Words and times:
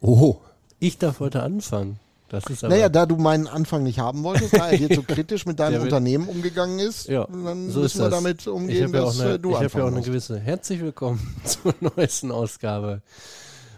Oh, 0.00 0.36
ich 0.78 0.98
darf 0.98 1.20
heute 1.20 1.42
anfangen. 1.42 1.98
Das 2.28 2.44
ist 2.46 2.62
aber, 2.62 2.74
Naja, 2.74 2.88
da 2.90 3.06
du 3.06 3.16
meinen 3.16 3.46
Anfang 3.46 3.82
nicht 3.84 3.98
haben 3.98 4.22
wolltest, 4.22 4.52
da 4.54 4.68
er 4.68 4.76
dir 4.76 4.90
zu 4.90 5.02
kritisch 5.02 5.46
mit 5.46 5.58
deinem 5.58 5.82
Unternehmen 5.84 6.28
umgegangen 6.28 6.78
ist, 6.78 7.08
ja, 7.08 7.26
dann 7.26 7.70
so 7.70 7.80
ist 7.80 7.94
müssen 7.94 7.98
wir 8.00 8.10
das. 8.10 8.18
damit 8.18 8.46
umgehen, 8.46 8.84
habe 8.88 8.98
ja 8.98 9.04
dass 9.04 9.20
eine, 9.20 9.30
äh, 9.32 9.38
du 9.38 9.50
ich 9.50 9.56
hab 9.56 9.74
ja 9.74 9.84
auch 9.84 9.88
eine 9.88 10.02
gewisse. 10.02 10.38
Herzlich 10.38 10.80
willkommen 10.80 11.34
zur 11.44 11.74
neuesten 11.80 12.30
Ausgabe 12.30 13.00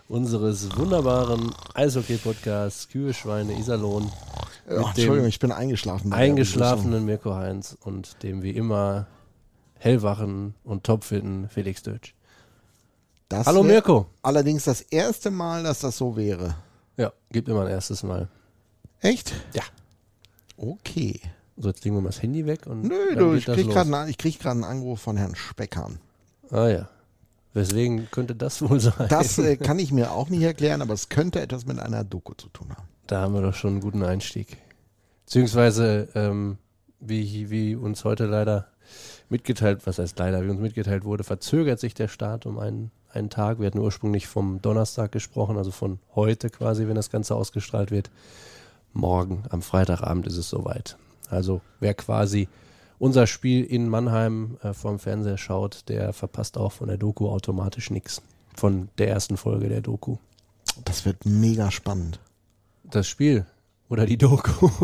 unseres 0.09 0.77
wunderbaren 0.77 1.53
Eishockey-Podcasts 1.75 2.89
Kühe, 2.89 3.14
Schweine, 3.14 3.57
Iserlohn. 3.57 4.11
Dem 4.68 4.82
Entschuldigung, 4.82 5.27
ich 5.27 5.39
bin 5.39 5.52
eingeschlafen. 5.52 6.12
eingeschlafenen 6.12 7.05
Mirko 7.05 7.34
Heinz 7.34 7.77
und 7.82 8.23
dem 8.25 8.43
wie 8.43 8.50
immer 8.50 9.07
hellwachen 9.79 10.55
und 10.64 10.82
topfitten 10.84 11.48
Felix 11.48 11.82
Dötsch. 11.84 12.14
Das 13.30 13.46
Hallo 13.46 13.62
Mirko. 13.62 14.06
Allerdings 14.22 14.64
das 14.64 14.80
erste 14.80 15.30
Mal, 15.30 15.62
dass 15.62 15.79
das 15.79 15.96
so 15.96 16.16
wäre. 16.16 16.56
Ja, 16.96 17.12
gibt 17.30 17.48
immer 17.48 17.62
ein 17.62 17.70
erstes 17.70 18.02
Mal. 18.02 18.29
Echt? 18.98 19.32
Ja. 19.54 19.62
Okay. 20.57 21.21
So, 21.57 21.68
jetzt 21.68 21.85
legen 21.85 21.94
wir 21.94 22.00
mal 22.02 22.08
das 22.08 22.21
Handy 22.21 22.44
weg 22.44 22.66
und 22.66 22.82
Nö, 22.82 23.11
dann 23.11 23.18
du, 23.18 23.30
geht 23.30 23.38
ich 23.38 23.44
das 23.44 23.54
krieg 23.54 23.66
los. 23.66 23.74
gerade 23.74 23.96
einen, 23.96 24.11
ich 24.11 24.18
krieg 24.18 24.40
grad 24.40 24.54
einen 24.54 24.64
Anruf 24.64 25.00
von 25.00 25.16
Herrn 25.16 25.36
Speckern. 25.36 26.00
Ah 26.50 26.66
ja. 26.66 26.88
Weswegen 27.54 28.11
könnte 28.11 28.35
das 28.35 28.68
wohl 28.68 28.80
sein? 28.80 29.07
Das 29.08 29.38
äh, 29.38 29.57
kann 29.57 29.79
ich 29.79 29.93
mir 29.93 30.10
auch 30.10 30.29
nicht 30.29 30.43
erklären, 30.43 30.82
aber 30.82 30.94
es 30.94 31.08
könnte 31.08 31.40
etwas 31.40 31.66
mit 31.66 31.79
einer 31.79 32.02
Doku 32.02 32.34
zu 32.34 32.48
tun 32.48 32.70
haben. 32.77 32.88
Da 33.06 33.20
haben 33.20 33.34
wir 33.34 33.42
doch 33.42 33.55
schon 33.55 33.74
einen 33.74 33.80
guten 33.80 34.02
Einstieg. 34.02 34.56
Beziehungsweise, 35.27 36.08
ähm, 36.16 36.58
wie, 36.98 37.48
wie 37.48 37.77
uns 37.77 38.05
heute 38.05 38.27
leider 38.27 38.66
mitgeteilt, 39.28 39.86
was 39.86 40.00
heißt 40.00 40.19
leider, 40.19 40.44
wie 40.44 40.50
uns 40.50 40.60
mitgeteilt 40.60 41.05
wurde, 41.05 41.22
verzögert 41.22 41.78
sich 41.78 41.94
der 41.94 42.08
Start 42.08 42.44
um 42.44 42.58
einen, 42.58 42.91
einen 43.12 43.31
Tag. 43.31 43.59
Wir 43.59 43.67
hatten 43.67 43.78
ursprünglich 43.78 44.27
vom 44.27 44.62
Donnerstag 44.62 45.12
gesprochen, 45.12 45.56
also 45.56 45.70
von 45.70 45.98
heute 46.14 46.50
quasi, 46.50 46.87
wenn 46.89 46.95
das 46.95 47.11
Ganze 47.11 47.34
ausgestrahlt 47.34 47.91
wird. 47.91 48.11
Morgen, 48.92 49.45
am 49.50 49.62
Freitagabend 49.62 50.27
ist 50.27 50.36
es 50.36 50.48
soweit. 50.48 50.97
Also 51.28 51.61
wer 51.78 51.94
quasi 51.94 52.48
unser 52.98 53.27
Spiel 53.27 53.64
in 53.64 53.89
Mannheim 53.89 54.58
äh, 54.62 54.72
vorm 54.72 54.98
Fernseher 54.98 55.39
schaut, 55.39 55.89
der 55.89 56.12
verpasst 56.12 56.58
auch 56.58 56.72
von 56.72 56.89
der 56.89 56.98
Doku 56.98 57.28
automatisch 57.28 57.91
nichts. 57.91 58.22
Von 58.55 58.89
der 58.98 59.08
ersten 59.08 59.36
Folge 59.36 59.69
der 59.69 59.80
Doku. 59.80 60.17
Das 60.84 61.05
wird 61.05 61.24
mega 61.24 61.70
spannend. 61.70 62.20
Das 62.84 63.06
Spiel 63.06 63.47
oder 63.89 64.06
die 64.06 64.19
Doku. 64.19 64.70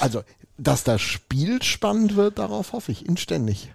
Also, 0.00 0.22
dass 0.56 0.84
das 0.84 1.00
Spiel 1.02 1.62
spannend 1.62 2.16
wird, 2.16 2.38
darauf 2.38 2.72
hoffe 2.72 2.92
ich 2.92 3.06
inständig. 3.06 3.72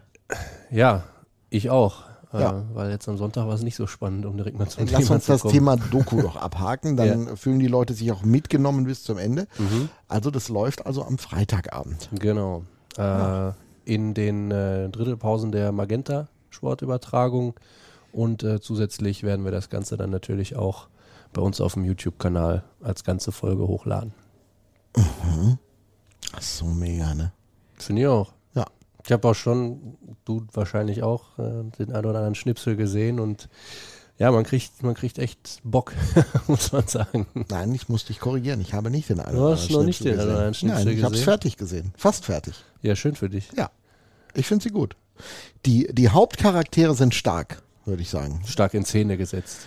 Ja, 0.72 1.04
ich 1.50 1.70
auch. 1.70 2.04
Ja. 2.34 2.60
Äh, 2.60 2.64
weil 2.74 2.90
jetzt 2.92 3.08
am 3.08 3.18
Sonntag 3.18 3.48
war 3.48 3.54
es 3.54 3.62
nicht 3.62 3.76
so 3.76 3.88
spannend, 3.88 4.26
um 4.26 4.36
direkt 4.36 4.58
mal 4.60 4.68
zum 4.68 4.86
lass 4.86 5.04
Thema 5.04 5.16
uns 5.16 5.26
zu 5.26 5.32
das 5.32 5.42
kommen. 5.42 5.54
Thema 5.54 5.76
Doku 5.78 6.22
doch 6.22 6.36
abhaken, 6.36 6.98
dann 6.98 7.38
fühlen 7.38 7.60
die 7.60 7.68
Leute 7.68 7.94
sich 7.94 8.12
auch 8.12 8.24
mitgenommen 8.24 8.86
bis 8.86 9.04
zum 9.04 9.18
Ende. 9.18 9.48
Mhm. 9.58 9.90
Also 10.08 10.30
das 10.32 10.50
läuft 10.50 10.86
also 10.86 11.04
am 11.04 11.18
Freitagabend. 11.18 12.10
Genau. 12.20 12.64
Äh, 12.98 13.52
In 13.86 14.14
den 14.14 14.52
äh, 14.52 14.90
Drittelpausen 14.90 15.52
der 15.52 15.72
Magenta 15.72 16.28
Sportübertragung 16.50 17.54
und 18.12 18.44
äh, 18.44 18.60
zusätzlich 18.60 19.24
werden 19.24 19.46
wir 19.46 19.52
das 19.52 19.70
Ganze 19.70 19.96
dann 19.96 20.10
natürlich 20.10 20.56
auch 20.56 20.88
bei 21.34 21.42
uns 21.42 21.62
auf 21.62 21.74
dem 21.76 21.86
YouTube-Kanal 21.86 22.64
als 22.82 23.04
ganze 23.04 23.32
Folge 23.32 23.68
hochladen. 23.68 24.14
Ach 26.34 26.42
so 26.42 26.66
mega, 26.66 27.14
ne? 27.14 27.32
Finde 27.78 28.02
ich 28.02 28.08
auch. 28.08 28.34
Ich 29.08 29.14
habe 29.14 29.26
auch 29.26 29.36
schon, 29.36 29.98
du 30.26 30.46
wahrscheinlich 30.52 31.02
auch, 31.02 31.40
äh, 31.40 31.64
den 31.80 31.94
einen 31.94 32.06
oder 32.06 32.18
anderen 32.18 32.36
Schnipsel 32.36 32.76
gesehen 32.76 33.22
und 33.22 33.48
ja, 34.18 34.30
man 34.32 34.44
kriegt, 34.44 34.84
man 34.84 34.96
kriegt 34.96 35.18
echt 35.18 35.62
Bock, 35.64 35.94
muss 36.48 36.74
man 36.74 36.86
sagen. 36.88 37.26
Nein, 37.50 37.74
ich 37.74 37.88
muss 37.88 38.04
dich 38.04 38.20
korrigieren. 38.20 38.60
Ich 38.60 38.74
habe 38.74 38.90
nicht 38.90 39.08
den 39.08 39.22
einen 39.22 39.38
Du 39.38 39.44
oder 39.44 39.54
hast 39.54 39.62
anderen 39.62 39.80
noch 39.80 39.86
nicht 39.86 40.00
Schnipsel 40.00 40.18
den 40.18 40.20
einen 40.20 40.30
oder 40.30 40.38
anderen 40.40 40.52
gesehen. 40.52 40.70
Schnipsel 40.70 40.86
Nein, 40.86 40.98
ich 40.98 41.04
habe 41.06 41.16
es 41.16 41.24
fertig 41.24 41.56
gesehen. 41.56 41.94
Fast 41.96 42.26
fertig. 42.26 42.56
Ja, 42.82 42.98
schön 42.98 43.16
für 43.16 43.30
dich. 43.30 43.50
Ja, 43.56 43.72
ich 44.34 44.46
finde 44.46 44.64
sie 44.64 44.72
gut. 44.72 44.98
Die, 45.66 45.88
die 45.94 46.10
Hauptcharaktere 46.10 46.94
sind 46.94 47.16
stark, 47.16 47.64
würde 47.86 48.02
ich 48.02 48.10
sagen. 48.10 48.42
Stark 48.46 48.74
in 48.74 48.84
Szene 48.84 49.16
gesetzt. 49.16 49.60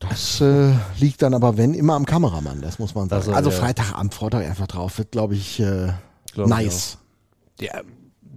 Das 0.00 0.40
äh, 0.40 0.72
liegt 0.98 1.22
dann 1.22 1.34
aber, 1.34 1.56
wenn, 1.56 1.74
immer 1.74 1.94
am 1.94 2.04
Kameramann, 2.04 2.62
das 2.62 2.80
muss 2.80 2.96
man 2.96 3.08
sagen. 3.08 3.20
Also, 3.20 3.32
Also, 3.32 3.50
ja. 3.50 3.56
Freitagabend, 3.56 4.12
freut 4.12 4.34
euch 4.34 4.48
einfach 4.48 4.66
drauf, 4.66 4.98
wird, 4.98 5.12
glaube 5.12 5.36
ich, 5.36 5.60
äh, 5.60 5.92
Glaub 6.32 6.46
ich 6.48 6.50
nice. 6.52 6.98
Ja, 7.60 7.82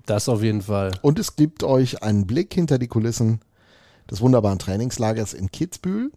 das 0.06 0.30
auf 0.30 0.42
jeden 0.44 0.62
Fall. 0.62 0.92
Und 1.02 1.20
es 1.20 1.36
gibt 1.36 1.64
euch 1.64 2.04
einen 2.04 2.28
Blick 2.28 2.54
hinter 2.54 2.78
die 2.78 2.88
Kulissen 2.88 3.42
des 4.10 4.22
wunderbaren 4.22 4.60
Trainingslagers 4.60 5.34
in 5.34 5.52
Kitzbühel 5.52 6.12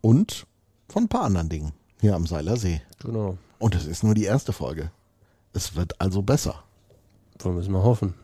und 0.00 0.46
von 0.88 1.04
ein 1.04 1.08
paar 1.08 1.24
anderen 1.24 1.48
Dingen 1.48 1.72
hier 2.00 2.14
am 2.14 2.26
Seiler 2.26 2.56
See. 2.56 2.80
Genau. 3.00 3.36
Und 3.58 3.74
es 3.74 3.86
ist 3.86 4.04
nur 4.04 4.14
die 4.14 4.24
erste 4.24 4.52
Folge. 4.52 4.90
Es 5.52 5.74
wird 5.74 6.00
also 6.00 6.22
besser. 6.22 6.62
Wollen 7.38 7.56
wir 7.56 7.62
es 7.62 7.68
mal 7.68 7.82
hoffen. 7.82 8.14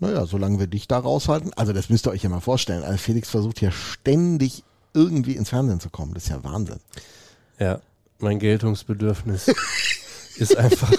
Naja, 0.00 0.26
solange 0.26 0.60
wir 0.60 0.66
dich 0.68 0.86
da 0.86 0.98
raushalten. 0.98 1.52
Also 1.54 1.72
das 1.72 1.88
müsst 1.88 2.06
ihr 2.06 2.10
euch 2.10 2.22
ja 2.22 2.28
mal 2.28 2.40
vorstellen. 2.40 2.84
Also 2.84 2.98
Felix 2.98 3.30
versucht 3.30 3.58
hier 3.58 3.72
ständig 3.72 4.62
irgendwie 4.94 5.36
ins 5.36 5.50
Fernsehen 5.50 5.80
zu 5.80 5.90
kommen. 5.90 6.14
Das 6.14 6.24
ist 6.24 6.30
ja 6.30 6.44
Wahnsinn. 6.44 6.78
Ja, 7.58 7.80
mein 8.18 8.38
Geltungsbedürfnis 8.38 9.52
ist 10.36 10.56
einfach 10.56 10.92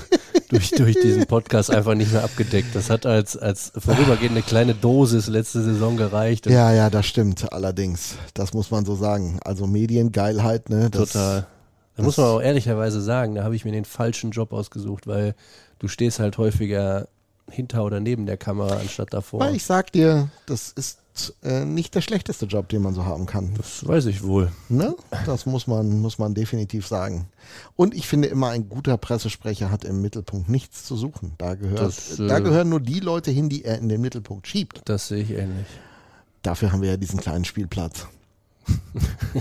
durch, 0.49 0.71
durch 0.71 0.99
diesen 0.99 1.25
Podcast 1.25 1.71
einfach 1.71 1.95
nicht 1.95 2.11
mehr 2.11 2.23
abgedeckt. 2.23 2.75
Das 2.75 2.89
hat 2.89 3.05
als, 3.05 3.37
als 3.37 3.71
vorübergehende 3.77 4.41
kleine 4.41 4.73
Dosis 4.73 5.27
letzte 5.27 5.61
Saison 5.61 5.97
gereicht. 5.97 6.45
Ja, 6.47 6.73
ja, 6.73 6.89
das 6.89 7.05
stimmt 7.05 7.51
allerdings. 7.51 8.15
Das 8.33 8.53
muss 8.53 8.71
man 8.71 8.85
so 8.85 8.95
sagen. 8.95 9.39
Also 9.43 9.67
Mediengeilheit, 9.67 10.69
ne? 10.69 10.89
Das, 10.89 11.11
Total. 11.13 11.47
Da 11.95 12.03
muss 12.03 12.17
man 12.17 12.27
auch 12.27 12.41
ehrlicherweise 12.41 13.01
sagen, 13.01 13.35
da 13.35 13.43
habe 13.43 13.55
ich 13.55 13.65
mir 13.65 13.73
den 13.73 13.85
falschen 13.85 14.31
Job 14.31 14.53
ausgesucht, 14.53 15.05
weil 15.05 15.35
du 15.79 15.87
stehst 15.87 16.19
halt 16.19 16.37
häufiger 16.37 17.09
hinter 17.51 17.83
oder 17.83 17.99
neben 17.99 18.25
der 18.25 18.37
Kamera 18.37 18.77
anstatt 18.77 19.13
davor. 19.13 19.41
Weil 19.41 19.55
ich 19.55 19.65
sag 19.65 19.91
dir, 19.91 20.29
das 20.45 20.71
ist 20.71 20.99
äh, 21.43 21.65
nicht 21.65 21.95
der 21.95 22.01
schlechteste 22.01 22.45
Job, 22.45 22.69
den 22.69 22.81
man 22.81 22.93
so 22.93 23.05
haben 23.05 23.25
kann. 23.25 23.53
das 23.55 23.85
weiß 23.87 24.05
ich 24.07 24.23
wohl. 24.23 24.51
Ne? 24.69 24.95
Das 25.25 25.45
muss 25.45 25.67
man, 25.67 26.01
muss 26.01 26.17
man 26.17 26.33
definitiv 26.33 26.87
sagen. 26.87 27.27
Und 27.75 27.93
ich 27.93 28.07
finde 28.07 28.27
immer, 28.27 28.49
ein 28.49 28.69
guter 28.69 28.97
Pressesprecher 28.97 29.71
hat 29.71 29.83
im 29.85 30.01
Mittelpunkt 30.01 30.49
nichts 30.49 30.85
zu 30.85 30.95
suchen. 30.95 31.33
Da, 31.37 31.55
gehört, 31.55 31.79
Das, 31.79 32.19
äh, 32.19 32.27
da 32.27 32.39
gehören 32.39 32.69
nur 32.69 32.79
die 32.79 32.99
Leute 32.99 33.31
hin, 33.31 33.49
die 33.49 33.65
er 33.65 33.77
in 33.77 33.89
den 33.89 34.01
Mittelpunkt 34.01 34.47
schiebt. 34.47 34.81
Das 34.85 35.07
sehe 35.07 35.23
ich 35.23 35.31
ähnlich. 35.31 35.67
Dafür 36.41 36.71
haben 36.71 36.81
wir 36.81 36.89
ja 36.89 36.97
diesen 36.97 37.19
kleinen 37.19 37.45
Spielplatz. 37.45 38.07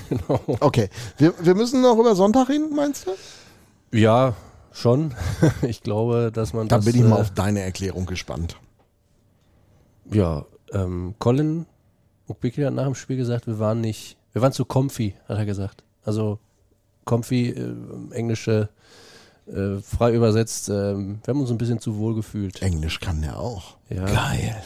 genau. 0.09 0.41
Okay, 0.61 0.89
wir, 1.19 1.35
wir 1.41 1.55
müssen 1.55 1.83
noch 1.83 1.99
über 1.99 2.15
Sonntag 2.15 2.49
reden, 2.49 2.75
meinst 2.75 3.07
du? 3.07 3.11
Ja, 3.97 4.35
schon. 4.73 5.15
ich 5.63 5.83
glaube, 5.83 6.31
dass 6.33 6.53
man 6.53 6.69
Da 6.69 6.77
das, 6.77 6.85
bin 6.85 6.97
ich 6.97 7.03
mal 7.03 7.17
äh, 7.17 7.21
auf 7.21 7.31
deine 7.31 7.61
Erklärung 7.61 8.07
gespannt. 8.07 8.57
Ja, 10.11 10.47
ähm, 10.73 11.15
Colin 11.19 11.67
Ukbiki 12.29 12.63
hat 12.63 12.75
nach 12.75 12.85
dem 12.85 12.95
Spiel 12.95 13.17
gesagt, 13.17 13.47
wir 13.47 13.59
waren 13.59 13.81
nicht, 13.81 14.17
wir 14.33 14.43
waren 14.43 14.53
zu 14.53 14.65
comfy, 14.65 15.15
hat 15.27 15.39
er 15.39 15.47
gesagt. 15.47 15.83
Also 16.05 16.39
comfy, 17.05 17.51
äh, 17.51 17.75
englische, 18.13 18.69
äh, 19.47 19.79
frei 19.79 20.15
übersetzt, 20.15 20.69
ähm, 20.69 21.21
wir 21.25 21.33
haben 21.33 21.41
uns 21.41 21.51
ein 21.51 21.59
bisschen 21.59 21.81
zu 21.81 21.97
wohl 21.97 22.15
gefühlt. 22.15 22.63
Englisch 22.63 23.01
kann 23.01 23.23
der 23.23 23.39
auch. 23.39 23.79
Ja, 23.89 24.05
Geil. 24.05 24.63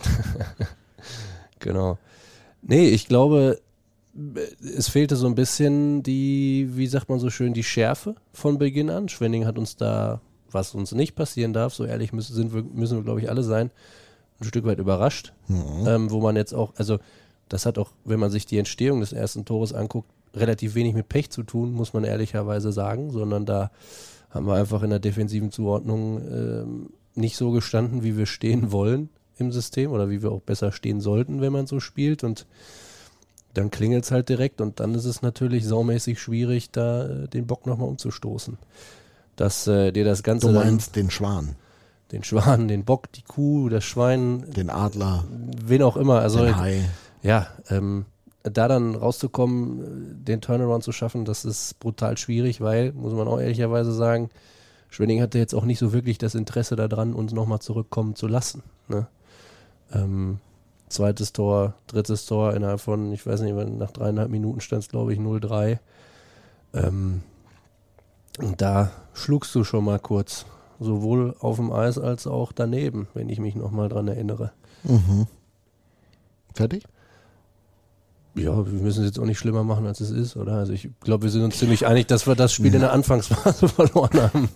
genau. 1.60 1.98
Nee, 2.62 2.88
ich 2.88 3.06
glaube, 3.06 3.60
es 4.76 4.88
fehlte 4.88 5.16
so 5.16 5.26
ein 5.26 5.34
bisschen 5.34 6.02
die, 6.02 6.68
wie 6.72 6.86
sagt 6.86 7.08
man 7.08 7.18
so 7.18 7.30
schön, 7.30 7.54
die 7.54 7.64
Schärfe 7.64 8.16
von 8.32 8.58
Beginn 8.58 8.90
an. 8.90 9.08
Schwenning 9.08 9.46
hat 9.46 9.58
uns 9.58 9.76
da, 9.76 10.20
was 10.50 10.74
uns 10.74 10.92
nicht 10.92 11.14
passieren 11.14 11.52
darf, 11.52 11.74
so 11.74 11.84
ehrlich 11.84 12.12
müssen, 12.12 12.34
sind 12.34 12.52
wir, 12.52 12.62
müssen 12.62 12.98
wir, 12.98 13.04
glaube 13.04 13.20
ich, 13.20 13.30
alle 13.30 13.42
sein, 13.42 13.70
ein 14.42 14.48
Stück 14.48 14.64
weit 14.64 14.78
überrascht. 14.78 15.32
Mhm. 15.48 15.86
Ähm, 15.86 16.10
wo 16.10 16.20
man 16.20 16.36
jetzt 16.36 16.54
auch, 16.54 16.72
also 16.76 16.98
das 17.48 17.66
hat 17.66 17.78
auch, 17.78 17.90
wenn 18.04 18.20
man 18.20 18.30
sich 18.30 18.46
die 18.46 18.58
Entstehung 18.58 19.00
des 19.00 19.12
ersten 19.12 19.44
Tores 19.44 19.72
anguckt, 19.72 20.10
relativ 20.34 20.74
wenig 20.74 20.94
mit 20.94 21.08
Pech 21.08 21.30
zu 21.30 21.42
tun, 21.42 21.72
muss 21.72 21.92
man 21.92 22.04
ehrlicherweise 22.04 22.72
sagen, 22.72 23.10
sondern 23.10 23.44
da 23.44 23.70
haben 24.30 24.46
wir 24.46 24.54
einfach 24.54 24.82
in 24.82 24.90
der 24.90 24.98
defensiven 24.98 25.50
Zuordnung 25.50 26.20
ähm, 26.20 26.90
nicht 27.14 27.36
so 27.36 27.50
gestanden, 27.50 28.02
wie 28.02 28.16
wir 28.16 28.26
stehen 28.26 28.72
wollen 28.72 29.10
im 29.36 29.52
System 29.52 29.90
oder 29.90 30.08
wie 30.08 30.22
wir 30.22 30.32
auch 30.32 30.40
besser 30.40 30.72
stehen 30.72 31.00
sollten, 31.00 31.40
wenn 31.40 31.52
man 31.52 31.66
so 31.66 31.80
spielt 31.80 32.24
und 32.24 32.46
dann 33.54 33.70
klingelt 33.70 34.04
es 34.04 34.10
halt 34.10 34.28
direkt 34.28 34.60
und 34.60 34.80
dann 34.80 34.94
ist 34.94 35.04
es 35.04 35.20
natürlich 35.20 35.66
saumäßig 35.66 36.20
schwierig, 36.20 36.70
da 36.70 37.06
äh, 37.06 37.28
den 37.28 37.46
Bock 37.46 37.66
nochmal 37.66 37.88
umzustoßen. 37.88 38.56
Dass 39.36 39.66
äh, 39.66 39.92
dir 39.92 40.04
das 40.04 40.22
Ganze 40.22 40.48
Du 40.48 40.54
meinst 40.54 40.96
den 40.96 41.10
Schwan, 41.10 41.56
den 42.12 42.24
Schwan, 42.24 42.68
den 42.68 42.84
Bock, 42.84 43.10
die 43.12 43.22
Kuh, 43.22 43.68
das 43.68 43.84
Schwein, 43.84 44.44
den 44.50 44.70
Adler, 44.70 45.24
wen 45.64 45.82
auch 45.82 45.96
immer, 45.96 46.20
also 46.20 46.44
den 46.44 46.56
Hai. 46.56 46.88
ja, 47.22 47.46
ähm, 47.70 48.04
da 48.42 48.68
dann 48.68 48.94
rauszukommen, 48.94 50.24
den 50.24 50.40
Turnaround 50.40 50.82
zu 50.82 50.92
schaffen, 50.92 51.24
das 51.24 51.44
ist 51.44 51.78
brutal 51.80 52.18
schwierig, 52.18 52.60
weil, 52.60 52.92
muss 52.92 53.12
man 53.12 53.28
auch 53.28 53.40
ehrlicherweise 53.40 53.92
sagen, 53.92 54.30
Schwenning 54.90 55.22
hatte 55.22 55.38
jetzt 55.38 55.54
auch 55.54 55.64
nicht 55.64 55.78
so 55.78 55.92
wirklich 55.92 56.18
das 56.18 56.34
Interesse 56.34 56.76
daran, 56.76 57.14
uns 57.14 57.32
nochmal 57.32 57.60
zurückkommen 57.60 58.14
zu 58.14 58.26
lassen. 58.26 58.62
Ne? 58.88 59.06
Ähm, 59.92 60.38
zweites 60.88 61.32
Tor, 61.32 61.74
drittes 61.86 62.26
Tor 62.26 62.52
innerhalb 62.52 62.80
von, 62.80 63.12
ich 63.12 63.26
weiß 63.26 63.40
nicht, 63.40 63.54
nach 63.54 63.90
dreieinhalb 63.90 64.30
Minuten 64.30 64.60
stand 64.60 64.82
es, 64.82 64.88
glaube 64.90 65.14
ich, 65.14 65.18
0-3. 65.18 65.78
Ähm, 66.74 67.22
und 68.38 68.60
da 68.60 68.90
schlugst 69.14 69.54
du 69.54 69.64
schon 69.64 69.84
mal 69.84 69.98
kurz, 69.98 70.44
sowohl 70.82 71.34
auf 71.40 71.56
dem 71.56 71.72
Eis 71.72 71.98
als 71.98 72.26
auch 72.26 72.52
daneben, 72.52 73.08
wenn 73.14 73.28
ich 73.28 73.40
mich 73.40 73.54
nochmal 73.54 73.88
dran 73.88 74.08
erinnere. 74.08 74.52
Mhm. 74.84 75.26
Fertig? 76.54 76.84
Ja, 78.34 78.56
wir 78.64 78.80
müssen 78.80 79.00
es 79.00 79.08
jetzt 79.08 79.18
auch 79.18 79.26
nicht 79.26 79.38
schlimmer 79.38 79.62
machen, 79.62 79.86
als 79.86 80.00
es 80.00 80.10
ist, 80.10 80.36
oder? 80.36 80.54
Also 80.54 80.72
ich 80.72 80.88
glaube, 81.00 81.24
wir 81.24 81.30
sind 81.30 81.42
uns 81.42 81.58
ziemlich 81.58 81.86
einig, 81.86 82.08
dass 82.08 82.26
wir 82.26 82.34
das 82.34 82.54
Spiel 82.54 82.68
ja. 82.68 82.74
in 82.74 82.80
der 82.80 82.92
Anfangsphase 82.92 83.68
verloren 83.68 84.22
haben. 84.22 84.48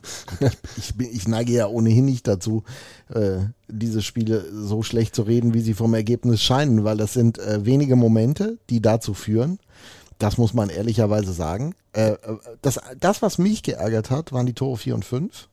ich, 0.78 0.94
bin, 0.94 1.08
ich 1.12 1.28
neige 1.28 1.52
ja 1.52 1.66
ohnehin 1.66 2.06
nicht 2.06 2.26
dazu, 2.26 2.62
äh, 3.12 3.40
diese 3.68 4.00
Spiele 4.00 4.46
so 4.50 4.82
schlecht 4.82 5.14
zu 5.14 5.22
reden, 5.22 5.52
wie 5.52 5.60
sie 5.60 5.74
vom 5.74 5.92
Ergebnis 5.92 6.42
scheinen, 6.42 6.84
weil 6.84 6.96
das 6.96 7.12
sind 7.12 7.38
äh, 7.38 7.66
wenige 7.66 7.96
Momente, 7.96 8.56
die 8.70 8.80
dazu 8.80 9.12
führen. 9.12 9.58
Das 10.18 10.38
muss 10.38 10.54
man 10.54 10.70
ehrlicherweise 10.70 11.34
sagen. 11.34 11.74
Äh, 11.92 12.12
äh 12.12 12.16
das, 12.62 12.80
das, 12.98 13.20
was 13.20 13.36
mich 13.36 13.62
geärgert 13.62 14.10
hat, 14.10 14.32
waren 14.32 14.46
die 14.46 14.54
Tore 14.54 14.78
4 14.78 14.94
und 14.94 15.04
5. 15.04 15.48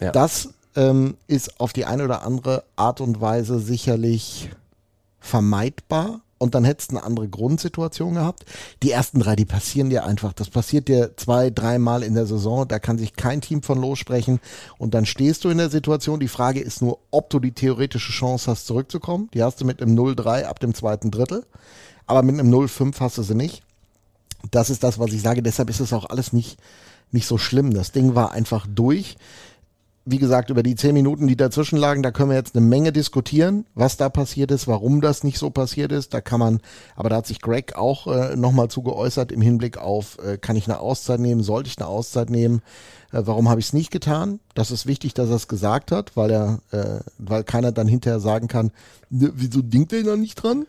Ja. 0.00 0.12
Das 0.12 0.50
ähm, 0.76 1.16
ist 1.26 1.60
auf 1.60 1.72
die 1.72 1.84
eine 1.84 2.04
oder 2.04 2.22
andere 2.22 2.64
Art 2.76 3.00
und 3.00 3.20
Weise 3.20 3.58
sicherlich 3.60 4.50
vermeidbar 5.20 6.20
und 6.44 6.54
dann 6.54 6.64
hättest 6.64 6.92
du 6.92 6.96
eine 6.96 7.06
andere 7.06 7.26
Grundsituation 7.26 8.14
gehabt. 8.14 8.44
Die 8.82 8.90
ersten 8.90 9.20
drei, 9.20 9.34
die 9.34 9.46
passieren 9.46 9.88
dir 9.88 10.04
einfach. 10.04 10.34
Das 10.34 10.50
passiert 10.50 10.88
dir 10.88 11.16
zwei, 11.16 11.48
dreimal 11.48 12.02
in 12.02 12.14
der 12.14 12.26
Saison. 12.26 12.68
Da 12.68 12.78
kann 12.78 12.98
sich 12.98 13.16
kein 13.16 13.40
Team 13.40 13.62
von 13.62 13.80
lossprechen. 13.80 14.40
Und 14.76 14.92
dann 14.92 15.06
stehst 15.06 15.44
du 15.44 15.48
in 15.48 15.56
der 15.56 15.70
Situation. 15.70 16.20
Die 16.20 16.28
Frage 16.28 16.60
ist 16.60 16.82
nur, 16.82 16.98
ob 17.10 17.30
du 17.30 17.38
die 17.38 17.52
theoretische 17.52 18.12
Chance 18.12 18.50
hast, 18.50 18.66
zurückzukommen. 18.66 19.30
Die 19.32 19.42
hast 19.42 19.60
du 19.60 19.64
mit 19.64 19.80
einem 19.80 19.98
0-3 19.98 20.44
ab 20.44 20.60
dem 20.60 20.74
zweiten 20.74 21.10
Drittel. 21.10 21.46
Aber 22.06 22.22
mit 22.22 22.38
einem 22.38 22.52
0-5 22.52 23.00
hast 23.00 23.16
du 23.16 23.22
sie 23.22 23.34
nicht. 23.34 23.62
Das 24.50 24.68
ist 24.68 24.82
das, 24.82 24.98
was 24.98 25.12
ich 25.12 25.22
sage. 25.22 25.42
Deshalb 25.42 25.70
ist 25.70 25.80
es 25.80 25.94
auch 25.94 26.04
alles 26.10 26.34
nicht, 26.34 26.58
nicht 27.10 27.26
so 27.26 27.38
schlimm. 27.38 27.72
Das 27.72 27.92
Ding 27.92 28.14
war 28.14 28.32
einfach 28.32 28.66
durch 28.68 29.16
wie 30.06 30.18
gesagt, 30.18 30.50
über 30.50 30.62
die 30.62 30.74
zehn 30.74 30.92
Minuten, 30.92 31.26
die 31.26 31.36
dazwischen 31.36 31.78
lagen, 31.78 32.02
da 32.02 32.10
können 32.10 32.30
wir 32.30 32.36
jetzt 32.36 32.54
eine 32.54 32.66
Menge 32.66 32.92
diskutieren, 32.92 33.64
was 33.74 33.96
da 33.96 34.08
passiert 34.10 34.50
ist, 34.50 34.68
warum 34.68 35.00
das 35.00 35.24
nicht 35.24 35.38
so 35.38 35.50
passiert 35.50 35.92
ist. 35.92 36.12
Da 36.12 36.20
kann 36.20 36.40
man, 36.40 36.60
aber 36.94 37.08
da 37.08 37.16
hat 37.16 37.26
sich 37.26 37.40
Greg 37.40 37.76
auch 37.76 38.06
äh, 38.06 38.36
nochmal 38.36 38.68
zu 38.68 38.82
geäußert 38.82 39.32
im 39.32 39.40
Hinblick 39.40 39.78
auf, 39.78 40.18
äh, 40.18 40.36
kann 40.36 40.56
ich 40.56 40.68
eine 40.68 40.80
Auszeit 40.80 41.20
nehmen, 41.20 41.42
sollte 41.42 41.68
ich 41.68 41.78
eine 41.78 41.86
Auszeit 41.86 42.28
nehmen, 42.28 42.60
äh, 43.12 43.22
warum 43.24 43.48
habe 43.48 43.60
ich 43.60 43.66
es 43.66 43.72
nicht 43.72 43.90
getan? 43.90 44.40
Das 44.54 44.70
ist 44.70 44.86
wichtig, 44.86 45.14
dass 45.14 45.30
er 45.30 45.36
es 45.36 45.48
gesagt 45.48 45.90
hat, 45.90 46.16
weil 46.16 46.30
er, 46.30 46.58
äh, 46.70 47.00
weil 47.18 47.44
keiner 47.44 47.72
dann 47.72 47.88
hinterher 47.88 48.20
sagen 48.20 48.48
kann, 48.48 48.72
ne, 49.08 49.32
wieso 49.34 49.62
denkt 49.62 49.92
er 49.92 50.02
da 50.02 50.16
nicht 50.16 50.34
dran? 50.34 50.66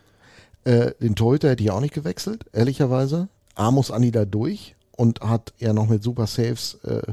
Äh, 0.64 0.92
den 1.00 1.14
Torhüter 1.14 1.50
hätte 1.50 1.62
ich 1.62 1.70
auch 1.70 1.80
nicht 1.80 1.94
gewechselt, 1.94 2.46
ehrlicherweise. 2.52 3.28
A 3.54 3.70
muss 3.70 3.88
da 3.88 4.24
durch 4.24 4.74
und 4.96 5.20
hat 5.20 5.52
ja 5.58 5.72
noch 5.72 5.88
mit 5.88 6.02
Super 6.02 6.26
Saves 6.26 6.78
äh, 6.84 7.12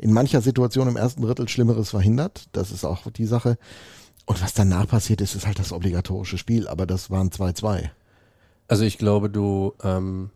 in 0.00 0.12
mancher 0.12 0.40
Situation 0.40 0.88
im 0.88 0.96
ersten 0.96 1.22
Drittel 1.22 1.48
Schlimmeres 1.48 1.90
verhindert. 1.90 2.48
Das 2.52 2.72
ist 2.72 2.84
auch 2.84 3.10
die 3.10 3.26
Sache. 3.26 3.58
Und 4.24 4.42
was 4.42 4.54
danach 4.54 4.88
passiert 4.88 5.20
ist, 5.20 5.34
ist 5.34 5.46
halt 5.46 5.58
das 5.58 5.72
obligatorische 5.72 6.38
Spiel, 6.38 6.68
aber 6.68 6.86
das 6.86 7.10
waren 7.10 7.30
2-2. 7.30 7.90
Also 8.66 8.84
ich 8.84 8.96
glaube, 8.96 9.28
du, 9.28 9.74
ähm, 9.82 10.30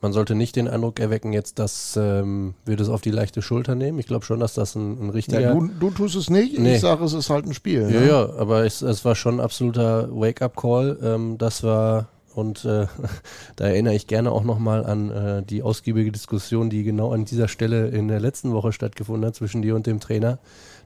man 0.00 0.12
sollte 0.12 0.36
nicht 0.36 0.54
den 0.54 0.68
Eindruck 0.68 1.00
erwecken, 1.00 1.32
jetzt, 1.32 1.58
dass 1.58 1.96
ähm, 1.96 2.54
wir 2.64 2.76
das 2.76 2.88
auf 2.88 3.00
die 3.00 3.10
leichte 3.10 3.42
Schulter 3.42 3.74
nehmen. 3.74 3.98
Ich 3.98 4.06
glaube 4.06 4.24
schon, 4.24 4.38
dass 4.38 4.54
das 4.54 4.76
ein, 4.76 5.06
ein 5.06 5.10
richtiger. 5.10 5.40
Ja, 5.40 5.54
du, 5.54 5.66
du, 5.66 5.90
tust 5.90 6.14
es 6.14 6.30
nicht. 6.30 6.58
Nee. 6.58 6.76
Ich 6.76 6.80
sage, 6.80 7.04
es 7.04 7.14
ist 7.14 7.30
halt 7.30 7.46
ein 7.46 7.54
Spiel. 7.54 7.90
Ja, 7.90 8.00
ne? 8.00 8.08
ja, 8.08 8.32
aber 8.38 8.64
es, 8.64 8.82
es, 8.82 9.04
war 9.04 9.16
schon 9.16 9.36
ein 9.36 9.40
absoluter 9.40 10.08
Wake-up-Call. 10.12 10.98
Ähm, 11.02 11.38
das 11.38 11.64
war 11.64 12.08
und 12.38 12.64
äh, 12.64 12.86
da 13.56 13.66
erinnere 13.66 13.94
ich 13.94 14.06
gerne 14.06 14.30
auch 14.30 14.44
nochmal 14.44 14.86
an 14.86 15.10
äh, 15.10 15.42
die 15.42 15.62
ausgiebige 15.62 16.12
Diskussion, 16.12 16.70
die 16.70 16.84
genau 16.84 17.12
an 17.12 17.24
dieser 17.24 17.48
Stelle 17.48 17.88
in 17.88 18.08
der 18.08 18.20
letzten 18.20 18.52
Woche 18.52 18.72
stattgefunden 18.72 19.26
hat 19.26 19.34
zwischen 19.34 19.60
dir 19.60 19.74
und 19.74 19.86
dem 19.86 19.98
Trainer, 19.98 20.38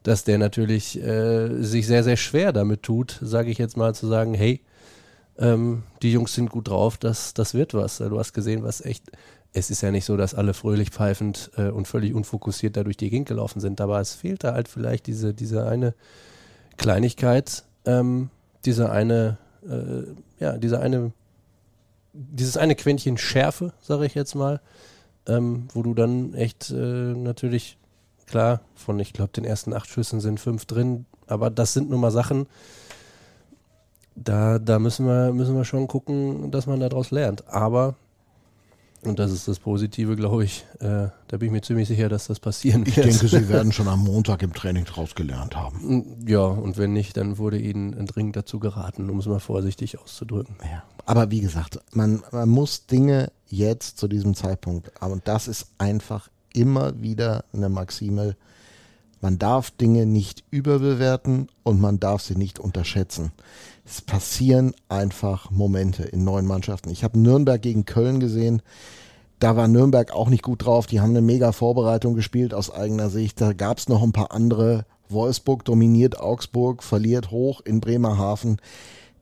dass 0.02 0.24
der 0.24 0.38
natürlich 0.38 0.98
äh, 1.00 1.62
sich 1.62 1.86
sehr, 1.86 2.02
sehr 2.02 2.16
schwer 2.16 2.52
damit 2.52 2.82
tut, 2.82 3.18
sage 3.20 3.50
ich 3.50 3.58
jetzt 3.58 3.76
mal, 3.76 3.94
zu 3.94 4.06
sagen, 4.06 4.32
hey, 4.32 4.62
ähm, 5.38 5.82
die 6.02 6.12
Jungs 6.12 6.34
sind 6.34 6.50
gut 6.50 6.68
drauf, 6.68 6.96
das, 6.96 7.34
das 7.34 7.52
wird 7.52 7.74
was. 7.74 7.98
Du 7.98 8.18
hast 8.18 8.32
gesehen, 8.32 8.62
was 8.62 8.80
echt, 8.80 9.04
es 9.52 9.70
ist 9.70 9.82
ja 9.82 9.90
nicht 9.90 10.06
so, 10.06 10.16
dass 10.16 10.34
alle 10.34 10.54
fröhlich 10.54 10.90
pfeifend 10.90 11.50
äh, 11.56 11.68
und 11.68 11.86
völlig 11.86 12.14
unfokussiert 12.14 12.76
da 12.76 12.82
durch 12.82 12.96
die 12.96 13.10
Gegend 13.10 13.28
gelaufen 13.28 13.60
sind, 13.60 13.80
aber 13.80 14.00
es 14.00 14.14
fehlt 14.14 14.42
da 14.44 14.54
halt 14.54 14.68
vielleicht 14.68 15.06
diese, 15.06 15.34
diese 15.34 15.66
eine 15.66 15.94
Kleinigkeit, 16.78 17.64
ähm, 17.84 18.30
diese 18.64 18.90
eine, 18.90 19.36
äh, 19.68 20.42
ja, 20.42 20.56
diese 20.56 20.80
eine 20.80 21.12
dieses 22.12 22.56
eine 22.56 22.74
Quäntchen 22.74 23.18
Schärfe, 23.18 23.72
sage 23.80 24.06
ich 24.06 24.14
jetzt 24.14 24.34
mal, 24.34 24.60
ähm, 25.26 25.68
wo 25.72 25.82
du 25.82 25.94
dann 25.94 26.34
echt 26.34 26.70
äh, 26.70 26.74
natürlich, 26.74 27.78
klar, 28.26 28.60
von 28.74 28.98
ich 28.98 29.12
glaube, 29.12 29.32
den 29.32 29.44
ersten 29.44 29.72
acht 29.72 29.88
Schüssen 29.88 30.20
sind 30.20 30.40
fünf 30.40 30.66
drin, 30.66 31.06
aber 31.26 31.50
das 31.50 31.72
sind 31.72 31.90
nun 31.90 32.00
mal 32.00 32.10
Sachen, 32.10 32.46
da, 34.14 34.58
da 34.58 34.78
müssen, 34.78 35.06
wir, 35.06 35.32
müssen 35.32 35.56
wir 35.56 35.64
schon 35.64 35.88
gucken, 35.88 36.50
dass 36.50 36.66
man 36.66 36.80
daraus 36.80 37.10
lernt. 37.10 37.48
Aber 37.48 37.94
und 39.02 39.18
das 39.18 39.32
ist 39.32 39.48
das 39.48 39.58
Positive, 39.58 40.14
glaube 40.14 40.44
ich. 40.44 40.64
Äh, 40.78 41.08
da 41.28 41.36
bin 41.36 41.46
ich 41.46 41.50
mir 41.50 41.60
ziemlich 41.60 41.88
sicher, 41.88 42.08
dass 42.08 42.28
das 42.28 42.38
passieren 42.38 42.86
wird. 42.86 42.98
Ich 42.98 43.04
denke, 43.04 43.28
Sie 43.28 43.48
werden 43.48 43.72
schon 43.72 43.88
am 43.88 44.04
Montag 44.04 44.42
im 44.42 44.52
Training 44.52 44.84
daraus 44.84 45.14
gelernt 45.14 45.56
haben. 45.56 46.24
Ja, 46.26 46.44
und 46.44 46.78
wenn 46.78 46.92
nicht, 46.92 47.16
dann 47.16 47.38
wurde 47.38 47.58
Ihnen 47.58 48.06
dringend 48.06 48.36
dazu 48.36 48.60
geraten, 48.60 49.10
um 49.10 49.18
es 49.18 49.26
mal 49.26 49.40
vorsichtig 49.40 49.98
auszudrücken. 49.98 50.56
Ja. 50.62 50.84
Aber 51.04 51.30
wie 51.30 51.40
gesagt, 51.40 51.80
man, 51.92 52.22
man 52.30 52.48
muss 52.48 52.86
Dinge 52.86 53.32
jetzt 53.48 53.98
zu 53.98 54.06
diesem 54.06 54.34
Zeitpunkt, 54.34 54.92
und 55.00 55.26
das 55.26 55.48
ist 55.48 55.66
einfach 55.78 56.28
immer 56.52 57.00
wieder 57.02 57.44
eine 57.52 57.68
Maxime, 57.68 58.36
man 59.20 59.38
darf 59.38 59.70
Dinge 59.70 60.04
nicht 60.04 60.42
überbewerten 60.50 61.48
und 61.62 61.80
man 61.80 62.00
darf 62.00 62.22
sie 62.22 62.34
nicht 62.34 62.58
unterschätzen. 62.58 63.30
Es 63.84 64.00
passieren 64.00 64.74
einfach 64.88 65.50
Momente 65.50 66.04
in 66.04 66.24
neuen 66.24 66.46
Mannschaften. 66.46 66.90
Ich 66.90 67.04
habe 67.04 67.18
Nürnberg 67.18 67.60
gegen 67.60 67.84
Köln 67.84 68.20
gesehen. 68.20 68.62
Da 69.38 69.56
war 69.56 69.66
Nürnberg 69.66 70.12
auch 70.12 70.28
nicht 70.28 70.42
gut 70.42 70.64
drauf. 70.64 70.86
Die 70.86 71.00
haben 71.00 71.10
eine 71.10 71.20
mega 71.20 71.52
Vorbereitung 71.52 72.14
gespielt 72.14 72.54
aus 72.54 72.72
eigener 72.72 73.10
Sicht. 73.10 73.40
Da 73.40 73.52
gab 73.52 73.78
es 73.78 73.88
noch 73.88 74.02
ein 74.02 74.12
paar 74.12 74.32
andere. 74.32 74.86
Wolfsburg 75.08 75.64
dominiert 75.64 76.18
Augsburg, 76.20 76.82
verliert 76.82 77.30
hoch 77.30 77.60
in 77.60 77.80
Bremerhaven. 77.80 78.58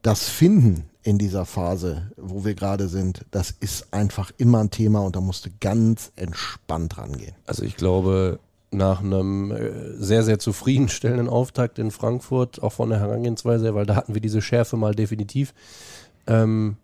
Das 0.02 0.28
Finden 0.28 0.84
in 1.02 1.18
dieser 1.18 1.46
Phase, 1.46 2.10
wo 2.16 2.44
wir 2.44 2.54
gerade 2.54 2.88
sind, 2.88 3.24
das 3.30 3.50
ist 3.50 3.92
einfach 3.92 4.30
immer 4.36 4.60
ein 4.60 4.70
Thema 4.70 5.00
und 5.00 5.16
da 5.16 5.20
musste 5.20 5.50
ganz 5.60 6.12
entspannt 6.16 6.98
rangehen. 6.98 7.34
Also 7.46 7.64
ich 7.64 7.76
glaube, 7.76 8.38
nach 8.70 9.00
einem 9.00 9.50
äh, 9.50 9.94
sehr, 9.96 10.22
sehr 10.22 10.38
zufriedenstellenden 10.38 11.28
Auftakt 11.28 11.78
in 11.78 11.90
Frankfurt, 11.90 12.62
auch 12.62 12.72
von 12.72 12.90
der 12.90 13.00
Herangehensweise, 13.00 13.74
weil 13.74 13.86
da 13.86 13.96
hatten 13.96 14.14
wir 14.14 14.20
diese 14.20 14.42
Schärfe 14.42 14.76
mal 14.76 14.94
definitiv. 14.94 15.54
Ähm, 16.26 16.76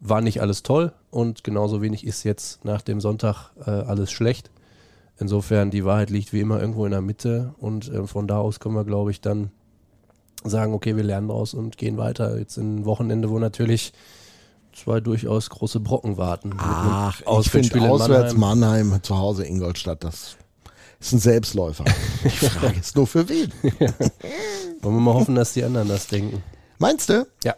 war 0.00 0.20
nicht 0.20 0.40
alles 0.40 0.62
toll 0.62 0.92
und 1.10 1.44
genauso 1.44 1.80
wenig 1.80 2.04
ist 2.04 2.24
jetzt 2.24 2.64
nach 2.64 2.82
dem 2.82 3.00
Sonntag 3.00 3.50
äh, 3.64 3.70
alles 3.70 4.10
schlecht. 4.10 4.50
Insofern, 5.18 5.70
die 5.70 5.84
Wahrheit 5.84 6.10
liegt 6.10 6.32
wie 6.32 6.40
immer 6.40 6.60
irgendwo 6.60 6.84
in 6.84 6.90
der 6.90 7.02
Mitte 7.02 7.54
und 7.58 7.88
äh, 7.88 8.06
von 8.06 8.26
da 8.26 8.38
aus 8.38 8.58
können 8.58 8.74
wir, 8.74 8.84
glaube 8.84 9.12
ich, 9.12 9.20
dann 9.20 9.50
sagen, 10.42 10.74
okay, 10.74 10.96
wir 10.96 11.04
lernen 11.04 11.28
daraus 11.28 11.54
und 11.54 11.78
gehen 11.78 11.96
weiter. 11.98 12.36
Jetzt 12.36 12.56
ein 12.56 12.84
Wochenende, 12.84 13.30
wo 13.30 13.38
natürlich 13.38 13.92
zwei 14.72 15.00
durchaus 15.00 15.50
große 15.50 15.78
Brocken 15.78 16.16
warten. 16.16 16.54
Ach, 16.58 17.20
ich 17.40 17.50
finde 17.50 17.88
auswärts 17.88 18.34
Mannheim. 18.34 18.88
Mannheim, 18.88 19.02
zu 19.02 19.16
Hause 19.16 19.46
Ingolstadt, 19.46 20.02
das 20.02 20.36
ist 21.06 21.12
ein 21.12 21.18
Selbstläufer. 21.18 21.84
Die 22.24 22.28
Frage 22.30 22.78
ist 22.78 22.96
nur 22.96 23.06
für 23.06 23.28
wen. 23.28 23.52
Ja. 23.62 23.88
Wollen 24.80 24.96
wir 24.96 25.00
mal 25.00 25.14
hoffen, 25.14 25.34
dass 25.34 25.52
die 25.52 25.64
anderen 25.64 25.88
das 25.88 26.06
denken. 26.06 26.42
Meinst 26.78 27.08
du? 27.08 27.26
Ja. 27.44 27.54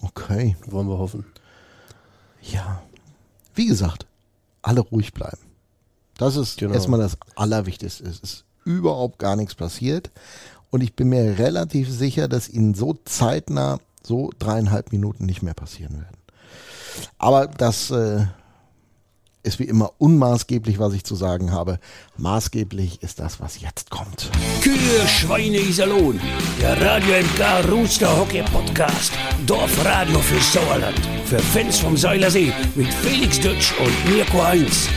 Okay. 0.00 0.56
Wollen 0.66 0.88
wir 0.88 0.98
hoffen. 0.98 1.24
Ja. 2.42 2.82
Wie 3.54 3.66
gesagt, 3.66 4.06
alle 4.62 4.80
ruhig 4.80 5.12
bleiben. 5.12 5.38
Das 6.18 6.36
ist 6.36 6.58
genau. 6.58 6.74
erstmal 6.74 7.00
das 7.00 7.16
Allerwichtigste. 7.36 8.04
Es 8.04 8.20
ist 8.20 8.44
überhaupt 8.64 9.18
gar 9.18 9.36
nichts 9.36 9.54
passiert. 9.54 10.10
Und 10.70 10.82
ich 10.82 10.94
bin 10.94 11.08
mir 11.08 11.38
relativ 11.38 11.90
sicher, 11.90 12.28
dass 12.28 12.48
ihnen 12.48 12.74
so 12.74 12.96
zeitnah 13.04 13.78
so 14.02 14.30
dreieinhalb 14.38 14.92
Minuten 14.92 15.26
nicht 15.26 15.42
mehr 15.42 15.54
passieren 15.54 15.94
werden. 15.94 16.16
Aber 17.18 17.46
das 17.46 17.90
äh, 17.90 18.26
ist 19.42 19.58
wie 19.58 19.64
immer 19.64 19.92
unmaßgeblich, 19.98 20.78
was 20.78 20.92
ich 20.92 21.04
zu 21.04 21.14
sagen 21.14 21.52
habe. 21.52 21.78
Maßgeblich 22.16 23.02
ist 23.02 23.20
das, 23.20 23.40
was 23.40 23.60
jetzt 23.60 23.90
kommt. 23.90 24.30
Kühe, 24.62 25.08
Schweine, 25.08 25.58
Iserlohn. 25.58 26.20
Der 26.60 26.80
Radio 26.80 27.14
MK 27.16 27.70
Rooster 27.70 28.18
Hockey 28.18 28.42
Podcast. 28.42 29.12
Dorfradio 29.46 30.18
für 30.18 30.40
Sauerland. 30.40 31.00
Für 31.24 31.38
Fans 31.38 31.78
vom 31.78 31.96
Seilersee 31.96 32.52
mit 32.74 32.92
Felix 32.92 33.40
Dutsch 33.40 33.72
und 33.80 34.14
Mirko 34.14 34.42
Heinz. 34.44 34.88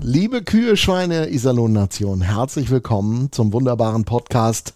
Liebe 0.00 0.42
Kühe, 0.42 0.76
Schweine, 0.76 1.30
Iserlohn 1.30 1.72
Nation, 1.72 2.20
herzlich 2.20 2.70
willkommen 2.70 3.32
zum 3.32 3.54
wunderbaren 3.54 4.04
Podcast 4.04 4.74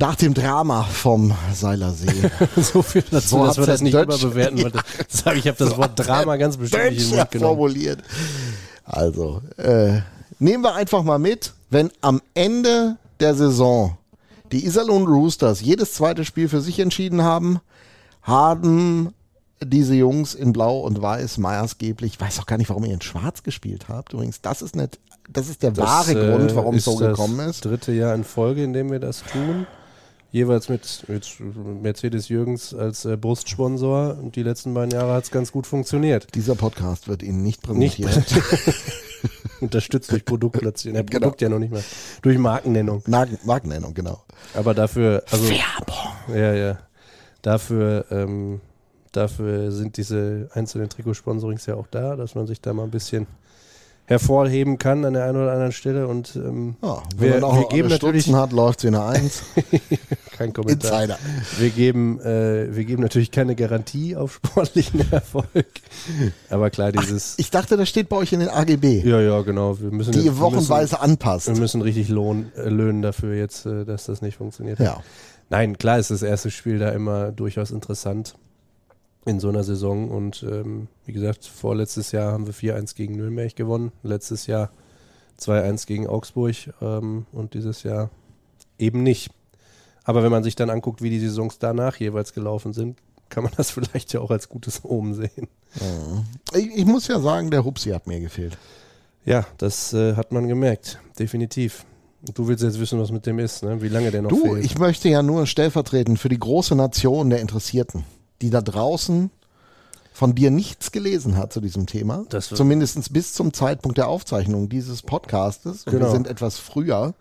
Nach 0.00 0.14
dem 0.14 0.32
Drama 0.34 0.84
vom 0.84 1.34
Seilersee. 1.52 2.30
so 2.56 2.82
viel 2.82 3.02
dazu, 3.10 3.28
So 3.28 3.46
dass 3.46 3.58
wir 3.58 3.66
das 3.66 3.80
nicht 3.80 3.94
Dutch- 3.94 4.22
überbewerten. 4.22 4.58
Ich 5.08 5.20
sage, 5.20 5.38
ich 5.38 5.48
habe 5.48 5.58
das 5.58 5.76
Wort 5.76 5.92
Drama 5.96 6.36
ganz 6.36 6.56
bestimmt 6.56 6.90
nicht 6.92 7.10
in 7.12 7.16
den 7.16 7.40
formuliert. 7.40 8.00
Also, 8.84 9.42
äh, 9.56 10.00
nehmen 10.38 10.62
wir 10.62 10.74
einfach 10.74 11.02
mal 11.02 11.18
mit, 11.18 11.52
wenn 11.70 11.90
am 12.00 12.22
Ende 12.34 12.96
der 13.20 13.34
Saison 13.34 13.98
die 14.52 14.64
Iserlohn 14.64 15.04
Roosters 15.06 15.60
jedes 15.60 15.94
zweite 15.94 16.24
Spiel 16.24 16.48
für 16.48 16.60
sich 16.60 16.78
entschieden 16.78 17.22
haben, 17.22 17.58
haben 18.22 19.12
diese 19.62 19.94
Jungs 19.94 20.34
in 20.34 20.52
Blau 20.52 20.78
und 20.80 21.02
Weiß 21.02 21.38
maßgeblich, 21.38 22.14
ich 22.14 22.20
weiß 22.20 22.38
auch 22.38 22.46
gar 22.46 22.56
nicht, 22.58 22.70
warum 22.70 22.84
ihr 22.84 22.94
in 22.94 23.00
Schwarz 23.00 23.42
gespielt 23.42 23.86
habt. 23.88 24.12
Übrigens, 24.12 24.40
das 24.40 24.62
ist 24.62 24.76
nicht, 24.76 24.98
das 25.28 25.48
ist 25.48 25.62
der 25.62 25.76
wahre 25.76 26.14
Das, 26.14 26.22
äh, 26.24 26.30
Grund, 26.30 26.54
warum 26.54 26.76
es 26.76 26.84
so 26.84 26.94
gekommen 26.96 27.38
das 27.38 27.56
ist. 27.56 27.64
dritte 27.64 27.92
Jahr 27.92 28.14
in 28.14 28.24
Folge, 28.24 28.62
in 28.62 28.72
dem 28.72 28.90
wir 28.90 29.00
das 29.00 29.22
tun. 29.24 29.66
Jeweils 30.30 30.68
mit, 30.68 31.04
mit 31.08 31.82
Mercedes 31.82 32.28
Jürgens 32.28 32.74
als 32.74 33.04
äh, 33.04 33.16
Brustsponsor. 33.16 34.18
Und 34.18 34.36
die 34.36 34.42
letzten 34.42 34.74
beiden 34.74 34.90
Jahre 34.90 35.14
hat 35.14 35.24
es 35.24 35.30
ganz 35.30 35.52
gut 35.52 35.66
funktioniert. 35.66 36.34
Dieser 36.34 36.54
Podcast 36.54 37.08
wird 37.08 37.22
Ihnen 37.22 37.42
nicht 37.42 37.66
Nicht 37.72 38.02
präsentiert. 38.02 38.44
unterstützt 39.60 40.12
durch 40.12 40.24
Produktplatzierung. 40.24 40.96
Ja, 40.96 41.02
Genau. 41.02 41.26
Produkt 41.26 41.40
ja 41.40 41.48
noch 41.48 41.58
nicht 41.58 41.72
mal. 41.72 41.82
Durch 42.22 42.38
Markennennung. 42.38 43.02
Marken, 43.06 43.38
Markennennung, 43.44 43.94
genau. 43.94 44.22
Aber 44.54 44.74
dafür, 44.74 45.22
also 45.30 45.44
Werbung. 45.48 46.36
ja, 46.36 46.54
ja. 46.54 46.78
Dafür, 47.42 48.04
ähm, 48.10 48.60
dafür 49.12 49.72
sind 49.72 49.96
diese 49.96 50.50
einzelnen 50.52 50.88
Trikotsponsorings 50.88 51.66
ja 51.66 51.74
auch 51.76 51.86
da, 51.86 52.16
dass 52.16 52.34
man 52.34 52.46
sich 52.46 52.60
da 52.60 52.72
mal 52.72 52.84
ein 52.84 52.90
bisschen 52.90 53.26
hervorheben 54.08 54.78
kann 54.78 55.04
an 55.04 55.12
der 55.12 55.24
einen 55.26 55.36
oder 55.36 55.52
anderen 55.52 55.72
Stelle. 55.72 56.08
Und 56.08 56.34
ähm, 56.34 56.76
Ja, 56.82 57.02
wenn 57.16 57.28
wir, 57.34 57.40
man 57.40 57.44
auch 57.44 57.58
wir 57.60 57.68
geben 57.68 57.88
natürlich 57.88 58.22
Stutzen 58.22 58.40
hat, 58.40 58.52
läuft 58.52 58.80
sie 58.80 58.88
eine 58.88 59.04
Eins. 59.04 59.42
kein 60.36 60.52
Kommentar. 60.52 61.02
Insider. 61.02 61.18
Wir 61.58 61.70
geben, 61.70 62.18
äh, 62.20 62.74
wir 62.74 62.84
geben 62.84 63.02
natürlich 63.02 63.30
keine 63.30 63.54
Garantie 63.54 64.16
auf 64.16 64.34
sportlichen 64.36 65.04
Erfolg. 65.12 65.46
Aber 66.48 66.70
klar, 66.70 66.90
dieses. 66.90 67.34
Ich 67.38 67.50
dachte, 67.50 67.76
das 67.76 67.88
steht 67.88 68.08
bei 68.08 68.16
euch 68.16 68.32
in 68.32 68.40
den 68.40 68.48
AGB, 68.48 69.02
ja, 69.04 69.20
ja, 69.20 69.42
genau. 69.42 69.78
Wir 69.78 69.90
müssen 69.90 70.12
die 70.12 70.20
jetzt- 70.22 70.40
wochenweise 70.40 70.94
Müssen, 70.96 71.02
anpasst. 71.10 71.48
wir 71.48 71.56
müssen 71.56 71.82
richtig 71.82 72.08
lohn, 72.08 72.50
äh, 72.56 72.68
löhnen 72.68 73.02
dafür 73.02 73.34
jetzt, 73.34 73.66
äh, 73.66 73.84
dass 73.84 74.06
das 74.06 74.22
nicht 74.22 74.38
funktioniert. 74.38 74.78
Ja. 74.80 75.02
Nein, 75.50 75.76
klar 75.78 75.98
ist 75.98 76.10
das 76.10 76.22
erste 76.22 76.50
Spiel 76.50 76.78
da 76.78 76.90
immer 76.90 77.30
durchaus 77.32 77.70
interessant 77.70 78.34
in 79.28 79.40
so 79.40 79.48
einer 79.48 79.62
Saison. 79.64 80.10
Und 80.10 80.42
ähm, 80.42 80.88
wie 81.04 81.12
gesagt, 81.12 81.44
vorletztes 81.44 82.12
Jahr 82.12 82.32
haben 82.32 82.46
wir 82.46 82.54
4-1 82.54 82.96
gegen 82.96 83.16
Nürnberg 83.16 83.54
gewonnen. 83.54 83.92
Letztes 84.02 84.46
Jahr 84.46 84.70
2-1 85.40 85.86
gegen 85.86 86.06
Augsburg 86.06 86.54
ähm, 86.80 87.26
und 87.32 87.54
dieses 87.54 87.82
Jahr 87.82 88.10
eben 88.78 89.02
nicht. 89.02 89.30
Aber 90.04 90.22
wenn 90.22 90.30
man 90.32 90.42
sich 90.42 90.56
dann 90.56 90.70
anguckt, 90.70 91.02
wie 91.02 91.10
die 91.10 91.20
Saisons 91.20 91.58
danach 91.58 91.96
jeweils 91.96 92.32
gelaufen 92.32 92.72
sind, 92.72 92.96
kann 93.28 93.44
man 93.44 93.52
das 93.56 93.70
vielleicht 93.72 94.12
ja 94.14 94.20
auch 94.20 94.30
als 94.30 94.48
gutes 94.48 94.80
Omen 94.84 95.14
sehen. 95.14 95.48
Ich, 96.54 96.66
ich 96.78 96.86
muss 96.86 97.06
ja 97.08 97.20
sagen, 97.20 97.50
der 97.50 97.64
Hupsi 97.64 97.90
hat 97.90 98.06
mir 98.06 98.20
gefehlt. 98.20 98.56
Ja, 99.26 99.46
das 99.58 99.92
äh, 99.92 100.14
hat 100.16 100.32
man 100.32 100.48
gemerkt, 100.48 100.98
definitiv. 101.18 101.84
Du 102.34 102.48
willst 102.48 102.64
jetzt 102.64 102.80
wissen, 102.80 102.98
was 102.98 103.12
mit 103.12 103.26
dem 103.26 103.38
ist, 103.38 103.62
ne? 103.62 103.80
wie 103.82 103.88
lange 103.88 104.10
der 104.10 104.22
noch 104.22 104.30
Du, 104.30 104.42
fehlt. 104.54 104.64
ich 104.64 104.78
möchte 104.78 105.08
ja 105.10 105.22
nur 105.22 105.46
stellvertretend 105.46 106.18
für 106.18 106.30
die 106.30 106.38
große 106.38 106.74
Nation 106.74 107.28
der 107.30 107.40
Interessierten, 107.40 108.04
die 108.42 108.50
da 108.50 108.60
draußen 108.60 109.30
von 110.12 110.34
dir 110.34 110.50
nichts 110.50 110.90
gelesen 110.90 111.36
hat 111.36 111.52
zu 111.52 111.60
diesem 111.60 111.86
Thema, 111.86 112.24
zumindest 112.40 113.12
bis 113.12 113.34
zum 113.34 113.52
Zeitpunkt 113.52 113.98
der 113.98 114.08
Aufzeichnung 114.08 114.68
dieses 114.68 115.02
Podcastes. 115.02 115.84
Und 115.84 115.92
wir 115.92 116.00
Genau. 116.00 116.12
sind 116.12 116.26
etwas 116.26 116.58
früher, 116.58 117.14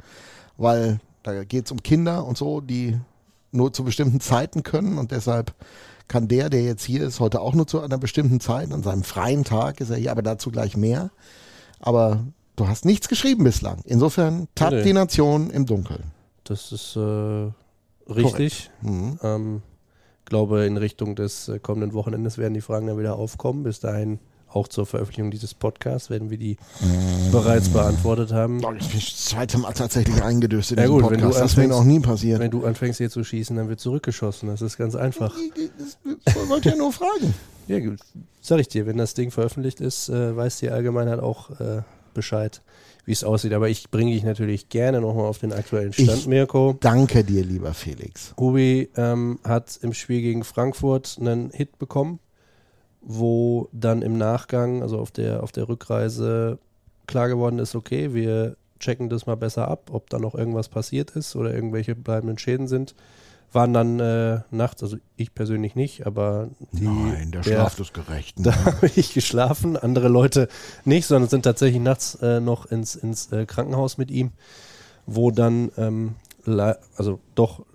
weil 0.57 0.99
da 1.23 1.43
geht 1.43 1.65
es 1.65 1.71
um 1.71 1.83
Kinder 1.83 2.25
und 2.25 2.37
so, 2.37 2.59
die 2.61 2.97
nur 3.51 3.71
zu 3.71 3.83
bestimmten 3.83 4.19
Zeiten 4.19 4.63
können 4.63 4.97
und 4.97 5.11
deshalb 5.11 5.53
kann 6.07 6.27
der, 6.27 6.49
der 6.49 6.63
jetzt 6.63 6.83
hier 6.85 7.03
ist, 7.05 7.19
heute 7.19 7.41
auch 7.41 7.53
nur 7.53 7.67
zu 7.67 7.81
einer 7.81 7.97
bestimmten 7.97 8.39
Zeit, 8.39 8.71
an 8.71 8.81
seinem 8.81 9.03
freien 9.03 9.43
Tag 9.43 9.79
ist 9.81 9.89
er 9.89 9.97
hier, 9.97 10.11
aber 10.11 10.21
dazu 10.21 10.51
gleich 10.51 10.77
mehr. 10.77 11.11
Aber 11.79 12.23
du 12.55 12.67
hast 12.67 12.85
nichts 12.85 13.07
geschrieben 13.09 13.43
bislang. 13.43 13.81
Insofern 13.85 14.47
tappt 14.55 14.71
Nee. 14.73 14.83
die 14.83 14.93
Nation 14.93 15.49
im 15.49 15.65
Dunkeln. 15.65 16.11
Das 16.45 16.71
ist 16.71 16.95
äh, 16.95 17.51
richtig. 18.11 18.71
Mhm. 18.81 19.19
Ähm, 19.21 19.61
glaube, 20.27 20.65
in 20.65 20.77
Richtung 20.77 21.15
des 21.15 21.47
äh, 21.49 21.59
kommenden 21.59 21.93
Wochenendes 21.93 22.37
werden 22.37 22.53
die 22.53 22.61
Fragen 22.61 22.87
dann 22.87 22.97
wieder 22.99 23.15
aufkommen. 23.15 23.63
Bis 23.63 23.79
dahin, 23.79 24.19
auch 24.49 24.67
zur 24.69 24.85
Veröffentlichung 24.85 25.29
dieses 25.31 25.53
Podcasts, 25.53 26.09
werden 26.09 26.29
wir 26.29 26.37
die 26.37 26.57
bereits 27.31 27.69
beantwortet 27.69 28.31
haben. 28.31 28.57
Ich 28.79 28.87
bin 28.87 28.99
das 28.99 29.25
zweite 29.25 29.57
Mal 29.57 29.73
tatsächlich 29.73 30.21
eingedöst 30.23 30.71
in 30.71 30.77
Ja 30.77 30.87
gut, 30.87 31.01
Podcast. 31.03 31.23
du 31.23 31.27
das 31.41 31.51
ist 31.51 31.57
mir 31.57 31.63
anfängst- 31.63 31.69
noch 31.69 31.83
nie 31.83 31.99
passiert. 31.99 32.39
Wenn 32.39 32.51
du 32.51 32.65
anfängst 32.65 32.97
hier 32.99 33.09
zu 33.09 33.23
schießen, 33.23 33.55
dann 33.57 33.67
wird 33.69 33.79
zurückgeschossen. 33.81 34.47
Das 34.49 34.61
ist 34.61 34.77
ganz 34.77 34.95
einfach. 34.95 35.35
Ich 35.35 36.49
wollte 36.49 36.69
ja 36.69 36.75
nur 36.75 36.91
fragen. 36.93 37.33
Ja, 37.69 37.79
gut. 37.81 37.99
Sag 38.39 38.61
ich 38.61 38.69
dir, 38.69 38.85
wenn 38.85 38.95
das 38.95 39.13
Ding 39.13 39.29
veröffentlicht 39.29 39.81
ist, 39.81 40.07
äh, 40.07 40.33
weiß 40.33 40.59
die 40.59 40.69
Allgemeinheit 40.69 41.19
auch 41.19 41.49
äh, 41.59 41.81
Bescheid, 42.13 42.61
wie 43.07 43.13
es 43.13 43.23
aussieht. 43.23 43.53
Aber 43.53 43.69
ich 43.69 43.89
bringe 43.89 44.11
dich 44.11 44.23
natürlich 44.23 44.69
gerne 44.69 44.99
nochmal 45.01 45.25
auf 45.25 45.39
den 45.39 45.53
aktuellen 45.53 45.93
Stand, 45.93 46.09
Ich- 46.09 46.27
Mirko. 46.27 46.75
Danke 46.81 47.23
dir, 47.23 47.43
lieber 47.43 47.73
Felix. 47.73 48.35
Hubi 48.37 48.89
ähm, 48.97 49.39
hat 49.43 49.79
im 49.81 49.93
Spiel 49.93 50.21
gegen 50.21 50.43
Frankfurt 50.43 51.17
einen 51.19 51.49
Hit 51.51 51.79
bekommen, 51.79 52.19
wo 53.01 53.69
dann 53.71 54.01
im 54.01 54.17
Nachgang, 54.17 54.81
also 54.81 54.99
auf 54.99 55.11
der, 55.11 55.41
auf 55.41 55.51
der 55.53 55.69
Rückreise, 55.69 56.59
klar 57.07 57.29
geworden 57.29 57.59
ist, 57.59 57.73
okay, 57.75 58.13
wir 58.13 58.57
checken 58.79 59.07
das 59.09 59.25
mal 59.25 59.35
besser 59.37 59.67
ab, 59.69 59.89
ob 59.91 60.09
da 60.09 60.19
noch 60.19 60.35
irgendwas 60.35 60.67
passiert 60.67 61.11
ist 61.11 61.35
oder 61.37 61.53
irgendwelche 61.53 61.95
bleibenden 61.95 62.37
Schäden 62.37 62.67
sind. 62.67 62.93
Waren 63.53 63.73
dann 63.73 63.99
äh, 63.99 64.41
nachts, 64.51 64.83
also 64.83 64.97
ich 65.15 65.33
persönlich 65.33 65.75
nicht, 65.75 66.05
aber 66.05 66.49
die, 66.73 66.83
Nein, 66.83 67.31
der 67.31 67.43
Schlaf 67.43 67.79
ist 67.79 67.93
gerecht. 67.93 68.35
da 68.39 68.53
habe 68.65 68.91
ich 68.95 69.13
geschlafen, 69.13 69.77
andere 69.77 70.09
Leute 70.09 70.49
nicht, 70.83 71.07
sondern 71.07 71.29
sind 71.29 71.43
tatsächlich 71.43 71.81
nachts 71.81 72.15
äh, 72.15 72.39
noch 72.41 72.65
ins, 72.65 72.95
ins 72.95 73.31
äh, 73.31 73.45
Krankenhaus 73.45 73.97
mit 73.97 74.11
ihm, 74.11 74.31
wo 75.05 75.31
dann 75.31 75.71
ähm, 75.77 76.15
also 76.45 77.19
doch 77.35 77.65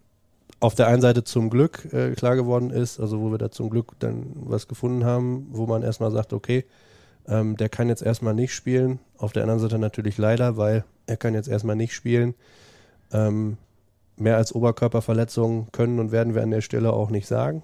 auf 0.61 0.75
der 0.75 0.87
einen 0.87 1.03
Seite 1.03 1.25
zum 1.25 1.51
Glück 1.51 1.93
äh, 1.93 2.13
klar 2.13 2.37
geworden 2.37 2.71
ist, 2.71 3.01
also 3.01 3.21
wo 3.21 3.31
wir 3.31 3.39
da 3.39 3.51
zum 3.51 3.69
Glück 3.69 3.99
dann 3.99 4.27
was 4.35 4.69
gefunden 4.69 5.05
haben, 5.05 5.49
wo 5.51 5.67
man 5.67 5.83
erstmal 5.83 6.13
sagt, 6.13 6.33
okay, 6.33 6.65
ähm, 7.27 7.57
der 7.57 7.69
kann 7.69 7.89
jetzt 7.89 8.03
erstmal 8.03 8.35
nicht 8.35 8.55
spielen. 8.55 9.01
Auf 9.17 9.33
der 9.33 9.43
anderen 9.43 9.61
Seite 9.61 9.79
natürlich 9.79 10.19
leider, 10.19 10.57
weil 10.57 10.85
er 11.07 11.17
kann 11.17 11.35
jetzt 11.35 11.49
erstmal 11.49 11.77
nicht 11.77 11.95
spielen. 11.95 12.35
Ähm, 13.13 13.59
mehr 14.23 14.37
als 14.37 14.55
Oberkörperverletzungen 14.55 15.71
können 15.73 15.99
und 15.99 16.13
werden 16.13 16.35
wir 16.35 16.43
an 16.43 16.51
der 16.51 16.61
Stelle 16.61 16.93
auch 16.93 17.11
nicht 17.11 17.27
sagen. 17.27 17.63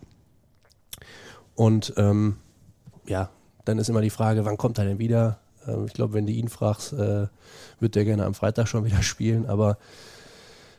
Und 1.54 1.94
ähm, 1.96 2.36
ja, 3.06 3.30
dann 3.64 3.78
ist 3.78 3.88
immer 3.88 4.00
die 4.00 4.10
Frage, 4.10 4.44
wann 4.44 4.56
kommt 4.56 4.78
er 4.78 4.84
denn 4.84 4.98
wieder? 4.98 5.38
Ähm, 5.66 5.86
ich 5.86 5.92
glaube, 5.92 6.14
wenn 6.14 6.26
du 6.26 6.32
ihn 6.32 6.48
fragst, 6.48 6.92
äh, 6.92 7.26
wird 7.80 7.94
der 7.94 8.04
gerne 8.04 8.24
am 8.24 8.34
Freitag 8.34 8.68
schon 8.68 8.84
wieder 8.84 9.02
spielen. 9.02 9.46
Aber 9.46 9.78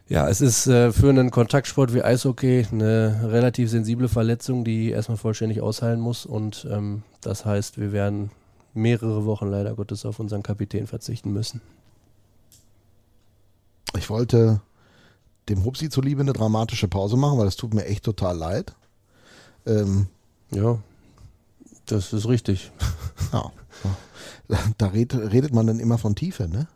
ja, 0.08 0.28
es 0.28 0.42
ist 0.42 0.68
äh, 0.68 0.92
für 0.92 1.10
einen 1.10 1.32
Kontaktsport 1.32 1.94
wie 1.94 2.02
Eishockey 2.02 2.66
eine 2.72 3.22
relativ 3.26 3.70
sensible 3.70 4.10
Verletzung, 4.10 4.64
die 4.64 4.90
erstmal 4.90 5.18
vollständig 5.18 5.62
ausheilen 5.62 6.00
muss. 6.00 6.26
Und 6.26 6.68
ähm, 6.72 7.04
das 7.22 7.46
heißt, 7.46 7.80
wir 7.80 7.92
werden 7.92 8.32
mehrere 8.74 9.26
Wochen 9.26 9.48
leider 9.48 9.76
Gottes 9.76 10.06
auf 10.06 10.20
unseren 10.20 10.44
Kapitän 10.44 10.88
verzichten 10.88 11.32
müssen. 11.32 11.62
Ich 13.98 14.10
wollte 14.10 14.62
dem 15.50 15.66
Hupsi 15.66 15.90
zuliebe 15.90 16.22
eine 16.22 16.34
dramatische 16.34 16.88
Pause 16.88 17.18
machen, 17.18 17.38
weil 17.38 17.46
das 17.46 17.56
tut 17.56 17.74
mir 17.74 17.86
echt 17.86 18.04
total 18.04 18.38
leid. 18.38 18.76
Ähm, 19.66 20.08
Ja, 20.52 20.80
das 21.86 22.14
ist 22.14 22.28
richtig. 22.28 22.72
ja. 23.34 23.52
Da 24.78 24.88
redet, 24.88 25.54
man 25.54 25.68
dann 25.68 25.80
immer 25.80 25.98
von 25.98 26.16
Tiefe, 26.16 26.48
ne? 26.48 26.68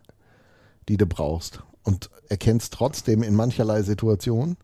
Die 0.88 0.96
du 0.96 1.06
brauchst. 1.06 1.60
Und 1.82 2.10
erkennst 2.28 2.72
trotzdem 2.72 3.22
in 3.22 3.34
mancherlei 3.34 3.82
Situationen, 3.82 4.56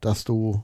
dass 0.00 0.24
du 0.24 0.62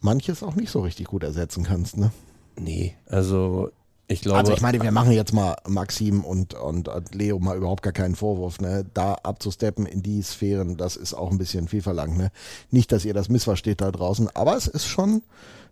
manches 0.00 0.42
auch 0.42 0.54
nicht 0.54 0.70
so 0.70 0.80
richtig 0.80 1.08
gut 1.08 1.24
ersetzen 1.24 1.64
kannst, 1.64 1.96
ne? 1.96 2.12
Nee, 2.58 2.96
also 3.06 3.70
ich 4.08 4.20
glaube. 4.20 4.38
Also 4.38 4.52
ich 4.52 4.60
meine, 4.60 4.80
wir 4.80 4.92
machen 4.92 5.12
jetzt 5.12 5.32
mal 5.32 5.56
Maxim 5.66 6.24
und, 6.24 6.54
und, 6.54 6.88
und 6.88 7.14
Leo 7.14 7.38
mal 7.38 7.56
überhaupt 7.56 7.82
gar 7.82 7.92
keinen 7.92 8.14
Vorwurf, 8.14 8.60
ne? 8.60 8.84
Da 8.94 9.14
abzusteppen 9.14 9.86
in 9.86 10.02
die 10.02 10.22
Sphären, 10.22 10.76
das 10.76 10.96
ist 10.96 11.14
auch 11.14 11.30
ein 11.30 11.38
bisschen 11.38 11.68
viel 11.68 11.82
verlangt, 11.82 12.16
ne? 12.16 12.30
Nicht, 12.70 12.92
dass 12.92 13.04
ihr 13.04 13.14
das 13.14 13.28
missversteht 13.28 13.80
da 13.80 13.90
draußen, 13.90 14.28
aber 14.34 14.56
es 14.56 14.66
ist 14.66 14.86
schon 14.86 15.22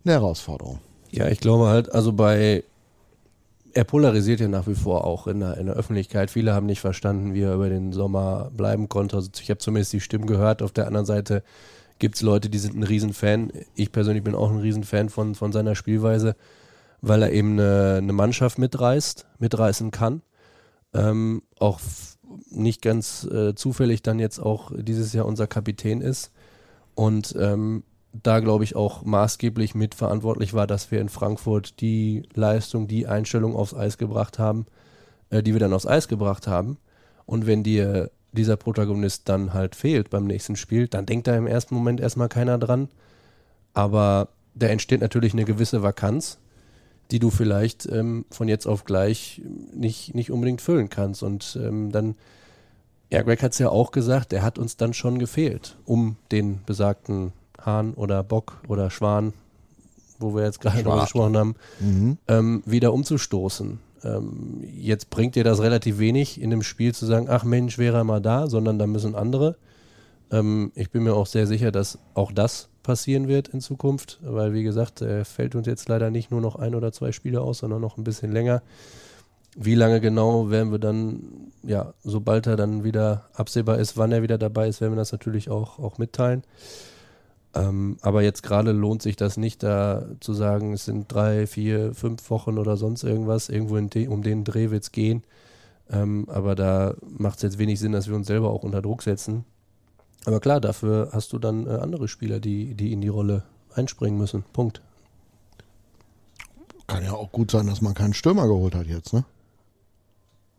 eine 0.05 0.15
Herausforderung. 0.15 0.81
Ja, 1.11 1.29
ich 1.29 1.39
glaube 1.39 1.69
halt, 1.69 1.93
also 1.93 2.13
bei, 2.13 2.65
er 3.73 3.85
polarisiert 3.85 4.41
ja 4.41 4.49
nach 4.49 4.67
wie 4.67 4.75
vor 4.75 5.05
auch 5.05 5.29
in 5.29 5.41
der, 5.41 5.57
in 5.59 5.67
der 5.67 5.77
Öffentlichkeit. 5.77 6.31
Viele 6.31 6.55
haben 6.55 6.67
nicht 6.67 6.81
verstanden, 6.81 7.35
wie 7.35 7.43
er 7.43 7.55
über 7.55 7.69
den 7.69 7.93
Sommer 7.93 8.51
bleiben 8.57 8.89
konnte. 8.89 9.17
Also 9.17 9.31
ich 9.41 9.51
habe 9.51 9.59
zumindest 9.59 9.93
die 9.93 10.01
Stimmen 10.01 10.27
gehört. 10.27 10.61
Auf 10.61 10.73
der 10.73 10.87
anderen 10.87 11.07
Seite 11.07 11.45
gibt 11.99 12.17
es 12.17 12.23
Leute, 12.23 12.51
die 12.51 12.59
sind 12.59 12.77
ein 12.77 12.83
Riesenfan. 12.83 13.53
Ich 13.75 13.93
persönlich 13.93 14.25
bin 14.25 14.35
auch 14.35 14.51
ein 14.51 14.59
Riesenfan 14.59 15.09
von, 15.09 15.35
von 15.35 15.53
seiner 15.53 15.75
Spielweise, 15.77 16.35
weil 17.07 17.23
er 17.23 17.33
eben 17.33 17.53
eine, 17.53 17.97
eine 17.99 18.13
Mannschaft 18.13 18.59
mitreißt, 18.59 19.27
mitreißen 19.39 19.91
kann. 19.91 20.23
Ähm, 20.95 21.43
auch 21.59 21.81
nicht 22.51 22.83
ganz 22.83 23.25
äh, 23.25 23.55
zufällig 23.55 24.03
dann 24.03 24.19
jetzt 24.19 24.39
auch 24.39 24.73
dieses 24.75 25.13
Jahr 25.13 25.27
unser 25.27 25.47
Kapitän 25.47 26.01
ist. 26.01 26.33
Und 26.95 27.35
ähm, 27.39 27.85
da 28.13 28.41
glaube 28.41 28.65
ich 28.65 28.77
auch 28.77 29.05
maßgeblich 29.05 29.75
mitverantwortlich 29.75 30.55
war, 30.55 30.67
dass 30.67 30.91
wir 30.91 31.01
in 31.01 31.09
Frankfurt 31.09 31.81
die 31.81 32.23
Leistung, 32.35 32.87
die 32.87 33.07
Einstellung 33.07 33.57
aufs 33.57 33.75
Eis 33.75 33.99
gebracht 33.99 34.39
haben, 34.39 34.67
äh, 35.31 35.43
die 35.43 35.53
wir 35.53 35.61
dann 35.61 35.73
aufs 35.73 35.87
Eis 35.87 36.09
gebracht 36.09 36.47
haben. 36.47 36.79
Und 37.27 37.47
wenn 37.47 37.63
dir 37.63 38.11
dieser 38.33 38.57
Protagonist 38.57 39.29
dann 39.29 39.53
halt 39.53 39.77
fehlt 39.77 40.11
beim 40.11 40.25
nächsten 40.27 40.57
Spiel, 40.57 40.89
dann 40.89 41.07
denkt 41.07 41.27
da 41.27 41.37
im 41.37 41.47
ersten 41.47 41.75
Moment 41.75 42.01
erstmal 42.01 42.29
keiner 42.29 42.59
dran. 42.59 42.89
Aber 43.75 44.29
da 44.55 44.69
entsteht 44.69 45.01
natürlich 45.01 45.33
eine 45.33 45.45
gewisse 45.45 45.83
Vakanz, 45.83 46.39
die 47.11 47.19
du 47.19 47.31
vielleicht 47.31 47.87
ähm, 47.87 48.25
von 48.31 48.49
jetzt 48.49 48.67
auf 48.67 48.85
gleich 48.85 49.43
nicht, 49.75 50.15
nicht 50.15 50.31
unbedingt 50.31 50.61
füllen 50.61 50.89
kannst. 50.89 51.23
Und 51.23 51.59
ähm, 51.63 51.93
dann, 51.93 52.15
ja, 53.11 53.23
Greg 53.23 53.43
hat 53.43 53.53
es 53.53 53.59
ja 53.59 53.69
auch 53.69 53.91
gesagt, 53.93 54.33
der 54.33 54.43
hat 54.43 54.59
uns 54.59 54.77
dann 54.77 54.95
schon 54.95 55.19
gefehlt, 55.19 55.77
um 55.85 56.17
den 56.33 56.61
besagten 56.67 57.33
Hahn 57.61 57.95
oder 57.95 58.23
Bock 58.23 58.61
oder 58.69 58.91
Schwan, 58.91 59.33
wo 60.19 60.35
wir 60.35 60.45
jetzt 60.45 60.61
gerade 60.61 60.83
drüber 60.83 61.01
gesprochen 61.03 61.37
haben, 61.37 61.55
Mhm. 61.81 62.19
ähm, 62.29 62.63
wieder 62.67 62.93
umzustoßen. 62.93 63.79
Ähm, 64.03 64.63
jetzt 64.77 65.11
bringt 65.11 65.35
dir 65.35 65.45
das 65.45 65.61
relativ 65.61 65.99
wenig, 65.99 66.41
in 66.41 66.51
dem 66.51 66.63
Spiel 66.63 66.95
zu 66.95 67.07
sagen, 67.07 67.27
ach 67.29 67.45
Mensch, 67.45 67.79
wäre 67.79 67.99
er 67.99 68.05
mal 68.05 68.21
da, 68.21 68.47
sondern 68.49 68.79
da 68.79 68.87
müssen 68.87 69.15
andere. 69.15 69.57
Ähm, 70.31 70.73
ich 70.75 70.91
bin 70.91 71.03
mir 71.05 71.15
auch 71.15 71.27
sehr 71.27 71.47
sicher, 71.47 71.71
dass 71.73 71.99
auch 72.15 72.33
das 72.33 72.69
passieren 72.85 73.27
wird 73.27 73.49
in 73.49 73.61
Zukunft, 73.61 74.21
weil 74.23 74.53
wie 74.53 74.63
gesagt, 74.63 75.03
äh, 75.03 75.25
fällt 75.25 75.57
uns 75.57 75.67
jetzt 75.67 75.89
leider 75.89 76.11
nicht 76.13 76.31
nur 76.31 76.41
noch 76.41 76.55
ein 76.55 76.77
oder 76.77 76.93
zwei 76.93 77.11
Spiele 77.11 77.41
aus, 77.41 77.59
sondern 77.59 77.81
noch 77.81 77.99
ein 77.99 78.05
bisschen 78.05 78.31
länger. 78.31 78.63
Wie 79.57 79.75
lange 79.75 80.01
genau 80.01 80.51
werden 80.51 80.71
wir 80.71 80.79
dann, 80.79 81.51
ja, 81.65 81.95
sobald 82.05 82.47
er 82.47 82.57
dann 82.57 82.85
wieder 82.85 83.25
absehbar 83.35 83.79
ist, 83.79 83.97
wann 83.97 84.13
er 84.13 84.23
wieder 84.23 84.39
dabei 84.39 84.69
ist, 84.69 84.81
werden 84.81 84.93
wir 84.93 84.99
das 84.99 85.13
natürlich 85.13 85.51
auch, 85.51 85.79
auch 85.81 85.99
mitteilen. 85.99 86.45
Ähm, 87.55 87.97
aber 88.03 88.23
jetzt 88.23 88.43
gerade 88.43 88.73
lohnt 88.73 89.03
sich 89.03 89.17
das 89.17 89.37
nicht, 89.37 89.63
da 89.63 90.07
zu 90.21 90.35
sagen, 90.35 90.73
es 90.73 90.85
sind 90.85 91.13
drei, 91.13 91.47
vier, 91.47 91.95
fünf 91.95 92.29
Wochen 92.31 92.59
oder 92.59 92.77
sonst 92.77 93.05
irgendwas. 93.05 93.49
Irgendwo 93.49 93.79
de, 93.81 94.09
um 94.09 94.23
den 94.23 94.45
Dreh 94.45 94.71
wird 94.71 94.83
es 94.83 94.93
gehen. 94.93 95.23
Ähm, 95.91 96.27
aber 96.29 96.55
da 96.55 96.95
macht 97.07 97.37
es 97.37 97.43
jetzt 97.43 97.59
wenig 97.59 97.79
Sinn, 97.79 97.93
dass 97.93 98.09
wir 98.09 98.17
uns 98.17 98.27
selber 98.27 98.51
auch 98.51 98.65
unter 98.65 98.83
Druck 98.83 99.03
setzen. 99.03 99.45
Aber 100.25 100.41
klar, 100.41 100.61
dafür 100.61 101.11
hast 101.13 101.33
du 101.33 101.39
dann 101.39 101.67
äh, 101.67 101.71
andere 101.71 102.09
Spieler, 102.09 102.41
die, 102.41 102.75
die 102.75 102.93
in 102.93 103.01
die 103.01 103.09
Rolle 103.09 103.43
einspringen 103.75 104.19
müssen. 104.19 104.45
Punkt. 104.53 104.81
Kann 106.87 107.05
ja 107.05 107.13
auch 107.13 107.33
gut 107.33 107.51
sein, 107.51 107.67
dass 107.67 107.81
man 107.81 107.95
keinen 107.95 108.15
Stürmer 108.15 108.47
geholt 108.47 108.75
hat 108.75 108.87
jetzt, 108.87 109.13
ne? 109.13 109.25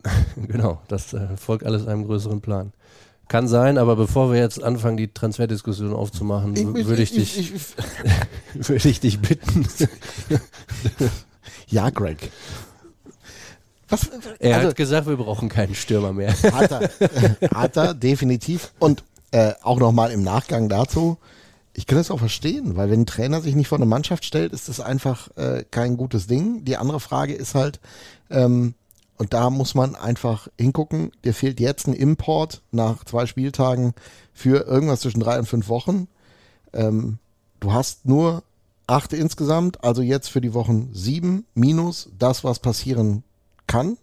genau, 0.36 0.80
das 0.88 1.12
äh, 1.12 1.36
folgt 1.36 1.64
alles 1.64 1.86
einem 1.86 2.04
größeren 2.04 2.40
Plan. 2.40 2.72
Kann 3.28 3.48
sein, 3.48 3.76
aber 3.76 3.96
bevor 3.96 4.32
wir 4.32 4.38
jetzt 4.38 4.62
anfangen, 4.62 4.96
die 4.96 5.08
Transferdiskussion 5.08 5.92
aufzumachen, 5.92 6.56
würde 6.86 7.02
ich, 7.02 7.10
dich, 7.10 7.38
ich, 7.38 7.54
ich, 7.54 7.74
würde 8.68 8.88
ich 8.88 9.00
dich 9.00 9.20
bitten. 9.20 9.66
ja, 11.66 11.90
Greg. 11.90 12.30
Was, 13.88 14.08
Er 14.38 14.56
also, 14.56 14.68
hat 14.68 14.76
gesagt, 14.76 15.08
wir 15.08 15.16
brauchen 15.16 15.48
keinen 15.48 15.74
Stürmer 15.74 16.12
mehr. 16.12 16.32
Hat 16.40 16.70
er, 16.70 16.90
hat 17.52 17.76
er 17.76 17.94
definitiv. 17.94 18.72
Und 18.78 19.02
äh, 19.30 19.52
auch 19.62 19.78
nochmal 19.78 20.10
im 20.10 20.22
Nachgang 20.22 20.68
dazu, 20.68 21.18
ich 21.74 21.86
kann 21.86 21.98
es 21.98 22.10
auch 22.10 22.18
verstehen, 22.18 22.76
weil 22.76 22.90
wenn 22.90 23.02
ein 23.02 23.06
Trainer 23.06 23.42
sich 23.42 23.54
nicht 23.54 23.68
vor 23.68 23.76
eine 23.76 23.86
Mannschaft 23.86 24.24
stellt, 24.24 24.52
ist 24.52 24.68
das 24.68 24.80
einfach 24.80 25.28
äh, 25.36 25.62
kein 25.70 25.98
gutes 25.98 26.26
Ding. 26.26 26.64
Die 26.64 26.78
andere 26.78 27.00
Frage 27.00 27.34
ist 27.34 27.54
halt, 27.54 27.80
ähm, 28.30 28.74
und 29.18 29.34
da 29.34 29.50
muss 29.50 29.74
man 29.74 29.94
einfach 29.94 30.48
hingucken, 30.58 31.12
dir 31.24 31.34
fehlt 31.34 31.60
jetzt 31.60 31.86
ein 31.86 31.92
Import 31.92 32.62
nach 32.70 33.04
zwei 33.04 33.26
Spieltagen 33.26 33.94
für 34.32 34.66
irgendwas 34.66 35.00
zwischen 35.00 35.20
drei 35.20 35.38
und 35.38 35.46
fünf 35.46 35.68
Wochen. 35.68 36.08
Ähm, 36.72 37.18
du 37.60 37.72
hast 37.72 38.06
nur 38.06 38.42
acht 38.86 39.12
insgesamt, 39.12 39.84
also 39.84 40.00
jetzt 40.00 40.28
für 40.28 40.40
die 40.40 40.54
Wochen 40.54 40.90
sieben 40.92 41.44
minus 41.54 42.08
das, 42.18 42.42
was 42.42 42.58
passieren 42.58 43.22
kann 43.66 43.98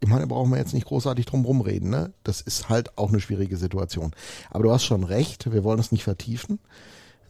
ich 0.00 0.08
meine, 0.08 0.22
da 0.22 0.26
brauchen 0.26 0.50
wir 0.50 0.58
jetzt 0.58 0.72
nicht 0.72 0.86
großartig 0.86 1.26
drum 1.26 1.44
rumreden, 1.44 1.90
ne? 1.90 2.12
Das 2.24 2.40
ist 2.40 2.68
halt 2.68 2.96
auch 2.96 3.10
eine 3.10 3.20
schwierige 3.20 3.56
Situation. 3.56 4.12
Aber 4.50 4.64
du 4.64 4.72
hast 4.72 4.84
schon 4.84 5.04
recht, 5.04 5.52
wir 5.52 5.62
wollen 5.62 5.78
es 5.78 5.92
nicht 5.92 6.04
vertiefen. 6.04 6.58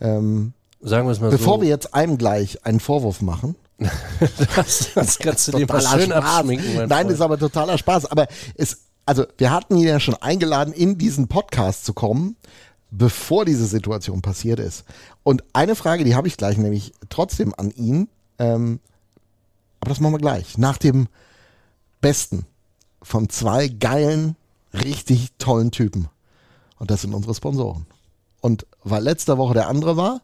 Ähm, 0.00 0.52
Sagen 0.80 1.06
wir 1.06 1.12
es 1.12 1.20
mal 1.20 1.30
bevor 1.30 1.56
so. 1.56 1.62
wir 1.62 1.68
jetzt 1.68 1.94
einem 1.94 2.16
gleich 2.16 2.64
einen 2.64 2.80
Vorwurf 2.80 3.22
machen, 3.22 3.56
das, 4.56 4.90
das 4.94 5.18
kannst 5.18 5.48
du 5.48 5.52
dir 5.58 5.66
mal 5.66 5.80
schön 5.80 6.12
abschminken. 6.12 6.74
Nein, 6.76 6.88
Freund. 6.88 7.10
ist 7.10 7.20
aber 7.20 7.38
totaler 7.38 7.76
Spaß. 7.76 8.06
Aber 8.06 8.28
es, 8.54 8.78
also 9.04 9.26
wir 9.38 9.50
hatten 9.50 9.76
ihn 9.76 9.86
ja 9.86 10.00
schon 10.00 10.14
eingeladen, 10.14 10.72
in 10.72 10.96
diesen 10.98 11.28
Podcast 11.28 11.84
zu 11.84 11.92
kommen, 11.92 12.36
bevor 12.90 13.44
diese 13.44 13.66
Situation 13.66 14.22
passiert 14.22 14.60
ist. 14.60 14.84
Und 15.22 15.44
eine 15.52 15.74
Frage, 15.74 16.04
die 16.04 16.14
habe 16.14 16.28
ich 16.28 16.36
gleich 16.36 16.56
nämlich 16.56 16.92
trotzdem 17.08 17.54
an 17.56 17.70
ihn. 17.70 18.08
Ähm, 18.38 18.80
aber 19.80 19.90
das 19.90 20.00
machen 20.00 20.14
wir 20.14 20.18
gleich. 20.18 20.58
Nach 20.58 20.76
dem 20.76 21.08
Besten 22.00 22.46
von 23.02 23.28
zwei 23.28 23.68
geilen, 23.68 24.36
richtig 24.72 25.28
tollen 25.38 25.70
Typen. 25.70 26.08
Und 26.78 26.90
das 26.90 27.02
sind 27.02 27.14
unsere 27.14 27.34
Sponsoren. 27.34 27.86
Und 28.40 28.66
weil 28.82 29.02
letzte 29.02 29.36
Woche 29.38 29.54
der 29.54 29.68
andere 29.68 29.96
war, 29.96 30.22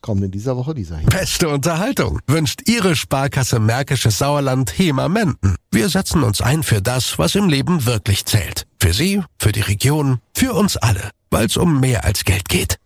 kommt 0.00 0.22
in 0.22 0.30
dieser 0.30 0.56
Woche 0.56 0.74
dieser 0.74 0.98
hier. 0.98 1.08
Beste 1.08 1.48
Unterhaltung 1.48 2.20
wünscht 2.26 2.68
Ihre 2.68 2.94
Sparkasse 2.94 3.58
Märkisches 3.58 4.18
Sauerland 4.18 4.76
HEMA 4.76 5.08
Menden. 5.08 5.56
Wir 5.70 5.88
setzen 5.88 6.22
uns 6.22 6.40
ein 6.40 6.62
für 6.62 6.82
das, 6.82 7.18
was 7.18 7.34
im 7.34 7.48
Leben 7.48 7.86
wirklich 7.86 8.26
zählt. 8.26 8.66
Für 8.78 8.92
Sie, 8.92 9.22
für 9.38 9.52
die 9.52 9.62
Region, 9.62 10.20
für 10.34 10.52
uns 10.52 10.76
alle. 10.76 11.10
Weil 11.30 11.46
es 11.46 11.56
um 11.56 11.80
mehr 11.80 12.04
als 12.04 12.24
Geld 12.24 12.48
geht. 12.48 12.78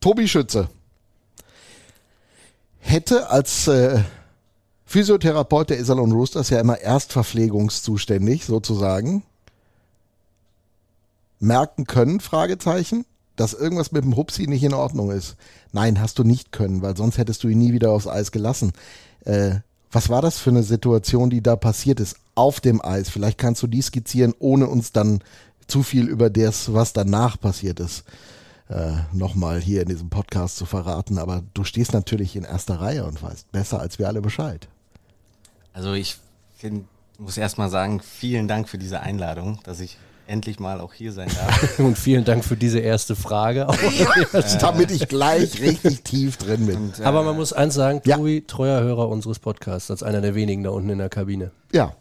Tobi 0.00 0.26
Schütze 0.26 0.68
hätte 2.80 3.30
als 3.30 3.68
äh, 3.68 4.02
Physiotherapeut 4.90 5.70
der 5.70 5.78
Iserlohn 5.78 6.10
Roosters 6.10 6.50
ja 6.50 6.58
immer 6.58 6.80
erstverpflegungszuständig 6.80 8.44
sozusagen 8.44 9.22
merken 11.38 11.84
können, 11.84 12.18
Fragezeichen, 12.18 13.06
dass 13.36 13.54
irgendwas 13.54 13.92
mit 13.92 14.02
dem 14.02 14.16
Hupsi 14.16 14.48
nicht 14.48 14.64
in 14.64 14.74
Ordnung 14.74 15.12
ist. 15.12 15.36
Nein, 15.70 16.00
hast 16.00 16.18
du 16.18 16.24
nicht 16.24 16.50
können, 16.50 16.82
weil 16.82 16.96
sonst 16.96 17.18
hättest 17.18 17.44
du 17.44 17.48
ihn 17.48 17.60
nie 17.60 17.72
wieder 17.72 17.92
aufs 17.92 18.08
Eis 18.08 18.32
gelassen. 18.32 18.72
Äh, 19.24 19.60
was 19.92 20.08
war 20.08 20.22
das 20.22 20.40
für 20.40 20.50
eine 20.50 20.64
Situation, 20.64 21.30
die 21.30 21.40
da 21.40 21.54
passiert 21.54 22.00
ist 22.00 22.16
auf 22.34 22.58
dem 22.58 22.84
Eis? 22.84 23.10
Vielleicht 23.10 23.38
kannst 23.38 23.62
du 23.62 23.68
die 23.68 23.82
skizzieren, 23.82 24.34
ohne 24.40 24.66
uns 24.66 24.90
dann 24.90 25.22
zu 25.68 25.84
viel 25.84 26.08
über 26.08 26.30
das, 26.30 26.74
was 26.74 26.94
danach 26.94 27.38
passiert 27.38 27.78
ist, 27.78 28.02
äh, 28.68 28.94
nochmal 29.12 29.60
hier 29.60 29.82
in 29.82 29.88
diesem 29.88 30.10
Podcast 30.10 30.56
zu 30.56 30.66
verraten. 30.66 31.16
Aber 31.18 31.44
du 31.54 31.62
stehst 31.62 31.92
natürlich 31.92 32.34
in 32.34 32.42
erster 32.42 32.80
Reihe 32.80 33.04
und 33.04 33.22
weißt 33.22 33.52
besser 33.52 33.78
als 33.78 34.00
wir 34.00 34.08
alle 34.08 34.20
Bescheid. 34.20 34.66
Also 35.72 35.92
ich 35.94 36.16
find, 36.56 36.84
muss 37.18 37.36
erstmal 37.36 37.70
sagen, 37.70 38.00
vielen 38.00 38.48
Dank 38.48 38.68
für 38.68 38.78
diese 38.78 39.00
Einladung, 39.00 39.60
dass 39.64 39.80
ich 39.80 39.98
endlich 40.26 40.60
mal 40.60 40.80
auch 40.80 40.92
hier 40.92 41.12
sein 41.12 41.28
darf. 41.28 41.78
Und 41.80 41.98
vielen 41.98 42.24
Dank 42.24 42.44
für 42.44 42.56
diese 42.56 42.78
erste 42.78 43.16
Frage. 43.16 43.68
auch. 43.68 43.76
Damit 44.60 44.90
ich 44.92 45.08
gleich 45.08 45.60
richtig 45.60 46.02
tief 46.04 46.36
drin 46.36 46.66
bin. 46.66 46.76
Und, 46.76 47.00
äh, 47.00 47.04
Aber 47.04 47.22
man 47.22 47.34
muss 47.36 47.52
eins 47.52 47.74
sagen, 47.74 48.00
Ja. 48.04 48.16
Tobi, 48.16 48.44
treuer 48.46 48.80
Hörer 48.80 49.08
unseres 49.08 49.38
Podcasts, 49.40 49.90
als 49.90 50.02
einer 50.02 50.20
der 50.20 50.34
wenigen 50.34 50.62
da 50.62 50.70
unten 50.70 50.90
in 50.90 50.98
der 50.98 51.08
Kabine. 51.08 51.50
Ja, 51.72 51.94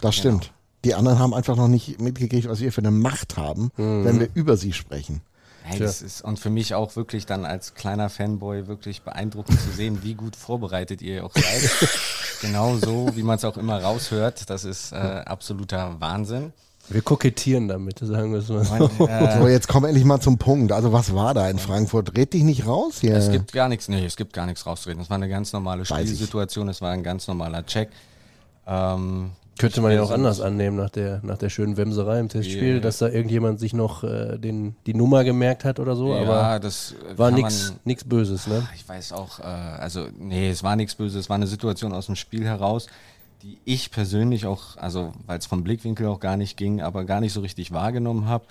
das 0.00 0.14
stimmt. 0.14 0.52
Die 0.84 0.94
anderen 0.94 1.18
haben 1.18 1.32
einfach 1.34 1.56
noch 1.56 1.68
nicht 1.68 2.00
mitgekriegt, 2.00 2.48
was 2.48 2.60
wir 2.60 2.70
für 2.70 2.82
eine 2.82 2.90
Macht 2.90 3.36
haben, 3.38 3.70
wenn 3.76 4.20
wir 4.20 4.28
über 4.34 4.56
sie 4.58 4.72
sprechen. 4.74 5.22
Hey, 5.66 5.78
das 5.78 6.02
ist, 6.02 6.22
und 6.22 6.38
für 6.38 6.50
mich 6.50 6.74
auch 6.74 6.94
wirklich 6.94 7.24
dann 7.24 7.46
als 7.46 7.72
kleiner 7.72 8.10
Fanboy 8.10 8.66
wirklich 8.66 9.00
beeindruckend 9.00 9.58
zu 9.58 9.70
sehen, 9.70 10.00
wie 10.02 10.12
gut 10.12 10.36
vorbereitet 10.36 11.00
ihr 11.00 11.24
auch 11.24 11.32
seid. 11.32 11.70
genau 12.42 12.76
so, 12.76 13.08
wie 13.14 13.22
man 13.22 13.36
es 13.36 13.46
auch 13.46 13.56
immer 13.56 13.82
raushört. 13.82 14.50
Das 14.50 14.64
ist 14.64 14.92
äh, 14.92 14.96
absoluter 14.96 15.96
Wahnsinn. 16.00 16.52
Wir 16.90 17.00
kokettieren 17.00 17.66
damit, 17.66 18.00
sagen 18.00 18.32
wir 18.32 18.40
es 18.40 18.48
mal 18.50 18.78
so. 18.78 19.04
Und, 19.04 19.08
äh, 19.08 19.38
So, 19.38 19.48
jetzt 19.48 19.66
komm 19.66 19.86
endlich 19.86 20.04
mal 20.04 20.20
zum 20.20 20.36
Punkt. 20.36 20.70
Also 20.70 20.92
was 20.92 21.14
war 21.14 21.32
da 21.32 21.48
in 21.48 21.58
Frankfurt? 21.58 22.14
Red 22.14 22.34
dich 22.34 22.42
nicht 22.42 22.66
raus 22.66 23.00
hier. 23.00 23.16
Es 23.16 23.30
gibt 23.30 23.52
gar 23.52 23.70
nichts, 23.70 23.88
nee, 23.88 24.04
es 24.04 24.16
gibt 24.16 24.34
gar 24.34 24.44
nichts 24.44 24.66
rauszureden. 24.66 25.02
Es 25.02 25.08
war 25.08 25.14
eine 25.14 25.30
ganz 25.30 25.54
normale. 25.54 25.86
Spielsituation, 25.86 26.68
es 26.68 26.82
war 26.82 26.90
ein 26.90 27.02
ganz 27.02 27.26
normaler 27.26 27.64
Check. 27.64 27.88
Ähm, 28.66 29.30
Könnte 29.58 29.80
man 29.80 29.92
ja 29.92 30.02
auch 30.02 30.10
anders 30.10 30.40
annehmen 30.40 30.76
nach 30.76 30.90
der, 30.90 31.20
nach 31.22 31.38
der 31.38 31.48
schönen 31.48 31.76
Wemserei 31.76 32.18
im 32.18 32.28
Testspiel, 32.28 32.74
Ja. 32.74 32.80
dass 32.80 32.98
da 32.98 33.08
irgendjemand 33.08 33.60
sich 33.60 33.72
noch 33.72 34.02
äh, 34.02 34.36
den, 34.38 34.74
die 34.86 34.94
Nummer 34.94 35.22
gemerkt 35.22 35.64
hat 35.64 35.78
oder 35.78 35.94
so, 35.94 36.12
ja, 36.14 36.22
aber 36.22 36.58
das 36.58 36.94
äh, 37.08 37.16
war 37.16 37.30
nichts 37.30 38.04
Böses, 38.04 38.46
ne? 38.48 38.66
Ich 38.74 38.88
weiß 38.88 39.12
auch, 39.12 39.38
äh, 39.38 39.42
also 39.44 40.06
nee, 40.18 40.50
es 40.50 40.62
war 40.64 40.74
nichts 40.74 40.96
Böses, 40.96 41.20
es 41.20 41.28
war 41.28 41.36
eine 41.36 41.46
Situation 41.46 41.92
aus 41.92 42.06
dem 42.06 42.16
Spiel 42.16 42.44
heraus, 42.44 42.88
die 43.42 43.58
ich 43.64 43.90
persönlich 43.90 44.46
auch, 44.46 44.76
also 44.76 45.12
weil 45.26 45.38
es 45.38 45.46
vom 45.46 45.62
Blickwinkel 45.62 46.06
auch 46.08 46.18
gar 46.20 46.36
nicht 46.36 46.56
ging, 46.56 46.80
aber 46.82 47.04
gar 47.04 47.20
nicht 47.20 47.32
so 47.32 47.40
richtig 47.40 47.72
wahrgenommen 47.72 48.26
habe. 48.26 48.44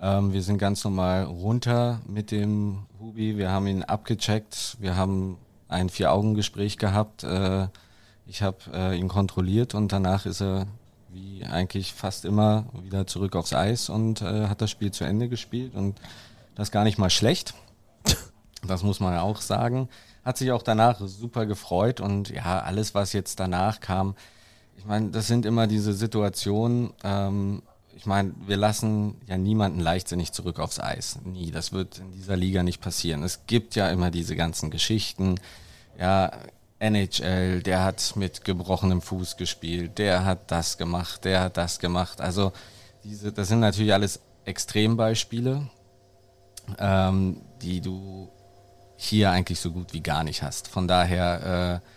Ähm, 0.00 0.32
wir 0.32 0.42
sind 0.42 0.58
ganz 0.58 0.82
normal 0.84 1.24
runter 1.24 2.00
mit 2.06 2.30
dem 2.30 2.78
Hubi, 3.00 3.36
wir 3.36 3.50
haben 3.50 3.66
ihn 3.66 3.82
abgecheckt, 3.82 4.76
wir 4.80 4.96
haben 4.96 5.36
ein 5.68 5.88
Vier-Augen-Gespräch 5.90 6.78
gehabt, 6.78 7.24
äh, 7.24 7.66
ich 8.28 8.42
habe 8.42 8.58
äh, 8.72 8.98
ihn 8.98 9.08
kontrolliert 9.08 9.74
und 9.74 9.90
danach 9.90 10.26
ist 10.26 10.40
er 10.40 10.66
wie 11.08 11.44
eigentlich 11.44 11.94
fast 11.94 12.24
immer 12.24 12.66
wieder 12.82 13.06
zurück 13.06 13.34
aufs 13.34 13.54
Eis 13.54 13.88
und 13.88 14.20
äh, 14.20 14.46
hat 14.46 14.60
das 14.60 14.70
Spiel 14.70 14.92
zu 14.92 15.04
Ende 15.04 15.28
gespielt 15.28 15.74
und 15.74 15.98
das 16.54 16.70
gar 16.70 16.84
nicht 16.84 16.98
mal 16.98 17.10
schlecht. 17.10 17.54
Das 18.66 18.82
muss 18.82 18.98
man 18.98 19.16
auch 19.16 19.40
sagen. 19.40 19.88
Hat 20.24 20.36
sich 20.36 20.50
auch 20.50 20.62
danach 20.62 21.00
super 21.00 21.46
gefreut 21.46 22.00
und 22.00 22.28
ja, 22.28 22.60
alles, 22.60 22.92
was 22.92 23.12
jetzt 23.12 23.38
danach 23.38 23.78
kam, 23.78 24.16
ich 24.76 24.84
meine, 24.84 25.10
das 25.10 25.26
sind 25.26 25.46
immer 25.46 25.66
diese 25.66 25.92
Situationen, 25.92 26.92
ähm, 27.02 27.62
ich 27.96 28.06
meine, 28.06 28.32
wir 28.46 28.56
lassen 28.56 29.16
ja 29.26 29.36
niemanden 29.36 29.80
leichtsinnig 29.80 30.32
zurück 30.32 30.60
aufs 30.60 30.78
Eis. 30.78 31.18
Nie. 31.24 31.50
Das 31.50 31.72
wird 31.72 31.98
in 31.98 32.12
dieser 32.12 32.36
Liga 32.36 32.62
nicht 32.62 32.80
passieren. 32.80 33.24
Es 33.24 33.46
gibt 33.46 33.74
ja 33.74 33.90
immer 33.90 34.12
diese 34.12 34.36
ganzen 34.36 34.70
Geschichten. 34.70 35.34
Ja, 35.98 36.30
NHL, 36.78 37.62
der 37.62 37.82
hat 37.84 38.14
mit 38.14 38.44
gebrochenem 38.44 39.00
Fuß 39.00 39.36
gespielt, 39.36 39.98
der 39.98 40.24
hat 40.24 40.50
das 40.50 40.78
gemacht, 40.78 41.24
der 41.24 41.40
hat 41.40 41.56
das 41.56 41.78
gemacht. 41.78 42.20
Also 42.20 42.52
diese, 43.04 43.32
das 43.32 43.48
sind 43.48 43.60
natürlich 43.60 43.92
alles 43.92 44.20
Extrembeispiele, 44.44 45.68
ähm, 46.78 47.40
die 47.62 47.80
du 47.80 48.30
hier 48.96 49.30
eigentlich 49.30 49.60
so 49.60 49.72
gut 49.72 49.92
wie 49.92 50.00
gar 50.00 50.24
nicht 50.24 50.42
hast. 50.42 50.68
Von 50.68 50.88
daher, 50.88 51.82
äh, 51.82 51.88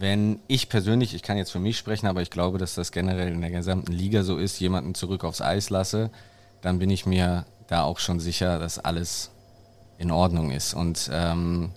wenn 0.00 0.40
ich 0.46 0.68
persönlich, 0.68 1.14
ich 1.14 1.22
kann 1.22 1.36
jetzt 1.36 1.50
für 1.52 1.58
mich 1.58 1.76
sprechen, 1.76 2.06
aber 2.06 2.22
ich 2.22 2.30
glaube, 2.30 2.58
dass 2.58 2.74
das 2.74 2.92
generell 2.92 3.28
in 3.32 3.40
der 3.40 3.50
gesamten 3.50 3.92
Liga 3.92 4.22
so 4.22 4.38
ist, 4.38 4.58
jemanden 4.60 4.94
zurück 4.94 5.24
aufs 5.24 5.42
Eis 5.42 5.70
lasse, 5.70 6.10
dann 6.62 6.78
bin 6.78 6.90
ich 6.90 7.04
mir 7.04 7.44
da 7.68 7.82
auch 7.82 7.98
schon 7.98 8.20
sicher, 8.20 8.58
dass 8.58 8.78
alles 8.78 9.30
in 9.98 10.10
Ordnung 10.10 10.50
ist. 10.50 10.74
Und 10.74 11.10
ähm, 11.12 11.72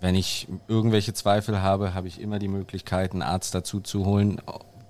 wenn 0.00 0.14
ich 0.14 0.46
irgendwelche 0.68 1.12
Zweifel 1.12 1.60
habe, 1.62 1.94
habe 1.94 2.08
ich 2.08 2.20
immer 2.20 2.38
die 2.38 2.48
Möglichkeit, 2.48 3.12
einen 3.12 3.22
Arzt 3.22 3.54
dazu 3.54 3.80
zu 3.80 4.04
holen. 4.04 4.40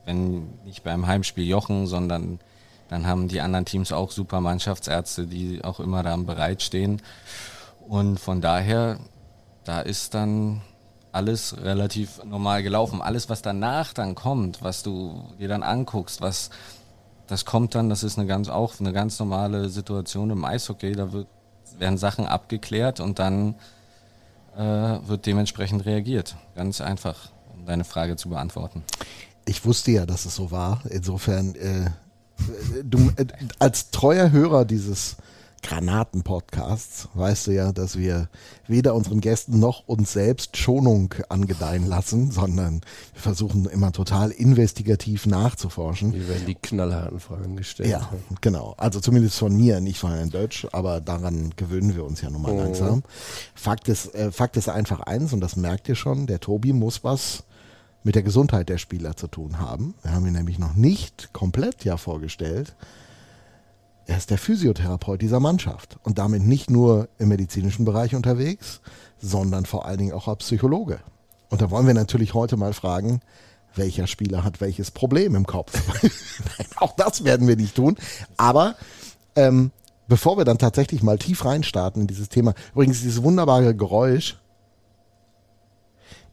Wenn 0.04 0.48
nicht 0.64 0.84
beim 0.84 1.06
Heimspiel 1.06 1.46
Jochen, 1.46 1.86
sondern 1.86 2.40
dann 2.88 3.06
haben 3.06 3.28
die 3.28 3.40
anderen 3.40 3.64
Teams 3.64 3.92
auch 3.92 4.10
super 4.10 4.40
Mannschaftsärzte, 4.40 5.26
die 5.26 5.62
auch 5.64 5.80
immer 5.80 6.02
da 6.02 6.16
bereitstehen. 6.16 7.02
Und 7.86 8.18
von 8.20 8.40
daher, 8.40 8.98
da 9.64 9.80
ist 9.80 10.14
dann 10.14 10.62
alles 11.12 11.56
relativ 11.62 12.22
normal 12.24 12.62
gelaufen. 12.62 13.02
Alles, 13.02 13.28
was 13.28 13.42
danach 13.42 13.92
dann 13.92 14.14
kommt, 14.14 14.62
was 14.62 14.82
du 14.82 15.24
dir 15.38 15.48
dann 15.48 15.62
anguckst, 15.62 16.20
was 16.20 16.50
das 17.26 17.44
kommt 17.44 17.74
dann, 17.74 17.90
das 17.90 18.02
ist 18.02 18.18
eine 18.18 18.26
ganz 18.26 18.48
auch 18.48 18.80
eine 18.80 18.92
ganz 18.92 19.18
normale 19.18 19.68
Situation 19.68 20.30
im 20.30 20.44
Eishockey. 20.44 20.92
Da 20.92 21.12
wird, 21.12 21.28
werden 21.78 21.98
Sachen 21.98 22.26
abgeklärt 22.26 23.00
und 23.00 23.18
dann 23.18 23.54
wird 24.58 25.26
dementsprechend 25.26 25.86
reagiert. 25.86 26.36
Ganz 26.54 26.80
einfach, 26.80 27.30
um 27.54 27.64
deine 27.64 27.84
Frage 27.84 28.16
zu 28.16 28.28
beantworten. 28.28 28.82
Ich 29.44 29.64
wusste 29.64 29.92
ja, 29.92 30.04
dass 30.04 30.26
es 30.26 30.34
so 30.34 30.50
war. 30.50 30.82
Insofern, 30.90 31.54
äh, 31.54 31.90
du, 32.84 33.10
äh, 33.16 33.26
als 33.58 33.90
treuer 33.90 34.30
Hörer 34.30 34.64
dieses 34.64 35.16
Granaten-Podcasts 35.62 37.08
weißt 37.14 37.46
du 37.48 37.50
ja, 37.52 37.72
dass 37.72 37.96
wir 37.96 38.28
weder 38.66 38.94
unseren 38.94 39.20
Gästen 39.20 39.58
noch 39.58 39.86
uns 39.86 40.12
selbst 40.12 40.56
Schonung 40.56 41.14
angedeihen 41.28 41.86
lassen, 41.86 42.30
sondern 42.30 42.80
wir 43.14 43.22
versuchen 43.22 43.66
immer 43.66 43.92
total 43.92 44.30
investigativ 44.30 45.26
nachzuforschen. 45.26 46.12
Wie 46.14 46.28
werden 46.28 46.46
die 46.46 46.54
knallharten 46.54 47.20
Fragen 47.20 47.56
gestellt? 47.56 47.88
Ja, 47.90 48.08
genau. 48.40 48.74
Also 48.76 49.00
zumindest 49.00 49.38
von 49.38 49.56
mir, 49.56 49.80
nicht 49.80 49.98
von 49.98 50.12
Herrn 50.12 50.30
Deutsch, 50.30 50.66
aber 50.72 51.00
daran 51.00 51.52
gewöhnen 51.56 51.94
wir 51.94 52.04
uns 52.04 52.20
ja 52.20 52.30
nun 52.30 52.42
mal 52.42 52.52
Oh. 52.52 52.58
langsam. 52.58 53.02
Fakt 53.54 53.88
ist, 53.88 54.14
äh, 54.14 54.32
Fakt 54.32 54.56
ist 54.56 54.68
einfach 54.68 55.00
eins, 55.00 55.32
und 55.32 55.40
das 55.40 55.56
merkt 55.56 55.88
ihr 55.88 55.94
schon, 55.94 56.26
der 56.26 56.40
Tobi 56.40 56.72
muss 56.72 57.04
was 57.04 57.44
mit 58.04 58.14
der 58.14 58.22
Gesundheit 58.22 58.68
der 58.68 58.78
Spieler 58.78 59.16
zu 59.16 59.26
tun 59.26 59.58
haben. 59.58 59.94
Wir 60.02 60.12
haben 60.12 60.26
ihn 60.26 60.32
nämlich 60.32 60.58
noch 60.58 60.74
nicht 60.74 61.32
komplett 61.32 61.84
ja 61.84 61.96
vorgestellt. 61.96 62.74
Er 64.08 64.16
ist 64.16 64.30
der 64.30 64.38
Physiotherapeut 64.38 65.20
dieser 65.20 65.38
Mannschaft 65.38 65.98
und 66.02 66.18
damit 66.18 66.42
nicht 66.42 66.70
nur 66.70 67.08
im 67.18 67.28
medizinischen 67.28 67.84
Bereich 67.84 68.14
unterwegs, 68.14 68.80
sondern 69.20 69.66
vor 69.66 69.84
allen 69.84 69.98
Dingen 69.98 70.12
auch 70.12 70.28
als 70.28 70.38
Psychologe. 70.38 71.00
Und 71.50 71.60
da 71.60 71.70
wollen 71.70 71.86
wir 71.86 71.92
natürlich 71.92 72.32
heute 72.32 72.56
mal 72.56 72.72
fragen, 72.72 73.20
welcher 73.74 74.06
Spieler 74.06 74.44
hat 74.44 74.62
welches 74.62 74.90
Problem 74.90 75.34
im 75.34 75.46
Kopf. 75.46 75.78
Auch 76.76 76.96
das 76.96 77.24
werden 77.24 77.46
wir 77.46 77.56
nicht 77.56 77.74
tun. 77.74 77.96
Aber 78.38 78.76
ähm, 79.36 79.72
bevor 80.08 80.38
wir 80.38 80.46
dann 80.46 80.56
tatsächlich 80.56 81.02
mal 81.02 81.18
tief 81.18 81.44
reinstarten 81.44 82.00
in 82.00 82.08
dieses 82.08 82.30
Thema, 82.30 82.54
übrigens 82.72 83.02
dieses 83.02 83.22
wunderbare 83.22 83.76
Geräusch, 83.76 84.38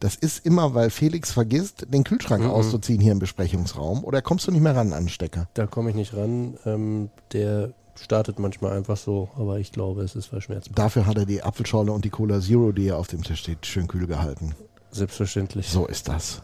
das 0.00 0.14
ist 0.14 0.44
immer, 0.44 0.74
weil 0.74 0.90
Felix 0.90 1.32
vergisst, 1.32 1.86
den 1.92 2.04
Kühlschrank 2.04 2.44
auszuziehen 2.44 3.00
hier 3.00 3.12
im 3.12 3.18
Besprechungsraum. 3.18 4.04
Oder 4.04 4.22
kommst 4.22 4.46
du 4.46 4.52
nicht 4.52 4.62
mehr 4.62 4.76
ran 4.76 4.92
an 4.92 5.04
den 5.04 5.08
Stecker? 5.08 5.48
Da 5.54 5.66
komme 5.66 5.90
ich 5.90 5.96
nicht 5.96 6.14
ran. 6.14 6.58
Ähm, 6.66 7.10
der 7.32 7.72
startet 7.98 8.38
manchmal 8.38 8.76
einfach 8.76 8.96
so, 8.96 9.30
aber 9.36 9.58
ich 9.58 9.72
glaube, 9.72 10.02
es 10.02 10.14
ist 10.14 10.26
verschmerzbar. 10.26 10.74
Dafür 10.74 11.06
hat 11.06 11.16
er 11.16 11.24
die 11.24 11.42
Apfelschorle 11.42 11.92
und 11.92 12.04
die 12.04 12.10
Cola 12.10 12.40
Zero, 12.40 12.72
die 12.72 12.82
hier 12.82 12.98
auf 12.98 13.08
dem 13.08 13.22
Tisch 13.22 13.40
steht, 13.40 13.64
schön 13.64 13.88
kühl 13.88 14.06
gehalten. 14.06 14.54
Selbstverständlich. 14.90 15.68
So 15.68 15.86
ist 15.86 16.08
das. 16.08 16.42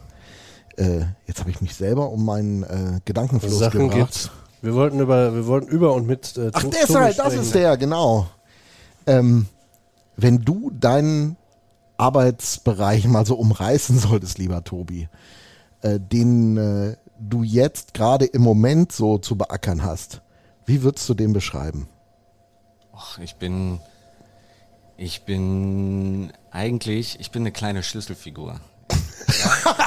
Äh, 0.76 1.00
jetzt 1.26 1.40
habe 1.40 1.50
ich 1.50 1.60
mich 1.60 1.74
selber 1.74 2.10
um 2.10 2.24
meinen 2.24 2.62
äh, 2.62 3.00
Gedankenfluss 3.04 3.58
Sachen 3.58 3.90
gebracht. 3.90 3.98
gibt's. 3.98 4.30
Wir 4.62 4.74
wollten 4.74 5.00
über, 5.00 5.34
wir 5.34 5.46
wollten 5.46 5.68
über 5.68 5.92
und 5.92 6.06
mit. 6.06 6.36
Äh, 6.38 6.50
Ach, 6.52 6.64
halt, 6.94 7.18
das 7.18 7.34
ist 7.34 7.54
der, 7.54 7.76
genau. 7.76 8.28
Ähm, 9.06 9.46
wenn 10.16 10.38
du 10.38 10.70
deinen 10.70 11.36
Arbeitsbereich 11.96 13.06
mal 13.06 13.26
so 13.26 13.36
umreißen 13.36 13.98
solltest, 14.00 14.38
lieber 14.38 14.64
Tobi, 14.64 15.08
äh, 15.82 15.98
den 16.00 16.56
äh, 16.56 16.96
du 17.18 17.42
jetzt 17.42 17.94
gerade 17.94 18.24
im 18.24 18.42
Moment 18.42 18.92
so 18.92 19.18
zu 19.18 19.36
beackern 19.36 19.82
hast, 19.82 20.20
wie 20.66 20.82
würdest 20.82 21.08
du 21.08 21.14
den 21.14 21.32
beschreiben? 21.32 21.88
Och, 22.92 23.18
ich 23.18 23.36
bin, 23.36 23.80
ich 24.96 25.22
bin 25.22 26.32
eigentlich, 26.50 27.18
ich 27.20 27.30
bin 27.30 27.42
eine 27.42 27.52
kleine 27.52 27.82
Schlüsselfigur. 27.82 28.60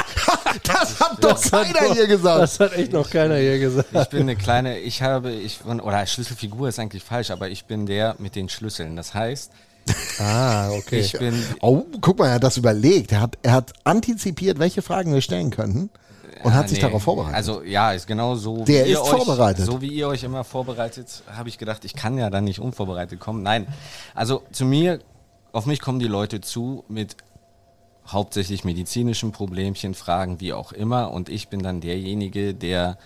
Das 0.64 1.00
hat 1.00 1.24
doch 1.24 1.42
keiner 1.42 1.94
hier 1.94 2.08
gesagt. 2.08 2.42
Das 2.42 2.60
hat 2.60 2.74
echt 2.74 2.94
noch 2.94 3.10
keiner 3.10 3.36
hier 3.36 3.60
gesagt. 3.60 3.90
Ich 3.94 4.10
bin 4.10 4.22
eine 4.22 4.36
kleine, 4.36 4.80
ich 4.80 5.02
habe, 5.02 5.32
ich, 5.32 5.64
oder 5.66 6.06
Schlüsselfigur 6.06 6.70
ist 6.70 6.80
eigentlich 6.80 7.04
falsch, 7.04 7.32
aber 7.32 7.50
ich 7.50 7.66
bin 7.66 7.86
der 7.86 8.16
mit 8.20 8.36
den 8.36 8.50
Schlüsseln. 8.50 8.96
Das 8.96 9.14
heißt, 9.14 9.52
Ah, 10.20 10.70
okay. 10.72 11.00
ich 11.00 11.14
bin, 11.14 11.42
Oh, 11.62 11.84
guck 12.02 12.18
mal, 12.20 12.28
er 12.28 12.34
hat 12.36 12.44
das 12.44 12.58
überlegt. 12.58 13.12
Er 13.12 13.22
hat, 13.22 13.38
er 13.44 13.52
hat 13.54 13.74
antizipiert, 13.84 14.58
welche 14.60 14.82
Fragen 14.82 15.14
wir 15.14 15.22
stellen 15.22 15.52
könnten 15.52 15.90
und 16.44 16.54
hat 16.54 16.66
Ah, 16.66 16.68
sich 16.68 16.78
nee. 16.80 16.84
darauf 16.88 17.04
vorbereitet. 17.04 17.36
Also 17.36 17.64
ja, 17.64 17.92
ist 17.92 18.08
genau 18.08 18.36
so. 18.36 18.64
Der 18.66 18.86
wie 18.86 18.90
ihr 18.90 18.96
ist 18.96 19.02
euch, 19.02 19.24
vorbereitet. 19.24 19.66
So 19.66 19.82
wie 19.82 19.90
ihr 19.90 20.08
euch 20.08 20.24
immer 20.24 20.44
vorbereitet, 20.44 21.24
habe 21.32 21.50
ich 21.50 21.58
gedacht, 21.58 21.86
ich 21.86 21.96
kann 21.96 22.18
ja 22.18 22.30
dann 22.30 22.46
nicht 22.46 22.60
unvorbereitet 22.60 23.20
kommen. 23.20 23.44
Nein, 23.44 23.68
also 24.16 24.44
zu 24.52 24.66
mir, 24.66 25.00
auf 25.52 25.66
mich 25.66 25.82
kommen 25.82 26.00
die 26.00 26.08
Leute 26.08 26.42
zu 26.42 26.84
mit 26.88 27.16
hauptsächlich 28.08 28.64
medizinischen 28.64 29.32
Problemchen, 29.32 29.94
Fragen, 29.96 30.40
wie 30.40 30.54
auch 30.54 30.72
immer. 30.72 31.12
Und 31.12 31.30
ich 31.30 31.48
bin 31.50 31.62
dann 31.64 31.82
derjenige, 31.82 32.54
der 32.54 32.98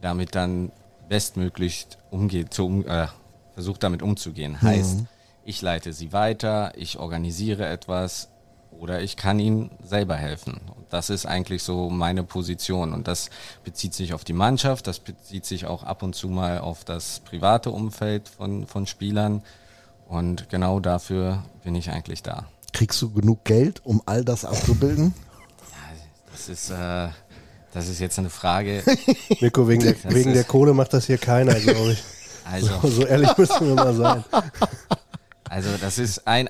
damit 0.00 0.34
dann 0.34 0.70
bestmöglich 1.08 1.86
umgeht, 2.10 2.54
zu, 2.54 2.66
um, 2.66 2.86
äh, 2.86 3.06
versucht 3.54 3.82
damit 3.82 4.02
umzugehen. 4.02 4.60
Heißt, 4.62 5.00
ich 5.48 5.62
leite 5.62 5.94
sie 5.94 6.12
weiter, 6.12 6.72
ich 6.76 6.98
organisiere 6.98 7.66
etwas 7.66 8.28
oder 8.70 9.00
ich 9.00 9.16
kann 9.16 9.38
ihnen 9.38 9.70
selber 9.82 10.14
helfen. 10.14 10.60
Und 10.76 10.84
das 10.90 11.08
ist 11.08 11.24
eigentlich 11.24 11.62
so 11.62 11.88
meine 11.88 12.22
Position. 12.22 12.92
Und 12.92 13.08
das 13.08 13.30
bezieht 13.64 13.94
sich 13.94 14.12
auf 14.12 14.24
die 14.24 14.34
Mannschaft, 14.34 14.86
das 14.86 15.00
bezieht 15.00 15.46
sich 15.46 15.64
auch 15.64 15.84
ab 15.84 16.02
und 16.02 16.14
zu 16.14 16.28
mal 16.28 16.58
auf 16.58 16.84
das 16.84 17.20
private 17.20 17.70
Umfeld 17.70 18.28
von, 18.28 18.66
von 18.66 18.86
Spielern. 18.86 19.42
Und 20.06 20.50
genau 20.50 20.80
dafür 20.80 21.42
bin 21.64 21.74
ich 21.74 21.90
eigentlich 21.90 22.22
da. 22.22 22.44
Kriegst 22.74 23.00
du 23.00 23.10
genug 23.10 23.44
Geld, 23.44 23.80
um 23.86 24.02
all 24.04 24.26
das 24.26 24.44
abzubilden? 24.44 25.14
Das 26.30 26.50
ist, 26.50 26.68
äh, 26.70 27.08
das 27.72 27.88
ist 27.88 28.00
jetzt 28.00 28.18
eine 28.18 28.30
Frage. 28.30 28.82
Mirko, 29.40 29.66
wegen, 29.66 29.82
der, 29.82 29.96
wegen 30.04 30.34
der 30.34 30.44
Kohle 30.44 30.74
macht 30.74 30.92
das 30.92 31.06
hier 31.06 31.18
keiner, 31.18 31.54
glaube 31.54 31.92
ich. 31.92 32.04
Also, 32.44 32.68
So, 32.82 32.88
so 32.88 33.06
ehrlich 33.06 33.34
müssen 33.36 33.66
wir 33.66 33.74
mal 33.74 33.94
sein. 33.94 34.24
Also 35.50 35.70
das 35.80 35.98
ist 35.98 36.26
ein, 36.26 36.48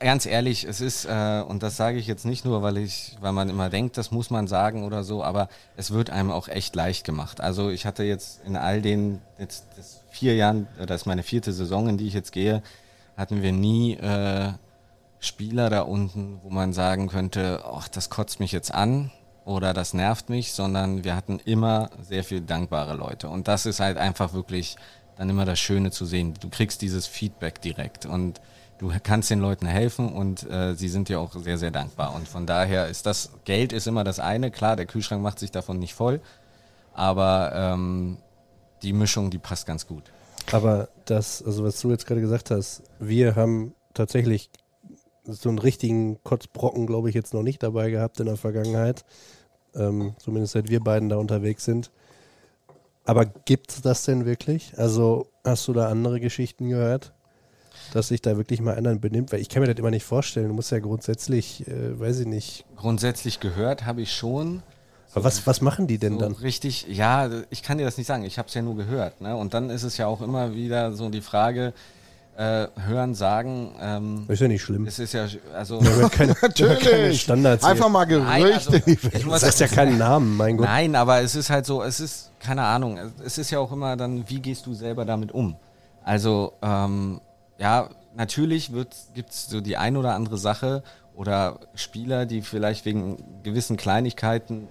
ganz 0.00 0.26
ehrlich, 0.26 0.64
es 0.64 0.80
ist, 0.80 1.04
äh, 1.04 1.42
und 1.46 1.62
das 1.62 1.76
sage 1.76 1.98
ich 1.98 2.06
jetzt 2.06 2.24
nicht 2.24 2.44
nur, 2.44 2.62
weil 2.62 2.78
ich, 2.78 3.16
weil 3.20 3.32
man 3.32 3.48
immer 3.48 3.70
denkt, 3.70 3.96
das 3.96 4.10
muss 4.10 4.30
man 4.30 4.46
sagen 4.46 4.84
oder 4.84 5.04
so, 5.04 5.22
aber 5.22 5.48
es 5.76 5.90
wird 5.90 6.10
einem 6.10 6.30
auch 6.30 6.48
echt 6.48 6.74
leicht 6.74 7.04
gemacht. 7.04 7.40
Also 7.40 7.70
ich 7.70 7.86
hatte 7.86 8.02
jetzt 8.04 8.44
in 8.44 8.56
all 8.56 8.82
den, 8.82 9.20
jetzt 9.38 9.66
das 9.76 10.02
vier 10.10 10.34
Jahren, 10.34 10.66
das 10.84 11.02
ist 11.02 11.06
meine 11.06 11.22
vierte 11.22 11.52
Saison, 11.52 11.88
in 11.88 11.98
die 11.98 12.06
ich 12.06 12.14
jetzt 12.14 12.32
gehe, 12.32 12.62
hatten 13.16 13.42
wir 13.42 13.52
nie 13.52 13.94
äh, 13.94 14.52
Spieler 15.20 15.70
da 15.70 15.82
unten, 15.82 16.40
wo 16.42 16.50
man 16.50 16.72
sagen 16.72 17.08
könnte, 17.08 17.64
ach, 17.64 17.88
das 17.88 18.10
kotzt 18.10 18.40
mich 18.40 18.52
jetzt 18.52 18.72
an 18.72 19.10
oder 19.44 19.72
das 19.74 19.94
nervt 19.94 20.28
mich, 20.28 20.52
sondern 20.52 21.04
wir 21.04 21.16
hatten 21.16 21.40
immer 21.44 21.90
sehr 22.02 22.22
viel 22.22 22.40
dankbare 22.40 22.94
Leute. 22.94 23.28
Und 23.28 23.48
das 23.48 23.66
ist 23.66 23.80
halt 23.80 23.96
einfach 23.96 24.32
wirklich 24.32 24.76
dann 25.18 25.28
immer 25.28 25.44
das 25.44 25.58
Schöne 25.58 25.90
zu 25.90 26.06
sehen. 26.06 26.34
Du 26.40 26.48
kriegst 26.48 26.80
dieses 26.80 27.06
Feedback 27.06 27.60
direkt 27.60 28.06
und 28.06 28.40
du 28.78 28.92
kannst 29.02 29.30
den 29.30 29.40
Leuten 29.40 29.66
helfen 29.66 30.12
und 30.12 30.48
äh, 30.48 30.74
sie 30.74 30.88
sind 30.88 31.08
dir 31.08 31.20
auch 31.20 31.34
sehr, 31.34 31.58
sehr 31.58 31.72
dankbar. 31.72 32.14
Und 32.14 32.28
von 32.28 32.46
daher 32.46 32.86
ist 32.86 33.04
das, 33.04 33.32
Geld 33.44 33.72
ist 33.72 33.88
immer 33.88 34.04
das 34.04 34.20
eine. 34.20 34.52
Klar, 34.52 34.76
der 34.76 34.86
Kühlschrank 34.86 35.20
macht 35.20 35.40
sich 35.40 35.50
davon 35.50 35.80
nicht 35.80 35.92
voll, 35.92 36.20
aber 36.94 37.52
ähm, 37.52 38.18
die 38.82 38.92
Mischung, 38.92 39.30
die 39.30 39.38
passt 39.38 39.66
ganz 39.66 39.88
gut. 39.88 40.04
Aber 40.52 40.88
das, 41.04 41.42
also 41.42 41.64
was 41.64 41.80
du 41.80 41.90
jetzt 41.90 42.06
gerade 42.06 42.20
gesagt 42.20 42.52
hast, 42.52 42.84
wir 43.00 43.34
haben 43.34 43.74
tatsächlich 43.94 44.50
so 45.24 45.48
einen 45.48 45.58
richtigen 45.58 46.22
Kotzbrocken, 46.22 46.86
glaube 46.86 47.08
ich, 47.08 47.14
jetzt 47.16 47.34
noch 47.34 47.42
nicht 47.42 47.62
dabei 47.62 47.90
gehabt 47.90 48.20
in 48.20 48.26
der 48.26 48.36
Vergangenheit. 48.36 49.04
Ähm, 49.74 50.14
zumindest 50.18 50.52
seit 50.52 50.70
wir 50.70 50.80
beiden 50.80 51.08
da 51.08 51.16
unterwegs 51.16 51.64
sind. 51.64 51.90
Aber 53.08 53.24
gibt 53.24 53.72
es 53.72 53.80
das 53.80 54.02
denn 54.02 54.26
wirklich? 54.26 54.74
Also 54.76 55.30
hast 55.42 55.66
du 55.66 55.72
da 55.72 55.88
andere 55.88 56.20
Geschichten 56.20 56.68
gehört, 56.68 57.14
dass 57.94 58.08
sich 58.08 58.20
da 58.20 58.36
wirklich 58.36 58.60
mal 58.60 58.74
einer 58.74 58.94
benimmt? 58.96 59.32
Weil 59.32 59.40
ich 59.40 59.48
kann 59.48 59.62
mir 59.62 59.66
das 59.66 59.78
immer 59.78 59.90
nicht 59.90 60.04
vorstellen. 60.04 60.48
Du 60.48 60.52
musst 60.52 60.70
ja 60.72 60.78
grundsätzlich, 60.78 61.66
äh, 61.66 61.98
weiß 61.98 62.20
ich 62.20 62.26
nicht. 62.26 62.66
Grundsätzlich 62.76 63.40
gehört 63.40 63.86
habe 63.86 64.02
ich 64.02 64.12
schon. 64.12 64.62
Aber 65.14 65.24
was, 65.24 65.46
was 65.46 65.62
machen 65.62 65.86
die 65.86 65.96
denn 65.96 66.14
so 66.14 66.18
dann? 66.20 66.32
Richtig, 66.32 66.86
ja, 66.86 67.30
ich 67.48 67.62
kann 67.62 67.78
dir 67.78 67.84
das 67.84 67.96
nicht 67.96 68.06
sagen. 68.06 68.24
Ich 68.24 68.36
habe 68.36 68.48
es 68.48 68.52
ja 68.52 68.60
nur 68.60 68.76
gehört. 68.76 69.22
Ne? 69.22 69.34
Und 69.34 69.54
dann 69.54 69.70
ist 69.70 69.84
es 69.84 69.96
ja 69.96 70.06
auch 70.06 70.20
immer 70.20 70.54
wieder 70.54 70.92
so 70.92 71.08
die 71.08 71.22
Frage, 71.22 71.72
äh, 72.38 72.68
hören, 72.86 73.14
sagen. 73.16 73.72
Ähm, 73.80 74.24
ist 74.28 74.40
ja 74.40 74.46
nicht 74.46 74.62
schlimm. 74.62 74.86
es 74.86 74.98
ist 75.00 75.12
ja, 75.12 75.26
also 75.54 75.80
ja 75.82 76.08
keine, 76.08 76.34
keine 76.34 77.12
Standards. 77.14 77.64
hier. 77.64 77.72
Einfach 77.72 77.88
mal 77.88 78.04
Gerüchte 78.04 78.32
also, 78.54 78.72
in 78.74 78.82
die 78.86 78.92
ich 79.12 79.26
muss- 79.26 79.40
Das 79.40 79.44
heißt 79.50 79.60
ja 79.60 79.66
keinen 79.66 79.98
Namen, 79.98 80.36
mein 80.36 80.56
Gott. 80.56 80.66
Nein, 80.68 80.94
aber 80.94 81.20
es 81.20 81.34
ist 81.34 81.50
halt 81.50 81.66
so, 81.66 81.82
es 81.82 81.98
ist, 81.98 82.30
keine 82.38 82.62
Ahnung, 82.62 82.96
es 83.24 83.38
ist 83.38 83.50
ja 83.50 83.58
auch 83.58 83.72
immer 83.72 83.96
dann, 83.96 84.28
wie 84.28 84.40
gehst 84.40 84.66
du 84.66 84.74
selber 84.74 85.04
damit 85.04 85.32
um? 85.32 85.56
Also, 86.04 86.52
ähm, 86.62 87.20
ja, 87.58 87.88
natürlich 88.14 88.70
gibt 89.14 89.30
es 89.30 89.46
so 89.48 89.60
die 89.60 89.76
ein 89.76 89.96
oder 89.96 90.14
andere 90.14 90.38
Sache 90.38 90.84
oder 91.16 91.58
Spieler, 91.74 92.24
die 92.24 92.42
vielleicht 92.42 92.84
wegen 92.84 93.42
gewissen 93.42 93.76
Kleinigkeiten 93.76 94.68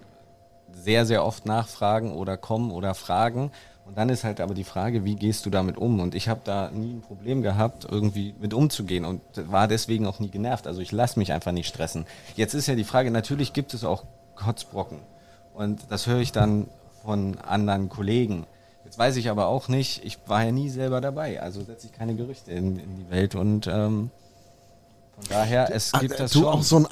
sehr, 0.72 1.06
sehr 1.06 1.26
oft 1.26 1.46
nachfragen 1.46 2.14
oder 2.14 2.38
kommen 2.38 2.72
oder 2.72 2.94
fragen. 2.94 3.52
Und 3.88 3.98
dann 3.98 4.10
ist 4.10 4.24
halt 4.26 4.42
aber 4.42 4.54
die 4.54 4.66
Frage, 4.66 5.06
wie 5.06 5.16
gehst 5.16 5.46
du 5.46 5.50
damit 5.50 5.78
um? 5.78 6.00
Und 6.02 6.14
ich 6.14 6.28
habe 6.28 6.42
da 6.44 6.70
nie 6.72 6.94
ein 6.96 7.02
Problem 7.02 7.42
gehabt, 7.42 7.88
irgendwie 7.90 8.36
mit 8.40 8.54
umzugehen 8.54 9.06
und 9.06 9.22
war 9.50 9.68
deswegen 9.68 10.06
auch 10.06 10.20
nie 10.20 10.30
genervt. 10.30 10.68
Also 10.68 10.82
ich 10.82 10.92
lasse 10.92 11.18
mich 11.18 11.32
einfach 11.32 11.54
nicht 11.54 11.68
stressen. 11.68 12.06
Jetzt 12.36 12.54
ist 12.54 12.68
ja 12.68 12.76
die 12.76 12.84
Frage, 12.84 13.12
natürlich 13.12 13.54
gibt 13.54 13.74
es 13.74 13.84
auch 13.86 14.04
Kotzbrocken. 14.36 15.00
Und 15.54 15.80
das 15.90 16.06
höre 16.06 16.20
ich 16.20 16.32
dann 16.34 16.68
von 17.04 17.38
anderen 17.40 17.88
Kollegen. 17.90 18.46
Jetzt 18.84 19.00
weiß 19.00 19.16
ich 19.16 19.30
aber 19.30 19.48
auch 19.48 19.68
nicht, 19.70 20.04
ich 20.06 20.18
war 20.28 20.44
ja 20.44 20.52
nie 20.52 20.70
selber 20.70 21.02
dabei, 21.02 21.42
also 21.42 21.64
setze 21.64 21.88
ich 21.88 21.94
keine 21.94 22.16
Gerüchte 22.16 22.52
in, 22.52 22.80
in 22.80 22.96
die 22.98 23.10
Welt 23.10 23.36
und 23.36 23.68
ähm, 23.68 24.12
von 25.16 25.26
daher, 25.30 25.74
es 25.76 25.94
Ah, 25.94 26.00
gibt 26.00 26.20
das 26.20 26.32
du, 26.32 26.40
schon. 26.42 26.48
auch 26.48 26.62
so 26.64 26.76
ein 26.78 26.86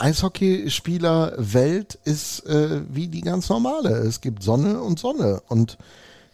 Eishockeyspieler-Welt 0.85 1.99
ist 2.05 2.45
äh, 2.47 2.81
wie 2.89 3.07
die 3.07 3.21
ganz 3.21 3.49
normale. 3.49 3.89
Es 3.91 4.19
gibt 4.21 4.41
Sonne 4.43 4.81
und 4.81 4.97
Sonne. 4.99 5.41
Und 5.47 5.77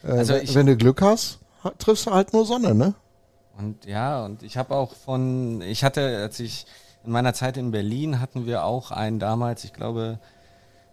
Also 0.03 0.33
wenn- 0.33 0.43
ich- 0.43 0.55
wenn 0.55 0.65
du 0.65 0.75
Glück 0.77 1.01
hast, 1.01 1.39
ha- 1.63 1.73
triffst 1.77 2.05
du 2.07 2.11
halt 2.11 2.33
nur 2.33 2.45
Sonne, 2.45 2.73
ne? 2.75 2.93
Und 3.57 3.85
ja, 3.85 4.23
und 4.25 4.43
ich 4.43 4.57
habe 4.57 4.75
auch 4.75 4.93
von, 4.95 5.61
ich 5.61 5.83
hatte, 5.83 6.17
als 6.17 6.39
ich 6.39 6.65
in 7.05 7.11
meiner 7.11 7.33
Zeit 7.33 7.57
in 7.57 7.71
Berlin 7.71 8.19
hatten 8.19 8.45
wir 8.45 8.63
auch 8.63 8.91
einen 8.91 9.19
damals, 9.19 9.63
ich 9.63 9.73
glaube, 9.73 10.19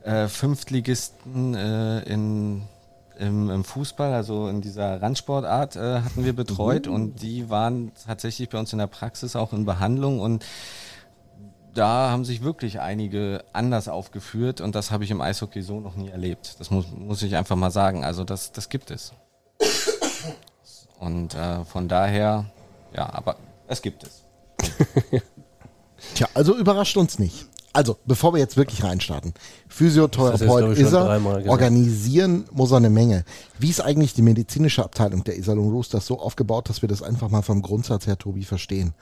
äh, 0.03 0.29
Fünftligisten 0.29 1.55
äh, 1.55 2.01
in, 2.03 2.63
im, 3.19 3.51
im 3.51 3.65
Fußball, 3.65 4.13
also 4.13 4.49
in 4.49 4.61
dieser 4.61 5.01
Randsportart 5.03 5.77
äh, 5.77 6.01
hatten 6.03 6.25
wir 6.25 6.35
betreut 6.35 6.87
und 6.87 7.23
die 7.23 7.49
waren 7.51 7.93
tatsächlich 8.07 8.49
bei 8.49 8.59
uns 8.59 8.73
in 8.73 8.79
der 8.79 8.87
Praxis 8.87 9.35
auch 9.37 9.53
in 9.53 9.65
Behandlung 9.65 10.21
und 10.21 10.45
da 11.75 12.11
haben 12.11 12.25
sich 12.25 12.43
wirklich 12.43 12.81
einige 12.81 13.45
anders 13.53 13.89
aufgeführt 13.89 14.61
und 14.61 14.75
das 14.75 14.91
habe 14.91 15.05
ich 15.05 15.11
im 15.11 15.21
Eishockey 15.21 15.63
so 15.63 15.81
noch 15.81 15.97
nie 15.97 16.09
erlebt. 16.09 16.57
Das 16.59 16.71
muss, 16.71 16.87
muss 16.91 17.23
ich 17.23 17.37
einfach 17.37 17.57
mal 17.57 17.71
sagen. 17.71 18.05
Also 18.05 18.25
das, 18.25 18.53
das 18.53 18.69
gibt 18.69 18.91
es. 18.91 19.13
Und 20.99 21.35
äh, 21.35 21.65
von 21.65 21.89
daher, 21.89 22.47
ja, 22.95 23.13
aber 23.13 23.37
es 23.69 23.83
gibt 23.83 24.03
es. 24.05 24.25
Tja, 26.15 26.29
also 26.35 26.57
überrascht 26.57 26.97
uns 26.97 27.19
nicht. 27.19 27.47
Also, 27.73 27.97
bevor 28.07 28.33
wir 28.33 28.41
jetzt 28.41 28.57
wirklich 28.57 28.83
reinstarten. 28.83 29.35
Das 29.35 29.43
ist 29.45 29.77
Physiotherapeut 29.77 30.63
schon 30.63 30.73
ist 30.73 30.93
er. 30.93 31.49
Organisieren 31.49 32.47
muss 32.51 32.73
er 32.73 32.79
eine 32.79 32.91
Menge. 32.91 33.25
Wie 33.59 33.69
ist 33.69 33.81
eigentlich 33.81 34.15
die 34.15 34.23
medizinische 34.23 34.83
Abteilung 34.83 35.23
der 35.23 35.37
Isalon 35.37 35.71
Roosters 35.71 36.07
so 36.07 36.19
aufgebaut, 36.19 36.69
dass 36.69 36.83
wir 36.83 36.89
das 36.89 37.03
einfach 37.03 37.29
mal 37.29 37.43
vom 37.43 37.63
Grundsatz 37.63 38.07
her, 38.07 38.19
Tobi, 38.19 38.45
verstehen? 38.45 38.95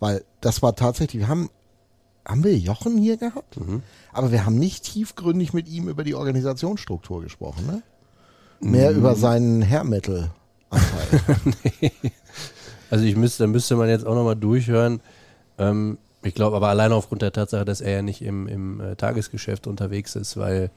Weil 0.00 0.24
das 0.40 0.62
war 0.62 0.74
tatsächlich, 0.74 1.20
wir 1.20 1.28
haben, 1.28 1.50
haben 2.26 2.44
wir 2.44 2.56
Jochen 2.56 2.96
hier 2.98 3.16
gehabt? 3.16 3.58
Mhm. 3.58 3.82
Aber 4.12 4.32
wir 4.32 4.46
haben 4.46 4.58
nicht 4.58 4.84
tiefgründig 4.84 5.52
mit 5.52 5.68
ihm 5.68 5.88
über 5.88 6.04
die 6.04 6.14
Organisationsstruktur 6.14 7.22
gesprochen, 7.22 7.66
ne? 7.66 7.82
Mehr 8.60 8.92
Mhm. 8.92 8.98
über 8.98 9.14
seinen 9.14 9.68
Hair-Metal-Anteil. 9.68 10.30
Also 12.90 13.04
ich 13.06 13.16
müsste, 13.16 13.44
da 13.44 13.46
müsste 13.48 13.74
man 13.76 13.88
jetzt 13.88 14.06
auch 14.06 14.14
nochmal 14.14 14.36
durchhören. 14.36 15.00
Ähm, 15.58 15.98
ich 16.22 16.34
glaube 16.34 16.54
aber 16.56 16.68
allein 16.68 16.92
aufgrund 16.92 17.22
der 17.22 17.32
Tatsache, 17.32 17.64
dass 17.64 17.80
er 17.80 17.92
ja 17.92 18.02
nicht 18.02 18.22
im, 18.22 18.46
im 18.46 18.80
äh, 18.80 18.94
Tagesgeschäft 18.94 19.66
unterwegs 19.66 20.14
ist, 20.14 20.36
weil 20.36 20.70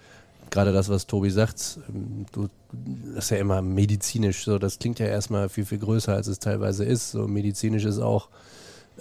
gerade 0.50 0.72
das, 0.74 0.90
was 0.90 1.06
Tobi 1.06 1.30
sagt, 1.30 1.80
ähm, 1.90 2.26
du, 2.32 2.48
das 3.14 3.26
ist 3.26 3.30
ja 3.32 3.38
immer 3.38 3.62
medizinisch, 3.62 4.46
so 4.46 4.58
das 4.58 4.80
klingt 4.80 4.98
ja 5.00 5.06
erstmal 5.06 5.48
viel, 5.50 5.66
viel 5.66 5.78
größer, 5.78 6.14
als 6.14 6.28
es 6.28 6.40
teilweise 6.40 6.86
ist. 6.86 7.12
So 7.12 7.28
medizinisch 7.28 7.86
ist 7.86 8.00
auch, 8.00 8.30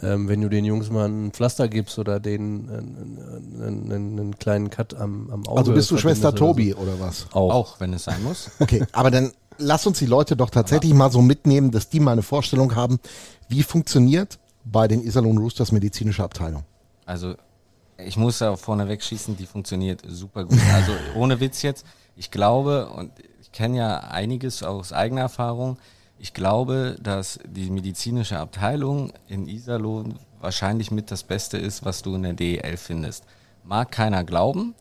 ähm, 0.02 0.28
wenn 0.28 0.40
du 0.40 0.48
den 0.48 0.64
Jungs 0.64 0.90
mal 0.90 1.08
ein 1.08 1.32
Pflaster 1.32 1.68
gibst 1.68 1.98
oder 1.98 2.20
denen 2.20 2.68
einen, 2.68 3.62
einen, 3.62 3.92
einen, 3.92 4.20
einen 4.20 4.38
kleinen 4.38 4.70
Cut 4.70 4.94
am, 4.94 5.30
am 5.30 5.46
Auge. 5.46 5.58
Also 5.58 5.72
bist 5.72 5.90
du 5.90 5.98
Schwester 5.98 6.28
oder 6.28 6.36
Tobi 6.36 6.72
So. 6.72 6.78
oder 6.78 7.00
was? 7.00 7.26
Auch. 7.32 7.52
Auch 7.52 7.80
wenn 7.80 7.92
es 7.92 8.04
sein 8.04 8.22
muss. 8.22 8.50
Okay, 8.60 8.84
aber 8.92 9.10
dann 9.10 9.32
lass 9.58 9.86
uns 9.86 9.98
die 9.98 10.06
Leute 10.06 10.36
doch 10.36 10.50
tatsächlich 10.50 10.92
mal 10.92 11.10
so 11.10 11.22
mitnehmen, 11.22 11.70
dass 11.70 11.88
die 11.88 12.00
mal 12.00 12.12
eine 12.12 12.22
Vorstellung 12.22 12.74
haben, 12.74 12.98
wie 13.48 13.62
funktioniert 13.62 14.38
bei 14.64 14.88
den 14.88 15.02
Iserlohn 15.02 15.38
Roosters 15.38 15.72
medizinische 15.72 16.24
Abteilung. 16.24 16.64
Also 17.04 17.34
ich 17.98 18.16
muss 18.16 18.38
da 18.38 18.56
vorneweg 18.56 19.02
schießen, 19.02 19.36
die 19.36 19.46
funktioniert 19.46 20.02
super 20.06 20.44
gut. 20.44 20.58
Also 20.74 20.92
ohne 21.14 21.40
Witz 21.40 21.62
jetzt. 21.62 21.86
Ich 22.16 22.30
glaube, 22.30 22.88
und 22.88 23.12
ich 23.40 23.52
kenne 23.52 23.78
ja 23.78 23.98
einiges 23.98 24.62
aus 24.62 24.92
eigener 24.92 25.22
Erfahrung, 25.22 25.78
ich 26.18 26.32
glaube, 26.32 26.96
dass 27.00 27.38
die 27.44 27.70
medizinische 27.70 28.38
Abteilung 28.38 29.12
in 29.28 29.48
Iserlohn 29.48 30.18
wahrscheinlich 30.40 30.90
mit 30.90 31.10
das 31.10 31.22
Beste 31.22 31.58
ist, 31.58 31.84
was 31.84 32.02
du 32.02 32.14
in 32.14 32.22
der 32.22 32.32
DEL 32.32 32.76
findest. 32.76 33.24
Mag 33.64 33.90
keiner 33.90 34.24
glauben. 34.24 34.74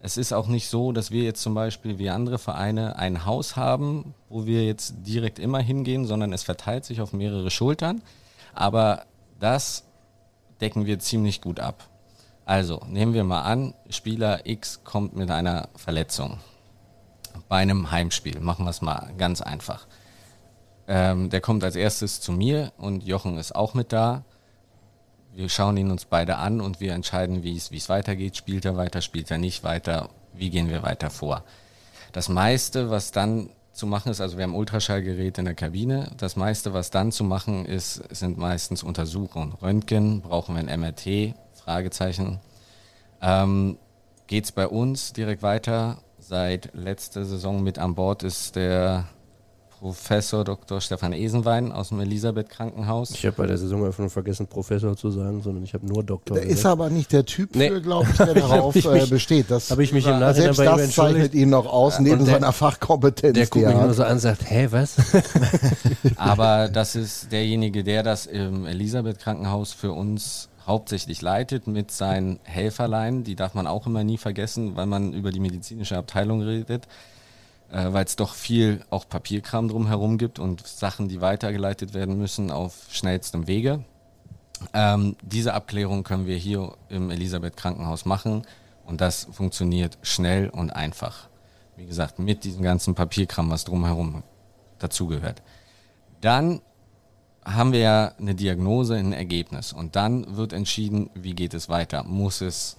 Es 0.00 0.16
ist 0.16 0.32
auch 0.32 0.46
nicht 0.46 0.68
so, 0.68 0.92
dass 0.92 1.10
wir 1.10 1.22
jetzt 1.22 1.42
zum 1.42 1.54
Beispiel 1.54 1.98
wie 1.98 2.08
andere 2.08 2.38
Vereine 2.38 2.96
ein 2.96 3.26
Haus 3.26 3.54
haben, 3.56 4.14
wo 4.28 4.46
wir 4.46 4.64
jetzt 4.64 4.94
direkt 5.00 5.38
immer 5.38 5.60
hingehen, 5.60 6.06
sondern 6.06 6.32
es 6.32 6.42
verteilt 6.42 6.86
sich 6.86 7.00
auf 7.02 7.12
mehrere 7.12 7.50
Schultern. 7.50 8.02
Aber 8.54 9.04
das 9.38 9.84
decken 10.60 10.86
wir 10.86 10.98
ziemlich 10.98 11.40
gut 11.40 11.60
ab. 11.60 11.88
Also 12.46 12.80
nehmen 12.88 13.12
wir 13.12 13.24
mal 13.24 13.42
an, 13.42 13.74
Spieler 13.90 14.46
X 14.46 14.82
kommt 14.84 15.14
mit 15.14 15.30
einer 15.30 15.68
Verletzung 15.76 16.38
bei 17.48 17.58
einem 17.58 17.90
Heimspiel. 17.90 18.40
Machen 18.40 18.64
wir 18.64 18.70
es 18.70 18.82
mal 18.82 19.12
ganz 19.18 19.40
einfach. 19.40 19.86
Ähm, 20.92 21.30
der 21.30 21.40
kommt 21.40 21.62
als 21.62 21.76
erstes 21.76 22.20
zu 22.20 22.32
mir 22.32 22.72
und 22.76 23.04
Jochen 23.04 23.38
ist 23.38 23.54
auch 23.54 23.74
mit 23.74 23.92
da. 23.92 24.24
Wir 25.32 25.48
schauen 25.48 25.76
ihn 25.76 25.92
uns 25.92 26.04
beide 26.04 26.38
an 26.38 26.60
und 26.60 26.80
wir 26.80 26.94
entscheiden, 26.94 27.44
wie 27.44 27.56
es 27.56 27.70
es 27.70 27.88
weitergeht. 27.88 28.36
Spielt 28.36 28.64
er 28.64 28.76
weiter, 28.76 29.00
spielt 29.00 29.30
er 29.30 29.38
nicht 29.38 29.62
weiter? 29.62 30.10
Wie 30.34 30.50
gehen 30.50 30.68
wir 30.68 30.82
weiter 30.82 31.08
vor? 31.08 31.44
Das 32.10 32.28
meiste, 32.28 32.90
was 32.90 33.12
dann 33.12 33.50
zu 33.72 33.86
machen 33.86 34.10
ist, 34.10 34.20
also 34.20 34.36
wir 34.36 34.42
haben 34.42 34.56
Ultraschallgerät 34.56 35.38
in 35.38 35.44
der 35.44 35.54
Kabine. 35.54 36.10
Das 36.16 36.34
meiste, 36.34 36.72
was 36.72 36.90
dann 36.90 37.12
zu 37.12 37.22
machen 37.22 37.66
ist, 37.66 38.02
sind 38.12 38.36
meistens 38.36 38.82
Untersuchungen. 38.82 39.52
Röntgen, 39.62 40.22
brauchen 40.22 40.56
wir 40.56 40.66
ein 40.66 40.80
MRT? 40.80 41.36
Fragezeichen. 41.54 42.40
Ähm, 43.22 43.78
geht's 44.26 44.50
bei 44.50 44.66
uns 44.66 45.12
direkt 45.12 45.44
weiter? 45.44 45.98
Seit 46.18 46.74
letzter 46.74 47.24
Saison 47.24 47.62
mit 47.62 47.78
an 47.78 47.94
Bord 47.94 48.24
ist 48.24 48.56
der 48.56 49.06
Professor 49.80 50.44
Dr. 50.44 50.78
Stefan 50.82 51.14
Esenwein 51.14 51.72
aus 51.72 51.88
dem 51.88 52.00
Elisabeth 52.00 52.50
Krankenhaus. 52.50 53.12
Ich 53.12 53.24
habe 53.24 53.34
bei 53.38 53.46
der 53.46 53.56
Saisoneröffnung 53.56 54.10
vergessen, 54.10 54.46
Professor 54.46 54.94
zu 54.94 55.10
sagen, 55.10 55.40
sondern 55.42 55.64
ich 55.64 55.72
habe 55.72 55.86
nur 55.86 56.04
Doktor 56.04 56.34
Der 56.34 56.44
ist 56.44 56.66
aber 56.66 56.90
nicht 56.90 57.10
der 57.12 57.24
Typ 57.24 57.56
Nee. 57.56 57.70
für, 57.70 57.80
glaube 57.80 58.06
ich, 58.10 58.16
der 58.18 58.34
darauf 58.34 58.76
ich 58.76 58.84
äh, 58.84 58.92
mich- 58.92 59.08
besteht. 59.08 59.50
Das, 59.50 59.70
Habe 59.70 59.82
ich 59.82 59.92
mich 59.94 60.04
im 60.04 60.18
Nachhinein 60.18 60.34
selbst 60.34 60.56
bei 60.58 60.64
ihm 60.66 60.76
das 60.76 60.90
zeichnet 60.94 61.32
ihn 61.32 61.48
noch 61.48 61.64
aus, 61.64 61.98
neben 61.98 62.18
Und 62.20 62.26
der- 62.26 62.34
seiner 62.34 62.52
Fachkompetenz. 62.52 63.32
Der 63.34 63.46
guckt 63.46 63.64
mich 63.64 63.74
er 63.74 63.84
nur 63.86 63.94
so 63.94 64.02
an 64.04 64.12
und 64.12 64.18
sagt, 64.18 64.50
hä, 64.50 64.68
was? 64.70 64.96
Aber 66.16 66.68
das 66.68 66.94
ist 66.94 67.32
derjenige, 67.32 67.82
der 67.82 68.02
das 68.02 68.26
im 68.26 68.66
Elisabeth 68.66 69.18
Krankenhaus 69.18 69.72
für 69.72 69.92
uns 69.92 70.50
hauptsächlich 70.66 71.22
leitet 71.22 71.66
mit 71.66 71.90
seinen 71.90 72.38
Helferlein. 72.42 73.24
Die 73.24 73.34
darf 73.34 73.54
man 73.54 73.66
auch 73.66 73.86
immer 73.86 74.04
nie 74.04 74.18
vergessen, 74.18 74.76
weil 74.76 74.84
man 74.86 75.14
über 75.14 75.30
die 75.32 75.40
medizinische 75.40 75.96
Abteilung 75.96 76.42
redet, 76.42 76.86
äh, 77.72 77.92
weil 77.92 78.04
es 78.04 78.16
doch 78.16 78.34
viel 78.34 78.84
auch 78.90 79.08
Papierkram 79.08 79.68
drumherum 79.68 80.18
gibt 80.18 80.38
und 80.38 80.66
Sachen, 80.66 81.08
die 81.08 81.20
weitergeleitet 81.20 81.94
werden 81.94 82.18
müssen 82.18 82.50
auf 82.50 82.86
schnellstem 82.90 83.46
Wege. 83.46 83.84
Ähm, 84.74 85.16
diese 85.22 85.54
Abklärung 85.54 86.04
können 86.04 86.26
wir 86.26 86.36
hier 86.36 86.74
im 86.88 87.10
Elisabeth 87.10 87.56
Krankenhaus 87.56 88.04
machen 88.04 88.46
und 88.84 89.00
das 89.00 89.28
funktioniert 89.32 89.98
schnell 90.02 90.48
und 90.48 90.70
einfach. 90.70 91.28
Wie 91.76 91.86
gesagt, 91.86 92.18
mit 92.18 92.44
diesem 92.44 92.62
ganzen 92.62 92.94
Papierkram, 92.94 93.50
was 93.50 93.64
drumherum 93.64 94.22
dazugehört. 94.78 95.42
Dann 96.20 96.60
haben 97.44 97.72
wir 97.72 97.80
ja 97.80 98.12
eine 98.18 98.34
Diagnose, 98.34 98.96
ein 98.96 99.12
Ergebnis. 99.12 99.72
Und 99.72 99.96
dann 99.96 100.36
wird 100.36 100.52
entschieden, 100.52 101.10
wie 101.14 101.34
geht 101.34 101.54
es 101.54 101.68
weiter. 101.68 102.04
Muss 102.04 102.40
es 102.40 102.76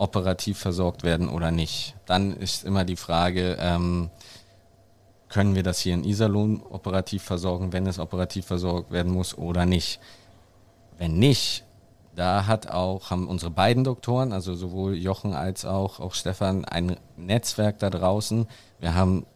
operativ 0.00 0.58
versorgt 0.58 1.02
werden 1.02 1.28
oder 1.28 1.50
nicht? 1.50 1.94
Dann 2.06 2.32
ist 2.32 2.64
immer 2.64 2.84
die 2.84 2.96
Frage, 2.96 3.56
ähm, 3.60 4.10
können 5.28 5.54
wir 5.54 5.62
das 5.62 5.78
hier 5.78 5.94
in 5.94 6.04
Iserlohn 6.04 6.62
operativ 6.62 7.22
versorgen, 7.22 7.72
wenn 7.72 7.86
es 7.86 7.98
operativ 7.98 8.46
versorgt 8.46 8.90
werden 8.90 9.12
muss 9.12 9.36
oder 9.36 9.66
nicht? 9.66 10.00
Wenn 10.98 11.18
nicht, 11.18 11.64
da 12.16 12.46
hat 12.46 12.68
auch, 12.68 13.10
haben 13.10 13.28
unsere 13.28 13.50
beiden 13.50 13.84
Doktoren, 13.84 14.32
also 14.32 14.54
sowohl 14.54 14.96
Jochen 14.96 15.34
als 15.34 15.64
auch, 15.64 16.00
auch 16.00 16.14
Stefan, 16.14 16.64
ein 16.64 16.96
Netzwerk 17.16 17.78
da 17.78 17.90
draußen. 17.90 18.48
Wir 18.80 18.94
haben 18.94 19.26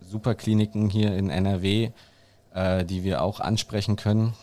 super 0.00 0.34
Kliniken 0.34 0.90
hier 0.90 1.16
in 1.16 1.30
NRW, 1.30 1.90
äh, 2.52 2.84
die 2.84 3.04
wir 3.04 3.22
auch 3.22 3.40
ansprechen 3.40 3.96
können, 3.96 4.34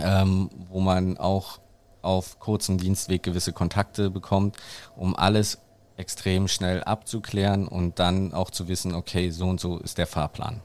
ähm, 0.00 0.48
wo 0.68 0.80
man 0.80 1.18
auch 1.18 1.58
auf 2.02 2.38
kurzem 2.38 2.78
Dienstweg 2.78 3.22
gewisse 3.22 3.52
Kontakte 3.52 4.10
bekommt, 4.10 4.56
um 4.96 5.16
alles 5.16 5.58
extrem 5.96 6.48
schnell 6.48 6.82
abzuklären 6.82 7.68
und 7.68 7.98
dann 7.98 8.32
auch 8.32 8.50
zu 8.50 8.68
wissen, 8.68 8.94
okay, 8.94 9.30
so 9.30 9.46
und 9.46 9.60
so 9.60 9.78
ist 9.78 9.98
der 9.98 10.06
Fahrplan. 10.06 10.60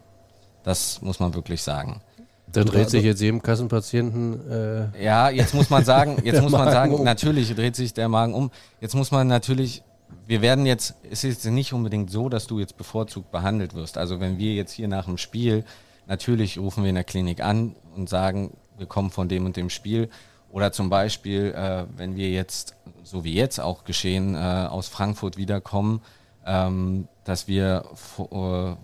Das 0.64 1.02
muss 1.02 1.20
man 1.20 1.34
wirklich 1.34 1.62
sagen. 1.62 2.02
Da 2.48 2.64
dreht 2.64 2.90
sich 2.90 3.04
jetzt 3.04 3.22
jedem 3.22 3.42
Kassenpatienten. 3.42 4.50
Äh 4.50 5.04
ja, 5.04 5.30
jetzt 5.30 5.54
muss 5.54 5.70
man 5.70 5.84
sagen, 5.84 6.22
jetzt 6.24 6.42
muss 6.42 6.54
man 6.54 6.72
sagen, 6.72 6.94
um. 6.94 7.04
natürlich 7.04 7.54
dreht 7.54 7.76
sich 7.76 7.94
der 7.94 8.08
Magen 8.08 8.34
um. 8.34 8.50
Jetzt 8.80 8.96
muss 8.96 9.12
man 9.12 9.28
natürlich, 9.28 9.84
wir 10.26 10.42
werden 10.42 10.66
jetzt, 10.66 10.96
es 11.10 11.26
ist 11.26 11.46
nicht 11.46 11.74
unbedingt 11.74 12.10
so, 12.10 12.30
dass 12.30 12.48
du 12.48 12.60
jetzt 12.60 12.78
bevorzugt 12.78 13.32
behandelt 13.32 13.74
wirst. 13.74 13.98
Also 13.98 14.22
wenn 14.22 14.38
wir 14.38 14.54
jetzt 14.54 14.72
hier 14.72 14.88
nach 14.88 15.06
dem 15.06 15.18
Spiel 15.18 15.66
Natürlich 16.08 16.60
rufen 16.60 16.84
wir 16.84 16.90
in 16.90 16.96
der 16.96 17.04
Klinik 17.04 17.42
an 17.42 17.76
und 17.96 18.10
sagen, 18.10 18.56
wir 18.78 18.86
kommen 18.86 19.10
von 19.10 19.28
dem 19.28 19.46
und 19.46 19.58
dem 19.58 19.70
Spiel. 19.70 20.10
Oder 20.56 20.72
zum 20.72 20.90
Beispiel, 20.90 21.54
äh, 21.54 21.84
wenn 21.98 22.16
wir 22.16 22.30
jetzt, 22.30 22.78
so 23.04 23.26
wie 23.26 23.34
jetzt 23.34 23.60
auch 23.60 23.84
geschehen, 23.84 24.36
äh, 24.36 24.38
aus 24.38 24.88
Frankfurt 24.88 25.36
wiederkommen, 25.36 26.02
ähm, 26.46 27.10
dass 27.26 27.50
wir 27.50 27.84
äh, 28.32 28.76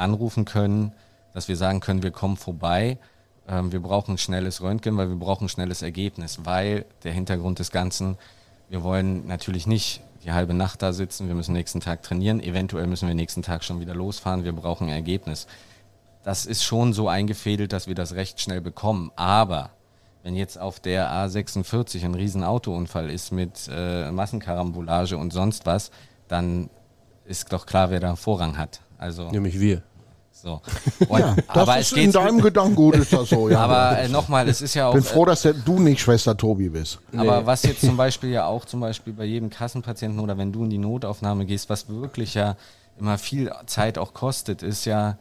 anrufen 0.00 0.46
können, 0.46 0.94
dass 1.34 1.46
wir 1.48 1.56
sagen 1.56 1.80
können, 1.80 2.02
wir 2.02 2.12
kommen 2.12 2.38
vorbei. 2.38 2.96
Ähm, 3.46 3.72
wir 3.72 3.80
brauchen 3.80 4.14
ein 4.14 4.18
schnelles 4.18 4.62
Röntgen, 4.62 4.96
weil 4.96 5.10
wir 5.10 5.16
brauchen 5.16 5.44
ein 5.44 5.48
schnelles 5.50 5.82
Ergebnis, 5.82 6.40
weil 6.44 6.86
der 7.04 7.12
Hintergrund 7.12 7.58
des 7.58 7.72
Ganzen, 7.72 8.16
wir 8.70 8.82
wollen 8.82 9.26
natürlich 9.26 9.66
nicht 9.66 10.00
die 10.24 10.32
halbe 10.32 10.54
Nacht 10.54 10.80
da 10.80 10.94
sitzen, 10.94 11.28
wir 11.28 11.34
müssen 11.34 11.52
nächsten 11.52 11.80
Tag 11.80 12.02
trainieren, 12.02 12.40
eventuell 12.40 12.86
müssen 12.86 13.06
wir 13.06 13.14
nächsten 13.14 13.42
Tag 13.42 13.64
schon 13.64 13.80
wieder 13.80 13.94
losfahren, 13.94 14.44
wir 14.44 14.52
brauchen 14.52 14.88
ein 14.88 14.94
Ergebnis 14.94 15.46
das 16.28 16.44
ist 16.44 16.62
schon 16.62 16.92
so 16.92 17.08
eingefädelt, 17.08 17.72
dass 17.72 17.86
wir 17.86 17.94
das 17.94 18.14
recht 18.14 18.38
schnell 18.38 18.60
bekommen. 18.60 19.10
Aber 19.16 19.70
wenn 20.22 20.34
jetzt 20.34 20.58
auf 20.58 20.80
der 20.80 21.10
A46 21.10 22.04
ein 22.04 22.14
Riesenautounfall 22.14 23.10
ist 23.10 23.32
mit 23.32 23.68
äh, 23.70 24.10
Massenkarambolage 24.10 25.16
und 25.16 25.32
sonst 25.32 25.66
was, 25.66 25.90
dann 26.28 26.70
ist 27.24 27.52
doch 27.52 27.66
klar, 27.66 27.90
wer 27.90 28.00
da 28.00 28.16
Vorrang 28.16 28.58
hat. 28.58 28.80
Also 28.98 29.30
Nämlich 29.30 29.60
wir. 29.60 29.82
So. 30.32 30.60
Und, 31.08 31.18
ja, 31.18 31.36
aber 31.48 31.78
ist 31.78 31.88
es 31.88 31.94
geht 31.94 32.04
in 32.04 32.12
deinem 32.12 32.40
Gedankengut 32.40 32.94
ist 32.94 33.12
das 33.12 33.28
so. 33.28 33.48
Ja. 33.50 33.60
Aber 33.60 33.98
äh, 33.98 34.08
nochmal, 34.08 34.48
es 34.48 34.60
ist 34.60 34.74
ja 34.74 34.86
auch. 34.86 34.94
Ich 34.94 35.02
bin 35.02 35.12
froh, 35.12 35.24
dass 35.24 35.42
du 35.42 35.80
nicht 35.80 36.00
Schwester 36.00 36.36
Tobi 36.36 36.68
bist. 36.68 37.00
Aber 37.16 37.40
nee. 37.40 37.46
was 37.46 37.64
jetzt 37.64 37.80
zum 37.80 37.96
Beispiel 37.96 38.30
ja 38.30 38.46
auch 38.46 38.64
zum 38.64 38.80
Beispiel 38.80 39.12
bei 39.12 39.24
jedem 39.24 39.50
Kassenpatienten 39.50 40.20
oder 40.20 40.38
wenn 40.38 40.52
du 40.52 40.62
in 40.62 40.70
die 40.70 40.78
Notaufnahme 40.78 41.44
gehst, 41.44 41.68
was 41.70 41.88
wirklich 41.88 42.34
ja 42.34 42.56
immer 43.00 43.18
viel 43.18 43.50
Zeit 43.66 43.98
auch 43.98 44.14
kostet, 44.14 44.62
ist 44.62 44.84
ja 44.84 45.18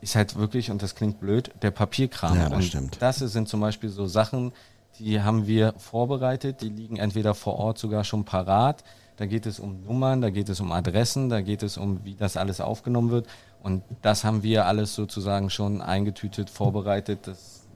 ist 0.00 0.14
halt 0.16 0.36
wirklich, 0.36 0.70
und 0.70 0.82
das 0.82 0.94
klingt 0.94 1.20
blöd, 1.20 1.50
der 1.62 1.70
Papierkram. 1.70 2.36
Ja, 2.36 2.48
das 2.48 2.56
und 2.56 2.64
stimmt. 2.64 2.96
Das 3.00 3.18
sind 3.18 3.48
zum 3.48 3.60
Beispiel 3.60 3.90
so 3.90 4.06
Sachen, 4.06 4.52
die 4.98 5.20
haben 5.20 5.46
wir 5.46 5.74
vorbereitet, 5.78 6.62
die 6.62 6.68
liegen 6.68 6.96
entweder 6.96 7.34
vor 7.34 7.58
Ort 7.58 7.78
sogar 7.78 8.04
schon 8.04 8.24
parat. 8.24 8.84
Da 9.16 9.26
geht 9.26 9.46
es 9.46 9.58
um 9.58 9.82
Nummern, 9.82 10.20
da 10.20 10.30
geht 10.30 10.48
es 10.48 10.60
um 10.60 10.72
Adressen, 10.72 11.28
da 11.28 11.40
geht 11.40 11.62
es 11.62 11.78
um, 11.78 12.04
wie 12.04 12.14
das 12.14 12.36
alles 12.36 12.60
aufgenommen 12.60 13.10
wird. 13.10 13.26
Und 13.62 13.82
das 14.02 14.24
haben 14.24 14.42
wir 14.42 14.66
alles 14.66 14.94
sozusagen 14.94 15.50
schon 15.50 15.80
eingetütet, 15.80 16.50
vorbereitet. 16.50 17.20
Das 17.26 17.66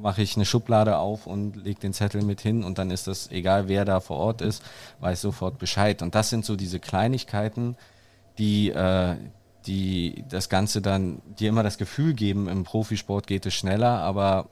mache 0.00 0.22
ich 0.22 0.36
eine 0.36 0.44
Schublade 0.44 0.98
auf 0.98 1.26
und 1.26 1.56
lege 1.56 1.80
den 1.80 1.92
Zettel 1.92 2.22
mit 2.22 2.40
hin 2.40 2.64
und 2.64 2.78
dann 2.78 2.90
ist 2.90 3.06
das, 3.06 3.30
egal 3.30 3.68
wer 3.68 3.84
da 3.84 4.00
vor 4.00 4.16
Ort 4.16 4.40
ist, 4.40 4.62
weiß 5.00 5.20
sofort 5.20 5.58
Bescheid. 5.58 6.02
Und 6.02 6.14
das 6.14 6.30
sind 6.30 6.44
so 6.44 6.56
diese 6.56 6.80
Kleinigkeiten, 6.80 7.76
die, 8.38 8.70
äh, 8.70 9.16
die 9.66 10.24
das 10.28 10.48
Ganze 10.48 10.80
dann 10.80 11.22
dir 11.38 11.48
immer 11.48 11.62
das 11.62 11.78
Gefühl 11.78 12.14
geben, 12.14 12.48
im 12.48 12.64
Profisport 12.64 13.26
geht 13.26 13.46
es 13.46 13.54
schneller, 13.54 14.00
aber 14.00 14.48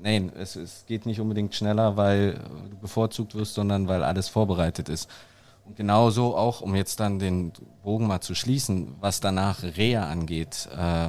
nein, 0.00 0.32
es, 0.36 0.56
es 0.56 0.84
geht 0.86 1.06
nicht 1.06 1.20
unbedingt 1.20 1.54
schneller, 1.54 1.96
weil 1.96 2.34
du 2.70 2.76
bevorzugt 2.76 3.34
wirst, 3.34 3.54
sondern 3.54 3.88
weil 3.88 4.02
alles 4.02 4.28
vorbereitet 4.28 4.88
ist. 4.88 5.08
Und 5.64 5.76
genauso 5.76 6.36
auch, 6.36 6.60
um 6.60 6.74
jetzt 6.74 7.00
dann 7.00 7.18
den 7.18 7.52
Bogen 7.82 8.06
mal 8.06 8.20
zu 8.20 8.34
schließen, 8.34 8.96
was 9.00 9.20
danach 9.20 9.62
Reha 9.62 10.08
angeht, 10.08 10.68
äh, 10.76 11.08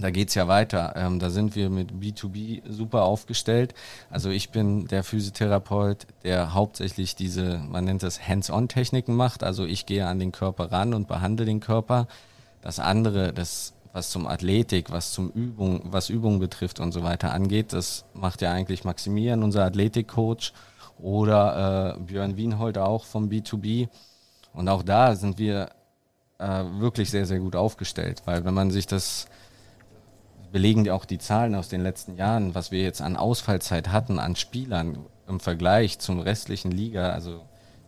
da 0.00 0.10
geht's 0.10 0.34
ja 0.34 0.48
weiter. 0.48 0.94
Ähm, 0.96 1.18
da 1.18 1.30
sind 1.30 1.54
wir 1.54 1.68
mit 1.68 1.92
B2B 1.92 2.62
super 2.68 3.02
aufgestellt. 3.02 3.74
Also 4.08 4.30
ich 4.30 4.50
bin 4.50 4.86
der 4.86 5.04
Physiotherapeut, 5.04 6.06
der 6.24 6.54
hauptsächlich 6.54 7.16
diese, 7.16 7.58
man 7.58 7.84
nennt 7.84 8.02
das 8.02 8.26
Hands-on-Techniken 8.26 9.14
macht. 9.14 9.44
Also 9.44 9.64
ich 9.64 9.86
gehe 9.86 10.06
an 10.06 10.18
den 10.18 10.32
Körper 10.32 10.72
ran 10.72 10.94
und 10.94 11.06
behandle 11.06 11.44
den 11.44 11.60
Körper 11.60 12.08
das 12.62 12.78
andere, 12.78 13.32
das 13.32 13.74
was 13.92 14.10
zum 14.10 14.26
Athletik, 14.26 14.90
was 14.90 15.12
zum 15.12 15.30
Übung, 15.30 15.80
was 15.84 16.10
Übung 16.10 16.38
betrifft 16.38 16.78
und 16.78 16.92
so 16.92 17.02
weiter 17.02 17.32
angeht, 17.32 17.72
das 17.72 18.04
macht 18.14 18.40
ja 18.40 18.52
eigentlich 18.52 18.84
Maximilian, 18.84 19.42
unser 19.42 19.64
Athletikcoach, 19.64 20.52
oder 20.98 21.96
äh, 21.96 22.00
Björn 22.00 22.36
Wienhold 22.36 22.78
auch 22.78 23.04
vom 23.04 23.28
B2B. 23.28 23.88
Und 24.52 24.68
auch 24.68 24.82
da 24.82 25.16
sind 25.16 25.38
wir 25.38 25.70
äh, 26.38 26.64
wirklich 26.78 27.10
sehr, 27.10 27.26
sehr 27.26 27.38
gut 27.38 27.56
aufgestellt, 27.56 28.22
weil 28.26 28.44
wenn 28.44 28.54
man 28.54 28.70
sich 28.70 28.86
das 28.86 29.26
belegen 30.52 30.90
auch 30.90 31.04
die 31.04 31.18
Zahlen 31.18 31.54
aus 31.54 31.68
den 31.68 31.80
letzten 31.80 32.16
Jahren, 32.16 32.54
was 32.54 32.70
wir 32.70 32.82
jetzt 32.82 33.00
an 33.00 33.16
Ausfallzeit 33.16 33.88
hatten 33.92 34.18
an 34.18 34.34
Spielern 34.36 35.06
im 35.28 35.38
Vergleich 35.38 36.00
zum 36.00 36.18
restlichen 36.18 36.72
Liga, 36.72 37.10
also 37.10 37.42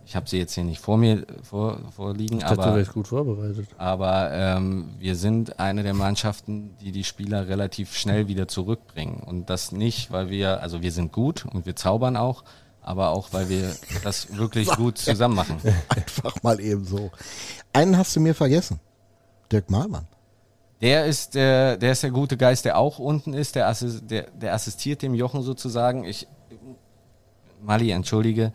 ich 0.04 0.16
habe 0.16 0.28
sie 0.28 0.38
jetzt 0.38 0.54
hier 0.54 0.64
nicht 0.64 0.80
vor 0.80 0.96
mir 0.96 1.26
vor, 1.42 1.78
vorliegen, 1.94 2.38
ich 2.38 2.44
aber, 2.44 2.82
du 2.82 2.92
gut 2.92 3.08
vorbereitet. 3.08 3.68
aber 3.78 4.30
ähm, 4.32 4.90
wir 4.98 5.16
sind 5.16 5.58
eine 5.60 5.82
der 5.82 5.94
Mannschaften, 5.94 6.76
die 6.80 6.92
die 6.92 7.04
Spieler 7.04 7.48
relativ 7.48 7.96
schnell 7.96 8.28
wieder 8.28 8.48
zurückbringen. 8.48 9.20
Und 9.20 9.48
das 9.48 9.72
nicht, 9.72 10.10
weil 10.10 10.28
wir, 10.30 10.60
also 10.60 10.82
wir 10.82 10.92
sind 10.92 11.12
gut 11.12 11.46
und 11.46 11.66
wir 11.66 11.76
zaubern 11.76 12.16
auch, 12.16 12.44
aber 12.80 13.10
auch, 13.10 13.32
weil 13.32 13.48
wir 13.48 13.74
das 14.02 14.36
wirklich 14.36 14.68
gut 14.70 14.98
zusammen 14.98 15.36
machen. 15.36 15.56
Einfach 15.88 16.42
mal 16.42 16.60
eben 16.60 16.84
so. 16.84 17.10
Einen 17.72 17.96
hast 17.96 18.16
du 18.16 18.20
mir 18.20 18.34
vergessen. 18.34 18.80
Dirk 19.50 19.70
Malmann. 19.70 20.06
Der 20.80 21.06
ist 21.06 21.36
der, 21.36 21.76
der 21.76 21.92
ist 21.92 22.02
der 22.02 22.10
gute 22.10 22.36
Geist, 22.36 22.64
der 22.64 22.76
auch 22.76 22.98
unten 22.98 23.34
ist, 23.34 23.54
der, 23.54 23.68
assist, 23.68 24.10
der, 24.10 24.30
der 24.32 24.52
assistiert 24.52 25.02
dem 25.02 25.14
Jochen 25.14 25.42
sozusagen. 25.42 26.02
Ich, 26.02 26.26
Mali, 27.62 27.92
entschuldige, 27.92 28.52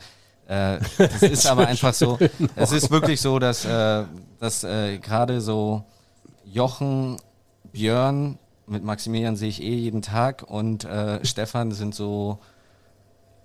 äh, 0.48 0.80
das 0.98 1.22
ist 1.24 1.46
aber 1.46 1.68
einfach 1.68 1.94
so, 1.94 2.18
es 2.56 2.72
ist 2.72 2.90
wirklich 2.90 3.22
so, 3.22 3.38
dass, 3.40 3.66
äh, 3.66 4.06
dass 4.40 4.64
äh, 4.64 4.98
gerade 4.98 5.42
so 5.42 5.84
Jochen, 6.46 7.18
Björn, 7.72 8.40
mit 8.66 8.84
Maximilian 8.84 9.36
sehe 9.36 9.50
ich 9.50 9.62
eh 9.62 9.76
jeden 9.76 10.02
Tag 10.02 10.44
und 10.44 10.86
äh, 10.86 11.24
Stefan 11.26 11.72
sind 11.72 11.96
so 11.96 12.40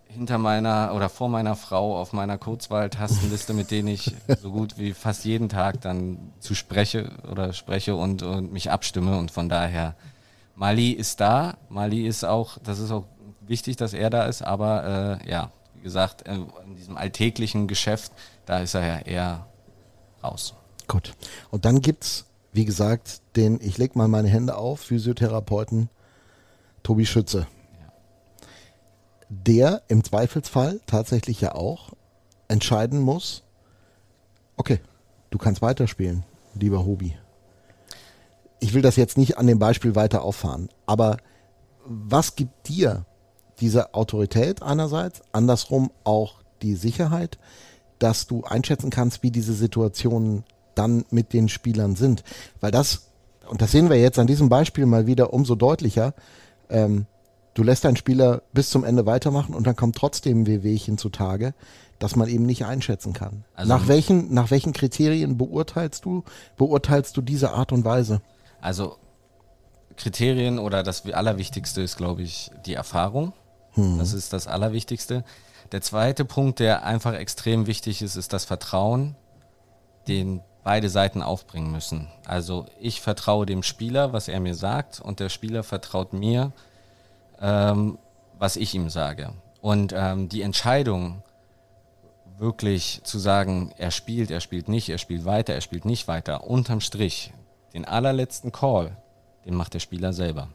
hinter 0.06 0.38
meiner 0.38 0.92
oder 0.94 1.08
vor 1.08 1.28
meiner 1.28 1.56
Frau 1.56 1.98
auf 1.98 2.12
meiner 2.12 2.38
Kurzwahl-Tastenliste, 2.38 3.54
mit 3.54 3.70
denen 3.70 3.88
ich 3.88 4.14
so 4.40 4.50
gut 4.52 4.78
wie 4.78 4.92
fast 4.92 5.24
jeden 5.24 5.48
Tag 5.48 5.80
dann 5.80 6.32
zu 6.38 6.54
spreche 6.54 7.10
oder 7.30 7.52
spreche 7.52 7.96
und, 7.96 8.22
und 8.22 8.52
mich 8.52 8.70
abstimme. 8.70 9.16
Und 9.16 9.30
von 9.30 9.48
daher 9.48 9.94
Mali 10.54 10.90
ist 10.90 11.20
da, 11.20 11.54
Mali 11.68 12.06
ist 12.06 12.24
auch, 12.24 12.58
das 12.62 12.78
ist 12.78 12.90
auch 12.90 13.06
wichtig, 13.40 13.76
dass 13.76 13.94
er 13.94 14.10
da 14.10 14.24
ist, 14.24 14.42
aber 14.42 15.20
äh, 15.24 15.30
ja, 15.30 15.50
wie 15.82 15.86
gesagt, 15.86 16.22
in, 16.22 16.46
in 16.64 16.76
diesem 16.76 16.96
alltäglichen 16.96 17.66
Geschäft, 17.66 18.12
da 18.46 18.60
ist 18.60 18.74
er 18.74 18.86
ja 18.86 18.98
eher 19.00 19.46
raus. 20.22 20.54
Gut. 20.86 21.12
Und 21.50 21.64
dann 21.64 21.80
gibt 21.80 22.04
es, 22.04 22.26
wie 22.52 22.64
gesagt, 22.64 23.20
den, 23.34 23.58
ich 23.60 23.78
leg 23.78 23.96
mal 23.96 24.06
meine 24.06 24.28
Hände 24.28 24.56
auf, 24.56 24.78
Physiotherapeuten 24.78 25.90
Tobi 26.84 27.04
Schütze. 27.04 27.48
Ja. 27.80 27.92
Der 29.28 29.82
im 29.88 30.04
Zweifelsfall 30.04 30.80
tatsächlich 30.86 31.40
ja 31.40 31.56
auch 31.56 31.90
entscheiden 32.46 33.00
muss, 33.00 33.42
okay, 34.56 34.78
du 35.30 35.38
kannst 35.38 35.62
weiterspielen, 35.62 36.22
lieber 36.54 36.84
Hobi. 36.84 37.16
Ich 38.60 38.72
will 38.72 38.82
das 38.82 38.94
jetzt 38.94 39.18
nicht 39.18 39.36
an 39.36 39.48
dem 39.48 39.58
Beispiel 39.58 39.96
weiter 39.96 40.22
auffahren, 40.22 40.68
aber 40.86 41.16
was 41.84 42.36
gibt 42.36 42.68
dir 42.68 43.04
diese 43.62 43.94
Autorität 43.94 44.62
einerseits, 44.62 45.22
andersrum 45.32 45.90
auch 46.04 46.34
die 46.60 46.74
Sicherheit, 46.74 47.38
dass 47.98 48.26
du 48.26 48.44
einschätzen 48.44 48.90
kannst, 48.90 49.22
wie 49.22 49.30
diese 49.30 49.54
Situationen 49.54 50.44
dann 50.74 51.04
mit 51.10 51.32
den 51.32 51.48
Spielern 51.48 51.96
sind. 51.96 52.24
Weil 52.60 52.70
das, 52.70 53.10
und 53.48 53.62
das 53.62 53.72
sehen 53.72 53.88
wir 53.88 53.98
jetzt 53.98 54.18
an 54.18 54.26
diesem 54.26 54.48
Beispiel 54.48 54.84
mal 54.86 55.06
wieder 55.06 55.32
umso 55.32 55.54
deutlicher, 55.54 56.14
ähm, 56.68 57.06
Du 57.54 57.62
lässt 57.62 57.84
einen 57.84 57.96
Spieler 57.96 58.42
bis 58.52 58.70
zum 58.70 58.84
Ende 58.84 59.04
weitermachen 59.04 59.54
und 59.54 59.66
dann 59.66 59.76
kommt 59.76 59.96
trotzdem 59.96 60.42
ein 60.42 60.46
Wehwehchen 60.46 60.96
zutage, 60.96 61.54
dass 61.98 62.16
man 62.16 62.28
eben 62.28 62.46
nicht 62.46 62.64
einschätzen 62.64 63.12
kann. 63.12 63.44
Also- 63.54 63.68
nach, 63.68 63.88
welchen, 63.88 64.32
nach 64.32 64.50
welchen 64.50 64.72
Kriterien 64.72 65.36
beurteilst 65.36 66.04
du, 66.04 66.24
beurteilst 66.56 67.16
du 67.16 67.20
diese 67.20 67.52
Art 67.52 67.72
und 67.72 67.84
Weise? 67.84 68.22
Also 68.60 68.96
Kriterien 69.96 70.58
oder 70.58 70.82
das 70.82 71.04
Allerwichtigste 71.04 71.82
ist, 71.82 71.96
glaube 71.96 72.22
ich, 72.22 72.50
die 72.64 72.74
Erfahrung. 72.74 73.34
Das 73.98 74.12
ist 74.12 74.32
das 74.32 74.46
Allerwichtigste. 74.46 75.24
Der 75.72 75.80
zweite 75.80 76.24
Punkt, 76.24 76.60
der 76.60 76.84
einfach 76.84 77.14
extrem 77.14 77.66
wichtig 77.66 78.02
ist, 78.02 78.16
ist 78.16 78.32
das 78.32 78.44
Vertrauen, 78.44 79.16
den 80.08 80.42
beide 80.64 80.90
Seiten 80.90 81.22
aufbringen 81.22 81.72
müssen. 81.72 82.08
Also 82.26 82.66
ich 82.80 83.00
vertraue 83.00 83.46
dem 83.46 83.62
Spieler, 83.62 84.12
was 84.12 84.28
er 84.28 84.40
mir 84.40 84.54
sagt, 84.54 85.00
und 85.00 85.20
der 85.20 85.28
Spieler 85.28 85.62
vertraut 85.62 86.12
mir, 86.12 86.52
ähm, 87.40 87.98
was 88.38 88.56
ich 88.56 88.74
ihm 88.74 88.90
sage. 88.90 89.32
Und 89.60 89.92
ähm, 89.96 90.28
die 90.28 90.42
Entscheidung, 90.42 91.22
wirklich 92.38 93.00
zu 93.04 93.18
sagen, 93.18 93.72
er 93.78 93.90
spielt, 93.90 94.30
er 94.30 94.40
spielt 94.40 94.68
nicht, 94.68 94.88
er 94.88 94.98
spielt 94.98 95.24
weiter, 95.24 95.54
er 95.54 95.60
spielt 95.60 95.84
nicht 95.84 96.08
weiter, 96.08 96.44
unterm 96.44 96.80
Strich, 96.80 97.32
den 97.72 97.84
allerletzten 97.84 98.52
Call, 98.52 98.96
den 99.46 99.54
macht 99.54 99.74
der 99.74 99.80
Spieler 99.80 100.12
selber. 100.12 100.48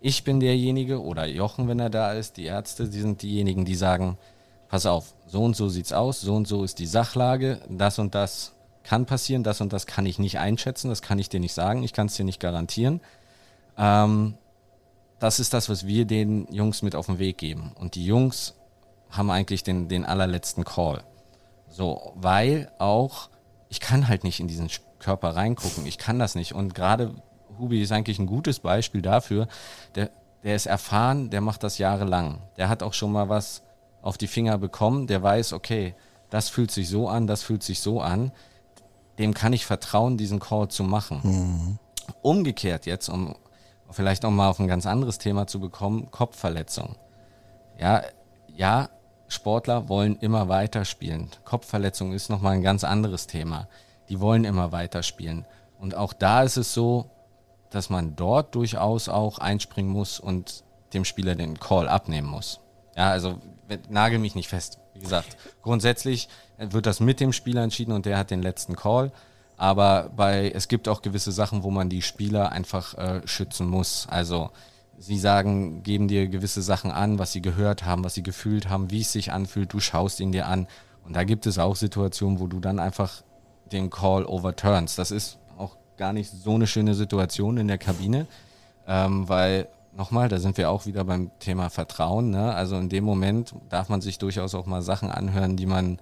Ich 0.00 0.22
bin 0.22 0.38
derjenige, 0.38 1.02
oder 1.02 1.26
Jochen, 1.26 1.66
wenn 1.66 1.80
er 1.80 1.90
da 1.90 2.12
ist, 2.12 2.36
die 2.36 2.44
Ärzte, 2.44 2.88
die 2.88 3.00
sind 3.00 3.22
diejenigen, 3.22 3.64
die 3.64 3.74
sagen, 3.74 4.16
pass 4.68 4.86
auf, 4.86 5.14
so 5.26 5.42
und 5.42 5.56
so 5.56 5.68
sieht's 5.68 5.92
aus, 5.92 6.20
so 6.20 6.34
und 6.34 6.46
so 6.46 6.62
ist 6.62 6.78
die 6.78 6.86
Sachlage, 6.86 7.60
das 7.68 7.98
und 7.98 8.14
das 8.14 8.52
kann 8.84 9.06
passieren, 9.06 9.42
das 9.42 9.60
und 9.60 9.72
das 9.72 9.86
kann 9.86 10.06
ich 10.06 10.18
nicht 10.18 10.38
einschätzen, 10.38 10.88
das 10.88 11.02
kann 11.02 11.18
ich 11.18 11.28
dir 11.28 11.40
nicht 11.40 11.52
sagen, 11.52 11.82
ich 11.82 11.92
kann 11.92 12.06
es 12.06 12.14
dir 12.14 12.24
nicht 12.24 12.40
garantieren. 12.40 13.00
Ähm, 13.76 14.34
das 15.18 15.40
ist 15.40 15.52
das, 15.52 15.68
was 15.68 15.86
wir 15.86 16.04
den 16.04 16.46
Jungs 16.52 16.82
mit 16.82 16.94
auf 16.94 17.06
den 17.06 17.18
Weg 17.18 17.38
geben. 17.38 17.72
Und 17.78 17.96
die 17.96 18.04
Jungs 18.04 18.54
haben 19.10 19.30
eigentlich 19.30 19.62
den, 19.62 19.88
den 19.88 20.04
allerletzten 20.04 20.64
Call. 20.64 21.02
So, 21.68 22.12
weil 22.14 22.70
auch, 22.78 23.30
ich 23.68 23.80
kann 23.80 24.08
halt 24.08 24.24
nicht 24.24 24.40
in 24.40 24.48
diesen 24.48 24.70
Körper 25.00 25.36
reingucken, 25.36 25.86
ich 25.86 25.98
kann 25.98 26.18
das 26.18 26.34
nicht. 26.34 26.54
Und 26.54 26.74
gerade 26.74 27.14
Hubi 27.58 27.82
ist 27.82 27.92
eigentlich 27.92 28.18
ein 28.18 28.26
gutes 28.26 28.60
Beispiel 28.60 29.02
dafür. 29.02 29.48
Der, 29.94 30.10
der 30.42 30.54
ist 30.54 30.66
erfahren, 30.66 31.30
der 31.30 31.40
macht 31.40 31.62
das 31.62 31.78
jahrelang. 31.78 32.38
Der 32.56 32.68
hat 32.68 32.82
auch 32.82 32.94
schon 32.94 33.12
mal 33.12 33.28
was 33.28 33.62
auf 34.02 34.16
die 34.18 34.26
Finger 34.26 34.58
bekommen, 34.58 35.06
der 35.06 35.22
weiß, 35.22 35.52
okay, 35.52 35.94
das 36.30 36.48
fühlt 36.48 36.70
sich 36.70 36.88
so 36.88 37.08
an, 37.08 37.26
das 37.26 37.42
fühlt 37.42 37.62
sich 37.62 37.80
so 37.80 38.00
an. 38.00 38.32
Dem 39.18 39.34
kann 39.34 39.52
ich 39.52 39.66
vertrauen, 39.66 40.16
diesen 40.16 40.38
Call 40.38 40.68
zu 40.68 40.84
machen. 40.84 41.78
Umgekehrt 42.22 42.86
jetzt, 42.86 43.08
um 43.08 43.34
vielleicht 43.90 44.22
noch 44.22 44.30
mal 44.30 44.48
auf 44.48 44.60
ein 44.60 44.68
ganz 44.68 44.86
anderes 44.86 45.18
Thema 45.18 45.46
zu 45.46 45.58
bekommen, 45.58 46.10
Kopfverletzung. 46.10 46.94
Ja, 47.78 48.02
ja, 48.54 48.88
Sportler 49.28 49.88
wollen 49.88 50.16
immer 50.16 50.48
weiterspielen. 50.48 51.30
Kopfverletzung 51.44 52.12
ist 52.12 52.30
noch 52.30 52.40
mal 52.40 52.50
ein 52.50 52.62
ganz 52.62 52.84
anderes 52.84 53.26
Thema. 53.26 53.68
Die 54.08 54.20
wollen 54.20 54.44
immer 54.44 54.72
weiterspielen. 54.72 55.46
Und 55.78 55.94
auch 55.94 56.12
da 56.12 56.42
ist 56.42 56.56
es 56.56 56.72
so, 56.72 57.10
dass 57.70 57.90
man 57.90 58.16
dort 58.16 58.54
durchaus 58.54 59.08
auch 59.08 59.38
einspringen 59.38 59.90
muss 59.90 60.20
und 60.20 60.64
dem 60.92 61.04
Spieler 61.04 61.34
den 61.34 61.58
Call 61.60 61.88
abnehmen 61.88 62.28
muss. 62.28 62.60
Ja, 62.96 63.10
also 63.10 63.38
nagel 63.88 64.18
mich 64.18 64.34
nicht 64.34 64.48
fest. 64.48 64.78
Wie 64.94 65.00
gesagt, 65.00 65.36
grundsätzlich 65.62 66.28
wird 66.58 66.86
das 66.86 67.00
mit 67.00 67.20
dem 67.20 67.32
Spieler 67.32 67.62
entschieden 67.62 67.92
und 67.92 68.06
der 68.06 68.18
hat 68.18 68.30
den 68.30 68.42
letzten 68.42 68.74
Call. 68.74 69.12
Aber 69.56 70.10
bei, 70.16 70.50
es 70.50 70.68
gibt 70.68 70.88
auch 70.88 71.02
gewisse 71.02 71.32
Sachen, 71.32 71.62
wo 71.62 71.70
man 71.70 71.88
die 71.88 72.02
Spieler 72.02 72.52
einfach 72.52 72.94
äh, 72.94 73.20
schützen 73.26 73.66
muss. 73.66 74.06
Also 74.08 74.50
sie 74.98 75.18
sagen, 75.18 75.82
geben 75.82 76.08
dir 76.08 76.28
gewisse 76.28 76.62
Sachen 76.62 76.90
an, 76.90 77.18
was 77.18 77.32
sie 77.32 77.42
gehört 77.42 77.84
haben, 77.84 78.04
was 78.04 78.14
sie 78.14 78.22
gefühlt 78.22 78.68
haben, 78.68 78.90
wie 78.90 79.00
es 79.00 79.12
sich 79.12 79.32
anfühlt. 79.32 79.72
Du 79.72 79.80
schaust 79.80 80.20
ihn 80.20 80.32
dir 80.32 80.46
an. 80.46 80.68
Und 81.04 81.16
da 81.16 81.24
gibt 81.24 81.46
es 81.46 81.58
auch 81.58 81.76
Situationen, 81.76 82.38
wo 82.38 82.46
du 82.46 82.60
dann 82.60 82.78
einfach 82.78 83.22
den 83.72 83.90
Call 83.90 84.24
overturns. 84.24 84.96
Das 84.96 85.10
ist 85.10 85.37
gar 85.98 86.12
nicht 86.12 86.30
so 86.30 86.54
eine 86.54 86.66
schöne 86.66 86.94
Situation 86.94 87.58
in 87.58 87.68
der 87.68 87.78
Kabine, 87.78 88.26
ähm, 88.86 89.28
weil 89.28 89.68
nochmal, 89.96 90.28
da 90.28 90.38
sind 90.38 90.56
wir 90.56 90.70
auch 90.70 90.86
wieder 90.86 91.04
beim 91.04 91.30
Thema 91.40 91.68
Vertrauen. 91.68 92.30
Ne? 92.30 92.54
Also 92.54 92.76
in 92.76 92.88
dem 92.88 93.04
Moment 93.04 93.54
darf 93.68 93.88
man 93.88 94.00
sich 94.00 94.18
durchaus 94.18 94.54
auch 94.54 94.66
mal 94.66 94.80
Sachen 94.80 95.10
anhören, 95.10 95.56
die 95.56 95.66
man, 95.66 95.98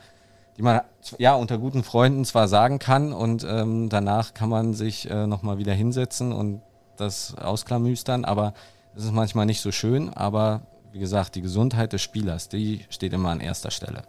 die 0.57 0.62
man 0.62 0.82
ja 1.18 1.34
unter 1.34 1.59
guten 1.59 1.82
Freunden 1.82 2.24
zwar 2.24 2.47
sagen 2.47 2.78
kann 2.78 3.12
und 3.12 3.44
ähm, 3.49 3.88
danach 3.88 4.34
kann 4.34 4.49
man 4.49 4.74
sich 4.74 5.11
äh, 5.11 5.26
nochmal 5.26 5.59
wieder 5.59 5.72
hinsetzen 5.72 6.32
und 6.32 6.62
das 6.97 7.36
ausklamüstern, 7.36 8.24
aber 8.24 8.55
das 8.94 9.05
ist 9.05 9.12
manchmal 9.12 9.47
nicht 9.47 9.61
so 9.61 9.72
schön. 9.72 10.12
Aber 10.14 10.62
wie 10.92 10.99
gesagt, 10.99 11.34
die 11.34 11.42
Gesundheit 11.42 11.92
des 11.92 12.03
Spielers, 12.03 12.49
die 12.49 12.84
steht 12.88 13.12
immer 13.12 13.30
an 13.30 13.40
erster 13.40 13.70
Stelle. 13.70 14.03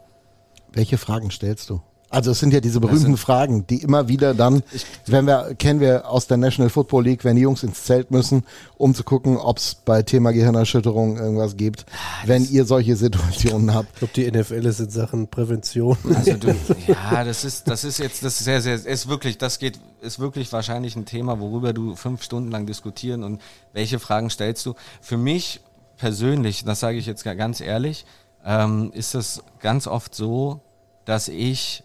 Welche 0.71 0.97
Fragen 0.97 1.31
stellst 1.31 1.69
du? 1.69 1.81
Also 2.09 2.31
es 2.31 2.39
sind 2.39 2.53
ja 2.53 2.61
diese 2.61 2.79
berühmten 2.79 2.99
sind- 3.01 3.17
Fragen, 3.17 3.67
die 3.67 3.81
immer 3.81 4.07
wieder 4.07 4.33
dann, 4.33 4.63
wenn 5.07 5.25
wir, 5.27 5.55
kennen 5.59 5.81
wir 5.81 6.09
aus 6.09 6.25
der 6.27 6.37
National 6.37 6.69
Football 6.69 7.03
League, 7.03 7.25
wenn 7.25 7.35
die 7.35 7.41
Jungs 7.41 7.63
ins 7.63 7.83
Zelt 7.83 8.11
müssen, 8.11 8.45
um 8.77 8.95
zu 8.95 9.03
gucken, 9.03 9.35
ob 9.37 9.57
es 9.57 9.75
bei 9.75 10.03
Thema 10.03 10.31
Gehirnerschütterung 10.31 11.17
irgendwas 11.17 11.57
gibt, 11.57 11.85
wenn 12.25 12.45
ihr 12.49 12.63
solche 12.65 12.95
Situationen 12.95 13.73
habt. 13.73 13.89
Ich 13.93 13.99
glaube, 13.99 14.13
die 14.15 14.31
NFL 14.31 14.65
ist 14.65 14.79
in 14.79 14.89
Sachen 14.89 15.27
Prävention. 15.27 15.97
Also 16.15 16.33
du, 16.35 16.55
ja, 16.87 17.25
das 17.25 17.43
ist, 17.43 17.67
das 17.67 17.83
ist 17.83 17.97
jetzt, 17.99 18.23
das 18.23 18.39
ist 18.39 18.45
sehr, 18.45 18.61
sehr, 18.61 18.75
ist 18.85 19.09
wirklich, 19.09 19.37
das 19.37 19.59
geht, 19.59 19.77
ist 20.01 20.17
wirklich 20.19 20.51
wahrscheinlich 20.53 20.95
ein 20.95 21.05
Thema, 21.05 21.41
worüber 21.41 21.73
du 21.73 21.95
fünf 21.97 22.23
Stunden 22.23 22.51
lang 22.51 22.65
diskutieren 22.65 23.23
und 23.23 23.41
welche 23.73 23.99
Fragen 23.99 24.29
stellst 24.29 24.65
du. 24.65 24.75
Für 25.01 25.17
mich 25.17 25.59
persönlich, 25.97 26.63
das 26.63 26.79
sage 26.79 26.97
ich 26.99 27.05
jetzt 27.05 27.23
ga- 27.25 27.33
ganz 27.33 27.59
ehrlich, 27.59 28.05
ähm, 28.45 28.91
ist 28.93 29.13
es 29.13 29.41
ganz 29.59 29.87
oft 29.87 30.15
so, 30.15 30.61
dass 31.03 31.27
ich 31.27 31.83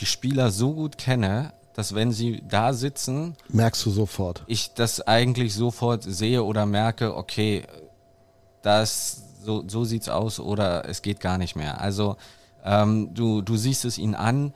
die 0.00 0.06
Spieler 0.06 0.50
so 0.50 0.72
gut 0.74 0.98
kenne, 0.98 1.52
dass 1.74 1.94
wenn 1.94 2.12
sie 2.12 2.42
da 2.48 2.72
sitzen, 2.72 3.36
Merkst 3.48 3.84
du 3.84 3.90
sofort. 3.90 4.44
ich 4.46 4.72
das 4.74 5.00
eigentlich 5.06 5.54
sofort 5.54 6.02
sehe 6.04 6.42
oder 6.42 6.64
merke, 6.64 7.14
okay, 7.16 7.64
das 8.62 9.22
so, 9.42 9.64
so 9.68 9.84
sieht's 9.84 10.08
aus 10.08 10.40
oder 10.40 10.88
es 10.88 11.02
geht 11.02 11.20
gar 11.20 11.38
nicht 11.38 11.54
mehr. 11.54 11.80
Also 11.80 12.16
ähm, 12.64 13.14
du, 13.14 13.42
du 13.42 13.56
siehst 13.56 13.84
es 13.84 13.98
ihnen 13.98 14.14
an. 14.14 14.52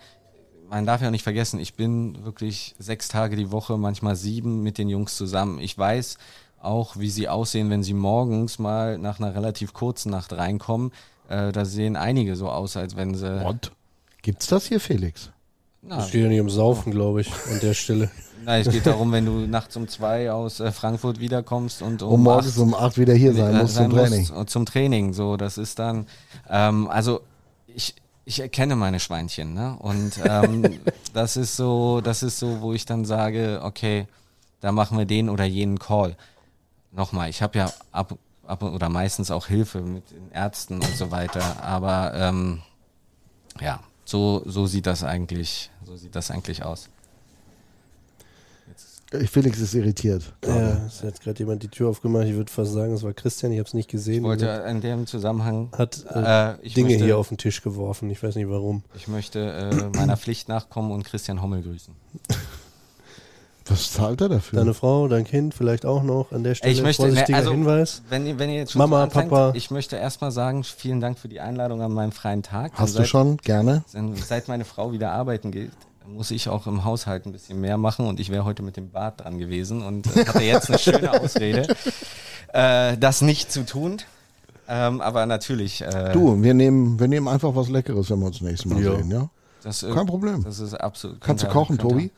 Man 0.68 0.86
darf 0.86 1.02
ja 1.02 1.10
nicht 1.10 1.22
vergessen, 1.22 1.60
ich 1.60 1.74
bin 1.74 2.24
wirklich 2.24 2.74
sechs 2.78 3.08
Tage 3.08 3.36
die 3.36 3.50
Woche, 3.50 3.76
manchmal 3.76 4.16
sieben 4.16 4.62
mit 4.62 4.78
den 4.78 4.88
Jungs 4.88 5.16
zusammen. 5.16 5.58
Ich 5.60 5.76
weiß 5.76 6.16
auch, 6.60 6.96
wie 6.96 7.10
sie 7.10 7.28
aussehen, 7.28 7.70
wenn 7.70 7.82
sie 7.82 7.94
morgens 7.94 8.58
mal 8.58 8.98
nach 8.98 9.20
einer 9.20 9.34
relativ 9.34 9.72
kurzen 9.72 10.10
Nacht 10.10 10.32
reinkommen. 10.32 10.92
Äh, 11.28 11.52
da 11.52 11.64
sehen 11.64 11.96
einige 11.96 12.34
so 12.36 12.50
aus, 12.50 12.76
als 12.76 12.96
wenn 12.96 13.14
sie. 13.14 13.44
Und? 13.44 13.72
Gibt's 14.22 14.46
das 14.48 14.66
hier, 14.66 14.80
Felix? 14.80 15.30
Na, 15.82 16.04
Es 16.04 16.10
geht 16.10 16.22
ja 16.22 16.28
nicht 16.28 16.40
um 16.40 16.50
Saufen, 16.50 16.92
glaube 16.92 17.22
ich, 17.22 17.30
an 17.50 17.60
der 17.60 17.74
Stelle. 17.74 18.10
Nein, 18.44 18.62
es 18.62 18.70
geht 18.72 18.86
darum, 18.86 19.12
wenn 19.12 19.26
du 19.26 19.32
nachts 19.46 19.76
um 19.76 19.86
zwei 19.88 20.32
aus 20.32 20.60
äh, 20.60 20.72
Frankfurt 20.72 21.20
wiederkommst 21.20 21.82
und 21.82 22.02
um, 22.02 22.14
Um 22.14 22.22
morgens 22.22 22.52
acht 22.54 22.58
um 22.58 22.74
acht 22.74 22.96
wieder 22.98 23.14
hier 23.14 23.34
sein 23.34 23.54
äh, 23.54 23.58
musst 23.62 23.76
zum 23.76 23.90
Training. 23.90 24.20
musst, 24.20 24.32
äh, 24.36 24.46
zum 24.46 24.66
Training. 24.66 25.12
So, 25.12 25.36
das 25.36 25.58
ist 25.58 25.78
dann, 25.78 26.06
ähm, 26.48 26.88
also 26.88 27.20
ich, 27.66 27.94
ich 28.24 28.40
erkenne 28.40 28.76
meine 28.76 28.98
Schweinchen, 29.00 29.52
ne? 29.54 29.76
Und 29.78 30.12
ähm, 30.24 30.80
das 31.12 31.36
ist 31.36 31.56
so, 31.56 32.00
das 32.00 32.22
ist 32.22 32.38
so, 32.38 32.60
wo 32.62 32.72
ich 32.72 32.86
dann 32.86 33.04
sage, 33.04 33.60
okay, 33.62 34.06
da 34.60 34.72
machen 34.72 34.96
wir 34.98 35.04
den 35.06 35.28
oder 35.28 35.44
jenen 35.44 35.78
Call. 35.78 36.16
Nochmal, 36.92 37.28
ich 37.30 37.42
habe 37.42 37.58
ja 37.58 37.72
ab, 37.92 38.16
ab 38.46 38.62
oder 38.62 38.88
meistens 38.88 39.30
auch 39.30 39.46
Hilfe 39.46 39.80
mit 39.82 40.10
den 40.10 40.30
Ärzten 40.32 40.76
und 40.76 40.96
so 40.96 41.10
weiter, 41.10 41.62
aber 41.62 42.12
ähm, 42.14 42.62
ja, 43.60 43.80
so, 44.10 44.42
so 44.44 44.66
sieht 44.66 44.86
das 44.86 45.04
eigentlich, 45.04 45.70
so 45.84 45.96
sieht 45.96 46.14
das 46.14 46.30
eigentlich 46.30 46.64
aus. 46.64 46.88
Äh, 49.12 49.26
Felix 49.26 49.60
ist 49.60 49.74
irritiert. 49.74 50.32
Ja, 50.44 50.86
es 50.86 50.98
hat 50.98 51.04
jetzt 51.04 51.22
gerade 51.22 51.38
jemand 51.38 51.62
die 51.62 51.68
Tür 51.68 51.88
aufgemacht. 51.88 52.26
Ich 52.26 52.34
würde 52.34 52.50
fast 52.50 52.72
sagen, 52.72 52.92
es 52.92 53.02
war 53.02 53.12
Christian. 53.12 53.52
Ich 53.52 53.58
habe 53.58 53.66
es 53.66 53.74
nicht 53.74 53.90
gesehen. 53.90 54.16
Ich 54.16 54.22
wollte 54.22 54.46
in 54.68 54.80
dem 54.80 55.06
Zusammenhang 55.06 55.68
hat 55.76 56.04
äh, 56.14 56.52
äh, 56.52 56.56
ich 56.62 56.74
Dinge 56.74 56.90
möchte, 56.90 57.04
hier 57.04 57.18
auf 57.18 57.28
den 57.28 57.38
Tisch 57.38 57.62
geworfen. 57.62 58.10
Ich 58.10 58.22
weiß 58.22 58.36
nicht 58.36 58.48
warum. 58.48 58.82
Ich 58.94 59.08
möchte 59.08 59.40
äh, 59.40 59.96
meiner 59.96 60.16
Pflicht 60.16 60.48
nachkommen 60.48 60.92
und 60.92 61.04
Christian 61.04 61.42
Hommel 61.42 61.62
grüßen. 61.62 61.94
Was 63.70 63.92
zahlt 63.92 64.20
er 64.20 64.28
dafür? 64.28 64.58
Deine 64.58 64.74
Frau, 64.74 65.06
dein 65.08 65.24
Kind 65.24 65.54
vielleicht 65.54 65.86
auch 65.86 66.02
noch 66.02 66.32
an 66.32 66.42
der 66.44 66.54
Stelle. 66.54 66.72
Ich 66.72 66.82
möchte- 66.82 67.02
Vorsichtiger 67.04 67.38
also- 67.38 67.52
Hinweis. 67.52 68.02
Wenn, 68.10 68.26
ihr- 68.26 68.38
wenn 68.38 68.50
ihr 68.50 68.56
jetzt 68.56 68.74
Mama, 68.74 68.98
so 68.98 69.02
anfängt, 69.04 69.30
Papa. 69.30 69.52
ich 69.54 69.70
möchte 69.70 69.96
erstmal 69.96 70.32
sagen, 70.32 70.64
vielen 70.64 71.00
Dank 71.00 71.18
für 71.18 71.28
die 71.28 71.40
Einladung 71.40 71.80
an 71.82 71.92
meinem 71.92 72.12
freien 72.12 72.42
Tag. 72.42 72.72
Hast 72.74 72.94
Denn 72.96 73.02
du 73.02 73.08
schon? 73.08 73.36
Gerne. 73.38 73.84
Seit, 73.86 74.18
seit 74.18 74.48
meine 74.48 74.64
Frau 74.64 74.92
wieder 74.92 75.12
arbeiten 75.12 75.50
geht, 75.52 75.70
muss 76.06 76.30
ich 76.32 76.48
auch 76.48 76.66
im 76.66 76.84
Haushalt 76.84 77.26
ein 77.26 77.32
bisschen 77.32 77.60
mehr 77.60 77.76
machen 77.78 78.06
und 78.08 78.18
ich 78.18 78.30
wäre 78.30 78.44
heute 78.44 78.62
mit 78.64 78.76
dem 78.76 78.90
Bad 78.90 79.22
dran 79.22 79.38
gewesen 79.38 79.82
und 79.82 80.06
äh, 80.16 80.24
hatte 80.26 80.42
jetzt 80.42 80.68
eine 80.68 80.78
schöne 80.78 81.12
Ausrede, 81.22 81.68
äh, 82.52 82.96
das 82.98 83.22
nicht 83.22 83.52
zu 83.52 83.64
tun. 83.64 83.98
Ähm, 84.68 85.00
aber 85.00 85.26
natürlich. 85.26 85.82
Äh, 85.82 86.12
Du, 86.12 86.42
wir 86.42 86.54
nehmen, 86.54 86.98
wir 87.00 87.08
nehmen 87.08 87.28
einfach 87.28 87.54
was 87.54 87.68
Leckeres, 87.68 88.10
wenn 88.10 88.20
wir 88.20 88.26
uns 88.26 88.40
nächstes 88.40 88.70
Mal 88.72 88.82
Ja. 88.82 88.96
sehen, 88.96 89.10
ja? 89.10 89.28
das, 89.62 89.82
äh, 89.82 89.92
Kein 89.92 90.06
Problem. 90.06 90.42
Das 90.44 90.58
ist 90.60 90.74
absolut. 90.74 91.20
Kannst 91.20 91.44
du 91.44 91.48
kochen, 91.48 91.76
Tobi? 91.78 92.10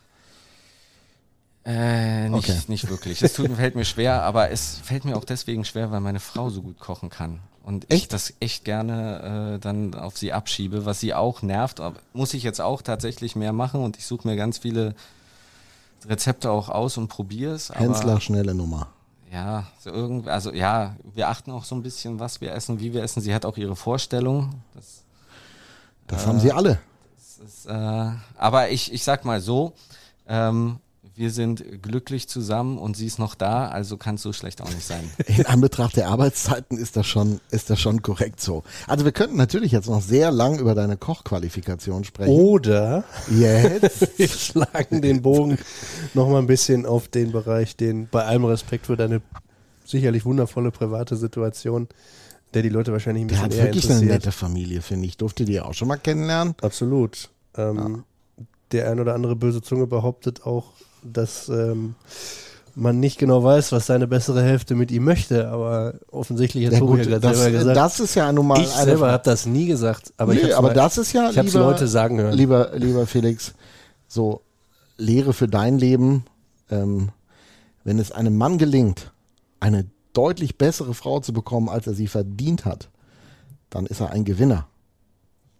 Äh, 1.65 2.29
nicht, 2.29 2.49
Okay. 2.49 2.59
nicht 2.67 2.89
wirklich. 2.89 3.21
Es 3.21 3.33
tut, 3.33 3.49
fällt 3.55 3.75
mir 3.75 3.85
schwer, 3.85 4.23
aber 4.23 4.51
es 4.51 4.79
fällt 4.83 5.05
mir 5.05 5.15
auch 5.15 5.23
deswegen 5.23 5.63
schwer, 5.63 5.91
weil 5.91 6.01
meine 6.01 6.19
Frau 6.19 6.49
so 6.49 6.61
gut 6.61 6.79
kochen 6.79 7.09
kann. 7.09 7.39
Und 7.63 7.85
ich 7.85 7.91
Echt? 8.03 8.13
das 8.13 8.33
echt 8.41 8.65
gerne 8.65 9.55
äh, 9.55 9.59
dann 9.59 9.93
auf 9.95 10.17
sie 10.17 10.33
abschiebe, 10.33 10.85
was 10.85 10.99
sie 10.99 11.13
auch 11.13 11.41
nervt. 11.41 11.79
Aber 11.79 11.99
muss 12.11 12.33
ich 12.33 12.43
jetzt 12.43 12.59
auch 12.59 12.81
tatsächlich 12.81 13.37
mehr 13.37 13.53
machen 13.53 13.81
und 13.81 13.97
ich 13.97 14.05
suche 14.05 14.27
mir 14.27 14.35
ganz 14.35 14.57
viele 14.57 14.93
Rezepte 16.05 16.51
auch 16.51 16.67
aus 16.67 16.97
und 16.97 17.07
probiere 17.07 17.53
es. 17.53 17.69
Hensler, 17.69 18.19
schnelle 18.19 18.53
Nummer. 18.53 18.89
Ja, 19.31 19.65
so 19.79 19.89
irgendwie, 19.89 20.29
also 20.29 20.51
ja, 20.51 20.97
wir 21.15 21.29
achten 21.29 21.49
auch 21.51 21.63
so 21.63 21.73
ein 21.75 21.81
bisschen, 21.83 22.19
was 22.19 22.41
wir 22.41 22.51
essen, 22.53 22.81
wie 22.81 22.93
wir 22.93 23.01
essen. 23.01 23.21
Sie 23.21 23.33
hat 23.33 23.45
auch 23.45 23.55
ihre 23.55 23.77
Vorstellung. 23.77 24.55
Das 24.75 25.03
Das 26.07 26.27
haben 26.27 26.41
sie 26.41 26.51
alle. 26.51 26.79
ist, 27.45 27.65
äh, 27.65 28.11
aber 28.37 28.69
ich, 28.71 28.91
ich 28.91 29.03
sag 29.05 29.23
mal 29.23 29.39
so, 29.39 29.73
ähm, 30.27 30.79
wir 31.15 31.29
sind 31.29 31.63
glücklich 31.83 32.27
zusammen 32.27 32.77
und 32.77 32.97
sie 32.97 33.05
ist 33.05 33.19
noch 33.19 33.35
da, 33.35 33.67
also 33.67 33.97
kann 33.97 34.15
es 34.15 34.23
so 34.23 34.33
schlecht 34.33 34.61
auch 34.61 34.69
nicht 34.69 34.85
sein. 34.85 35.09
In 35.27 35.45
Anbetracht 35.45 35.95
der 35.95 36.07
Arbeitszeiten 36.07 36.77
ist 36.77 36.97
das 36.97 37.05
schon, 37.05 37.39
ist 37.51 37.69
das 37.69 37.79
schon 37.79 38.01
korrekt 38.01 38.41
so. 38.41 38.63
Also 38.87 39.05
wir 39.05 39.11
könnten 39.11 39.37
natürlich 39.37 39.71
jetzt 39.71 39.87
noch 39.87 40.01
sehr 40.01 40.31
lang 40.31 40.57
über 40.57 40.73
deine 40.73 40.97
Kochqualifikation 40.97 42.03
sprechen. 42.03 42.31
Oder 42.31 43.03
Jetzt. 43.29 44.17
wir 44.17 44.27
schlagen 44.27 45.01
den 45.01 45.21
Bogen 45.21 45.57
nochmal 46.15 46.41
ein 46.41 46.47
bisschen 46.47 46.85
auf 46.85 47.07
den 47.07 47.31
Bereich, 47.31 47.75
den 47.75 48.07
bei 48.09 48.25
allem 48.25 48.45
Respekt 48.45 48.87
für 48.87 48.97
deine 48.97 49.21
sicherlich 49.85 50.25
wundervolle 50.25 50.71
private 50.71 51.15
Situation, 51.15 51.87
der 52.53 52.63
die 52.63 52.69
Leute 52.69 52.91
wahrscheinlich 52.91 53.25
ein 53.25 53.27
Der 53.27 53.35
bisschen 53.35 53.51
hat 53.51 53.57
eher 53.57 53.65
wirklich 53.65 53.91
eine 53.91 54.05
nette 54.05 54.31
Familie, 54.31 54.81
finde 54.81 55.07
ich. 55.07 55.17
Durfte 55.17 55.45
die 55.45 55.59
auch 55.61 55.73
schon 55.73 55.87
mal 55.87 55.97
kennenlernen. 55.97 56.55
Absolut. 56.61 57.29
Ähm, 57.55 58.03
Der 58.71 58.89
ein 58.89 58.99
oder 58.99 59.13
andere 59.13 59.35
böse 59.35 59.61
Zunge 59.61 59.85
behauptet 59.85 60.45
auch, 60.47 60.73
dass 61.03 61.49
ähm, 61.49 61.95
man 62.75 62.99
nicht 62.99 63.19
genau 63.19 63.43
weiß, 63.43 63.71
was 63.71 63.85
seine 63.85 64.07
bessere 64.07 64.41
Hälfte 64.43 64.75
mit 64.75 64.91
ihm 64.91 65.03
möchte, 65.03 65.49
aber 65.49 65.95
offensichtlich 66.11 66.65
hat 66.65 66.73
Ja, 66.73 66.79
Tobi 66.79 66.99
ja 66.99 67.03
gerade 67.05 67.19
das, 67.21 67.37
selber 67.39 67.57
gesagt. 67.57 67.77
das 67.77 67.99
ist 67.99 68.15
ja 68.15 68.31
nun 68.31 68.47
mal 68.47 68.61
ich 68.61 68.67
selber 68.69 69.11
habe 69.11 69.23
das 69.23 69.45
nie 69.45 69.67
gesagt, 69.67 70.11
aber 70.17 70.33
ich 70.33 70.39
nee, 70.41 70.45
hab's 70.49 70.55
aber 70.57 70.67
mal- 70.69 70.73
das 70.73 70.97
ist 70.97 71.13
ja, 71.13 71.29
ich 71.29 71.35
lieber, 71.35 71.59
Leute 71.59 71.87
sagen 71.87 72.19
hören. 72.19 72.33
Lieber, 72.33 72.71
lieber 72.75 73.05
Felix, 73.05 73.53
so 74.07 74.41
Lehre 74.97 75.33
für 75.33 75.47
dein 75.47 75.77
Leben. 75.77 76.25
Ähm, 76.71 77.09
wenn 77.83 77.99
es 77.99 78.11
einem 78.11 78.37
Mann 78.37 78.57
gelingt, 78.57 79.11
eine 79.59 79.85
deutlich 80.13 80.57
bessere 80.57 80.93
Frau 80.93 81.19
zu 81.19 81.33
bekommen, 81.33 81.67
als 81.69 81.85
er 81.85 81.93
sie 81.93 82.07
verdient 82.07 82.65
hat, 82.65 82.89
dann 83.69 83.85
ist 83.85 83.99
er 83.99 84.11
ein 84.11 84.23
Gewinner. 84.25 84.67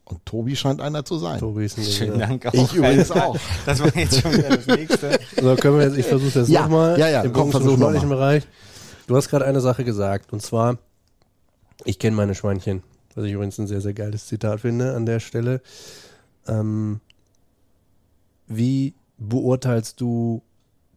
Und 0.05 0.25
Tobi 0.25 0.55
scheint 0.55 0.81
einer 0.81 1.05
zu 1.05 1.17
sein. 1.17 1.39
Tobi 1.39 1.65
ist 1.65 1.77
ein 1.77 1.85
Schönen. 1.85 2.19
Dank 2.19 2.45
auch. 2.45 2.53
Ich 2.53 2.73
übrigens 2.73 3.11
auch. 3.11 3.37
Das 3.65 3.79
war 3.79 3.95
jetzt 3.95 4.21
schon 4.21 4.33
wieder 4.33 4.49
das 4.57 4.67
nächste. 4.67 5.19
So, 5.41 5.55
können 5.55 5.77
wir 5.77 5.85
jetzt, 5.85 5.97
ich 5.97 6.05
versuche 6.05 6.39
das 6.39 6.49
Ja, 6.49 6.63
nochmal 6.63 6.99
ja, 6.99 7.07
ja, 7.07 7.21
im 7.21 7.31
komm, 7.31 7.51
versuch 7.51 7.77
sportlichen 7.77 8.09
noch 8.09 8.15
Bereich. 8.17 8.43
Du 9.07 9.15
hast 9.15 9.29
gerade 9.29 9.45
eine 9.45 9.61
Sache 9.61 9.83
gesagt 9.85 10.33
und 10.33 10.41
zwar, 10.41 10.77
ich 11.85 11.99
kenne 11.99 12.15
meine 12.15 12.35
Schweinchen, 12.35 12.83
was 13.15 13.25
ich 13.25 13.31
übrigens 13.31 13.57
ein 13.59 13.67
sehr, 13.67 13.81
sehr 13.81 13.93
geiles 13.93 14.27
Zitat 14.27 14.61
finde 14.61 14.93
an 14.95 15.05
der 15.05 15.19
Stelle. 15.19 15.61
Ähm, 16.47 16.99
wie 18.47 18.93
beurteilst 19.17 20.01
du 20.01 20.43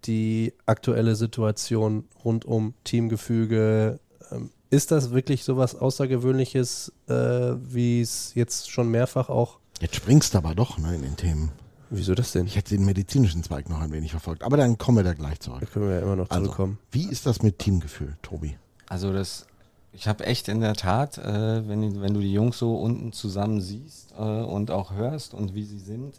die 0.04 0.52
aktuelle 0.66 1.14
Situation 1.14 2.09
rund 2.24 2.44
um 2.44 2.74
Teamgefüge? 2.84 4.00
Ähm, 4.32 4.50
ist 4.71 4.91
das 4.91 5.11
wirklich 5.11 5.45
sowas 5.45 5.75
Außergewöhnliches, 5.75 6.93
äh, 7.09 7.12
wie 7.12 8.01
es 8.01 8.35
jetzt 8.35 8.71
schon 8.71 8.91
mehrfach 8.91 9.29
auch? 9.29 9.59
Jetzt 9.81 9.97
springst 9.97 10.35
du 10.35 10.39
aber 10.39 10.55
doch 10.55 10.79
ne, 10.79 10.95
in 10.95 11.03
den 11.03 11.17
Themen. 11.17 11.51
Wieso 11.91 12.14
das 12.14 12.33
denn? 12.33 12.47
Ich 12.47 12.57
hätte 12.57 12.75
den 12.75 12.85
medizinischen 12.85 13.45
Zweig 13.45 13.69
noch 13.69 13.81
ein 13.81 13.93
wenig 13.93 14.11
verfolgt. 14.11 14.43
Aber 14.43 14.57
dann 14.57 14.77
kommen 14.77 14.99
wir 14.99 15.05
da 15.05 15.12
gleich 15.14 15.39
Da 15.39 15.45
zurück. 15.45 15.71
können 15.73 15.89
wir 15.89 15.97
ja 15.97 16.03
immer 16.03 16.17
noch 16.17 16.31
Also, 16.31 16.45
zurückkommen. 16.45 16.79
wie 16.91 17.09
ist 17.09 17.27
das 17.27 17.43
mit 17.43 17.59
Teamgefühl, 17.61 18.17
Tobi? 18.23 18.57
Also 18.89 19.12
das, 19.12 19.47
ich 19.93 20.09
habe 20.09 20.27
echt 20.27 20.49
in 20.49 20.61
der 20.61 20.75
Tat, 20.75 21.19
äh, 21.19 21.69
wenn, 21.69 22.01
wenn 22.01 22.14
du 22.14 22.21
die 22.21 22.33
Jungs 22.33 22.59
so 22.59 22.77
unten 22.77 23.12
zusammen 23.12 23.61
siehst 23.61 24.12
äh, 24.19 24.23
und 24.23 24.71
auch 24.73 24.93
hörst 24.95 25.33
und 25.35 25.55
wie 25.55 25.64
sie 25.64 25.79
sind, 25.79 26.14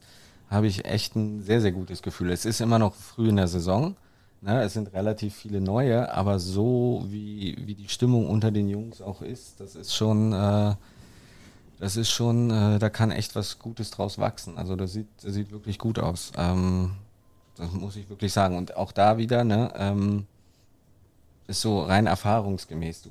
habe 0.50 0.68
ich 0.68 0.86
echt 0.86 1.16
ein 1.18 1.42
sehr, 1.42 1.60
sehr 1.60 1.74
gutes 1.74 2.02
Gefühl. 2.02 2.32
Es 2.32 2.46
ist 2.46 2.62
immer 2.62 2.80
noch 2.80 2.94
früh 2.96 3.28
in 3.28 3.36
der 3.36 3.50
Saison. 3.50 3.98
Ne? 4.42 4.62
Es 4.62 4.74
sind 4.74 4.94
relativ 4.94 5.36
viele 5.36 5.62
neue, 5.62 6.14
aber 6.14 6.40
so 6.40 7.04
wie, 7.08 7.58
wie 7.66 7.76
die 7.76 7.90
Stimmung 7.90 8.30
unter 8.30 8.52
den 8.52 8.70
Jungs 8.70 9.02
auch 9.02 9.22
ist, 9.22 9.60
das 9.60 9.76
ist 9.76 9.96
schon, 9.96 10.34
äh, 10.34 10.76
das 11.80 11.98
ist 11.98 12.10
schon, 12.10 12.50
äh, 12.52 12.80
da 12.80 12.90
kann 12.90 13.12
echt 13.12 13.36
was 13.36 13.60
Gutes 13.60 13.92
draus 13.92 14.18
wachsen. 14.18 14.58
Also 14.58 14.76
das 14.76 14.94
sieht, 14.94 15.08
das 15.24 15.34
sieht 15.34 15.52
wirklich 15.52 15.80
gut 15.80 16.00
aus. 16.00 16.32
Ähm, 16.38 16.92
das 17.56 17.72
muss 17.72 17.96
ich 17.96 18.10
wirklich 18.10 18.34
sagen. 18.34 18.58
Und 18.58 18.78
auch 18.78 18.92
da 18.92 19.18
wieder, 19.18 19.44
ne, 19.44 19.72
ähm, 19.76 20.26
ist 21.48 21.62
so 21.62 21.82
rein 21.82 22.08
erfahrungsgemäß. 22.08 23.10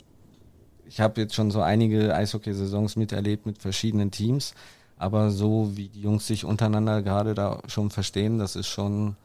Ich 0.89 1.01
habe 1.01 1.21
jetzt 1.21 1.35
schon 1.35 1.51
so 1.51 1.63
einige 1.63 2.15
Eishockey-Saisons 2.15 2.97
miterlebt 2.97 3.47
mit 3.47 3.59
verschiedenen 3.59 4.11
Teams, 4.11 4.55
aber 4.99 5.31
so 5.31 5.77
wie 5.77 5.89
die 5.89 6.03
Jungs 6.03 6.27
sich 6.27 6.45
untereinander 6.45 7.03
gerade 7.03 7.35
da 7.35 7.61
schon 7.67 7.91
verstehen, 7.91 8.39
das 8.39 8.55
ist 8.55 8.69
schon, 8.69 9.17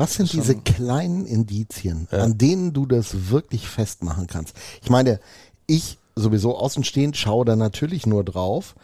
Was 0.00 0.14
sind 0.14 0.32
diese 0.32 0.56
kleinen 0.56 1.26
Indizien, 1.26 2.08
an 2.10 2.38
denen 2.38 2.72
du 2.72 2.86
das 2.86 3.28
wirklich 3.28 3.68
festmachen 3.68 4.26
kannst? 4.28 4.56
Ich 4.80 4.88
meine, 4.88 5.20
ich 5.66 5.98
sowieso 6.16 6.56
außenstehend 6.56 7.18
schaue 7.18 7.44
da 7.44 7.54
natürlich 7.54 8.06
nur 8.06 8.24
drauf. 8.24 8.76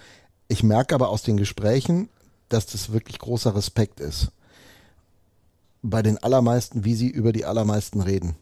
Ich 0.46 0.62
merke 0.62 0.94
aber 0.94 1.08
aus 1.08 1.22
den 1.22 1.38
Gesprächen, 1.38 2.10
dass 2.50 2.66
das 2.66 2.92
wirklich 2.92 3.18
großer 3.18 3.56
Respekt 3.56 3.98
ist. 3.98 4.30
Bei 5.80 6.02
den 6.02 6.18
allermeisten, 6.18 6.84
wie 6.84 6.94
sie 6.94 7.08
über 7.08 7.32
die 7.32 7.46
allermeisten 7.46 8.02
reden. 8.02 8.36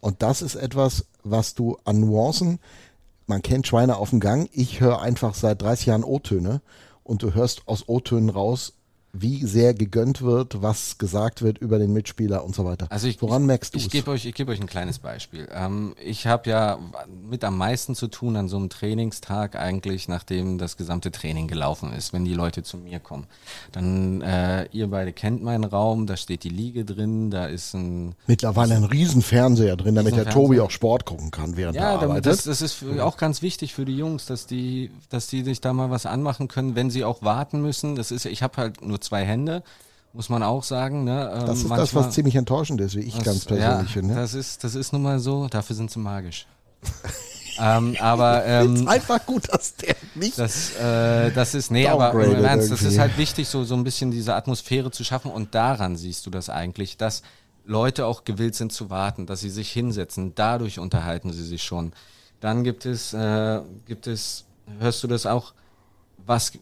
Und 0.00 0.22
das 0.22 0.40
ist 0.40 0.54
etwas, 0.54 1.04
was 1.24 1.54
du 1.54 1.76
an 1.84 2.00
Nuancen, 2.00 2.58
man 3.26 3.42
kennt 3.42 3.66
Schweine 3.66 3.98
auf 3.98 4.08
dem 4.10 4.20
Gang, 4.20 4.48
ich 4.50 4.80
höre 4.80 5.02
einfach 5.02 5.34
seit 5.34 5.60
30 5.60 5.86
Jahren 5.86 6.04
O-Töne 6.04 6.62
und 7.02 7.22
du 7.22 7.34
hörst 7.34 7.68
aus 7.68 7.86
O-Tönen 7.86 8.30
raus, 8.30 8.72
wie 9.16 9.46
sehr 9.46 9.74
gegönnt 9.74 10.22
wird, 10.22 10.60
was 10.60 10.98
gesagt 10.98 11.40
wird 11.40 11.58
über 11.58 11.78
den 11.78 11.92
Mitspieler 11.92 12.44
und 12.44 12.54
so 12.54 12.64
weiter. 12.64 12.86
Also 12.90 13.06
ich, 13.06 13.22
Woran 13.22 13.42
ich, 13.42 13.46
merkst 13.46 13.72
du 13.74 13.78
Ich 13.78 13.86
es? 13.86 13.92
gebe 13.92 14.10
euch, 14.10 14.26
ich 14.26 14.34
gebe 14.34 14.50
euch 14.50 14.60
ein 14.60 14.66
kleines 14.66 14.98
Beispiel. 14.98 15.48
Ähm, 15.54 15.94
ich 16.04 16.26
habe 16.26 16.50
ja 16.50 16.78
mit 17.30 17.44
am 17.44 17.56
meisten 17.56 17.94
zu 17.94 18.08
tun 18.08 18.36
an 18.36 18.48
so 18.48 18.56
einem 18.56 18.70
Trainingstag 18.70 19.54
eigentlich, 19.54 20.08
nachdem 20.08 20.58
das 20.58 20.76
gesamte 20.76 21.12
Training 21.12 21.46
gelaufen 21.46 21.92
ist, 21.92 22.12
wenn 22.12 22.24
die 22.24 22.34
Leute 22.34 22.64
zu 22.64 22.76
mir 22.76 22.98
kommen. 22.98 23.26
Dann, 23.70 24.20
äh, 24.20 24.66
ihr 24.72 24.88
beide 24.88 25.12
kennt 25.12 25.42
meinen 25.44 25.64
Raum, 25.64 26.06
da 26.08 26.16
steht 26.16 26.42
die 26.42 26.48
Liege 26.48 26.84
drin, 26.84 27.30
da 27.30 27.46
ist 27.46 27.72
ein 27.74 28.16
Mittlerweile 28.26 28.74
ein 28.74 28.84
riesen 28.84 29.22
Fernseher 29.22 29.76
drin, 29.76 29.94
damit 29.94 30.12
der 30.16 30.22
Riesenfernseher. 30.26 30.42
Tobi 30.48 30.60
auch 30.60 30.70
Sport 30.72 31.04
gucken 31.04 31.30
kann, 31.30 31.56
während 31.56 31.76
er 31.76 31.82
Ja, 31.82 31.92
damit, 31.94 32.04
arbeitet. 32.10 32.26
das, 32.26 32.42
das 32.44 32.62
ist 32.62 32.72
für, 32.72 33.04
auch 33.04 33.16
ganz 33.16 33.42
wichtig 33.42 33.74
für 33.74 33.84
die 33.84 33.96
Jungs, 33.96 34.26
dass 34.26 34.46
die, 34.46 34.90
dass 35.08 35.28
die 35.28 35.44
sich 35.44 35.60
da 35.60 35.72
mal 35.72 35.90
was 35.90 36.04
anmachen 36.04 36.48
können, 36.48 36.74
wenn 36.74 36.90
sie 36.90 37.04
auch 37.04 37.22
warten 37.22 37.62
müssen. 37.62 37.94
Das 37.94 38.10
ist, 38.10 38.24
ich 38.26 38.42
habe 38.42 38.56
halt 38.56 38.82
nur 38.84 39.00
zwei 39.04 39.24
Hände, 39.24 39.62
muss 40.12 40.28
man 40.28 40.42
auch 40.42 40.64
sagen. 40.64 41.04
Ne? 41.04 41.30
Ähm, 41.32 41.46
das 41.46 41.58
ist 41.58 41.62
das, 41.64 41.78
manchmal- 41.78 42.04
was 42.06 42.14
ziemlich 42.14 42.36
enttäuschend 42.36 42.80
ist, 42.80 42.96
wie 42.96 43.00
ich 43.00 43.14
das- 43.14 43.24
ganz 43.24 43.44
persönlich 43.44 43.88
ja, 43.88 43.92
finde. 43.92 44.14
Das 44.14 44.34
ist, 44.34 44.64
das 44.64 44.74
ist 44.74 44.92
nun 44.92 45.02
mal 45.02 45.18
so, 45.18 45.48
dafür 45.48 45.76
sind 45.76 45.90
sie 45.90 45.98
magisch. 45.98 46.46
ähm, 47.58 47.96
aber 48.00 48.44
ähm, 48.44 48.88
einfach 48.88 49.24
gut, 49.24 49.52
dass 49.52 49.76
der 49.76 49.96
nicht. 50.14 50.38
das, 50.38 50.74
äh, 50.76 51.30
das 51.32 51.54
ist, 51.54 51.70
nee, 51.70 51.86
aber 51.86 52.12
im 52.12 52.44
Ernst, 52.44 52.70
das 52.70 52.82
ist 52.82 52.98
halt 52.98 53.16
wichtig, 53.16 53.48
so, 53.48 53.64
so 53.64 53.74
ein 53.74 53.84
bisschen 53.84 54.10
diese 54.10 54.34
Atmosphäre 54.34 54.90
zu 54.90 55.04
schaffen 55.04 55.30
und 55.30 55.54
daran 55.54 55.96
siehst 55.96 56.26
du 56.26 56.30
das 56.30 56.50
eigentlich, 56.50 56.96
dass 56.96 57.22
Leute 57.64 58.06
auch 58.06 58.24
gewillt 58.24 58.54
sind 58.54 58.72
zu 58.72 58.90
warten, 58.90 59.26
dass 59.26 59.40
sie 59.40 59.50
sich 59.50 59.70
hinsetzen, 59.72 60.34
dadurch 60.34 60.78
unterhalten 60.78 61.32
sie 61.32 61.44
sich 61.44 61.62
schon. 61.62 61.92
Dann 62.40 62.62
gibt 62.62 62.84
es, 62.84 63.14
äh, 63.14 63.60
gibt 63.86 64.06
es, 64.06 64.44
hörst 64.78 65.02
du 65.02 65.08
das 65.08 65.24
auch, 65.24 65.54
was, 66.26 66.52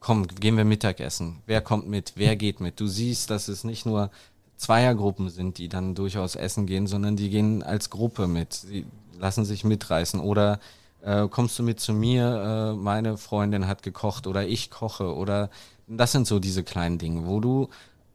komm, 0.00 0.26
gehen 0.26 0.56
wir 0.56 0.64
Mittagessen, 0.64 1.42
wer 1.46 1.60
kommt 1.60 1.88
mit, 1.88 2.12
wer 2.16 2.36
geht 2.36 2.60
mit. 2.60 2.80
Du 2.80 2.86
siehst, 2.86 3.30
dass 3.30 3.48
es 3.48 3.64
nicht 3.64 3.86
nur 3.86 4.10
Zweiergruppen 4.56 5.30
sind, 5.30 5.58
die 5.58 5.68
dann 5.68 5.94
durchaus 5.94 6.34
essen 6.34 6.66
gehen, 6.66 6.86
sondern 6.86 7.16
die 7.16 7.30
gehen 7.30 7.62
als 7.62 7.90
Gruppe 7.90 8.26
mit. 8.26 8.52
Sie 8.52 8.86
lassen 9.18 9.44
sich 9.44 9.64
mitreißen. 9.64 10.20
Oder 10.20 10.60
äh, 11.02 11.28
kommst 11.28 11.58
du 11.58 11.62
mit 11.62 11.80
zu 11.80 11.92
mir, 11.92 12.72
äh, 12.74 12.76
meine 12.76 13.16
Freundin 13.16 13.66
hat 13.66 13.82
gekocht 13.82 14.26
oder 14.26 14.46
ich 14.46 14.70
koche. 14.70 15.14
Oder 15.14 15.50
das 15.86 16.12
sind 16.12 16.26
so 16.26 16.38
diese 16.38 16.64
kleinen 16.64 16.98
Dinge, 16.98 17.26
wo 17.26 17.40
du 17.40 17.68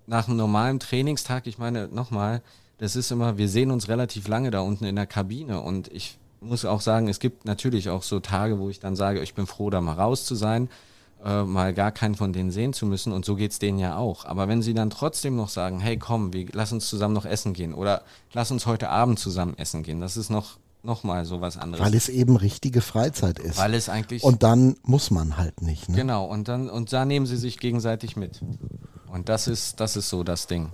nach 0.05 0.27
einem 0.27 0.37
normalen 0.37 0.79
Trainingstag, 0.79 1.47
ich 1.47 1.57
meine, 1.57 1.87
nochmal, 1.87 2.41
das 2.77 2.95
ist 2.95 3.11
immer, 3.11 3.37
wir 3.37 3.47
sehen 3.47 3.71
uns 3.71 3.87
relativ 3.87 4.27
lange 4.27 4.51
da 4.51 4.59
unten 4.59 4.83
in 4.83 4.97
der 4.97 5.05
Kabine 5.05 5.61
und 5.61 5.87
ich 5.93 6.17
muss 6.41 6.65
auch 6.65 6.81
sagen, 6.81 7.07
es 7.07 7.19
gibt 7.19 7.45
natürlich 7.45 7.89
auch 7.89 8.03
so 8.03 8.19
Tage, 8.19 8.59
wo 8.59 8.69
ich 8.69 8.81
dann 8.81 8.97
sage, 8.97 9.21
ich 9.21 9.33
bin 9.33 9.47
froh, 9.47 9.69
da 9.69 9.79
mal 9.79 9.93
raus 9.93 10.25
zu 10.25 10.35
sein, 10.35 10.69
äh, 11.23 11.43
mal 11.43 11.73
gar 11.73 11.91
keinen 11.91 12.15
von 12.15 12.33
denen 12.33 12.51
sehen 12.51 12.73
zu 12.73 12.85
müssen 12.85 13.13
und 13.13 13.25
so 13.25 13.35
geht's 13.35 13.59
denen 13.59 13.79
ja 13.79 13.97
auch. 13.97 14.25
Aber 14.25 14.47
wenn 14.47 14.61
sie 14.61 14.73
dann 14.73 14.89
trotzdem 14.89 15.35
noch 15.35 15.49
sagen, 15.49 15.79
hey 15.79 15.97
komm, 15.97 16.33
wir, 16.33 16.47
lass 16.51 16.71
uns 16.71 16.87
zusammen 16.87 17.13
noch 17.13 17.25
essen 17.25 17.53
gehen 17.53 17.73
oder 17.73 18.03
lass 18.33 18.51
uns 18.51 18.65
heute 18.65 18.89
Abend 18.89 19.19
zusammen 19.19 19.57
essen 19.57 19.83
gehen, 19.83 20.01
das 20.01 20.17
ist 20.17 20.29
noch, 20.29 20.57
noch 20.83 21.03
mal 21.03 21.25
so 21.25 21.41
was 21.41 21.57
anderes. 21.57 21.83
weil 21.83 21.95
es 21.95 22.09
eben 22.09 22.35
richtige 22.35 22.81
Freizeit 22.81 23.39
ist. 23.39 23.57
Weil 23.57 23.73
es 23.73 23.89
eigentlich 23.89 24.23
und 24.23 24.43
dann 24.43 24.75
muss 24.83 25.11
man 25.11 25.37
halt 25.37 25.61
nicht. 25.61 25.89
Ne? 25.89 25.95
Genau, 25.95 26.25
und 26.25 26.47
dann, 26.47 26.69
und 26.69 26.91
da 26.91 27.05
nehmen 27.05 27.25
sie 27.25 27.37
sich 27.37 27.59
gegenseitig 27.59 28.15
mit. 28.15 28.41
Und 29.11 29.29
das 29.29 29.47
ist, 29.47 29.79
das 29.79 29.95
ist 29.95 30.09
so 30.09 30.23
das 30.23 30.47
Ding. 30.47 30.71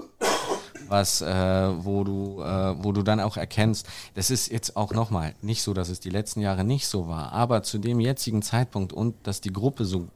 was, 0.87 1.21
äh, 1.21 1.27
wo 1.83 2.03
du, 2.03 2.41
äh, 2.41 2.83
wo 2.83 2.91
du 2.91 3.03
dann 3.03 3.19
auch 3.19 3.37
erkennst, 3.37 3.85
das 4.15 4.31
ist 4.31 4.51
jetzt 4.51 4.75
auch 4.75 4.91
nochmal 4.91 5.35
nicht 5.43 5.61
so, 5.61 5.75
dass 5.75 5.89
es 5.89 5.99
die 5.99 6.09
letzten 6.09 6.41
Jahre 6.41 6.63
nicht 6.63 6.87
so 6.87 7.07
war, 7.07 7.31
aber 7.31 7.61
zu 7.61 7.77
dem 7.77 7.99
jetzigen 7.99 8.41
Zeitpunkt 8.41 8.91
und 8.91 9.15
dass 9.27 9.41
die 9.41 9.53
Gruppe 9.53 9.85
so 9.85 10.07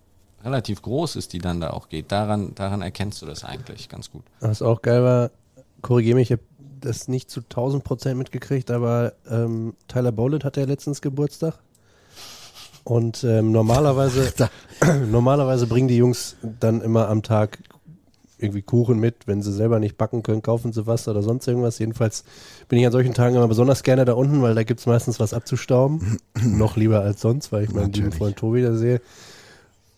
relativ 0.43 0.81
groß 0.81 1.15
ist, 1.15 1.33
die 1.33 1.39
dann 1.39 1.61
da 1.61 1.71
auch 1.71 1.89
geht, 1.89 2.11
daran, 2.11 2.53
daran 2.55 2.81
erkennst 2.81 3.21
du 3.21 3.25
das 3.25 3.43
eigentlich 3.43 3.89
ganz 3.89 4.11
gut. 4.11 4.23
Was 4.39 4.61
auch 4.61 4.81
geil 4.81 5.03
war, 5.03 5.31
korrigiere 5.81 6.15
mich, 6.15 6.31
ich 6.31 6.37
habe 6.37 6.43
das 6.81 7.07
nicht 7.07 7.29
zu 7.29 7.41
1000 7.41 7.83
Prozent 7.83 8.17
mitgekriegt, 8.17 8.69
aber 8.71 9.13
ähm, 9.29 9.73
Tyler 9.87 10.11
Bowlett 10.11 10.43
hatte 10.43 10.61
ja 10.61 10.67
letztens 10.67 11.01
Geburtstag. 11.01 11.55
Und 12.83 13.23
ähm, 13.23 13.51
normalerweise, 13.51 14.33
normalerweise 15.09 15.67
bringen 15.67 15.87
die 15.87 15.97
Jungs 15.97 16.35
dann 16.59 16.81
immer 16.81 17.07
am 17.07 17.23
Tag 17.23 17.59
irgendwie 18.37 18.61
Kuchen 18.61 18.99
mit. 18.99 19.25
Wenn 19.25 19.41
sie 19.41 19.53
selber 19.53 19.79
nicht 19.79 19.97
backen 19.97 20.21
können, 20.21 20.41
kaufen 20.41 20.73
sie 20.73 20.85
was 20.85 21.07
oder 21.07 21.23
sonst 21.23 21.47
irgendwas. 21.47 21.79
Jedenfalls 21.79 22.25
bin 22.67 22.77
ich 22.77 22.85
an 22.85 22.91
solchen 22.91 23.13
Tagen 23.13 23.35
immer 23.35 23.47
besonders 23.47 23.83
gerne 23.83 24.03
da 24.05 24.13
unten, 24.13 24.41
weil 24.41 24.53
da 24.53 24.63
gibt 24.63 24.81
es 24.81 24.85
meistens 24.85 25.19
was 25.19 25.33
abzustauben. 25.33 26.17
Noch 26.43 26.75
lieber 26.75 27.01
als 27.01 27.21
sonst, 27.21 27.51
weil 27.51 27.63
ich 27.63 27.73
meinen 27.73 27.93
lieben. 27.93 28.11
Freund 28.11 28.35
Tobi 28.35 28.61
da 28.61 28.75
sehe. 28.75 29.01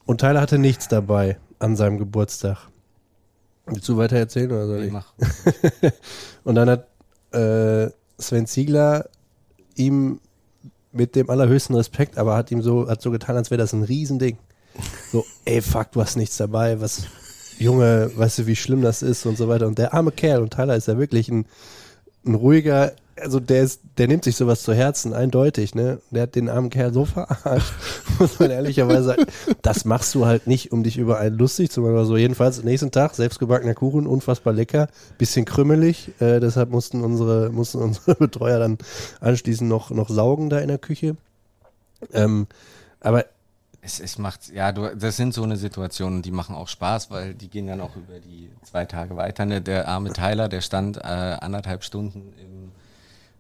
Und 0.06 0.22
Tyler 0.22 0.42
hatte 0.42 0.58
nichts 0.60 0.88
dabei 0.88 1.38
an 1.60 1.76
seinem 1.76 1.98
Geburtstag. 1.98 2.70
Willst 3.66 3.90
du 3.90 3.98
weiter 3.98 4.18
erzählen 4.18 4.52
oder 4.52 4.68
soll 4.68 4.84
ich? 4.84 4.92
Mach. 4.92 5.14
Und 6.44 6.56
dann 6.56 6.70
hat 6.70 6.88
äh, 7.34 7.90
Sven 8.20 8.46
Ziegler 8.46 9.10
ihm 9.76 10.20
mit 10.92 11.16
dem 11.16 11.30
allerhöchsten 11.30 11.76
Respekt, 11.76 12.18
aber 12.18 12.36
hat 12.36 12.52
ihm 12.52 12.62
so, 12.62 12.88
hat 12.88 13.02
so 13.02 13.12
getan, 13.12 13.36
als 13.36 13.52
wäre 13.52 13.58
das 13.58 13.74
ein 13.74 13.84
Riesending. 13.84 14.38
So, 15.12 15.26
ey, 15.46 15.62
fuck, 15.62 15.92
du 15.92 16.02
hast 16.02 16.16
nichts 16.16 16.38
dabei, 16.38 16.80
was, 16.80 17.04
Junge, 17.58 18.12
weißt 18.16 18.40
du, 18.40 18.48
wie 18.48 18.56
schlimm 18.56 18.82
das 18.82 19.02
ist 19.02 19.26
und 19.26 19.38
so 19.38 19.48
weiter. 19.48 19.68
Und 19.68 19.78
der 19.78 19.94
arme 19.94 20.12
Kerl, 20.12 20.42
und 20.42 20.54
Tyler 20.54 20.76
ist 20.76 20.88
ja 20.88 20.98
wirklich 20.98 21.30
ein, 21.30 21.46
ein 22.26 22.36
ruhiger, 22.36 22.94
also 23.22 23.40
der 23.40 23.64
ist, 23.64 23.82
der 23.98 24.08
nimmt 24.08 24.26
sich 24.26 24.36
sowas 24.36 24.64
zu 24.64 24.74
Herzen, 24.74 25.14
eindeutig, 25.14 25.74
ne? 25.74 26.00
Der 26.12 26.24
hat 26.24 26.36
den 26.36 26.50
armen 26.50 26.70
Kerl 26.70 26.94
so 26.94 27.06
verarscht, 27.06 27.74
muss 28.20 28.40
man 28.40 28.52
ehrlicherweise 28.52 29.04
sagen. 29.04 29.26
Das 29.62 29.86
machst 29.86 30.14
du 30.16 30.26
halt 30.26 30.48
nicht, 30.48 30.72
um 30.72 30.84
dich 30.84 30.98
über 30.98 31.20
einen 31.20 31.38
lustig 31.38 31.72
zu 31.72 31.82
machen 31.82 31.94
oder 31.94 32.06
so. 32.06 32.18
Jedenfalls 32.18 32.62
nächsten 32.64 32.92
Tag, 32.92 33.16
selbstgebackener 33.16 33.74
Kuchen, 33.74 34.06
unfassbar 34.06 34.54
lecker, 34.54 34.90
bisschen 35.18 35.46
krümmelig, 35.46 36.10
äh, 36.20 36.40
deshalb 36.40 36.72
mussten 36.72 37.04
unsere, 37.04 37.52
mussten 37.52 37.78
unsere 37.78 38.16
Betreuer 38.20 38.60
dann 38.60 38.78
anschließend 39.22 39.70
noch, 39.70 39.92
noch 39.92 40.10
saugen 40.10 40.50
da 40.50 40.60
in 40.60 40.68
der 40.68 40.80
Küche. 40.80 41.16
Ähm, 42.14 42.48
aber 43.00 43.26
Es, 43.86 44.00
es 44.00 44.18
macht, 44.18 44.52
ja, 44.52 44.72
du, 44.72 44.96
das 44.96 45.16
sind 45.16 45.36
so 45.36 45.44
eine 45.44 45.58
Situationen, 45.58 46.24
die 46.24 46.32
machen 46.32 46.56
auch 46.56 46.68
Spaß, 46.68 47.12
weil 47.12 47.36
die 47.36 47.50
gehen 47.50 47.68
dann 47.68 47.82
auch 47.82 47.96
über 47.96 48.20
die 48.20 48.50
zwei 48.64 48.86
Tage 48.86 49.16
weiter. 49.16 49.46
Ne? 49.46 49.62
Der 49.62 49.88
arme 49.88 50.12
Tyler, 50.12 50.50
der 50.50 50.62
stand 50.62 50.98
äh, 50.98 51.02
anderthalb 51.02 51.84
Stunden 51.84 52.34
im 52.42 52.72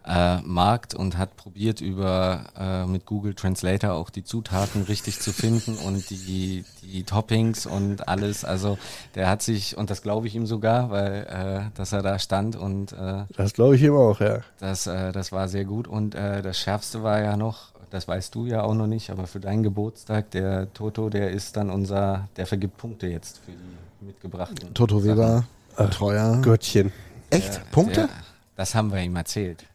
äh, 0.07 0.41
Markt 0.41 0.93
und 0.93 1.17
hat 1.17 1.35
probiert, 1.35 1.81
über 1.81 2.45
äh, 2.57 2.85
mit 2.85 3.05
Google 3.05 3.33
Translator 3.33 3.93
auch 3.93 4.09
die 4.09 4.23
Zutaten 4.23 4.83
richtig 4.83 5.19
zu 5.19 5.33
finden 5.33 5.77
und 5.77 6.09
die, 6.09 6.63
die 6.83 7.03
Toppings 7.03 7.65
und 7.65 8.07
alles. 8.07 8.45
Also 8.45 8.77
der 9.15 9.27
hat 9.27 9.41
sich, 9.41 9.77
und 9.77 9.89
das 9.89 10.03
glaube 10.03 10.27
ich 10.27 10.35
ihm 10.35 10.45
sogar, 10.45 10.91
weil 10.91 11.25
äh, 11.71 11.77
dass 11.77 11.91
er 11.91 12.03
da 12.03 12.19
stand 12.19 12.55
und 12.55 12.93
äh, 12.93 13.23
das 13.35 13.53
glaube 13.53 13.75
ich 13.75 13.81
ihm 13.81 13.95
auch, 13.95 14.19
ja. 14.19 14.41
das, 14.59 14.85
äh, 14.85 15.11
das 15.11 15.31
war 15.31 15.47
sehr 15.47 15.65
gut. 15.65 15.87
Und 15.87 16.13
äh, 16.13 16.41
das 16.41 16.59
Schärfste 16.59 17.01
war 17.01 17.19
ja 17.21 17.35
noch, 17.35 17.73
das 17.95 18.09
weißt 18.09 18.35
du 18.35 18.45
ja 18.45 18.61
auch 18.61 18.73
noch 18.73 18.87
nicht, 18.87 19.09
aber 19.09 19.25
für 19.25 19.39
deinen 19.39 19.63
Geburtstag, 19.63 20.29
der 20.31 20.71
Toto, 20.73 21.09
der 21.09 21.31
ist 21.31 21.55
dann 21.55 21.69
unser, 21.69 22.27
der 22.35 22.45
vergibt 22.45 22.75
Punkte 22.75 23.07
jetzt 23.07 23.37
für 23.45 23.51
die 23.51 24.05
mitgebrachten. 24.05 24.73
Toto 24.73 24.99
Sachen. 24.99 25.11
Weber, 25.17 25.45
Betreuer. 25.77 26.41
Göttchen. 26.41 26.91
Echt? 27.29 27.61
Punkte? 27.71 28.01
Der, 28.01 28.09
das 28.57 28.75
haben 28.75 28.91
wir 28.91 28.99
ihm 29.01 29.15
erzählt. 29.15 29.65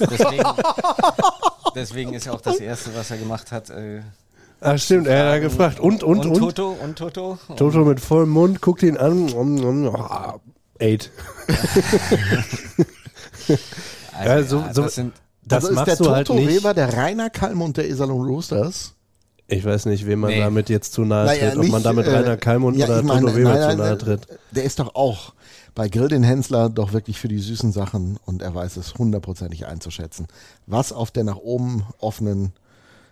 deswegen, 0.00 0.42
deswegen 1.74 2.14
ist 2.14 2.24
ja 2.24 2.32
auch 2.32 2.40
das 2.40 2.56
Erste, 2.60 2.94
was 2.96 3.10
er 3.10 3.18
gemacht 3.18 3.52
hat. 3.52 3.68
Äh, 3.68 4.00
Ach 4.62 4.78
stimmt, 4.78 5.06
er 5.06 5.32
hat 5.32 5.42
gefragt. 5.42 5.80
Und, 5.80 6.02
und, 6.02 6.24
und? 6.24 6.38
Toto, 6.38 6.70
und 6.82 6.96
Toto. 6.98 7.38
Toto 7.56 7.84
mit 7.84 8.00
vollem 8.00 8.30
Mund, 8.30 8.62
guckt 8.62 8.82
ihn 8.82 8.96
an. 8.96 9.30
Um, 9.34 9.62
um, 9.62 9.86
oh, 9.94 10.40
eight. 10.80 11.10
Also, 14.16 14.30
Ja, 14.30 14.42
so- 14.44 14.58
ja, 14.60 14.72
so- 14.74 14.82
das 14.82 14.94
sind, 14.94 15.12
Das 15.46 15.64
also 15.64 15.68
ist 15.70 15.74
machst 15.76 15.86
der 15.88 15.96
du 15.96 16.04
Toto 16.04 16.14
halt 16.16 16.30
nicht. 16.30 16.48
Weber 16.48 16.74
der 16.74 16.92
Rainer 16.96 17.30
Kalmund 17.30 17.76
der 17.76 17.88
Iserlohn 17.88 18.26
Roosters? 18.26 18.94
Ich 19.46 19.64
weiß 19.64 19.86
nicht, 19.86 20.06
wem 20.06 20.20
man 20.20 20.30
Nee. 20.30 20.38
damit 20.40 20.70
jetzt 20.70 20.94
zu 20.94 21.02
nahe 21.02 21.26
Naja, 21.26 21.50
tritt. 21.50 21.58
Ob 21.58 21.66
man 21.66 21.72
nicht, 21.72 21.86
damit 21.86 22.06
äh, 22.06 22.16
Rainer 22.16 22.36
Kalmund 22.38 22.76
ja, 22.78 22.86
oder 22.86 22.98
ich 23.00 23.04
meine, 23.04 23.20
Toto 23.26 23.36
Weber 23.36 23.54
nein, 23.54 23.70
zu 23.72 23.76
nahe 23.76 23.92
äh, 23.92 23.98
tritt. 23.98 24.26
Der 24.52 24.64
ist 24.64 24.78
doch 24.78 24.94
auch 24.94 25.34
bei 25.74 25.88
Grill 25.88 26.08
den 26.08 26.22
Hensler 26.22 26.70
doch 26.70 26.92
wirklich 26.92 27.20
für 27.20 27.28
die 27.28 27.38
süßen 27.40 27.72
Sachen 27.72 28.18
und 28.24 28.40
er 28.42 28.54
weiß 28.54 28.76
es 28.78 28.94
hundertprozentig 28.94 29.66
einzuschätzen. 29.66 30.28
Was 30.66 30.92
auf 30.92 31.10
der 31.10 31.24
nach 31.24 31.36
oben 31.36 31.84
offenen 31.98 32.52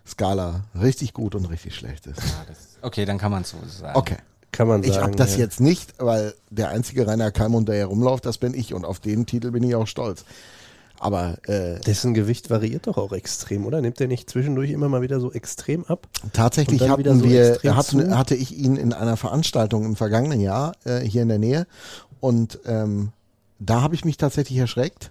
Skala 0.07 0.64
richtig 0.80 1.12
gut 1.12 1.35
und 1.35 1.45
richtig 1.47 1.74
schlecht 1.74 2.07
ist. 2.07 2.18
ja, 2.18 2.45
das, 2.49 2.57
okay, 2.80 3.05
dann 3.05 3.18
kann 3.18 3.30
man 3.30 3.43
es 3.43 3.51
so 3.51 3.59
sagen. 3.66 3.99
Okay. 3.99 4.16
Kann 4.53 4.68
man 4.68 4.85
Ich 4.85 4.99
habe 4.99 5.16
das 5.16 5.33
ja. 5.33 5.39
jetzt 5.39 5.61
nicht, 5.61 5.95
weil 5.99 6.35
der 6.51 6.68
einzige 6.68 7.07
Rainer 7.07 7.30
Kalmund, 7.30 7.68
der 7.68 7.76
hier 7.76 7.87
rumläuft, 7.87 8.26
das 8.26 8.37
bin 8.37 8.53
ich 8.53 8.74
und 8.74 8.85
auf 8.85 9.01
den 9.01 9.24
Titel 9.24 9.51
bin 9.51 9.62
ich 9.62 9.74
auch 9.74 9.87
stolz. 9.87 10.24
Aber 11.03 11.38
äh, 11.48 11.80
Dessen 11.80 12.14
Gewicht 12.14 12.48
variiert 12.48 12.86
doch 12.86 12.96
auch 12.96 13.12
extrem, 13.12 13.66
oder? 13.66 13.80
Nimmt 13.80 13.98
der 13.98 14.07
nicht 14.07 14.30
zwischendurch 14.30 14.70
immer 14.70 14.88
mal 14.88 15.03
wieder 15.03 15.18
so 15.18 15.32
extrem 15.32 15.84
ab? 15.86 16.07
Tatsächlich 16.32 16.88
hatten 16.88 17.18
so 17.18 17.24
wir, 17.24 17.59
hatten, 17.64 18.16
hatte 18.16 18.36
ich 18.36 18.57
ihn 18.57 18.76
in 18.76 18.92
einer 18.92 19.16
Veranstaltung 19.16 19.84
im 19.84 19.96
vergangenen 19.96 20.38
Jahr 20.38 20.76
äh, 20.84 21.00
hier 21.00 21.22
in 21.22 21.28
der 21.28 21.40
Nähe 21.40 21.66
und 22.20 22.61
ähm, 22.66 23.11
da 23.59 23.82
habe 23.82 23.96
ich 23.96 24.05
mich 24.05 24.16
tatsächlich 24.16 24.57
erschreckt, 24.59 25.11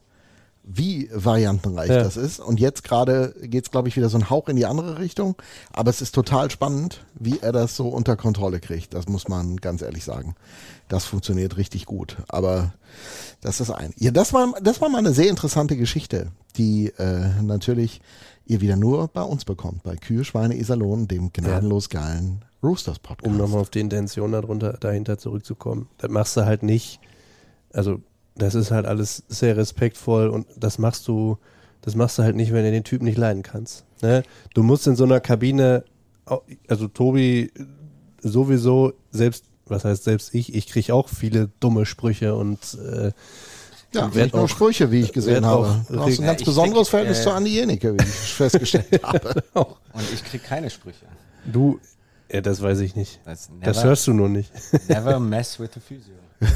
wie 0.63 1.09
variantenreich 1.13 1.89
Ja. 1.89 2.03
das 2.03 2.17
ist. 2.17 2.39
Und 2.39 2.59
jetzt 2.59 2.83
gerade 2.83 3.33
geht 3.41 3.65
es, 3.65 3.71
glaube 3.71 3.87
ich, 3.87 3.95
wieder 3.95 4.09
so 4.09 4.17
ein 4.17 4.29
Hauch 4.29 4.47
in 4.47 4.55
die 4.55 4.65
andere 4.65 4.99
Richtung. 4.99 5.35
Aber 5.73 5.89
es 5.89 6.01
ist 6.01 6.13
total 6.13 6.51
spannend, 6.51 7.03
wie 7.15 7.39
er 7.39 7.51
das 7.51 7.75
so 7.75 7.87
unter 7.89 8.15
Kontrolle 8.15 8.59
kriegt. 8.59 8.93
Das 8.93 9.07
muss 9.07 9.27
man 9.27 9.57
ganz 9.57 9.81
ehrlich 9.81 10.03
sagen. 10.03 10.35
Das 10.87 11.05
funktioniert 11.05 11.57
richtig 11.57 11.85
gut. 11.85 12.17
Aber 12.27 12.73
das 13.41 13.59
ist 13.59 13.71
ein. 13.71 13.93
Ja, 13.97 14.11
das 14.11 14.33
war, 14.33 14.53
das 14.61 14.81
war 14.81 14.89
mal 14.89 14.99
eine 14.99 15.13
sehr 15.13 15.29
interessante 15.29 15.77
Geschichte, 15.77 16.27
die 16.57 16.87
äh, 16.97 17.41
natürlich 17.41 18.01
ihr 18.45 18.61
wieder 18.61 18.75
nur 18.75 19.07
bei 19.07 19.21
uns 19.23 19.45
bekommt, 19.45 19.83
bei 19.83 19.95
Kühe, 19.95 20.23
Schweine, 20.25 20.55
Iserlohn, 20.57 21.07
dem 21.07 21.31
gnadenlos 21.31 21.89
geilen 21.89 22.43
Roosters 22.61 22.99
Podcast. 22.99 23.25
Um 23.31 23.37
nochmal 23.37 23.61
auf 23.61 23.69
die 23.69 23.79
Intention 23.79 24.31
darunter, 24.33 24.73
dahinter 24.73 25.17
zurückzukommen. 25.17 25.87
Das 25.97 26.11
machst 26.11 26.37
du 26.37 26.45
halt 26.45 26.61
nicht. 26.61 26.99
Also, 27.73 28.01
das 28.41 28.55
ist 28.55 28.71
halt 28.71 28.85
alles 28.85 29.23
sehr 29.27 29.55
respektvoll 29.57 30.27
und 30.29 30.47
das 30.57 30.77
machst 30.77 31.07
du, 31.07 31.37
das 31.81 31.95
machst 31.95 32.17
du 32.17 32.23
halt 32.23 32.35
nicht, 32.35 32.51
wenn 32.53 32.63
du 32.63 32.71
den 32.71 32.83
Typ 32.83 33.01
nicht 33.01 33.17
leiden 33.17 33.43
kannst. 33.43 33.85
Ne? 34.01 34.23
Du 34.53 34.63
musst 34.63 34.87
in 34.87 34.95
so 34.95 35.03
einer 35.03 35.19
Kabine, 35.19 35.83
also 36.67 36.87
Tobi 36.87 37.51
sowieso, 38.21 38.93
selbst, 39.11 39.45
was 39.65 39.85
heißt 39.85 40.03
selbst 40.03 40.33
ich, 40.35 40.53
ich 40.53 40.67
kriege 40.67 40.93
auch 40.93 41.09
viele 41.09 41.49
dumme 41.59 41.85
Sprüche 41.85 42.35
und 42.35 42.59
äh, 42.75 43.11
Ja, 43.93 44.07
nicht 44.07 44.33
nur 44.33 44.43
auch- 44.43 44.49
Sprüche, 44.49 44.91
wie 44.91 45.01
ich 45.01 45.13
gesehen 45.13 45.43
werd 45.43 45.45
auch 45.45 45.67
habe. 45.67 45.85
Du 45.89 45.99
hast 45.99 46.19
ein 46.19 46.25
ganz 46.25 46.41
ich 46.41 46.45
besonderes 46.45 46.87
krieg, 46.87 46.89
Verhältnis 46.91 47.19
äh, 47.19 47.23
zu 47.23 47.31
Andi 47.31 47.51
Jenike, 47.55 47.93
wie 47.93 48.03
ich 48.03 48.09
festgestellt 48.33 48.87
habe. 49.03 49.43
Und 49.53 50.13
ich 50.13 50.23
kriege 50.23 50.43
keine 50.43 50.69
Sprüche. 50.69 51.05
du, 51.45 51.79
ja, 52.31 52.41
das 52.41 52.61
weiß 52.61 52.79
ich 52.79 52.95
nicht. 52.95 53.19
Das, 53.25 53.49
Das 53.61 53.77
never, 53.77 53.89
hörst 53.89 54.07
du 54.07 54.13
nur 54.13 54.29
nicht. 54.29 54.51
never 54.87 55.19
mess 55.19 55.59
with 55.59 55.69
the 55.73 55.79
physio. 55.79 56.13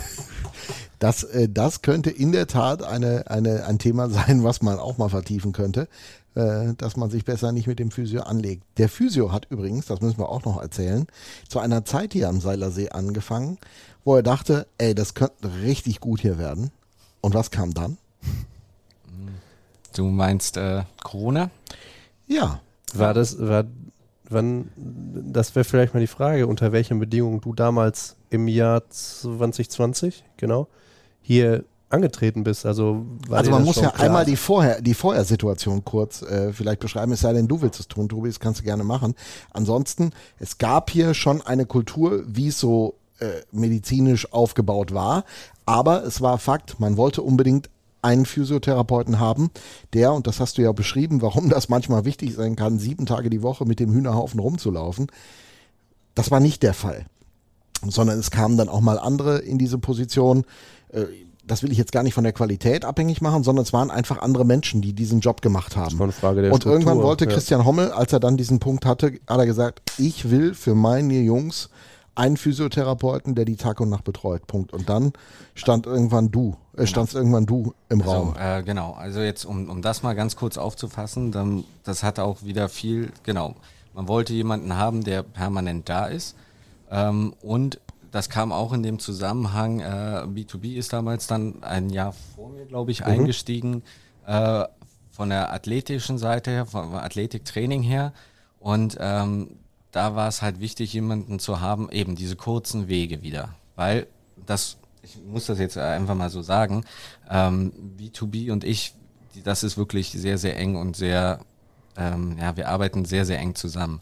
Das, 0.99 1.23
äh, 1.23 1.49
das 1.49 1.81
könnte 1.81 2.09
in 2.09 2.31
der 2.31 2.47
Tat 2.47 2.81
eine, 2.81 3.29
eine, 3.29 3.65
ein 3.65 3.79
Thema 3.79 4.09
sein, 4.09 4.43
was 4.43 4.61
man 4.61 4.79
auch 4.79 4.97
mal 4.97 5.09
vertiefen 5.09 5.51
könnte, 5.51 5.87
äh, 6.35 6.73
dass 6.77 6.97
man 6.97 7.09
sich 7.09 7.25
besser 7.25 7.51
nicht 7.51 7.67
mit 7.67 7.79
dem 7.79 7.91
Physio 7.91 8.23
anlegt. 8.23 8.63
Der 8.77 8.89
Physio 8.89 9.31
hat 9.31 9.47
übrigens, 9.49 9.85
das 9.87 10.01
müssen 10.01 10.19
wir 10.19 10.29
auch 10.29 10.45
noch 10.45 10.61
erzählen, 10.61 11.05
zu 11.47 11.59
einer 11.59 11.85
Zeit 11.85 12.13
hier 12.13 12.29
am 12.29 12.39
Seilersee 12.41 12.89
angefangen, 12.89 13.57
wo 14.03 14.15
er 14.15 14.23
dachte, 14.23 14.67
ey, 14.77 14.95
das 14.95 15.13
könnte 15.13 15.51
richtig 15.63 15.99
gut 15.99 16.21
hier 16.21 16.37
werden. 16.37 16.71
Und 17.21 17.33
was 17.33 17.51
kam 17.51 17.73
dann? 17.73 17.97
Du 19.95 20.05
meinst 20.05 20.57
äh, 20.57 20.83
Corona? 21.03 21.49
Ja, 22.27 22.61
War 22.93 23.13
das, 23.13 23.39
war, 23.39 23.65
wann, 24.29 24.69
das 24.75 25.55
wäre 25.55 25.63
vielleicht 25.63 25.93
mal 25.93 25.99
die 25.99 26.07
Frage, 26.07 26.47
unter 26.47 26.71
welchen 26.71 26.99
Bedingungen 26.99 27.41
du 27.41 27.53
damals 27.53 28.17
im 28.29 28.47
Jahr 28.47 28.89
2020, 28.89 30.23
genau, 30.37 30.67
hier 31.21 31.63
angetreten 31.89 32.43
bist. 32.43 32.65
Also, 32.65 33.05
also 33.29 33.51
man 33.51 33.63
muss 33.63 33.77
ja 33.77 33.89
klar? 33.89 33.99
einmal 33.99 34.25
die 34.25 34.35
Vorher, 34.35 34.81
die 34.81 34.93
Vorher-Situation 34.93 35.85
kurz 35.85 36.21
äh, 36.21 36.51
vielleicht 36.51 36.79
beschreiben, 36.79 37.11
es 37.11 37.21
sei 37.21 37.33
denn, 37.33 37.47
du 37.47 37.61
willst 37.61 37.79
es 37.79 37.87
tun, 37.87 38.09
Tobi, 38.09 38.29
das 38.29 38.39
kannst 38.39 38.61
du 38.61 38.63
gerne 38.63 38.83
machen. 38.83 39.15
Ansonsten, 39.51 40.11
es 40.39 40.57
gab 40.57 40.89
hier 40.89 41.13
schon 41.13 41.41
eine 41.41 41.65
Kultur, 41.65 42.23
wie 42.27 42.47
es 42.47 42.59
so 42.59 42.95
äh, 43.19 43.27
medizinisch 43.51 44.31
aufgebaut 44.33 44.93
war, 44.93 45.23
aber 45.65 46.03
es 46.03 46.21
war 46.21 46.37
Fakt, 46.37 46.79
man 46.79 46.97
wollte 46.97 47.21
unbedingt 47.21 47.69
einen 48.05 48.25
Physiotherapeuten 48.25 49.19
haben, 49.19 49.49
der, 49.93 50.13
und 50.13 50.27
das 50.27 50.39
hast 50.39 50.57
du 50.57 50.61
ja 50.61 50.71
beschrieben, 50.71 51.21
warum 51.21 51.49
das 51.49 51.67
manchmal 51.67 52.05
wichtig 52.05 52.33
sein 52.35 52.55
kann, 52.55 52.79
sieben 52.79 53.05
Tage 53.05 53.29
die 53.29 53.41
Woche 53.41 53.65
mit 53.65 53.79
dem 53.79 53.91
Hühnerhaufen 53.91 54.39
rumzulaufen. 54.39 55.07
Das 56.13 56.31
war 56.31 56.39
nicht 56.39 56.63
der 56.63 56.73
Fall 56.73 57.05
sondern 57.91 58.19
es 58.19 58.31
kamen 58.31 58.57
dann 58.57 58.69
auch 58.69 58.81
mal 58.81 58.99
andere 58.99 59.39
in 59.39 59.57
diese 59.57 59.77
Position. 59.77 60.45
Äh, 60.89 61.05
das 61.45 61.61
will 61.61 61.71
ich 61.71 61.77
jetzt 61.77 61.91
gar 61.91 62.01
nicht 62.01 62.15
von 62.15 62.23
der 62.23 62.33
Qualität 62.33 62.85
abhängig 62.85 63.21
machen, 63.21 63.43
sondern 63.43 63.63
es 63.63 63.71
waren 63.71 63.91
einfach 63.91 64.19
andere 64.19 64.45
Menschen, 64.45 64.81
die 64.81 64.93
diesen 64.93 65.19
Job 65.19 65.41
gemacht 65.41 65.75
haben. 65.75 65.99
war 65.99 66.05
eine 66.05 66.13
Frage 66.13 66.41
der 66.41 66.51
und 66.51 66.61
Struktur, 66.61 66.73
irgendwann 66.73 67.03
wollte 67.05 67.25
ja. 67.25 67.31
Christian 67.31 67.65
Hommel, 67.65 67.91
als 67.91 68.13
er 68.13 68.19
dann 68.19 68.35
diesen 68.35 68.59
Punkt 68.59 68.85
hatte, 68.85 69.19
hat 69.27 69.37
er 69.37 69.45
gesagt, 69.45 69.81
ich 69.99 70.31
will 70.31 70.55
für 70.55 70.73
meine 70.73 71.19
Jungs 71.19 71.69
einen 72.15 72.37
Physiotherapeuten, 72.37 73.35
der 73.35 73.45
die 73.45 73.57
Tag 73.57 73.79
und 73.81 73.89
Nacht 73.89 74.05
betreut. 74.05 74.47
Punkt. 74.47 74.73
Und 74.73 74.89
dann 74.89 75.13
stand 75.53 75.85
irgendwann 75.85 76.31
du, 76.31 76.55
äh, 76.75 76.87
standst 76.87 77.13
irgendwann 77.13 77.45
du 77.45 77.73
im 77.89 78.01
Raum. 78.01 78.33
So, 78.33 78.39
äh, 78.39 78.63
genau, 78.63 78.93
also 78.93 79.19
jetzt, 79.19 79.45
um, 79.45 79.69
um 79.69 79.81
das 79.81 80.01
mal 80.01 80.15
ganz 80.15 80.35
kurz 80.35 80.57
aufzufassen, 80.57 81.31
dann, 81.31 81.65
das 81.83 82.03
hat 82.03 82.19
auch 82.19 82.43
wieder 82.43 82.69
viel, 82.69 83.11
genau, 83.23 83.55
man 83.93 84.07
wollte 84.07 84.33
jemanden 84.33 84.75
haben, 84.75 85.03
der 85.03 85.23
permanent 85.23 85.87
da 85.89 86.05
ist 86.05 86.35
ähm, 86.89 87.33
und 87.41 87.79
das 88.11 88.29
kam 88.29 88.53
auch 88.53 88.71
in 88.71 88.81
dem 88.81 88.99
Zusammenhang, 88.99 89.81
äh, 89.81 90.23
B2B 90.25 90.75
ist 90.75 90.93
damals 90.93 91.27
dann 91.27 91.63
ein 91.63 91.89
Jahr 91.89 92.13
vor 92.13 92.49
mir, 92.49 92.65
glaube 92.65 92.91
ich, 92.91 93.03
eingestiegen, 93.05 93.83
äh, 94.25 94.63
von 95.11 95.29
der 95.29 95.53
athletischen 95.53 96.17
Seite 96.17 96.51
her, 96.51 96.65
vom 96.65 96.95
Athletiktraining 96.95 97.81
her 97.81 98.13
und 98.59 98.97
ähm, 98.99 99.57
da 99.95 100.15
war 100.15 100.27
es 100.27 100.41
halt 100.41 100.59
wichtig, 100.59 100.93
jemanden 100.93 101.39
zu 101.39 101.61
haben, 101.61 101.89
eben 101.89 102.15
diese 102.15 102.35
kurzen 102.35 102.87
Wege 102.87 103.21
wieder, 103.21 103.55
weil 103.75 104.07
das 104.45 104.77
ich 105.05 105.17
muss 105.23 105.45
das 105.45 105.59
jetzt 105.59 105.77
einfach 105.77 106.15
mal 106.15 106.29
so 106.29 106.41
sagen, 106.41 106.83
ähm, 107.29 107.71
B2B 107.99 108.51
und 108.51 108.63
ich, 108.63 108.93
das 109.43 109.63
ist 109.63 109.77
wirklich 109.77 110.09
sehr, 110.11 110.37
sehr 110.37 110.57
eng 110.57 110.75
und 110.75 110.95
sehr, 110.95 111.39
ähm, 111.95 112.37
ja, 112.39 112.57
wir 112.57 112.69
arbeiten 112.69 113.05
sehr, 113.05 113.25
sehr 113.25 113.39
eng 113.39 113.55
zusammen, 113.55 114.01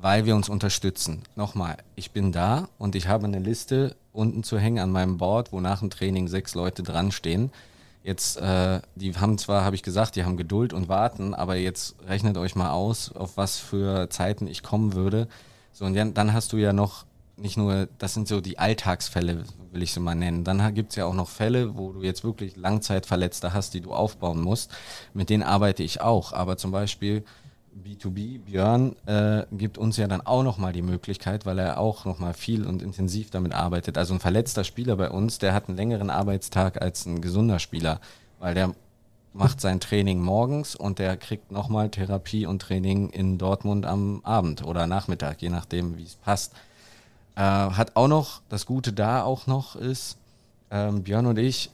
weil 0.00 0.26
wir 0.26 0.36
uns 0.36 0.48
unterstützen. 0.48 1.22
Nochmal, 1.34 1.78
ich 1.94 2.10
bin 2.10 2.32
da 2.32 2.68
und 2.78 2.94
ich 2.94 3.08
habe 3.08 3.26
eine 3.26 3.38
Liste 3.38 3.96
unten 4.12 4.42
zu 4.42 4.58
hängen 4.58 4.78
an 4.78 4.90
meinem 4.90 5.16
Board, 5.16 5.52
wo 5.52 5.60
nach 5.60 5.80
dem 5.80 5.90
Training 5.90 6.28
sechs 6.28 6.54
Leute 6.54 6.82
dran 6.82 7.12
stehen. 7.12 7.50
Jetzt, 8.06 8.36
äh, 8.36 8.80
die 8.94 9.12
haben 9.16 9.36
zwar, 9.36 9.64
habe 9.64 9.74
ich 9.74 9.82
gesagt, 9.82 10.14
die 10.14 10.24
haben 10.24 10.36
Geduld 10.36 10.72
und 10.72 10.88
warten, 10.88 11.34
aber 11.34 11.56
jetzt 11.56 11.96
rechnet 12.06 12.38
euch 12.38 12.54
mal 12.54 12.70
aus, 12.70 13.10
auf 13.10 13.36
was 13.36 13.58
für 13.58 14.08
Zeiten 14.10 14.46
ich 14.46 14.62
kommen 14.62 14.94
würde. 14.94 15.26
So, 15.72 15.86
und 15.86 15.94
dann, 15.96 16.14
dann 16.14 16.32
hast 16.32 16.52
du 16.52 16.56
ja 16.56 16.72
noch 16.72 17.04
nicht 17.36 17.56
nur, 17.56 17.88
das 17.98 18.14
sind 18.14 18.28
so 18.28 18.40
die 18.40 18.60
Alltagsfälle, 18.60 19.42
will 19.72 19.82
ich 19.82 19.92
sie 19.92 19.98
mal 19.98 20.14
nennen. 20.14 20.44
Dann 20.44 20.72
gibt 20.72 20.90
es 20.90 20.96
ja 20.96 21.04
auch 21.04 21.14
noch 21.14 21.28
Fälle, 21.28 21.76
wo 21.76 21.90
du 21.90 22.02
jetzt 22.04 22.22
wirklich 22.22 22.54
Langzeitverletzte 22.54 23.52
hast, 23.52 23.74
die 23.74 23.80
du 23.80 23.92
aufbauen 23.92 24.40
musst. 24.40 24.70
Mit 25.12 25.28
denen 25.28 25.42
arbeite 25.42 25.82
ich 25.82 26.00
auch. 26.00 26.32
Aber 26.32 26.56
zum 26.56 26.70
Beispiel 26.70 27.24
B2B, 27.84 28.40
Björn, 28.40 28.96
äh, 29.06 29.44
gibt 29.52 29.78
uns 29.78 29.96
ja 29.96 30.06
dann 30.06 30.20
auch 30.20 30.42
nochmal 30.42 30.72
die 30.72 30.82
Möglichkeit, 30.82 31.44
weil 31.44 31.58
er 31.58 31.78
auch 31.78 32.04
nochmal 32.04 32.32
viel 32.34 32.66
und 32.66 32.82
intensiv 32.82 33.30
damit 33.30 33.52
arbeitet. 33.52 33.98
Also 33.98 34.14
ein 34.14 34.20
verletzter 34.20 34.64
Spieler 34.64 34.96
bei 34.96 35.10
uns, 35.10 35.38
der 35.38 35.52
hat 35.52 35.68
einen 35.68 35.76
längeren 35.76 36.10
Arbeitstag 36.10 36.80
als 36.80 37.06
ein 37.06 37.20
gesunder 37.20 37.58
Spieler, 37.58 38.00
weil 38.38 38.54
der 38.54 38.74
macht 39.34 39.60
sein 39.60 39.80
Training 39.80 40.20
morgens 40.20 40.74
und 40.74 40.98
der 40.98 41.16
kriegt 41.16 41.52
nochmal 41.52 41.90
Therapie 41.90 42.46
und 42.46 42.62
Training 42.62 43.10
in 43.10 43.36
Dortmund 43.36 43.84
am 43.84 44.20
Abend 44.24 44.64
oder 44.64 44.86
Nachmittag, 44.86 45.42
je 45.42 45.50
nachdem, 45.50 45.98
wie 45.98 46.04
es 46.04 46.16
passt. 46.16 46.54
Äh, 47.34 47.40
hat 47.42 47.96
auch 47.96 48.08
noch, 48.08 48.40
das 48.48 48.64
Gute 48.64 48.92
da 48.92 49.22
auch 49.22 49.46
noch 49.46 49.76
ist, 49.76 50.16
ähm, 50.70 51.02
Björn 51.02 51.26
und 51.26 51.38
ich, 51.38 51.70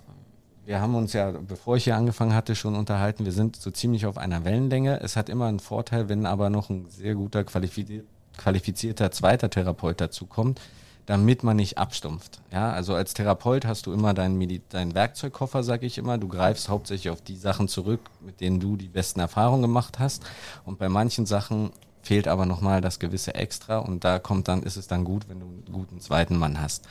wir 0.65 0.81
haben 0.81 0.95
uns 0.95 1.13
ja, 1.13 1.31
bevor 1.31 1.77
ich 1.77 1.85
hier 1.85 1.97
angefangen 1.97 2.35
hatte, 2.35 2.55
schon 2.55 2.77
unterhalten, 2.77 3.25
wir 3.25 3.33
sind 3.33 3.57
so 3.57 3.71
ziemlich 3.71 4.07
auf 4.07 4.17
einer 4.17 4.45
Wellenlänge. 4.45 5.01
Es 5.01 5.17
hat 5.17 5.29
immer 5.29 5.47
einen 5.47 5.61
Vorteil, 5.61 6.09
wenn 6.09 6.27
aber 6.27 6.51
noch 6.51 6.71
ein 6.71 6.87
sehr 6.89 7.15
guter, 7.15 7.45
qualifizier 7.45 8.05
qualifizierter 8.37 9.11
zweiter 9.11 9.51
Therapeut 9.51 10.01
dazukommt, 10.01 10.61
damit 11.07 11.43
man 11.43 11.57
nicht 11.57 11.79
abstumpft. 11.79 12.41
Ja, 12.51 12.73
also 12.73 12.95
als 12.95 13.15
Therapeut 13.15 13.67
hast 13.67 13.87
du 13.87 13.93
immer 13.93 14.15
deinen, 14.15 14.39
Medi 14.39 14.63
deinen 14.71 14.95
Werkzeugkoffer, 14.95 15.63
sag 15.63 15.83
ich 15.83 15.99
immer. 15.99 16.17
Du 16.17 16.29
greifst 16.29 16.69
hauptsächlich 16.69 17.11
auf 17.11 17.21
die 17.21 17.37
Sachen 17.37 17.69
zurück, 17.69 18.01
mit 18.21 18.41
denen 18.41 18.61
du 18.61 18.77
die 18.77 18.89
besten 18.89 19.21
Erfahrungen 19.21 19.63
gemacht 19.63 19.99
hast. 19.99 20.23
Und 20.65 20.79
bei 20.79 20.89
manchen 20.89 21.27
Sachen 21.27 21.73
fehlt 22.03 22.29
aber 22.29 22.47
nochmal 22.47 22.81
das 22.81 22.99
gewisse 22.99 23.35
Extra 23.35 23.79
und 23.79 24.05
da 24.05 24.19
kommt 24.19 24.49
dann, 24.49 24.63
ist 24.63 24.77
es 24.77 24.89
dann 24.89 25.05
gut, 25.05 25.29
wenn 25.29 25.41
du 25.41 25.47
einen 25.47 25.65
guten 25.71 26.01
zweiten 26.01 26.37
Mann 26.37 26.61
hast. 26.61 26.89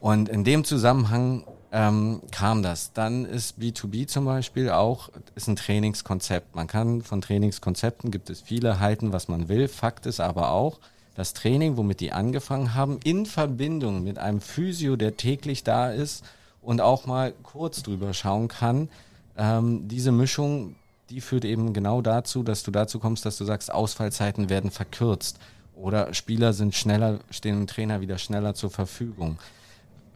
Und 0.00 0.28
in 0.28 0.44
dem 0.44 0.64
Zusammenhang 0.64 1.44
ähm, 1.72 2.20
kam 2.30 2.62
das. 2.62 2.92
Dann 2.92 3.24
ist 3.24 3.58
B2B 3.58 4.06
zum 4.06 4.24
Beispiel 4.24 4.70
auch, 4.70 5.10
ist 5.34 5.48
ein 5.48 5.56
Trainingskonzept. 5.56 6.54
Man 6.54 6.66
kann 6.66 7.02
von 7.02 7.20
Trainingskonzepten, 7.20 8.10
gibt 8.10 8.30
es 8.30 8.40
viele, 8.40 8.80
halten, 8.80 9.12
was 9.12 9.28
man 9.28 9.48
will. 9.48 9.68
Fakt 9.68 10.06
ist 10.06 10.20
aber 10.20 10.50
auch, 10.50 10.78
das 11.14 11.34
Training, 11.34 11.76
womit 11.76 12.00
die 12.00 12.12
angefangen 12.12 12.74
haben, 12.74 12.98
in 13.04 13.26
Verbindung 13.26 14.02
mit 14.02 14.18
einem 14.18 14.40
Physio, 14.40 14.96
der 14.96 15.16
täglich 15.16 15.64
da 15.64 15.90
ist 15.90 16.24
und 16.62 16.80
auch 16.80 17.06
mal 17.06 17.32
kurz 17.42 17.82
drüber 17.82 18.14
schauen 18.14 18.48
kann, 18.48 18.88
ähm, 19.36 19.88
diese 19.88 20.12
Mischung, 20.12 20.76
die 21.08 21.20
führt 21.20 21.44
eben 21.44 21.72
genau 21.72 22.02
dazu, 22.02 22.42
dass 22.42 22.62
du 22.62 22.70
dazu 22.70 22.98
kommst, 22.98 23.24
dass 23.24 23.36
du 23.36 23.44
sagst, 23.44 23.72
Ausfallzeiten 23.72 24.48
werden 24.48 24.70
verkürzt 24.70 25.38
oder 25.74 26.14
Spieler 26.14 26.52
sind 26.52 26.74
schneller, 26.74 27.20
stehen 27.30 27.56
dem 27.56 27.66
Trainer 27.66 28.00
wieder 28.00 28.18
schneller 28.18 28.54
zur 28.54 28.70
Verfügung. 28.70 29.38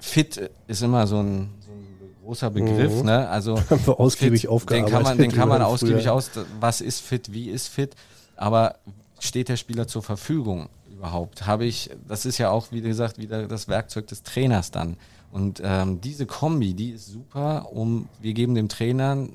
Fit 0.05 0.51
ist 0.67 0.83
immer 0.83 1.07
so 1.07 1.19
ein, 1.21 1.51
so 1.61 1.71
ein 1.73 1.87
großer 2.25 2.51
Begriff, 2.51 3.01
Mhm. 3.01 3.07
ne? 3.07 3.29
Also 3.29 3.57
Haben 3.71 3.87
wir 3.87 3.99
ausgiebig 4.01 4.43
fit, 4.43 4.51
aufgearbeitet. 4.51 4.89
Den 4.89 4.93
kann 4.93 5.03
man, 5.03 5.19
den 5.19 5.33
kann 5.33 5.49
man 5.49 5.63
ausgiebig 5.63 6.03
früher. 6.05 6.13
aus. 6.15 6.31
Was 6.61 6.81
ist 6.81 7.01
fit? 7.01 7.33
Wie 7.33 7.49
ist 7.51 7.69
fit? 7.69 7.95
Aber 8.37 8.77
steht 9.19 9.49
der 9.49 9.57
Spieler 9.57 9.87
zur 9.87 10.03
Verfügung 10.03 10.69
überhaupt? 10.93 11.47
Habe 11.47 11.65
ich, 11.65 11.91
das 12.07 12.27
ist 12.27 12.39
ja 12.39 12.51
auch, 12.51 12.67
wie 12.71 12.81
gesagt, 12.83 13.19
wieder 13.19 13.47
das 13.49 13.69
Werkzeug 13.69 14.07
des 14.09 14.23
Trainers 14.23 14.71
dann. 14.71 14.97
Und 15.33 15.61
ähm, 15.65 16.01
diese 16.01 16.27
Kombi, 16.27 16.75
die 16.75 16.91
ist 16.91 17.07
super, 17.09 17.69
um 17.73 18.09
wir 18.21 18.35
geben 18.35 18.55
dem 18.55 18.69
Trainer 18.69 19.27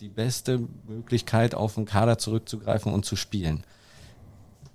die 0.00 0.08
beste 0.08 0.60
Möglichkeit, 0.86 1.54
auf 1.54 1.74
den 1.76 1.86
Kader 1.86 2.18
zurückzugreifen 2.18 2.92
und 2.92 3.06
zu 3.06 3.16
spielen. 3.16 3.64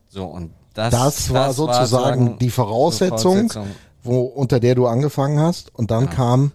So, 0.10 0.26
und 0.26 0.52
das, 0.74 0.91
Das 0.91 1.34
war 1.34 1.54
sozusagen 1.54 1.88
sagen, 1.88 2.38
die 2.39 2.49
Voraussetzung, 2.49 3.49
Voraussetzung. 3.49 3.68
Wo, 4.04 4.22
unter 4.22 4.60
der 4.60 4.76
du 4.76 4.88
angefangen 4.88 5.39
hast. 5.39 5.74
Und 5.76 5.91
dann 5.91 6.06
Ja. 6.06 6.10
kam 6.12 6.52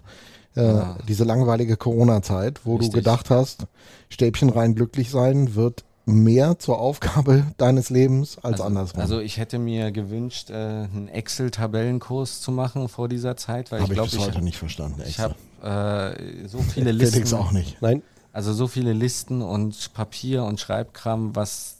äh, 0.56 0.66
Ja. 0.66 0.96
diese 1.06 1.24
langweilige 1.24 1.76
Corona-Zeit, 1.76 2.60
wo 2.64 2.76
Richtig. 2.76 2.92
du 2.92 2.98
gedacht 3.00 3.28
hast, 3.30 3.66
Stäbchen 4.08 4.48
rein 4.50 4.74
glücklich 4.74 5.10
sein 5.10 5.54
wird 5.54 5.84
mehr 6.06 6.58
zur 6.58 6.78
Aufgabe 6.78 7.44
deines 7.58 7.90
Lebens 7.90 8.36
als 8.38 8.54
also, 8.54 8.64
andersrum. 8.64 9.00
Also 9.02 9.20
ich 9.20 9.36
hätte 9.38 9.58
mir 9.58 9.90
gewünscht, 9.90 10.48
äh, 10.50 10.54
einen 10.54 11.08
Excel-Tabellenkurs 11.08 12.40
zu 12.40 12.52
machen 12.52 12.88
vor 12.88 13.08
dieser 13.08 13.36
Zeit, 13.36 13.70
weil 13.72 13.80
Habe 13.80 13.92
ich 13.92 13.98
ich 13.98 14.04
glaube, 14.04 14.10
bis 14.10 14.20
ich, 14.20 14.26
heute 14.34 14.44
nicht 14.44 14.56
verstanden. 14.56 15.00
ich 15.02 15.18
Excel. 15.18 15.34
habe 15.62 16.16
äh, 16.16 16.48
so 16.48 16.58
viele 16.72 16.90
Felix 16.94 17.14
Listen, 17.14 17.34
auch 17.36 17.52
nicht. 17.52 17.76
Nein, 17.82 18.02
also 18.32 18.52
so 18.52 18.66
viele 18.66 18.92
Listen 18.92 19.42
und 19.42 19.92
Papier 19.94 20.44
und 20.44 20.60
Schreibkram, 20.60 21.34
was 21.34 21.76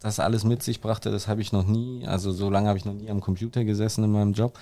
das 0.00 0.20
alles 0.20 0.44
mit 0.44 0.62
sich 0.62 0.80
brachte, 0.80 1.10
das 1.10 1.28
habe 1.28 1.40
ich 1.40 1.52
noch 1.52 1.66
nie, 1.66 2.06
also 2.06 2.30
so 2.32 2.50
lange 2.50 2.68
habe 2.68 2.78
ich 2.78 2.84
noch 2.84 2.92
nie 2.94 3.10
am 3.10 3.20
Computer 3.20 3.64
gesessen 3.64 4.04
in 4.04 4.12
meinem 4.12 4.34
Job. 4.34 4.58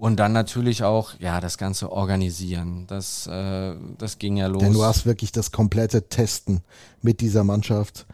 Und 0.00 0.16
dann 0.16 0.32
natürlich 0.32 0.82
auch, 0.82 1.12
ja, 1.18 1.42
das 1.42 1.58
Ganze 1.58 1.92
organisieren. 1.92 2.86
Das, 2.86 3.26
äh, 3.26 3.74
das 3.98 4.18
ging 4.18 4.38
ja 4.38 4.46
los. 4.46 4.62
Denn 4.62 4.72
du 4.72 4.82
hast 4.82 5.04
wirklich 5.04 5.30
das 5.30 5.52
komplette 5.52 6.08
Testen 6.08 6.62
mit 7.02 7.20
dieser 7.20 7.44
Mannschaft 7.44 8.06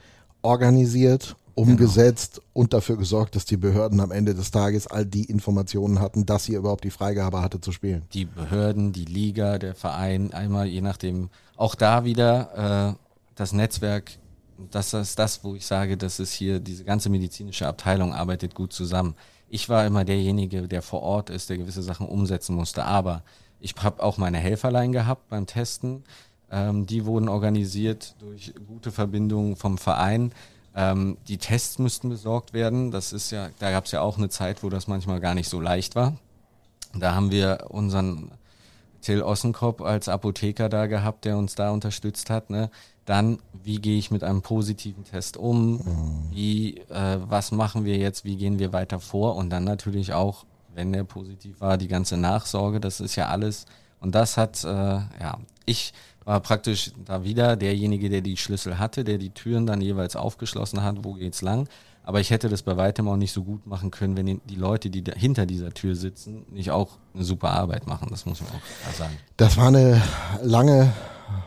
organisiert, 0.43 1.37
umgesetzt 1.55 2.43
und 2.53 2.73
dafür 2.73 2.97
gesorgt, 2.97 3.37
dass 3.37 3.45
die 3.45 3.57
Behörden 3.57 4.01
am 4.01 4.11
Ende 4.11 4.35
des 4.35 4.51
Tages 4.51 4.89
all 4.89 5.07
die 5.07 5.27
Informationen 5.27 6.01
hatten, 6.01 6.27
dass 6.27 6.47
sie 6.47 6.55
überhaupt 6.55 6.83
die 6.83 6.91
Freigabe 6.91 7.41
hatte 7.41 7.61
zu 7.61 7.71
spielen. 7.71 8.03
die 8.13 8.25
Behörden, 8.25 8.93
die 8.93 9.05
Liga, 9.05 9.59
der 9.59 9.77
Verein, 9.77 10.35
einmal 10.35 10.67
je 10.67 10.81
nachdem. 10.81 11.31
Auch 11.57 11.77
da 11.77 12.05
wieder 12.05 12.97
äh, 12.97 12.99
das 13.37 13.53
Netzwerk, 13.53 14.19
das 14.73 14.93
ist 14.93 15.21
das, 15.21 15.45
wo 15.45 15.55
ich 15.55 15.65
sage, 15.65 15.97
dass 15.97 16.19
es 16.19 16.33
hier, 16.33 16.59
diese 16.59 16.83
ganze 16.83 17.11
medizinische 17.11 17.69
Abteilung 17.69 18.13
arbeitet 18.13 18.57
gut 18.57 18.73
zusammen. 18.73 19.15
Ich 19.49 19.69
war 19.69 19.87
immer 19.87 20.05
derjenige, 20.05 20.69
der 20.69 20.83
vor 20.83 21.03
Ort 21.03 21.31
ist, 21.31 21.51
der 21.51 21.59
gewisse 21.59 21.83
Sachen 21.83 22.09
umsetzen 22.09 22.55
musste. 22.55 22.85
Aber 22.85 23.23
ich 23.61 23.75
habe 23.81 24.03
auch 24.03 24.19
meine 24.19 24.39
Helferlein 24.39 24.93
gehabt 24.93 25.29
beim 25.29 25.47
Testen. 25.47 26.05
Ähm, 26.51 26.87
die 26.87 27.07
wurden 27.07 27.29
organisiert 27.29 28.15
durch 28.19 28.55
gute 28.67 28.93
Verbindungen 28.93 29.57
vom 29.57 29.79
Verein. 29.79 30.33
Ähm, 30.75 31.17
die 31.29 31.39
Tests 31.39 31.79
müssten 31.79 32.09
besorgt 32.09 32.53
werden. 32.53 32.91
Das 32.91 33.13
ist 33.13 33.31
ja, 33.31 33.49
da 33.59 33.71
gab 33.71 33.87
es 33.87 33.93
ja 33.93 34.01
auch 34.03 34.19
eine 34.19 34.29
Zeit, 34.29 34.63
wo 34.63 34.69
das 34.69 34.87
manchmal 34.87 35.21
gar 35.21 35.35
nicht 35.35 35.49
so 35.49 35.61
leicht 35.61 35.97
war. 35.97 36.17
Da 36.95 37.15
haben 37.15 37.31
wir 37.31 37.67
unseren 37.69 38.31
Till 39.01 39.23
Ossenkopf 39.23 39.81
als 39.83 40.09
Apotheker 40.09 40.69
da 40.69 40.87
gehabt, 40.87 41.25
der 41.25 41.39
uns 41.39 41.55
da 41.55 41.71
unterstützt 41.71 42.31
hat. 42.31 42.51
Ne? 42.51 42.71
Dann, 43.07 43.39
wie 43.65 43.77
gehe 43.77 43.99
ich 43.99 44.11
mit 44.11 44.23
einem 44.23 44.43
positiven 44.43 45.05
Test 45.05 45.37
um? 45.37 45.81
Wie, 46.31 46.79
äh, 46.91 47.19
was 47.27 47.53
machen 47.53 47.85
wir 47.85 47.97
jetzt? 47.97 48.25
Wie 48.25 48.37
gehen 48.37 48.59
wir 48.59 48.73
weiter 48.73 49.01
vor? 49.01 49.37
Und 49.37 49.51
dann 49.51 49.65
natürlich 49.65 50.13
auch, 50.13 50.45
wenn 50.75 50.93
der 50.93 51.05
positiv 51.05 51.61
war, 51.61 51.79
die 51.79 51.89
ganze 51.89 52.17
Nachsorge. 52.17 52.81
Das 52.81 53.01
ist 53.01 53.17
ja 53.17 53.29
alles. 53.29 53.67
Und 54.01 54.15
das 54.15 54.37
hat, 54.37 54.63
äh, 54.65 54.69
ja, 54.69 55.39
ich 55.65 55.93
war 56.25 56.41
praktisch 56.41 56.93
da 57.05 57.23
wieder 57.23 57.57
derjenige, 57.57 58.11
der 58.11 58.21
die 58.21 58.37
Schlüssel 58.37 58.79
hatte, 58.79 59.05
der 59.05 59.17
die 59.17 59.31
Türen 59.31 59.67
dann 59.67 59.81
jeweils 59.81 60.17
aufgeschlossen 60.17 60.83
hat, 60.83 61.05
wo 61.05 61.15
geht's 61.15 61.41
lang. 61.41 61.69
Aber 62.03 62.21
ich 62.21 62.31
hätte 62.31 62.49
das 62.49 62.63
bei 62.63 62.77
weitem 62.77 63.09
auch 63.09 63.17
nicht 63.17 63.33
so 63.33 63.43
gut 63.43 63.67
machen 63.67 63.91
können, 63.91 64.17
wenn 64.17 64.41
die 64.45 64.55
Leute, 64.55 64.91
die 64.91 65.03
hinter 65.17 65.47
dieser 65.47 65.73
Tür 65.73 65.97
sitzen, 65.97 66.45
nicht 66.51 66.71
auch 66.71 66.99
eine 67.15 67.25
super 67.25 67.51
Arbeit 67.51 67.87
machen. 67.87 68.09
Das 68.11 68.27
muss 68.27 68.41
man 68.41 68.51
auch 68.51 68.95
sagen. 68.95 69.17
Das 69.37 69.57
war 69.57 69.69
eine 69.69 70.01
lange, 70.43 70.93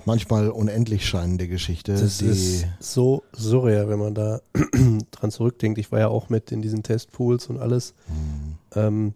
manchmal 0.05 0.49
unendlich 0.49 1.07
scheinende 1.07 1.47
Geschichte. 1.47 1.93
Das 1.93 2.21
ist 2.21 2.65
so 2.79 3.23
surreal, 3.33 3.89
wenn 3.89 3.99
man 3.99 4.13
da 4.13 4.41
dran 5.11 5.31
zurückdenkt. 5.31 5.77
Ich 5.77 5.91
war 5.91 5.99
ja 5.99 6.07
auch 6.07 6.29
mit 6.29 6.51
in 6.51 6.61
diesen 6.61 6.83
Testpools 6.83 7.47
und 7.47 7.59
alles. 7.59 7.93
Mhm. 8.07 8.55
Ähm, 8.75 9.13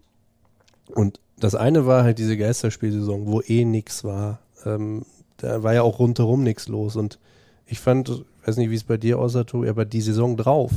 und 0.94 1.20
das 1.38 1.54
eine 1.54 1.86
war 1.86 2.04
halt 2.04 2.18
diese 2.18 2.36
Geisterspielsaison, 2.36 3.26
wo 3.26 3.40
eh 3.40 3.64
nichts 3.64 4.04
war. 4.04 4.40
Ähm, 4.64 5.04
da 5.38 5.62
war 5.62 5.74
ja 5.74 5.82
auch 5.82 5.98
rundherum 5.98 6.42
nichts 6.42 6.68
los. 6.68 6.96
Und 6.96 7.18
ich 7.66 7.80
fand, 7.80 8.24
weiß 8.44 8.56
nicht, 8.56 8.70
wie 8.70 8.76
es 8.76 8.84
bei 8.84 8.96
dir 8.96 9.18
aussah, 9.18 9.44
Tobi, 9.44 9.68
aber 9.68 9.84
die 9.84 10.00
Saison 10.00 10.36
drauf 10.36 10.70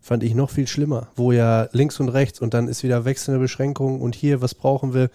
fand 0.00 0.22
ich 0.22 0.34
noch 0.34 0.50
viel 0.50 0.68
schlimmer, 0.68 1.08
wo 1.16 1.32
ja 1.32 1.68
links 1.72 1.98
und 1.98 2.08
rechts 2.08 2.40
und 2.40 2.54
dann 2.54 2.68
ist 2.68 2.84
wieder 2.84 3.04
wechselnde 3.04 3.40
Beschränkungen 3.40 4.00
und 4.00 4.14
hier, 4.14 4.40
was 4.40 4.54
brauchen 4.54 4.94
wir? 4.94 5.10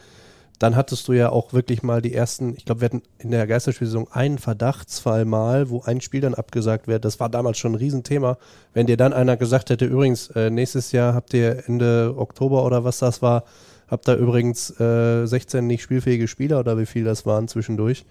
Dann 0.61 0.75
hattest 0.75 1.07
du 1.07 1.13
ja 1.13 1.31
auch 1.31 1.53
wirklich 1.53 1.81
mal 1.81 2.03
die 2.03 2.13
ersten, 2.13 2.55
ich 2.55 2.65
glaube, 2.65 2.81
wir 2.81 2.85
hatten 2.85 3.01
in 3.17 3.31
der 3.31 3.47
Geisterspielsaison 3.47 4.07
einen 4.11 4.37
Verdachtsfall 4.37 5.25
mal, 5.25 5.71
wo 5.71 5.81
ein 5.81 6.01
Spiel 6.01 6.21
dann 6.21 6.35
abgesagt 6.35 6.87
wird. 6.87 7.03
Das 7.03 7.19
war 7.19 7.29
damals 7.29 7.57
schon 7.57 7.71
ein 7.71 7.79
Riesenthema. 7.79 8.37
Wenn 8.71 8.85
dir 8.85 8.95
dann 8.95 9.11
einer 9.11 9.37
gesagt 9.37 9.71
hätte, 9.71 9.85
übrigens, 9.85 10.29
äh, 10.35 10.51
nächstes 10.51 10.91
Jahr 10.91 11.15
habt 11.15 11.33
ihr 11.33 11.63
Ende 11.67 12.13
Oktober 12.15 12.63
oder 12.63 12.83
was 12.83 12.99
das 12.99 13.23
war, 13.23 13.43
habt 13.87 14.07
ihr 14.07 14.17
übrigens 14.17 14.69
äh, 14.79 15.25
16 15.25 15.65
nicht 15.65 15.81
spielfähige 15.81 16.27
Spieler 16.27 16.59
oder 16.59 16.77
wie 16.77 16.85
viel 16.85 17.05
das 17.05 17.25
waren 17.25 17.47
zwischendurch. 17.47 18.05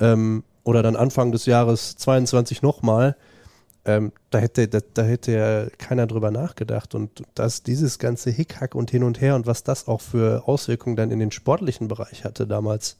Ähm, 0.00 0.42
oder 0.64 0.82
dann 0.82 0.96
Anfang 0.96 1.30
des 1.30 1.46
Jahres 1.46 1.96
22 1.98 2.62
nochmal 2.62 3.14
ähm, 3.86 4.12
da 4.30 4.38
hätte, 4.38 4.66
da, 4.66 4.80
da, 4.94 5.02
hätte 5.02 5.32
ja 5.32 5.66
keiner 5.78 6.06
drüber 6.08 6.32
nachgedacht. 6.32 6.94
Und 6.94 7.22
dass 7.34 7.62
dieses 7.62 7.98
ganze 7.98 8.30
Hickhack 8.30 8.74
und 8.74 8.90
hin 8.90 9.04
und 9.04 9.20
her 9.20 9.36
und 9.36 9.46
was 9.46 9.62
das 9.62 9.86
auch 9.86 10.00
für 10.00 10.46
Auswirkungen 10.46 10.96
dann 10.96 11.12
in 11.12 11.20
den 11.20 11.30
sportlichen 11.30 11.86
Bereich 11.86 12.24
hatte 12.24 12.46
damals, 12.46 12.96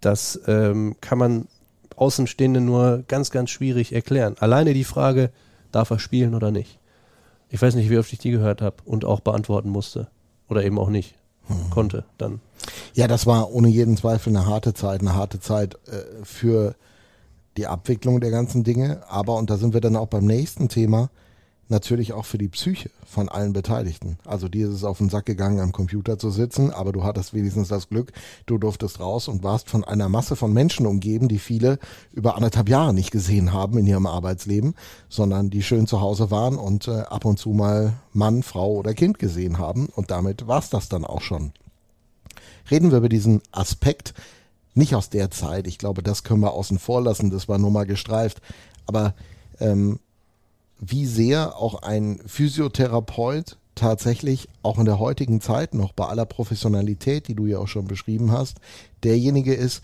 das 0.00 0.40
ähm, 0.46 0.96
kann 1.00 1.18
man 1.18 1.48
Außenstehende 1.96 2.60
nur 2.60 3.04
ganz, 3.08 3.30
ganz 3.30 3.50
schwierig 3.50 3.92
erklären. 3.92 4.36
Alleine 4.38 4.72
die 4.72 4.84
Frage, 4.84 5.30
darf 5.72 5.90
er 5.90 5.98
spielen 5.98 6.34
oder 6.34 6.50
nicht? 6.50 6.78
Ich 7.50 7.60
weiß 7.60 7.74
nicht, 7.74 7.90
wie 7.90 7.98
oft 7.98 8.12
ich 8.12 8.20
die 8.20 8.30
gehört 8.30 8.62
habe 8.62 8.76
und 8.84 9.04
auch 9.04 9.20
beantworten 9.20 9.68
musste. 9.68 10.06
Oder 10.48 10.64
eben 10.64 10.78
auch 10.78 10.88
nicht. 10.88 11.14
Hm. 11.48 11.70
Konnte 11.70 12.04
dann. 12.16 12.40
Ja, 12.94 13.08
das 13.08 13.26
war 13.26 13.50
ohne 13.52 13.68
jeden 13.68 13.96
Zweifel 13.96 14.30
eine 14.30 14.46
harte 14.46 14.72
Zeit, 14.72 15.00
eine 15.00 15.14
harte 15.14 15.40
Zeit 15.40 15.74
äh, 15.88 16.24
für 16.24 16.76
die 17.60 17.66
Abwicklung 17.66 18.20
der 18.20 18.30
ganzen 18.30 18.64
Dinge, 18.64 19.02
aber, 19.06 19.36
und 19.36 19.50
da 19.50 19.58
sind 19.58 19.74
wir 19.74 19.82
dann 19.82 19.94
auch 19.94 20.06
beim 20.06 20.24
nächsten 20.24 20.70
Thema, 20.70 21.10
natürlich 21.68 22.14
auch 22.14 22.24
für 22.24 22.38
die 22.38 22.48
Psyche 22.48 22.90
von 23.04 23.28
allen 23.28 23.52
Beteiligten. 23.52 24.16
Also 24.24 24.48
dir 24.48 24.66
ist 24.66 24.74
es 24.74 24.82
auf 24.82 24.96
den 24.96 25.10
Sack 25.10 25.26
gegangen, 25.26 25.60
am 25.60 25.72
Computer 25.72 26.18
zu 26.18 26.30
sitzen, 26.30 26.70
aber 26.70 26.90
du 26.90 27.04
hattest 27.04 27.34
wenigstens 27.34 27.68
das 27.68 27.90
Glück, 27.90 28.12
du 28.46 28.56
durftest 28.56 28.98
raus 28.98 29.28
und 29.28 29.44
warst 29.44 29.68
von 29.68 29.84
einer 29.84 30.08
Masse 30.08 30.36
von 30.36 30.54
Menschen 30.54 30.86
umgeben, 30.86 31.28
die 31.28 31.38
viele 31.38 31.78
über 32.12 32.34
anderthalb 32.34 32.70
Jahre 32.70 32.94
nicht 32.94 33.10
gesehen 33.10 33.52
haben 33.52 33.76
in 33.76 33.86
ihrem 33.86 34.06
Arbeitsleben, 34.06 34.74
sondern 35.10 35.50
die 35.50 35.62
schön 35.62 35.86
zu 35.86 36.00
Hause 36.00 36.30
waren 36.30 36.56
und 36.56 36.88
äh, 36.88 37.02
ab 37.02 37.26
und 37.26 37.38
zu 37.38 37.50
mal 37.50 37.92
Mann, 38.14 38.42
Frau 38.42 38.72
oder 38.72 38.94
Kind 38.94 39.18
gesehen 39.18 39.58
haben. 39.58 39.90
Und 39.94 40.10
damit 40.10 40.46
war's 40.46 40.70
das 40.70 40.88
dann 40.88 41.04
auch 41.04 41.20
schon. 41.20 41.52
Reden 42.70 42.90
wir 42.90 42.98
über 42.98 43.10
diesen 43.10 43.42
Aspekt 43.52 44.14
nicht 44.74 44.94
aus 44.94 45.10
der 45.10 45.30
Zeit. 45.30 45.66
Ich 45.66 45.78
glaube, 45.78 46.02
das 46.02 46.22
können 46.22 46.40
wir 46.40 46.52
außen 46.52 46.78
vor 46.78 47.02
lassen. 47.02 47.30
Das 47.30 47.48
war 47.48 47.58
nur 47.58 47.70
mal 47.70 47.86
gestreift. 47.86 48.40
Aber 48.86 49.14
ähm, 49.58 49.98
wie 50.78 51.06
sehr 51.06 51.56
auch 51.56 51.82
ein 51.82 52.20
Physiotherapeut 52.26 53.56
tatsächlich 53.74 54.48
auch 54.62 54.78
in 54.78 54.84
der 54.84 54.98
heutigen 54.98 55.40
Zeit 55.40 55.74
noch 55.74 55.92
bei 55.92 56.06
aller 56.06 56.26
Professionalität, 56.26 57.28
die 57.28 57.34
du 57.34 57.46
ja 57.46 57.58
auch 57.58 57.68
schon 57.68 57.86
beschrieben 57.86 58.32
hast, 58.32 58.58
derjenige 59.04 59.54
ist, 59.54 59.82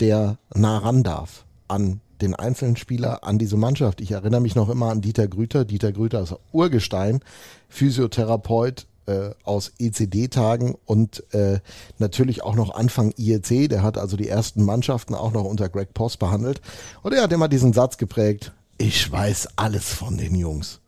der 0.00 0.38
nah 0.54 0.78
ran 0.78 1.02
darf 1.02 1.44
an 1.66 2.00
den 2.20 2.34
einzelnen 2.34 2.76
Spieler, 2.76 3.24
an 3.24 3.38
diese 3.38 3.56
Mannschaft. 3.56 4.00
Ich 4.00 4.10
erinnere 4.10 4.40
mich 4.40 4.54
noch 4.54 4.68
immer 4.68 4.90
an 4.90 5.00
Dieter 5.00 5.28
Grüter. 5.28 5.64
Dieter 5.64 5.92
Grüter 5.92 6.20
ist 6.22 6.34
Urgestein, 6.52 7.20
Physiotherapeut, 7.68 8.86
äh, 9.08 9.30
aus 9.42 9.72
ECD-Tagen 9.78 10.76
und 10.84 11.24
äh, 11.32 11.60
natürlich 11.98 12.42
auch 12.42 12.54
noch 12.54 12.74
Anfang 12.74 13.14
IEC. 13.16 13.68
Der 13.68 13.82
hat 13.82 13.96
also 13.96 14.16
die 14.16 14.28
ersten 14.28 14.62
Mannschaften 14.62 15.14
auch 15.14 15.32
noch 15.32 15.44
unter 15.44 15.68
Greg 15.68 15.94
Post 15.94 16.18
behandelt. 16.18 16.60
Und 17.02 17.14
er 17.14 17.22
hat 17.22 17.32
immer 17.32 17.48
diesen 17.48 17.72
Satz 17.72 17.96
geprägt, 17.96 18.52
ich 18.76 19.10
weiß 19.10 19.48
alles 19.56 19.92
von 19.92 20.18
den 20.18 20.34
Jungs. 20.34 20.80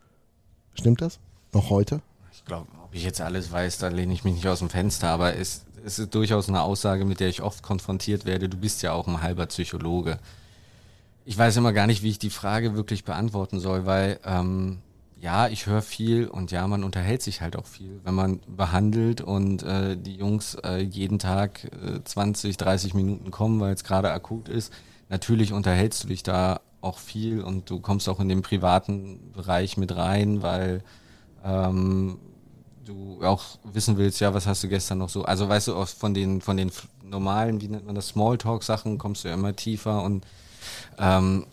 Stimmt 0.74 1.00
das? 1.00 1.18
Noch 1.52 1.70
heute? 1.70 2.02
Ich 2.32 2.44
glaube, 2.44 2.68
ob 2.84 2.94
ich 2.94 3.02
jetzt 3.02 3.20
alles 3.20 3.50
weiß, 3.50 3.78
da 3.78 3.88
lehne 3.88 4.12
ich 4.12 4.24
mich 4.24 4.34
nicht 4.34 4.46
aus 4.46 4.60
dem 4.60 4.70
Fenster, 4.70 5.08
aber 5.08 5.36
es, 5.36 5.64
es 5.84 5.98
ist 5.98 6.14
durchaus 6.14 6.48
eine 6.48 6.62
Aussage, 6.62 7.04
mit 7.04 7.20
der 7.20 7.28
ich 7.28 7.42
oft 7.42 7.62
konfrontiert 7.62 8.26
werde. 8.26 8.48
Du 8.48 8.58
bist 8.58 8.82
ja 8.82 8.92
auch 8.92 9.08
ein 9.08 9.22
halber 9.22 9.46
Psychologe. 9.46 10.18
Ich 11.24 11.36
weiß 11.36 11.56
immer 11.56 11.72
gar 11.72 11.86
nicht, 11.86 12.02
wie 12.02 12.10
ich 12.10 12.18
die 12.18 12.30
Frage 12.30 12.74
wirklich 12.74 13.04
beantworten 13.04 13.60
soll, 13.60 13.86
weil 13.86 14.20
ähm, 14.24 14.78
ja, 15.20 15.48
ich 15.48 15.66
höre 15.66 15.82
viel 15.82 16.26
und 16.28 16.50
ja, 16.50 16.66
man 16.66 16.82
unterhält 16.82 17.22
sich 17.22 17.40
halt 17.40 17.56
auch 17.56 17.66
viel, 17.66 18.00
wenn 18.04 18.14
man 18.14 18.40
behandelt 18.46 19.20
und 19.20 19.62
äh, 19.62 19.96
die 19.96 20.16
Jungs 20.16 20.54
äh, 20.64 20.78
jeden 20.78 21.18
Tag 21.18 21.64
äh, 21.64 22.02
20, 22.02 22.56
30 22.56 22.94
Minuten 22.94 23.30
kommen, 23.30 23.60
weil 23.60 23.74
es 23.74 23.84
gerade 23.84 24.10
akut 24.12 24.48
ist. 24.48 24.72
Natürlich 25.10 25.52
unterhältst 25.52 26.04
du 26.04 26.08
dich 26.08 26.22
da 26.22 26.60
auch 26.80 26.98
viel 26.98 27.42
und 27.42 27.68
du 27.68 27.80
kommst 27.80 28.08
auch 28.08 28.20
in 28.20 28.28
den 28.28 28.40
privaten 28.40 29.32
Bereich 29.32 29.76
mit 29.76 29.94
rein, 29.94 30.42
weil 30.42 30.82
ähm, 31.44 32.18
du 32.84 33.22
auch 33.22 33.58
wissen 33.64 33.98
willst, 33.98 34.20
ja, 34.20 34.32
was 34.32 34.46
hast 34.46 34.62
du 34.64 34.68
gestern 34.68 34.98
noch 34.98 35.10
so. 35.10 35.24
Also 35.24 35.48
weißt 35.48 35.68
du, 35.68 35.76
auch 35.76 35.88
von 35.88 36.14
den, 36.14 36.40
von 36.40 36.56
den 36.56 36.72
normalen, 37.04 37.60
wie 37.60 37.68
nennt 37.68 37.84
man 37.84 37.94
das, 37.94 38.08
Smalltalk-Sachen 38.08 38.96
kommst 38.96 39.24
du 39.24 39.28
ja 39.28 39.34
immer 39.34 39.54
tiefer 39.54 40.02
und 40.02 40.24
ähm, 40.98 41.46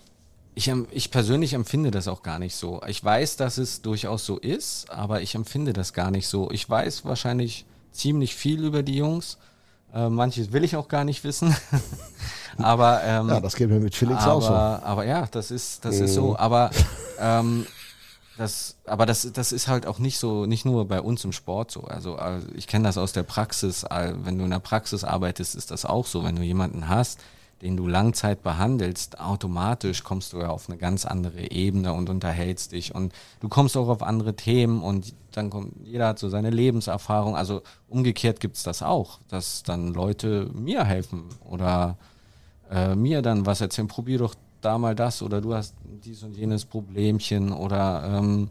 ich, 0.58 0.72
ich 0.90 1.12
persönlich 1.12 1.54
empfinde 1.54 1.92
das 1.92 2.08
auch 2.08 2.24
gar 2.24 2.40
nicht 2.40 2.56
so. 2.56 2.82
Ich 2.88 3.04
weiß, 3.04 3.36
dass 3.38 3.60
es 3.60 3.84
durchaus 3.84 4.26
so 4.26 4.40
ist, 4.40 4.90
aber 4.90 5.22
ich 5.22 5.36
empfinde 5.36 5.72
das 5.72 5.94
gar 5.94 6.10
nicht 6.10 6.28
so. 6.28 6.50
Ich 6.50 6.68
weiß 6.68 7.06
wahrscheinlich 7.06 7.68
ziemlich 7.92 8.36
viel 8.36 8.64
über 8.64 8.82
die 8.82 8.96
Jungs. 8.96 9.38
Äh, 9.94 10.10
manches 10.10 10.52
will 10.52 10.64
ich 10.64 10.76
auch 10.76 10.88
gar 10.88 11.04
nicht 11.04 11.24
wissen. 11.24 11.56
aber 12.58 13.04
ähm, 13.04 13.30
ja, 13.30 13.40
das 13.40 13.56
geht 13.56 13.70
mir 13.70 13.80
mit 13.80 13.94
Felix 13.94 14.24
aber, 14.24 14.34
auch 14.34 14.42
so. 14.42 14.54
Aber 14.54 15.06
ja, 15.06 15.28
das 15.30 15.52
ist 15.52 15.86
das 15.86 16.00
ist 16.00 16.16
so. 16.16 16.30
Mhm. 16.32 16.36
Aber 16.38 16.72
ähm, 17.20 17.68
das, 18.40 18.78
aber 18.88 19.06
das, 19.06 19.32
das 19.32 19.52
ist 19.52 19.68
halt 19.68 19.86
auch 19.86 20.00
nicht 20.00 20.18
so, 20.18 20.48
nicht 20.48 20.66
nur 20.66 20.88
bei 20.88 21.02
uns 21.02 21.24
im 21.24 21.34
Sport 21.34 21.70
so. 21.70 21.84
Also, 21.84 22.16
also 22.16 22.48
ich 22.56 22.66
kenne 22.66 22.86
das 22.86 22.98
aus 22.98 23.14
der 23.14 23.24
Praxis. 23.24 23.86
Wenn 23.92 24.40
du 24.40 24.46
in 24.46 24.52
der 24.52 24.60
Praxis 24.60 25.04
arbeitest, 25.04 25.54
ist 25.54 25.70
das 25.70 25.86
auch 25.86 26.08
so. 26.08 26.24
Wenn 26.24 26.36
du 26.36 26.42
jemanden 26.42 26.90
hast, 26.90 27.20
den 27.62 27.76
du 27.76 27.88
Langzeit 27.88 28.44
behandelst, 28.44 29.20
automatisch 29.20 30.04
kommst 30.04 30.34
du 30.34 30.40
ja 30.40 30.50
auf 30.50 30.70
eine 30.70 30.78
ganz 30.78 31.06
andere 31.06 31.52
Ebene 31.52 31.94
und 31.94 32.10
unterhältst 32.10 32.72
dich 32.72 32.94
und 32.94 33.14
du 33.40 33.50
kommst 33.50 33.76
auch 33.78 33.88
auf 33.88 34.04
andere 34.04 34.36
Themen 34.36 34.82
und 34.82 35.14
dann 35.32 35.50
kommt, 35.50 35.74
jeder 35.84 36.08
hat 36.08 36.20
so 36.20 36.30
seine 36.30 36.50
Lebenserfahrung. 36.50 37.36
Also 37.36 37.62
umgekehrt 37.90 38.40
gibt's 38.40 38.64
das 38.64 38.84
auch, 38.84 39.20
dass 39.28 39.64
dann 39.64 39.94
Leute 39.94 40.50
mir 40.54 40.84
helfen 40.84 41.26
oder 41.46 41.98
äh, 42.70 42.96
mir 42.96 43.22
dann 43.22 43.46
was 43.46 43.62
erzählen, 43.62 43.88
probier 43.88 44.20
doch 44.20 44.36
da 44.62 44.78
mal 44.78 44.96
das 44.96 45.22
oder 45.22 45.42
du 45.42 45.54
hast 45.54 45.76
dies 46.04 46.24
und 46.24 46.36
jenes 46.36 46.66
Problemchen 46.66 47.52
oder 47.52 48.04
ähm, 48.18 48.50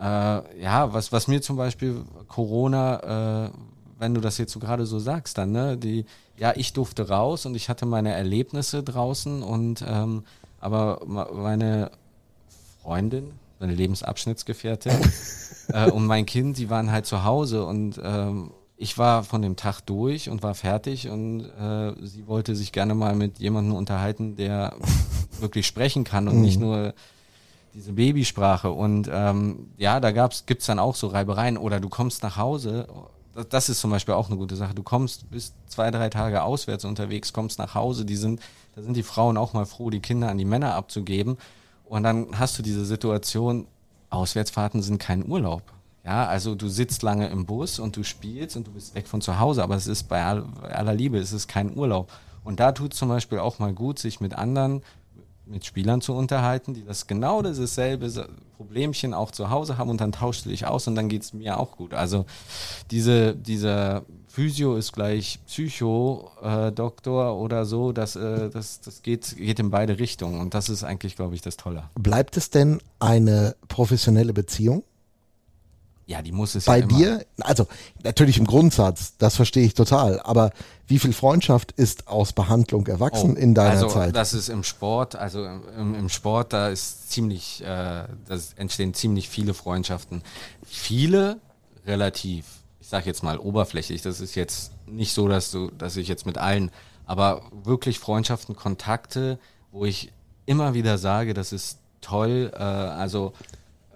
äh, 0.00 0.62
ja, 0.62 0.92
was, 0.92 1.12
was 1.12 1.28
mir 1.28 1.40
zum 1.42 1.56
Beispiel 1.56 2.04
Corona, 2.28 3.46
äh, 3.46 3.50
wenn 3.98 4.14
du 4.14 4.20
das 4.20 4.38
jetzt 4.38 4.52
so 4.52 4.60
gerade 4.60 4.86
so 4.86 4.98
sagst, 4.98 5.38
dann, 5.38 5.52
ne, 5.52 5.76
die, 5.76 6.04
ja, 6.36 6.52
ich 6.56 6.72
durfte 6.72 7.08
raus 7.08 7.46
und 7.46 7.54
ich 7.54 7.68
hatte 7.68 7.86
meine 7.86 8.12
Erlebnisse 8.12 8.82
draußen 8.82 9.42
und 9.42 9.84
ähm, 9.86 10.24
aber 10.60 11.02
meine 11.06 11.90
Freundin, 12.82 13.32
meine 13.58 13.74
Lebensabschnittsgefährtin 13.74 14.92
äh, 15.68 15.90
und 15.90 16.06
mein 16.06 16.26
Kind, 16.26 16.58
die 16.58 16.70
waren 16.70 16.90
halt 16.90 17.06
zu 17.06 17.24
Hause 17.24 17.64
und 17.64 18.00
ähm, 18.02 18.50
ich 18.78 18.98
war 18.98 19.24
von 19.24 19.40
dem 19.40 19.56
Tag 19.56 19.80
durch 19.80 20.28
und 20.28 20.42
war 20.42 20.54
fertig 20.54 21.08
und 21.08 21.40
äh, 21.40 21.94
sie 22.04 22.26
wollte 22.26 22.54
sich 22.54 22.72
gerne 22.72 22.94
mal 22.94 23.14
mit 23.14 23.38
jemandem 23.38 23.74
unterhalten, 23.74 24.36
der 24.36 24.74
wirklich 25.40 25.66
sprechen 25.66 26.04
kann 26.04 26.28
und 26.28 26.36
mhm. 26.36 26.42
nicht 26.42 26.60
nur 26.60 26.92
diese 27.76 27.92
Babysprache. 27.92 28.70
Und 28.70 29.08
ähm, 29.12 29.70
ja, 29.76 30.00
da 30.00 30.10
gab's, 30.12 30.44
gibt's 30.46 30.66
dann 30.66 30.78
auch 30.78 30.94
so 30.94 31.08
Reibereien. 31.08 31.58
Oder 31.58 31.78
du 31.78 31.88
kommst 31.88 32.22
nach 32.22 32.36
Hause 32.36 32.86
das 33.44 33.68
ist 33.68 33.80
zum 33.80 33.90
Beispiel 33.90 34.14
auch 34.14 34.28
eine 34.28 34.36
gute 34.36 34.56
Sache. 34.56 34.74
Du 34.74 34.82
kommst 34.82 35.30
bis 35.30 35.52
zwei, 35.66 35.90
drei 35.90 36.08
Tage 36.10 36.42
auswärts 36.42 36.84
unterwegs, 36.84 37.32
kommst 37.32 37.58
nach 37.58 37.74
Hause, 37.74 38.04
die 38.04 38.16
sind, 38.16 38.40
da 38.74 38.82
sind 38.82 38.96
die 38.96 39.02
Frauen 39.02 39.36
auch 39.36 39.52
mal 39.52 39.66
froh, 39.66 39.90
die 39.90 40.00
Kinder 40.00 40.28
an 40.28 40.38
die 40.38 40.44
Männer 40.44 40.74
abzugeben. 40.74 41.36
Und 41.84 42.02
dann 42.02 42.38
hast 42.38 42.58
du 42.58 42.62
diese 42.62 42.84
Situation, 42.84 43.66
Auswärtsfahrten 44.10 44.82
sind 44.82 44.98
kein 44.98 45.28
Urlaub. 45.28 45.62
Ja, 46.04 46.26
also 46.26 46.54
du 46.54 46.68
sitzt 46.68 47.02
lange 47.02 47.28
im 47.28 47.46
Bus 47.46 47.80
und 47.80 47.96
du 47.96 48.04
spielst 48.04 48.56
und 48.56 48.68
du 48.68 48.70
bist 48.70 48.94
weg 48.94 49.08
von 49.08 49.20
zu 49.20 49.40
Hause, 49.40 49.62
aber 49.62 49.74
es 49.74 49.88
ist 49.88 50.04
bei 50.04 50.22
aller 50.22 50.94
Liebe, 50.94 51.18
es 51.18 51.32
ist 51.32 51.48
kein 51.48 51.76
Urlaub. 51.76 52.12
Und 52.44 52.60
da 52.60 52.70
tut 52.70 52.92
es 52.92 52.98
zum 52.98 53.08
Beispiel 53.08 53.40
auch 53.40 53.58
mal 53.58 53.72
gut, 53.72 53.98
sich 53.98 54.20
mit 54.20 54.34
anderen 54.34 54.82
mit 55.46 55.64
Spielern 55.64 56.00
zu 56.00 56.14
unterhalten, 56.14 56.74
die 56.74 56.84
das 56.84 57.06
genau 57.06 57.40
dasselbe 57.42 58.28
Problemchen 58.56 59.14
auch 59.14 59.30
zu 59.30 59.50
Hause 59.50 59.78
haben 59.78 59.90
und 59.90 60.00
dann 60.00 60.12
tauschst 60.12 60.44
du 60.44 60.50
dich 60.50 60.66
aus 60.66 60.88
und 60.88 60.94
dann 60.94 61.08
geht 61.08 61.22
es 61.22 61.32
mir 61.32 61.58
auch 61.58 61.76
gut. 61.76 61.94
Also 61.94 62.26
diese, 62.90 63.34
dieser 63.34 64.04
Physio 64.28 64.76
ist 64.76 64.92
gleich 64.92 65.38
Psycho-Doktor 65.46 67.28
äh, 67.28 67.32
oder 67.32 67.64
so, 67.64 67.92
das, 67.92 68.16
äh, 68.16 68.50
das, 68.50 68.80
das 68.80 69.02
geht, 69.02 69.36
geht 69.36 69.58
in 69.58 69.70
beide 69.70 69.98
Richtungen 69.98 70.40
und 70.40 70.54
das 70.54 70.68
ist 70.68 70.84
eigentlich, 70.84 71.16
glaube 71.16 71.34
ich, 71.34 71.42
das 71.42 71.56
Tolle. 71.56 71.84
Bleibt 71.94 72.36
es 72.36 72.50
denn 72.50 72.80
eine 72.98 73.56
professionelle 73.68 74.32
Beziehung? 74.32 74.82
Ja, 76.08 76.22
die 76.22 76.30
muss 76.30 76.54
es 76.54 76.66
Bei 76.66 76.78
ja 76.78 76.86
dir, 76.86 77.26
also 77.40 77.66
natürlich 78.04 78.38
im 78.38 78.46
Grundsatz, 78.46 79.14
das 79.18 79.34
verstehe 79.34 79.66
ich 79.66 79.74
total, 79.74 80.20
aber 80.20 80.52
wie 80.86 81.00
viel 81.00 81.12
Freundschaft 81.12 81.72
ist 81.72 82.06
aus 82.06 82.32
Behandlung 82.32 82.86
erwachsen 82.86 83.34
Oh, 83.34 83.40
in 83.40 83.54
deiner 83.54 83.70
also, 83.70 83.88
Zeit? 83.88 84.14
Das 84.14 84.32
ist 84.32 84.48
im 84.48 84.62
Sport, 84.62 85.16
also 85.16 85.44
im, 85.44 85.96
im 85.96 86.08
Sport, 86.08 86.52
da 86.52 86.68
ist 86.68 87.10
ziemlich, 87.10 87.60
äh, 87.64 88.04
das 88.28 88.52
entstehen 88.54 88.94
ziemlich 88.94 89.28
viele 89.28 89.52
Freundschaften. 89.52 90.22
Viele 90.64 91.40
relativ, 91.84 92.46
ich 92.80 92.86
sage 92.86 93.06
jetzt 93.06 93.24
mal 93.24 93.38
oberflächlich, 93.38 94.00
das 94.00 94.20
ist 94.20 94.36
jetzt 94.36 94.70
nicht 94.86 95.12
so, 95.12 95.26
dass 95.26 95.50
du, 95.50 95.72
dass 95.72 95.96
ich 95.96 96.06
jetzt 96.06 96.24
mit 96.24 96.38
allen, 96.38 96.70
aber 97.04 97.42
wirklich 97.64 97.98
Freundschaften, 97.98 98.54
Kontakte, 98.54 99.40
wo 99.72 99.84
ich 99.84 100.12
immer 100.46 100.72
wieder 100.74 100.98
sage, 100.98 101.34
das 101.34 101.52
ist 101.52 101.78
toll, 102.00 102.52
äh, 102.54 102.62
also 102.62 103.32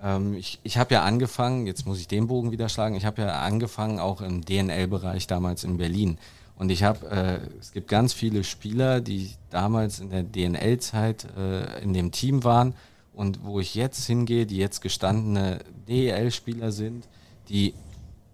ähm, 0.02 0.34
ich, 0.34 0.60
ich 0.62 0.78
habe 0.78 0.94
ja 0.94 1.02
angefangen, 1.02 1.66
jetzt 1.66 1.86
muss 1.86 2.00
ich 2.00 2.08
den 2.08 2.26
Bogen 2.26 2.50
wieder 2.52 2.68
schlagen, 2.68 2.94
ich 2.94 3.04
habe 3.04 3.22
ja 3.22 3.40
angefangen 3.42 3.98
auch 3.98 4.20
im 4.20 4.44
DNL-Bereich 4.44 5.26
damals 5.26 5.64
in 5.64 5.76
Berlin. 5.76 6.18
Und 6.56 6.70
ich 6.70 6.82
habe, 6.82 7.06
äh, 7.10 7.58
es 7.58 7.72
gibt 7.72 7.88
ganz 7.88 8.12
viele 8.12 8.44
Spieler, 8.44 9.00
die 9.00 9.30
damals 9.48 9.98
in 9.98 10.10
der 10.10 10.22
DNL-Zeit 10.22 11.26
äh, 11.36 11.82
in 11.82 11.94
dem 11.94 12.12
Team 12.12 12.44
waren 12.44 12.74
und 13.14 13.44
wo 13.44 13.60
ich 13.60 13.74
jetzt 13.74 14.06
hingehe, 14.06 14.46
die 14.46 14.58
jetzt 14.58 14.80
gestandene 14.80 15.60
DEL-Spieler 15.88 16.70
sind, 16.70 17.08
die 17.48 17.74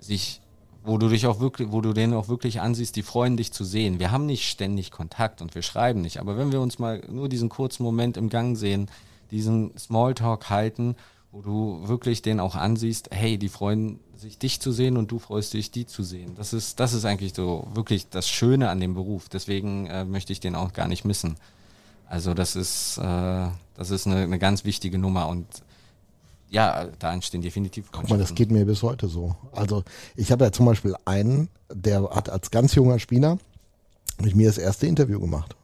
sich, 0.01 0.41
wo 0.85 0.99
du 0.99 1.09
dich 1.09 1.27
auch 1.27 1.41
wirklich, 1.41 1.71
wo 1.71 1.81
du 1.81 1.93
denen 1.93 2.15
auch 2.15 2.29
wirklich 2.29 2.61
ansiehst, 2.61 2.97
die 2.97 3.03
freuen 3.03 3.37
dich 3.37 3.53
zu 3.53 3.65
sehen. 3.65 4.01
Wir 4.01 4.11
haben 4.11 4.27
nicht 4.27 4.49
ständig 4.49 4.91
Kontakt 4.91 5.41
und 5.41 5.55
wir 5.55 5.63
schreiben 5.63 6.01
nicht, 6.01 6.19
aber 6.19 6.37
wenn 6.37 6.53
wir 6.53 6.61
uns 6.61 6.79
mal 6.79 7.03
nur 7.09 7.29
diesen 7.29 7.49
kurzen 7.49 7.85
Moment 7.85 8.17
im 8.17 8.29
Gang 8.29 8.57
sehen, 8.57 8.89
diesen 9.31 9.77
Smalltalk 9.79 10.51
halten, 10.51 10.97
wo 11.37 11.43
du 11.43 11.87
wirklich 11.87 12.23
den 12.23 12.41
auch 12.41 12.55
ansiehst, 12.55 13.11
hey, 13.13 13.37
die 13.37 13.51
freuen 13.51 14.01
sich 14.17 14.39
dich 14.39 14.59
zu 14.59 14.73
sehen 14.73 14.97
und 14.97 15.11
du 15.11 15.19
freust 15.19 15.53
dich 15.53 15.71
die 15.71 15.85
zu 15.85 16.03
sehen. 16.03 16.35
Das 16.35 16.55
ist 16.55 16.81
das 16.81 16.95
ist 16.95 17.05
eigentlich 17.05 17.35
so 17.35 17.69
wirklich 17.75 18.09
das 18.09 18.27
Schöne 18.27 18.71
an 18.71 18.81
dem 18.81 18.95
Beruf. 18.95 19.29
Deswegen 19.29 19.87
äh, 19.87 20.07
möchte 20.07 20.33
ich 20.33 20.41
den 20.41 20.55
auch 20.55 20.73
gar 20.73 20.89
nicht 20.89 21.05
missen. 21.05 21.37
Also 22.09 22.33
das 22.33 22.57
ist 22.57 22.97
äh, 22.97 23.49
das 23.75 23.91
ist 23.91 24.07
eine, 24.07 24.23
eine 24.23 24.39
ganz 24.39 24.65
wichtige 24.65 24.97
Nummer 24.97 25.29
und 25.29 25.47
ja, 26.49 26.87
da 26.99 27.13
entstehen 27.13 27.43
definitiv 27.43 27.93
Guck 27.93 28.09
mal, 28.09 28.19
das 28.19 28.35
geht 28.35 28.51
mir 28.51 28.65
bis 28.65 28.83
heute 28.83 29.09
so. 29.09 29.37
Also 29.53 29.85
ich 30.15 30.33
habe 30.33 30.45
ja 30.45 30.53
zum 30.53 30.65
Beispiel 30.65 30.95
einen, 31.05 31.51
der 31.71 32.09
hat 32.11 32.31
als 32.31 32.51
ganz 32.51 32.75
junger 32.75 32.99
Spieler 32.99 33.37
mit 34.23 34.35
mir 34.35 34.47
das 34.47 34.57
erste 34.57 34.87
Interview 34.87 35.21
gemacht. 35.21 35.55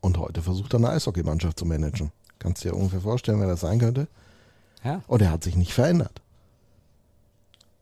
Und 0.00 0.18
heute 0.18 0.42
versucht 0.42 0.74
er 0.74 0.78
eine 0.78 0.88
Eishockeymannschaft 0.88 1.56
zu 1.56 1.66
managen. 1.66 2.10
Kannst 2.40 2.64
du 2.64 2.70
dir 2.70 2.74
ungefähr 2.74 3.02
vorstellen, 3.02 3.38
wer 3.38 3.46
das 3.46 3.60
sein 3.60 3.78
könnte? 3.78 4.08
Ja. 4.84 5.02
Und 5.06 5.22
er 5.22 5.30
hat 5.30 5.44
sich 5.44 5.56
nicht 5.56 5.72
verändert. 5.72 6.20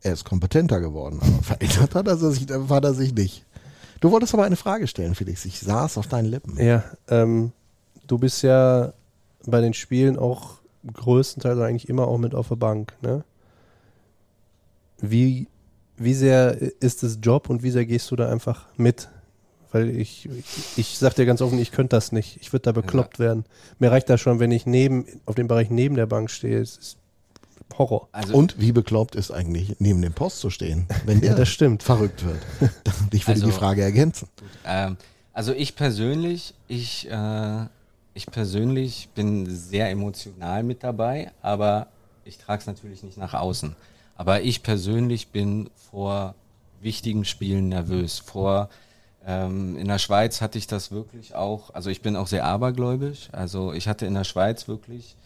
Er 0.03 0.13
ist 0.13 0.25
kompetenter 0.25 0.81
geworden, 0.81 1.19
aber 1.21 1.43
verändert 1.43 1.95
hat 1.95 2.07
er 2.07 2.17
sich, 2.17 2.47
hat 2.49 2.85
er 2.85 2.95
sich 2.95 3.15
nicht. 3.15 3.45
Du 4.01 4.11
wolltest 4.11 4.35
aber 4.35 4.45
eine 4.45 4.57
Frage 4.57 4.87
stellen, 4.87 5.15
Felix. 5.15 5.45
Ich 5.45 5.61
saß 5.61 5.99
auf 5.99 6.07
deinen 6.07 6.27
Lippen. 6.27 6.57
Ja, 6.63 6.85
ähm, 7.09 7.53
du 8.07 8.19
bist 8.19 8.43
ja 8.43 8.93
bei 9.45 9.61
den 9.61 9.75
Spielen 9.75 10.19
auch 10.19 10.59
größtenteils 10.93 11.59
eigentlich 11.59 11.89
immer 11.89 12.07
auch 12.07 12.19
mit 12.19 12.35
auf 12.35 12.49
der 12.49 12.57
Bank, 12.57 12.95
ne? 13.03 13.25
Wie, 15.01 15.47
wie 15.97 16.15
sehr 16.15 16.57
ist 16.81 17.03
es 17.03 17.19
Job 17.23 17.51
und 17.51 17.63
wie 17.63 17.71
sehr 17.71 17.87
gehst 17.87 18.11
du 18.11 18.17
da 18.17 18.31
einfach 18.31 18.67
mit? 18.77 19.09
Weil 19.71 19.91
ich, 19.91 20.27
ich, 20.27 20.79
ich 20.79 20.99
sag 20.99 21.15
dir 21.15 21.27
ganz 21.27 21.43
offen, 21.43 21.59
ich 21.59 21.73
könnte 21.73 21.95
das 21.97 22.11
nicht. 22.13 22.39
Ich 22.41 22.53
würde 22.53 22.63
da 22.65 22.73
bekloppt 22.73 23.19
werden. 23.19 23.45
Mir 23.79 23.91
reicht 23.91 24.09
das 24.09 24.21
schon, 24.21 24.41
wenn 24.41 24.51
ich 24.51 24.65
neben, 24.67 25.05
auf 25.27 25.35
dem 25.35 25.47
Bereich 25.49 25.69
neben 25.71 25.95
der 25.95 26.07
Bank 26.07 26.31
stehe. 26.31 26.59
Es 26.59 26.77
ist 26.77 26.97
Horror. 27.77 28.09
Also 28.13 28.35
Und 28.35 28.59
wie 28.59 28.73
bekloppt 28.73 29.15
ist 29.15 29.31
eigentlich, 29.31 29.77
neben 29.79 30.01
dem 30.01 30.15
Post 30.15 30.41
zu 30.41 30.49
stehen, 30.49 30.87
wenn 31.05 31.21
der 31.21 31.31
Ja, 31.33 31.37
das 31.37 31.49
stimmt. 31.51 31.83
verrückt 31.83 32.25
wird? 32.25 32.39
Ich 33.13 33.27
würde 33.27 33.41
Also- 33.41 33.47
die 33.47 33.53
Frage 33.53 33.83
ergänzen. 33.83 34.29
Ähm, 34.65 34.97
also 35.35 35.53
ich 35.53 35.77
persönlich, 35.77 36.55
ich, 36.67 37.09
äh, 37.11 37.67
ich 38.15 38.27
persönlich 38.27 39.11
bin 39.15 39.47
sehr 39.55 39.91
emotional 39.91 40.63
mit 40.63 40.83
dabei, 40.83 41.31
aber 41.43 41.89
ich 42.25 42.39
trage 42.39 42.61
es 42.61 42.67
natürlich 42.67 43.03
nicht 43.03 43.19
nach 43.19 43.35
außen. 43.35 43.77
Aber 44.17 44.41
ich 44.43 44.63
persönlich 44.63 45.29
bin 45.29 45.69
vor 45.91 46.35
wichtigen 46.81 47.25
Spielen 47.25 47.69
nervös. 47.69 48.19
Vor 48.19 48.69
ähm, 49.27 49.77
in 49.77 49.89
der 49.89 49.99
Schweiz 49.99 50.41
hatte 50.41 50.59
ich 50.59 50.67
das 50.67 50.91
wirklich 50.91 51.35
auch, 51.35 51.75
also 51.75 51.91
ich 51.91 52.03
bin 52.03 52.17
auch 52.17 52.27
sehr 52.27 52.45
abergläubisch. 52.45 53.29
Also 53.33 53.73
ich 53.73 53.89
hatte 53.89 54.07
in 54.07 54.15
der 54.15 54.25
Schweiz 54.25 54.69
wirklich, 54.69 55.17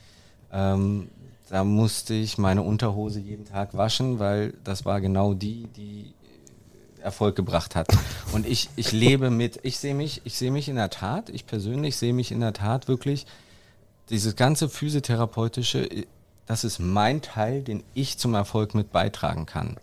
ähm, 0.53 1.09
da 1.49 1.65
musste 1.65 2.15
ich 2.15 2.39
meine 2.39 2.63
Unterhose 2.63 3.21
jeden 3.21 3.45
Tag 3.45 3.77
waschen, 3.77 4.19
weil 4.19 4.55
das 4.65 4.85
war 4.85 5.01
genau 5.01 5.35
die, 5.35 5.69
die 5.77 6.15
Erfolg 7.03 7.37
gebracht 7.37 7.77
hat. 7.77 7.89
Und 8.33 8.47
ich, 8.47 8.71
ich 8.77 8.93
lebe 8.93 9.31
mit, 9.31 9.61
ich 9.63 9.79
sehe 9.79 9.95
mich, 9.95 10.23
ich 10.25 10.37
sehe 10.37 10.51
mich 10.51 10.69
in 10.69 10.77
der 10.77 10.91
Tat, 10.91 11.29
ich 11.29 11.47
persönlich 11.47 11.97
sehe 11.97 12.13
mich 12.13 12.33
in 12.33 12.41
der 12.41 12.53
Tat 12.53 12.89
wirklich, 12.89 13.27
dieses 14.09 14.37
ganze 14.37 14.69
physiotherapeutische, 14.69 15.89
das 16.47 16.65
ist 16.65 16.79
mein 16.79 17.23
Teil, 17.23 17.63
den 17.63 17.83
ich 17.95 18.19
zum 18.19 18.35
Erfolg 18.35 18.75
mit 18.75 18.93
beitragen 18.93 19.47
kann. 19.47 19.77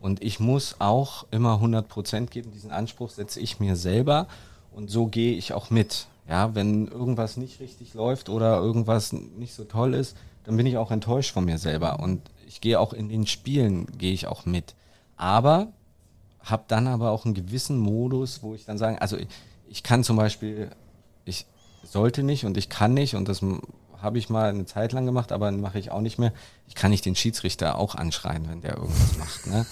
Und 0.00 0.22
ich 0.22 0.40
muss 0.40 0.76
auch 0.78 1.26
immer 1.30 1.54
100 1.54 1.88
Prozent 1.88 2.30
geben. 2.30 2.52
Diesen 2.52 2.70
Anspruch 2.70 3.10
setze 3.10 3.40
ich 3.40 3.60
mir 3.60 3.76
selber 3.76 4.28
und 4.72 4.90
so 4.90 5.06
gehe 5.06 5.34
ich 5.34 5.52
auch 5.52 5.70
mit. 5.70 6.06
Ja, 6.28 6.54
wenn 6.54 6.88
irgendwas 6.88 7.36
nicht 7.36 7.60
richtig 7.60 7.94
läuft 7.94 8.28
oder 8.28 8.58
irgendwas 8.58 9.12
nicht 9.12 9.54
so 9.54 9.64
toll 9.64 9.94
ist, 9.94 10.16
dann 10.44 10.56
bin 10.56 10.66
ich 10.66 10.76
auch 10.76 10.90
enttäuscht 10.90 11.32
von 11.32 11.44
mir 11.44 11.58
selber. 11.58 12.00
Und 12.00 12.20
ich 12.46 12.60
gehe 12.60 12.78
auch 12.78 12.92
in 12.92 13.08
den 13.08 13.26
Spielen, 13.26 13.86
gehe 13.98 14.12
ich 14.12 14.26
auch 14.26 14.44
mit. 14.44 14.74
Aber 15.16 15.68
habe 16.40 16.64
dann 16.68 16.86
aber 16.86 17.10
auch 17.10 17.24
einen 17.24 17.34
gewissen 17.34 17.78
Modus, 17.78 18.42
wo 18.42 18.54
ich 18.54 18.64
dann 18.64 18.78
sagen, 18.78 18.98
also 18.98 19.16
ich, 19.16 19.28
ich 19.68 19.82
kann 19.82 20.04
zum 20.04 20.16
Beispiel, 20.16 20.70
ich 21.24 21.46
sollte 21.82 22.22
nicht 22.22 22.44
und 22.44 22.56
ich 22.56 22.68
kann 22.68 22.94
nicht 22.94 23.14
und 23.14 23.28
das 23.28 23.42
habe 24.00 24.18
ich 24.18 24.28
mal 24.28 24.50
eine 24.50 24.66
Zeit 24.66 24.92
lang 24.92 25.06
gemacht, 25.06 25.32
aber 25.32 25.50
mache 25.52 25.78
ich 25.78 25.90
auch 25.90 26.00
nicht 26.00 26.18
mehr. 26.18 26.32
Ich 26.68 26.74
kann 26.74 26.90
nicht 26.90 27.04
den 27.04 27.16
Schiedsrichter 27.16 27.78
auch 27.78 27.94
anschreien, 27.94 28.48
wenn 28.48 28.60
der 28.60 28.76
irgendwas 28.76 29.18
macht. 29.18 29.46
Ne? 29.46 29.66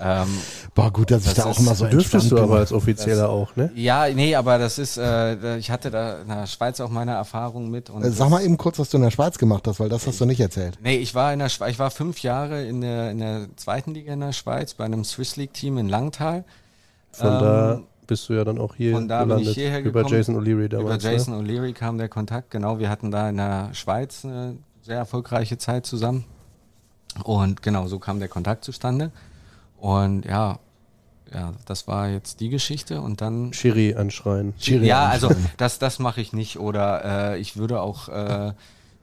Ähm, 0.00 0.28
Boah, 0.74 0.92
gut, 0.92 1.10
dass 1.10 1.22
ich 1.22 1.34
Das 1.34 1.44
da 1.44 1.50
auch 1.50 1.58
immer 1.58 1.74
so 1.74 1.86
Dürftest 1.86 2.30
du 2.30 2.34
bin. 2.34 2.44
aber 2.44 2.56
als 2.58 2.70
Offizieller 2.72 3.30
auch, 3.30 3.56
ne? 3.56 3.70
ja, 3.74 4.08
nee, 4.08 4.34
aber 4.34 4.58
das 4.58 4.78
ist, 4.78 4.98
äh, 4.98 5.56
ich 5.56 5.70
hatte 5.70 5.90
da 5.90 6.20
in 6.20 6.28
der 6.28 6.46
Schweiz 6.46 6.80
auch 6.80 6.90
meine 6.90 7.12
Erfahrung 7.12 7.70
mit. 7.70 7.88
Und 7.88 8.02
Äh, 8.02 8.10
Sag 8.10 8.18
das- 8.26 8.30
mal 8.30 8.42
eben 8.44 8.58
kurz, 8.58 8.78
was 8.78 8.90
du 8.90 8.98
in 8.98 9.02
der 9.04 9.10
Schweiz 9.10 9.38
gemacht 9.38 9.66
hast, 9.66 9.80
weil 9.80 9.88
das 9.88 10.06
hast 10.06 10.20
du 10.20 10.26
nicht 10.26 10.40
erzählt. 10.40 10.78
Nee, 10.82 10.96
ich 10.96 11.14
war 11.14 11.32
in 11.32 11.38
der 11.38 11.48
Schweiz, 11.48 11.70
ich 11.72 11.78
war 11.78 11.90
fünf 11.90 12.20
Jahre 12.22 12.64
in 12.66 12.82
der, 12.82 13.10
in 13.10 13.18
der 13.20 13.46
zweiten 13.56 13.94
Liga 13.94 14.12
in 14.12 14.20
der 14.20 14.32
Schweiz 14.32 14.74
bei 14.74 14.84
einem 14.84 15.02
Swiss 15.04 15.36
League 15.36 15.54
Team 15.54 15.78
in 15.78 15.88
Langtal. 15.88 16.44
Von 17.12 17.26
Ähm, 17.32 17.40
da 17.40 17.80
bist 18.06 18.28
du 18.28 18.34
ja 18.34 18.44
dann 18.44 18.58
auch 18.58 18.74
hier 18.74 18.92
von 18.92 19.08
da 19.08 19.20
bin 19.20 19.28
gelandet. 19.30 19.48
ich 19.52 19.54
hierher 19.56 19.80
über 19.80 20.00
gekommen. 20.02 20.14
Jason 20.14 20.36
O'Leary 20.36 20.68
damals. 20.68 21.02
Über 21.02 21.10
Jason 21.12 21.42
Ne? 21.42 21.42
O'Leary 21.42 21.72
kam 21.72 21.96
der 21.96 22.08
Kontakt, 22.10 22.50
genau. 22.50 22.78
Wir 22.78 22.90
hatten 22.90 23.10
da 23.10 23.30
in 23.30 23.38
der 23.38 23.70
Schweiz 23.72 24.24
eine 24.26 24.56
sehr 24.82 24.98
erfolgreiche 24.98 25.56
Zeit 25.58 25.86
zusammen. 25.86 26.24
Und 27.24 27.62
genau, 27.62 27.86
so 27.86 27.98
kam 27.98 28.18
der 28.18 28.28
Kontakt 28.28 28.62
zustande. 28.64 29.10
Und 29.78 30.24
ja, 30.24 30.58
ja, 31.32 31.52
das 31.66 31.88
war 31.88 32.08
jetzt 32.08 32.40
die 32.40 32.48
Geschichte. 32.48 33.00
Und 33.00 33.20
dann 33.20 33.52
Schiri 33.52 33.94
anschreien. 33.94 34.54
Schiri 34.58 34.86
ja, 34.86 35.06
also 35.06 35.28
anschreien. 35.28 35.50
das, 35.56 35.78
das 35.78 35.98
mache 35.98 36.20
ich 36.20 36.32
nicht. 36.32 36.58
Oder 36.58 37.34
äh, 37.34 37.38
ich 37.38 37.56
würde 37.56 37.80
auch, 37.80 38.08
äh, 38.08 38.52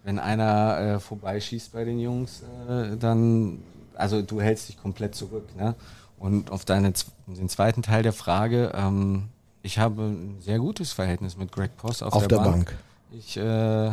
wenn 0.04 0.20
einer 0.20 0.80
äh, 0.80 1.00
vorbeischießt 1.00 1.74
bei 1.74 1.84
den 1.84 2.00
Jungs, 2.00 2.44
äh, 2.70 2.98
dann, 2.98 3.60
also 3.96 4.22
du 4.22 4.42
hältst 4.42 4.70
dich 4.70 4.82
komplett 4.82 5.16
zurück. 5.16 5.56
Ne? 5.58 5.76
Und 6.18 6.52
auf 6.52 6.66
deine, 6.66 6.94
den 7.28 7.50
zweiten 7.50 7.82
Teil 7.82 8.04
der 8.04 8.14
Frage, 8.14 8.72
ähm, 8.76 9.30
ich 9.62 9.80
habe 9.80 10.04
ein 10.04 10.38
sehr 10.42 10.60
gutes 10.60 10.92
Verhältnis 10.92 11.38
mit 11.38 11.52
Greg 11.52 11.76
Post 11.78 12.04
auf, 12.04 12.14
Auf 12.14 12.28
der 12.28 12.38
Bank. 12.38 12.76
Ich, 13.12 13.38
äh, 13.38 13.92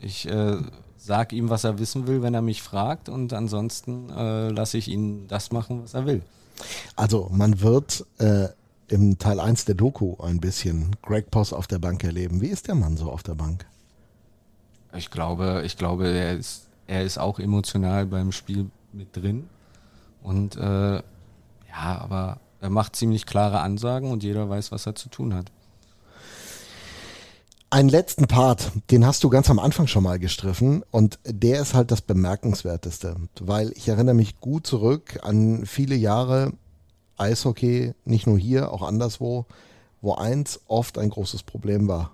ich 0.00 0.28
äh, 0.28 0.56
sag 1.04 1.32
ihm, 1.32 1.50
was 1.50 1.64
er 1.64 1.78
wissen 1.78 2.06
will, 2.06 2.22
wenn 2.22 2.34
er 2.34 2.42
mich 2.42 2.62
fragt. 2.62 3.08
Und 3.08 3.32
ansonsten 3.32 4.10
äh, 4.10 4.48
lasse 4.48 4.78
ich 4.78 4.88
ihn 4.88 5.28
das 5.28 5.52
machen, 5.52 5.82
was 5.82 5.94
er 5.94 6.06
will. 6.06 6.22
Also 6.96 7.28
man 7.32 7.60
wird 7.60 8.06
äh, 8.18 8.48
im 8.88 9.18
Teil 9.18 9.40
1 9.40 9.66
der 9.66 9.74
Doku 9.74 10.16
ein 10.22 10.40
bisschen 10.40 10.96
Greg 11.02 11.30
Poss 11.30 11.52
auf 11.52 11.66
der 11.66 11.78
Bank 11.78 12.04
erleben. 12.04 12.40
Wie 12.40 12.48
ist 12.48 12.68
der 12.68 12.74
Mann 12.74 12.96
so 12.96 13.10
auf 13.10 13.22
der 13.22 13.34
Bank? 13.34 13.66
Ich 14.96 15.10
glaube, 15.10 15.62
ich 15.64 15.76
glaube, 15.76 16.08
er 16.08 16.34
ist, 16.36 16.68
er 16.86 17.02
ist 17.02 17.18
auch 17.18 17.38
emotional 17.38 18.06
beim 18.06 18.32
Spiel 18.32 18.70
mit 18.92 19.16
drin. 19.16 19.48
Und 20.22 20.56
äh, 20.56 20.94
ja, 20.94 21.02
aber 21.72 22.38
er 22.60 22.70
macht 22.70 22.96
ziemlich 22.96 23.26
klare 23.26 23.60
Ansagen 23.60 24.10
und 24.10 24.22
jeder 24.22 24.48
weiß, 24.48 24.72
was 24.72 24.86
er 24.86 24.94
zu 24.94 25.08
tun 25.10 25.34
hat. 25.34 25.50
Einen 27.74 27.88
letzten 27.88 28.28
Part, 28.28 28.70
den 28.92 29.04
hast 29.04 29.24
du 29.24 29.30
ganz 29.30 29.50
am 29.50 29.58
Anfang 29.58 29.88
schon 29.88 30.04
mal 30.04 30.20
gestriffen 30.20 30.84
und 30.92 31.18
der 31.26 31.60
ist 31.60 31.74
halt 31.74 31.90
das 31.90 32.02
Bemerkenswerteste, 32.02 33.16
weil 33.40 33.72
ich 33.74 33.88
erinnere 33.88 34.14
mich 34.14 34.38
gut 34.38 34.64
zurück 34.64 35.18
an 35.22 35.66
viele 35.66 35.96
Jahre 35.96 36.52
Eishockey, 37.16 37.94
nicht 38.04 38.28
nur 38.28 38.38
hier, 38.38 38.70
auch 38.70 38.82
anderswo, 38.82 39.46
wo 40.02 40.14
eins 40.14 40.60
oft 40.68 40.98
ein 40.98 41.10
großes 41.10 41.42
Problem 41.42 41.88
war. 41.88 42.12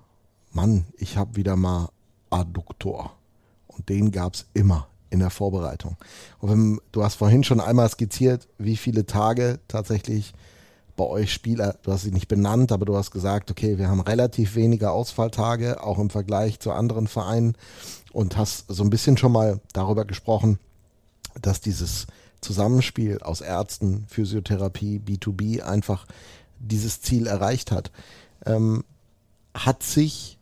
Mann, 0.50 0.86
ich 0.96 1.18
habe 1.18 1.36
wieder 1.36 1.56
mal 1.56 1.90
Adduktor. 2.30 3.12
Und 3.66 3.90
den 3.90 4.12
gab 4.12 4.36
es 4.36 4.46
immer 4.54 4.88
in 5.10 5.18
der 5.18 5.28
Vorbereitung. 5.28 5.96
Und 6.38 6.50
wenn, 6.50 6.80
du 6.90 7.04
hast 7.04 7.16
vorhin 7.16 7.44
schon 7.44 7.60
einmal 7.60 7.90
skizziert, 7.90 8.48
wie 8.56 8.78
viele 8.78 9.04
Tage 9.04 9.60
tatsächlich 9.68 10.32
bei 11.00 11.06
euch 11.06 11.32
Spieler, 11.32 11.76
du 11.82 11.92
hast 11.92 12.02
sie 12.02 12.10
nicht 12.10 12.28
benannt, 12.28 12.72
aber 12.72 12.84
du 12.84 12.94
hast 12.94 13.10
gesagt, 13.10 13.50
okay, 13.50 13.78
wir 13.78 13.88
haben 13.88 14.00
relativ 14.00 14.54
wenige 14.54 14.90
Ausfalltage, 14.90 15.82
auch 15.82 15.98
im 15.98 16.10
Vergleich 16.10 16.60
zu 16.60 16.72
anderen 16.72 17.06
Vereinen 17.06 17.56
und 18.12 18.36
hast 18.36 18.66
so 18.68 18.82
ein 18.82 18.90
bisschen 18.90 19.16
schon 19.16 19.32
mal 19.32 19.60
darüber 19.72 20.04
gesprochen, 20.04 20.58
dass 21.40 21.62
dieses 21.62 22.06
Zusammenspiel 22.42 23.20
aus 23.20 23.40
Ärzten, 23.40 24.04
Physiotherapie, 24.08 25.00
B2B 25.00 25.62
einfach 25.62 26.04
dieses 26.58 27.00
Ziel 27.00 27.26
erreicht 27.26 27.70
hat. 27.70 27.90
Ähm, 28.44 28.84
hat 29.54 29.82
sich 29.82 30.36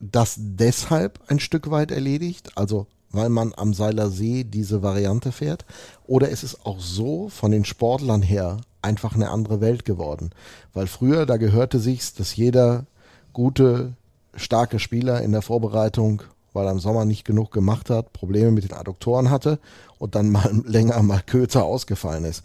das 0.00 0.36
deshalb 0.38 1.20
ein 1.26 1.38
Stück 1.38 1.70
weit 1.70 1.90
erledigt? 1.90 2.56
Also 2.56 2.86
weil 3.10 3.28
man 3.28 3.52
am 3.56 3.74
Seiler 3.74 4.10
See 4.10 4.44
diese 4.44 4.82
Variante 4.82 5.32
fährt? 5.32 5.64
Oder 6.06 6.28
ist 6.28 6.42
es 6.42 6.64
auch 6.64 6.80
so 6.80 7.28
von 7.28 7.50
den 7.50 7.64
Sportlern 7.64 8.22
her 8.22 8.58
einfach 8.82 9.14
eine 9.14 9.30
andere 9.30 9.60
Welt 9.60 9.84
geworden. 9.84 10.30
Weil 10.74 10.86
früher, 10.86 11.26
da 11.26 11.36
gehörte 11.36 11.78
sich's, 11.78 12.14
dass 12.14 12.36
jeder 12.36 12.86
gute, 13.32 13.94
starke 14.34 14.78
Spieler 14.78 15.22
in 15.22 15.32
der 15.32 15.42
Vorbereitung, 15.42 16.22
weil 16.52 16.66
er 16.66 16.72
im 16.72 16.80
Sommer 16.80 17.04
nicht 17.04 17.24
genug 17.24 17.50
gemacht 17.50 17.90
hat, 17.90 18.12
Probleme 18.12 18.50
mit 18.50 18.64
den 18.64 18.72
Adduktoren 18.72 19.30
hatte 19.30 19.58
und 19.98 20.14
dann 20.14 20.30
mal 20.30 20.50
länger 20.64 21.02
mal 21.02 21.22
kürzer 21.24 21.64
ausgefallen 21.64 22.24
ist. 22.24 22.42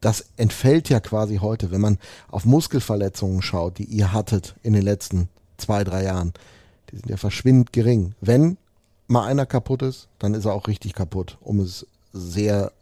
Das 0.00 0.26
entfällt 0.36 0.90
ja 0.90 1.00
quasi 1.00 1.36
heute, 1.36 1.70
wenn 1.70 1.80
man 1.80 1.98
auf 2.28 2.44
Muskelverletzungen 2.44 3.40
schaut, 3.40 3.78
die 3.78 3.84
ihr 3.84 4.12
hattet 4.12 4.54
in 4.62 4.74
den 4.74 4.82
letzten 4.82 5.28
zwei, 5.56 5.82
drei 5.82 6.04
Jahren. 6.04 6.34
Die 6.90 6.96
sind 6.96 7.08
ja 7.08 7.16
verschwindend 7.16 7.72
gering. 7.72 8.14
Wenn 8.20 8.58
mal 9.06 9.24
einer 9.24 9.46
kaputt 9.46 9.82
ist, 9.82 10.08
dann 10.18 10.34
ist 10.34 10.44
er 10.44 10.52
auch 10.52 10.68
richtig 10.68 10.94
kaputt, 10.94 11.38
um 11.40 11.60
es 11.60 11.86
sehr 12.12 12.72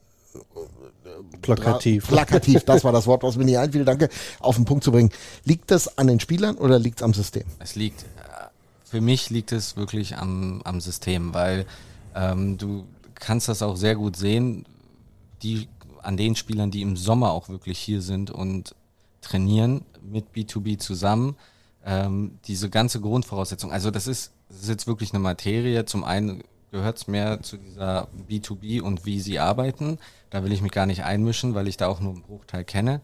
Plakativ. 1.41 2.09
Plakativ, 2.09 2.64
das 2.64 2.85
war 2.85 2.93
das 2.93 3.07
Wort, 3.07 3.23
was 3.23 3.37
mir 3.37 3.45
nicht 3.45 3.59
einfiel, 3.59 3.85
danke, 3.85 4.09
auf 4.41 4.57
den 4.57 4.64
Punkt 4.64 4.85
zu 4.85 4.93
bringen. 4.93 5.11
Liegt 5.45 5.70
das 5.70 5.99
an 5.99 6.07
den 6.07 6.20
Spielern 6.20 6.57
oder 6.57 6.79
liegt 6.79 7.01
es 7.01 7.03
am 7.03 7.14
System? 7.14 7.45
Es 7.59 7.75
liegt, 7.75 8.03
äh, 8.03 8.07
für 8.85 9.01
mich 9.01 9.31
liegt 9.31 9.53
es 9.53 9.77
wirklich 9.77 10.16
am, 10.16 10.62
am 10.64 10.81
System, 10.81 11.35
weil 11.35 11.66
ähm, 12.14 12.59
du 12.59 12.85
kannst 13.14 13.49
das 13.49 13.62
auch 13.62 13.77
sehr 13.77 13.97
gut 13.97 14.16
sehen, 14.16 14.66
die, 15.43 15.68
an 16.03 16.16
den 16.16 16.37
Spielern, 16.37 16.70
die 16.70 16.83
im 16.83 16.97
Sommer 16.97 17.31
auch 17.33 17.49
wirklich 17.49 17.79
hier 17.79 18.03
sind 18.03 18.31
und 18.31 18.75
trainieren 19.20 19.85
mit 20.03 20.27
B2B 20.35 20.79
zusammen, 20.79 21.37
ähm, 21.85 22.39
diese 22.47 22.70
ganze 22.70 23.01
Grundvoraussetzung. 23.01 23.73
Also 23.73 23.91
das 23.91 24.07
ist, 24.07 24.33
das 24.49 24.62
ist 24.62 24.68
jetzt 24.68 24.87
wirklich 24.87 25.12
eine 25.12 25.20
Materie. 25.20 25.85
Zum 25.85 26.05
einen 26.05 26.45
gehört 26.73 26.97
es 26.97 27.07
mehr 27.07 27.43
zu 27.43 27.59
dieser 27.59 28.09
B2B 28.29 28.81
und 28.81 29.07
wie 29.07 29.20
sie 29.20 29.39
arbeiten. 29.39 29.99
Da 30.31 30.43
will 30.43 30.53
ich 30.53 30.62
mich 30.62 30.73
gar 30.73 30.87
nicht 30.87 31.05
einmischen, 31.05 31.55
weil 31.55 31.68
ich 31.68 31.77
da 31.77 31.87
auch 31.87 32.01
nur 32.01 32.14
einen 32.14 32.23
Bruchteil 32.23 32.64
kenne. 32.64 33.01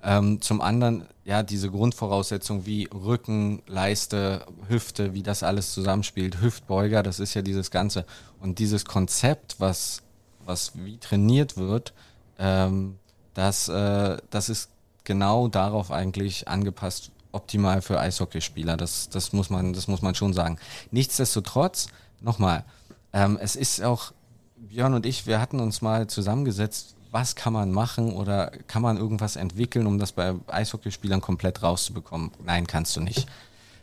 Ähm, 0.00 0.40
zum 0.40 0.60
anderen, 0.60 1.08
ja, 1.24 1.42
diese 1.42 1.70
Grundvoraussetzung 1.70 2.66
wie 2.66 2.88
Rücken, 2.94 3.62
Leiste, 3.66 4.46
Hüfte, 4.68 5.14
wie 5.14 5.24
das 5.24 5.42
alles 5.42 5.72
zusammenspielt, 5.72 6.40
Hüftbeuger, 6.40 7.02
das 7.02 7.18
ist 7.18 7.34
ja 7.34 7.42
dieses 7.42 7.72
Ganze. 7.72 8.04
Und 8.38 8.60
dieses 8.60 8.84
Konzept, 8.84 9.56
was, 9.58 10.02
was 10.44 10.72
wie 10.76 10.98
trainiert 10.98 11.56
wird, 11.56 11.94
ähm, 12.38 12.98
das, 13.34 13.68
äh, 13.68 14.18
das 14.30 14.50
ist 14.50 14.70
genau 15.04 15.48
darauf 15.48 15.90
eigentlich 15.90 16.46
angepasst, 16.46 17.10
optimal 17.32 17.82
für 17.82 17.98
Eishockeyspieler. 17.98 18.76
Das, 18.76 19.08
das, 19.08 19.32
muss 19.32 19.50
man, 19.50 19.72
das 19.72 19.88
muss 19.88 20.02
man 20.02 20.14
schon 20.14 20.34
sagen. 20.34 20.58
Nichtsdestotrotz, 20.90 21.88
nochmal, 22.20 22.64
ähm, 23.12 23.38
es 23.40 23.56
ist 23.56 23.82
auch, 23.82 24.12
Björn 24.56 24.94
und 24.94 25.06
ich, 25.06 25.26
wir 25.26 25.40
hatten 25.40 25.60
uns 25.60 25.82
mal 25.82 26.06
zusammengesetzt, 26.08 26.96
was 27.10 27.36
kann 27.36 27.52
man 27.52 27.72
machen 27.72 28.12
oder 28.12 28.50
kann 28.66 28.82
man 28.82 28.96
irgendwas 28.96 29.36
entwickeln, 29.36 29.86
um 29.86 29.98
das 29.98 30.12
bei 30.12 30.34
Eishockeyspielern 30.46 31.20
komplett 31.20 31.62
rauszubekommen? 31.62 32.32
Nein, 32.44 32.66
kannst 32.66 32.96
du 32.96 33.00
nicht. 33.00 33.26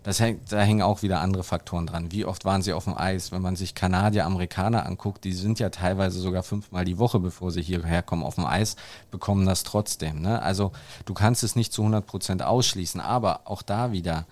Das 0.03 0.19
hängt, 0.19 0.51
da 0.51 0.61
hängen 0.61 0.83
auch 0.83 1.01
wieder 1.01 1.19
andere 1.19 1.43
Faktoren 1.43 1.87
dran. 1.87 2.11
Wie 2.11 2.25
oft 2.25 2.45
waren 2.45 2.61
sie 2.61 2.73
auf 2.73 2.83
dem 2.83 2.95
Eis? 2.95 3.31
Wenn 3.31 3.41
man 3.41 3.55
sich 3.55 3.73
Kanadier, 3.73 4.25
Amerikaner 4.25 4.85
anguckt, 4.85 5.23
die 5.23 5.33
sind 5.33 5.57
ja 5.57 5.69
teilweise 5.69 6.19
sogar 6.19 6.43
fünfmal 6.43 6.85
die 6.85 6.99
Woche, 6.99 7.19
bevor 7.19 7.49
sie 7.49 7.63
hierher 7.63 8.03
kommen 8.03 8.21
auf 8.21 8.35
dem 8.35 8.45
Eis, 8.45 8.75
bekommen 9.09 9.47
das 9.47 9.63
trotzdem. 9.63 10.21
Ne? 10.21 10.39
Also 10.43 10.71
du 11.05 11.15
kannst 11.15 11.43
es 11.43 11.55
nicht 11.55 11.73
zu 11.73 11.81
100 11.81 12.05
Prozent 12.05 12.43
ausschließen, 12.43 13.01
aber 13.01 13.41
auch 13.45 13.63
da 13.63 13.91
wieder, 13.91 14.27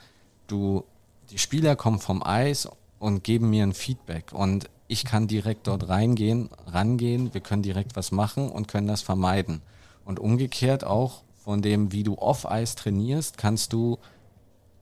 du, 0.46 0.84
die 1.32 1.40
Spieler 1.40 1.76
kommen 1.76 1.98
vom 1.98 2.22
Eis 2.22 2.70
und 3.00 3.24
geben 3.24 3.50
mir 3.50 3.64
ein 3.64 3.74
Feedback 3.74 4.32
und 4.32 4.70
ich 4.94 5.06
kann 5.06 5.28
direkt 5.28 5.68
dort 5.68 5.90
reingehen, 5.90 6.50
rangehen, 6.68 7.34
wir 7.34 7.42
können 7.42 7.64
direkt 7.64 7.96
was 7.96 8.12
machen 8.12 8.50
und 8.50 8.68
können 8.68 8.88
das 8.88 9.02
vermeiden. 9.02 9.62
Und 10.06 10.20
umgekehrt 10.20 10.86
auch 10.86 11.24
von 11.44 11.62
dem, 11.62 11.92
wie 11.92 12.04
du 12.04 12.18
off-Eis 12.18 12.76
trainierst, 12.76 13.38
kannst 13.38 13.74
du 13.74 13.98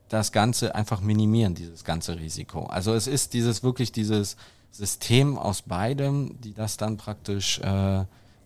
das 0.09 0.33
Ganze 0.33 0.75
einfach 0.75 0.99
minimieren, 0.99 1.55
dieses 1.55 1.85
ganze 1.85 2.19
Risiko. 2.19 2.65
Also 2.65 2.93
es 2.93 3.07
ist 3.07 3.33
dieses 3.33 3.63
wirklich 3.63 3.93
dieses 3.93 4.35
System 4.69 5.37
aus 5.37 5.61
beidem, 5.61 6.39
die 6.41 6.53
das 6.53 6.75
dann 6.75 6.97
praktisch, 6.97 7.59
äh, 7.59 8.03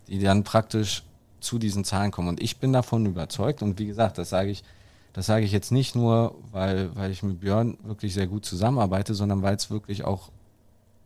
die 0.07 0.19
dann 0.19 0.43
praktisch 0.43 1.03
zu 1.39 1.57
diesen 1.57 1.83
Zahlen 1.83 2.11
kommen. 2.11 2.29
Und 2.29 2.41
ich 2.41 2.57
bin 2.57 2.73
davon 2.73 3.05
überzeugt. 3.05 3.63
Und 3.63 3.79
wie 3.79 3.87
gesagt, 3.87 4.19
das 4.19 4.29
sage 4.29 4.51
ich, 4.51 4.63
das 5.13 5.25
sage 5.25 5.45
ich 5.45 5.51
jetzt 5.51 5.71
nicht 5.71 5.95
nur, 5.95 6.35
weil, 6.51 6.95
weil 6.95 7.09
ich 7.09 7.23
mit 7.23 7.39
Björn 7.39 7.77
wirklich 7.83 8.13
sehr 8.13 8.27
gut 8.27 8.45
zusammenarbeite, 8.45 9.15
sondern 9.15 9.41
weil 9.41 9.55
es 9.55 9.71
wirklich 9.71 10.03
auch 10.03 10.29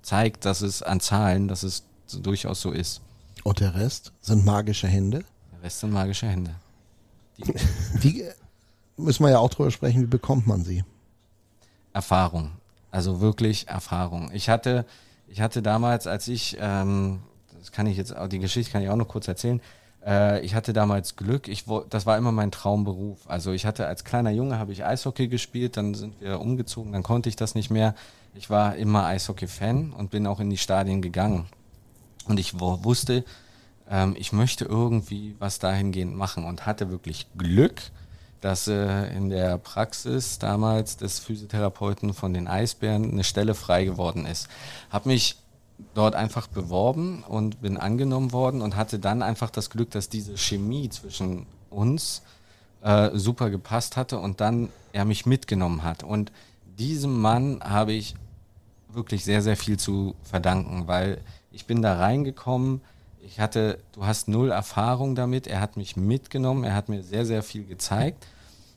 zeigt, 0.02 0.45
dass 0.45 0.62
es 0.62 0.82
an 0.82 1.00
Zahlen, 1.00 1.47
dass 1.47 1.64
es 1.64 1.84
durchaus 2.22 2.62
so 2.62 2.72
ist. 2.72 3.02
Und 3.43 3.60
der 3.60 3.76
Rest 3.76 4.12
sind 4.22 4.45
magische 4.45 4.88
Hände? 4.88 5.24
Der 5.54 5.64
Rest 5.64 5.80
sind 5.80 5.91
magische 5.91 6.28
Hände. 6.28 6.56
Die, 7.38 7.54
die 8.04 8.26
müssen 8.97 9.24
wir 9.24 9.32
ja 9.32 9.39
auch 9.39 9.50
drüber 9.50 9.72
sprechen, 9.72 10.02
wie 10.02 10.08
bekommt 10.08 10.47
man 10.47 10.64
sie? 10.64 10.84
Erfahrung. 11.93 12.52
Also 12.91 13.22
wirklich 13.22 13.68
Erfahrung. 13.68 14.32
Ich 14.34 14.50
hatte, 14.50 14.86
ich 15.28 15.41
hatte 15.41 15.62
damals, 15.62 16.08
als 16.08 16.28
ich, 16.28 16.58
ähm, 16.60 17.20
das 17.58 17.72
kann 17.72 17.88
ich 17.88 17.97
jetzt, 17.97 18.14
die 18.32 18.39
Geschichte 18.39 18.72
kann 18.72 18.82
ich 18.82 18.89
auch 18.89 18.95
noch 18.95 19.08
kurz 19.08 19.28
erzählen. 19.28 19.62
Äh, 20.06 20.41
ich 20.41 20.56
hatte 20.56 20.74
damals 20.74 21.16
Glück. 21.16 21.47
Ich, 21.47 21.66
das 21.89 22.06
war 22.06 22.18
immer 22.18 22.32
mein 22.32 22.52
Traumberuf. 22.52 23.20
Also 23.28 23.52
ich 23.52 23.66
hatte 23.66 23.86
als 23.88 24.04
kleiner 24.04 24.32
Junge 24.32 24.58
habe 24.58 24.72
ich 24.72 24.86
Eishockey 24.86 25.28
gespielt, 25.28 25.78
dann 25.78 25.93
sind 25.93 26.20
wir 26.22 26.39
umgezogen, 26.39 26.91
dann 26.91 27.04
konnte 27.04 27.30
ich 27.30 27.36
das 27.36 27.56
nicht 27.56 27.70
mehr. 27.70 27.95
Ich 28.34 28.49
war 28.49 28.75
immer 28.75 29.05
Eishockey-Fan 29.05 29.91
und 29.91 30.12
bin 30.12 30.28
auch 30.28 30.39
in 30.39 30.49
die 30.49 30.58
Stadien 30.58 31.01
gegangen. 31.01 31.47
Und 32.28 32.39
ich 32.39 32.59
wusste, 32.59 33.25
ähm, 33.89 34.16
ich 34.17 34.32
möchte 34.32 34.66
irgendwie 34.66 35.36
was 35.39 35.59
dahingehend 35.59 36.16
machen 36.16 36.45
und 36.45 36.66
hatte 36.66 36.89
wirklich 36.89 37.28
Glück, 37.37 37.82
dass 38.41 38.67
äh, 38.67 39.08
in 39.16 39.29
der 39.29 39.58
Praxis 39.58 40.39
damals 40.39 40.97
des 40.97 41.20
Physiotherapeuten 41.20 42.13
von 42.13 42.33
den 42.33 42.47
Eisbären 42.47 43.12
eine 43.12 43.24
Stelle 43.24 43.55
frei 43.55 43.83
geworden 43.83 44.25
ist. 44.25 44.47
Habe 44.89 45.09
mich 45.09 45.37
dort 45.93 46.16
einfach 46.16 46.47
beworben 46.47 47.24
und 47.28 47.62
bin 47.62 47.78
angenommen 47.78 48.32
worden 48.32 48.62
und 48.62 48.75
hatte 48.75 48.99
dann 48.99 49.21
einfach 49.21 49.49
das 49.49 49.70
Glück, 49.70 49.91
dass 49.91 50.09
diese 50.09 50.37
Chemie 50.37 50.89
zwischen 50.89 51.45
uns 51.70 52.21
äh, 52.82 53.09
super 53.13 53.49
gepasst 53.49 53.97
hatte 53.97 54.20
und 54.20 54.41
dann 54.41 54.70
er 54.93 55.05
mich 55.05 55.25
mitgenommen 55.25 55.83
hat. 55.83 56.04
Und 56.04 56.32
diesem 56.80 57.20
Mann 57.20 57.60
habe 57.62 57.92
ich 57.92 58.16
wirklich 58.92 59.24
sehr, 59.24 59.42
sehr 59.42 59.58
viel 59.58 59.78
zu 59.78 60.16
verdanken, 60.24 60.88
weil 60.88 61.22
ich 61.51 61.66
bin 61.66 61.82
da 61.82 61.97
reingekommen, 61.97 62.82
ich 63.22 63.39
hatte, 63.39 63.80
du 63.92 64.06
hast 64.06 64.28
null 64.28 64.50
Erfahrung 64.50 65.14
damit, 65.14 65.46
er 65.46 65.62
hat 65.62 65.78
mich 65.78 65.97
mitgenommen, 65.97 66.64
er 66.64 66.74
hat 66.74 66.89
mir 66.89 67.04
sehr, 67.04 67.26
sehr 67.26 67.43
viel 67.43 67.66
gezeigt. 67.66 68.26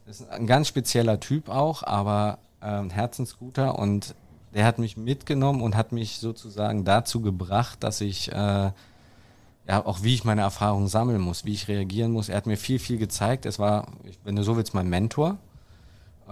Das 0.07 0.20
ist 0.20 0.31
ein 0.31 0.47
ganz 0.47 0.69
spezieller 0.69 1.20
Typ 1.20 1.49
auch, 1.49 1.83
aber 1.85 2.39
äh, 2.61 2.66
ein 2.66 2.91
Herzensguter 2.91 3.79
und 3.79 4.15
der 4.53 4.66
hat 4.66 4.79
mich 4.79 4.97
mitgenommen 4.97 5.62
und 5.62 5.77
hat 5.77 5.93
mich 5.93 6.19
sozusagen 6.19 6.85
dazu 6.85 7.23
gebracht, 7.23 7.83
dass 7.83 8.01
ich 8.01 8.31
äh, 8.33 8.35
ja 8.35 9.87
auch 9.87 10.03
wie 10.03 10.15
ich 10.15 10.24
meine 10.24 10.43
Erfahrungen 10.43 10.89
sammeln 10.89 11.20
muss, 11.20 11.45
wie 11.45 11.53
ich 11.53 11.69
reagieren 11.69 12.12
muss. 12.12 12.29
Er 12.29 12.37
hat 12.37 12.47
mir 12.47 12.59
viel, 12.59 12.79
viel 12.79 12.99
gezeigt. 12.99 13.47
Es 13.47 13.59
war, 13.59 13.87
wenn 14.24 14.37
du 14.37 14.43
so 14.43 14.57
willst, 14.57 14.74
mein 14.74 14.89
Mentor. 14.89 15.39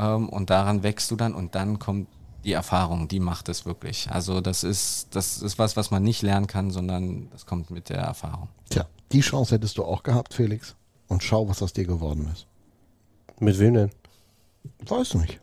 Ähm, 0.01 0.29
und 0.29 0.51
daran 0.51 0.83
wächst 0.83 1.11
du 1.11 1.17
dann 1.17 1.35
und 1.35 1.55
dann 1.55 1.79
kommt 1.79 2.09
die 2.45 2.53
Erfahrung, 2.53 3.07
die 3.07 3.21
macht 3.21 3.51
es 3.51 3.67
wirklich. 3.67 4.11
Also 4.11 4.41
das 4.41 4.65
ist, 4.65 5.09
das 5.11 5.43
ist 5.43 5.59
was, 5.59 5.77
was 5.77 5.91
man 5.91 6.03
nicht 6.03 6.23
lernen 6.23 6.47
kann, 6.47 6.71
sondern 6.71 7.29
das 7.33 7.45
kommt 7.45 7.71
mit 7.71 7.91
der 7.91 7.99
Erfahrung. 7.99 8.49
Tja, 8.71 8.87
die 9.13 9.21
Chance 9.21 9.55
hättest 9.55 9.77
du 9.77 9.85
auch 9.85 10.03
gehabt, 10.03 10.33
Felix. 10.33 10.75
Und 11.09 11.23
schau, 11.23 11.49
was 11.49 11.63
aus 11.63 11.75
dir 11.75 11.85
geworden 11.85 12.31
ist. 12.33 12.47
Mit 13.41 13.59
wem 13.59 13.75
denn? 13.75 13.91
Weißt 14.87 15.15
du 15.15 15.19
nicht. 15.19 15.39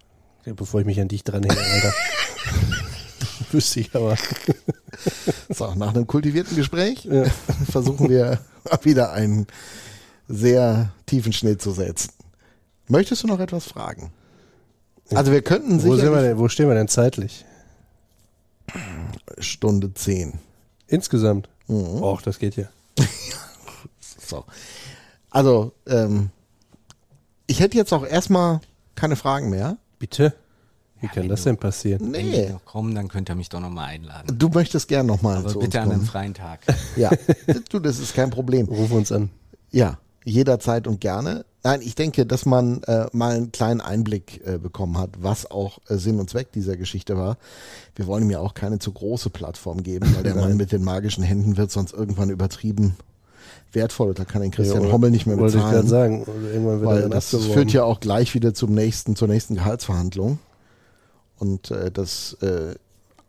bevor 0.45 0.79
ich 0.79 0.85
mich 0.85 0.99
an 0.99 1.07
dich 1.07 1.23
dranhänge, 1.23 1.59
Alter. 1.59 1.93
Wüsste 3.51 3.81
ich 3.81 3.95
aber. 3.95 4.17
So, 5.49 5.73
nach 5.75 5.93
einem 5.93 6.07
kultivierten 6.07 6.55
Gespräch 6.55 7.07
versuchen 7.69 8.09
wir 8.09 8.39
wieder 8.81 9.11
einen 9.11 9.47
sehr 10.27 10.91
tiefen 11.05 11.33
Schnitt 11.33 11.61
zu 11.61 11.71
setzen. 11.71 12.11
Möchtest 12.87 13.23
du 13.23 13.27
noch 13.27 13.39
etwas 13.39 13.65
fragen? 13.65 14.11
Also 15.13 15.31
wir 15.31 15.41
könnten 15.41 15.83
Wo, 15.83 15.95
sind 15.95 16.11
wir 16.11 16.21
denn, 16.21 16.37
wo 16.37 16.47
stehen 16.49 16.67
wir 16.67 16.75
denn 16.75 16.87
zeitlich? 16.87 17.45
Stunde 19.39 19.93
10. 19.93 20.33
Insgesamt? 20.87 21.49
Mhm. 21.67 22.01
Och, 22.03 22.21
das 22.21 22.39
geht 22.39 22.55
ja. 22.55 22.65
So. 24.25 24.43
Also, 25.29 25.71
ähm, 25.87 26.31
ich 27.45 27.61
hätte 27.61 27.77
jetzt 27.77 27.93
auch 27.93 28.05
erstmal 28.05 28.59
keine 28.95 29.15
Fragen 29.15 29.49
mehr. 29.49 29.77
Bitte? 29.99 30.33
Wie 30.99 31.07
kann 31.07 31.29
das 31.29 31.43
denn 31.43 31.55
passieren? 31.57 32.11
Wenn 32.11 32.29
Nee. 32.29 32.47
die 32.47 32.51
noch 32.53 32.65
kommen, 32.65 32.93
dann 32.93 33.07
könnt 33.07 33.29
ihr 33.29 33.35
mich 33.35 33.47
doch 33.47 33.61
nochmal 33.61 33.85
einladen. 33.89 34.37
Du 34.37 34.49
möchtest 34.49 34.87
gern 34.89 35.05
nochmal 35.05 35.37
Aber 35.37 35.49
zu 35.49 35.59
uns 35.59 35.67
bitte 35.67 35.79
an 35.81 35.91
einem 35.91 36.03
freien 36.05 36.33
Tag. 36.33 36.59
Ja, 36.97 37.11
du, 37.69 37.79
das 37.79 37.99
ist 37.99 38.15
kein 38.15 38.31
Problem. 38.31 38.65
Ruf 38.67 38.91
uns 38.91 39.11
an. 39.13 39.29
Ja, 39.71 39.97
jederzeit 40.25 40.87
und 40.87 40.99
gerne. 40.99 41.45
Nein, 41.63 41.81
ich 41.81 41.95
denke, 41.95 42.25
dass 42.25 42.45
man 42.45 42.83
äh, 42.83 43.07
mal 43.11 43.35
einen 43.35 43.51
kleinen 43.51 43.81
Einblick 43.81 44.41
äh, 44.45 44.57
bekommen 44.57 44.97
hat, 44.97 45.09
was 45.19 45.49
auch 45.49 45.79
äh, 45.89 45.97
Sinn 45.97 46.19
und 46.19 46.29
Zweck 46.29 46.51
dieser 46.51 46.77
Geschichte 46.77 47.17
war. 47.17 47.37
Wir 47.95 48.07
wollen 48.07 48.23
ihm 48.23 48.29
ja 48.31 48.39
auch 48.39 48.53
keine 48.53 48.79
zu 48.79 48.91
große 48.91 49.29
Plattform 49.31 49.83
geben, 49.83 50.13
weil 50.15 50.23
der 50.23 50.35
Mann 50.35 50.55
mit 50.55 50.71
den 50.71 50.83
magischen 50.83 51.23
Händen 51.23 51.57
wird 51.57 51.71
sonst 51.71 51.93
irgendwann 51.93 52.29
übertrieben 52.29 52.95
wertvoll. 53.73 54.13
Da 54.13 54.23
kann 54.23 54.41
den 54.41 54.51
Christian 54.51 54.83
Ja, 54.85 54.91
Hommel 54.91 55.11
nicht 55.11 55.25
mehr 55.25 55.37
Wollte 55.37 55.57
ich 55.57 55.63
gerade 55.63 55.83
bezahlen. 55.83 56.23
sagen. 56.23 56.23
Oder 56.23 56.51
Irgendwann 56.53 56.79
wird 56.81 56.89
Weil 56.89 57.09
das 57.09 57.33
abgeworben. 57.33 57.53
führt 57.53 57.71
ja 57.73 57.83
auch 57.83 57.99
gleich 57.99 58.33
wieder 58.33 58.53
zum 58.53 58.73
nächsten, 58.73 59.15
zur 59.15 59.27
nächsten 59.27 59.55
Gehaltsverhandlung. 59.55 60.39
Und 61.37 61.71
äh, 61.71 61.91
das 61.91 62.37
äh, 62.41 62.75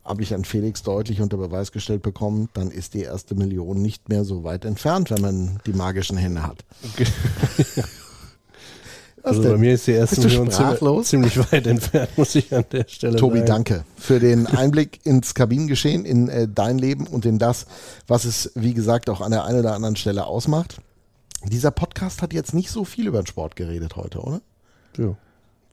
habe 0.05 0.23
ich 0.23 0.33
an 0.33 0.45
Felix 0.45 0.81
deutlich 0.81 1.19
unter 1.21 1.37
Beweis 1.37 1.71
gestellt 1.71 2.01
bekommen. 2.03 2.49
Dann 2.53 2.71
ist 2.71 2.93
die 2.93 3.01
erste 3.01 3.35
Million 3.35 3.81
nicht 3.81 4.07
mehr 4.09 4.23
so 4.23 4.43
weit 4.43 4.65
entfernt, 4.65 5.11
wenn 5.11 5.21
man 5.21 5.59
die 5.65 5.73
magischen 5.73 6.17
Hände 6.17 6.43
hat. 6.43 6.63
Was 6.97 7.83
Also 9.23 9.43
bei 9.43 9.57
mir 9.57 9.73
ist 9.73 9.87
die 9.87 9.91
erste 9.91 10.21
Million 10.21 10.49
ziemlich, 10.49 10.55
sprachlos? 10.55 11.07
ziemlich 11.07 11.51
weit 11.51 11.67
entfernt, 11.67 12.17
muss 12.17 12.35
ich 12.35 12.53
an 12.53 12.65
der 12.71 12.85
Stelle 12.87 13.17
Tobi, 13.17 13.39
sagen. 13.39 13.47
danke 13.47 13.85
für 13.97 14.19
den 14.19 14.47
Einblick 14.47 14.99
ins 15.05 15.33
Kabinengeschehen, 15.33 16.05
in 16.05 16.29
äh, 16.29 16.47
dein 16.47 16.77
Leben 16.77 17.07
und 17.07 17.25
in 17.25 17.39
das, 17.39 17.65
was 18.07 18.25
es, 18.25 18.51
wie 18.55 18.73
gesagt, 18.73 19.09
auch 19.09 19.21
an 19.21 19.31
der 19.31 19.45
einen 19.45 19.59
oder 19.59 19.73
anderen 19.73 19.95
Stelle 19.95 20.25
ausmacht. 20.25 20.81
Dieser 21.43 21.71
Podcast 21.71 22.21
hat 22.21 22.33
jetzt 22.33 22.53
nicht 22.53 22.69
so 22.69 22.83
viel 22.83 23.07
über 23.07 23.21
den 23.21 23.27
Sport 23.27 23.55
geredet 23.55 23.95
heute, 23.95 24.19
oder? 24.19 24.41
Ja. 24.97 25.15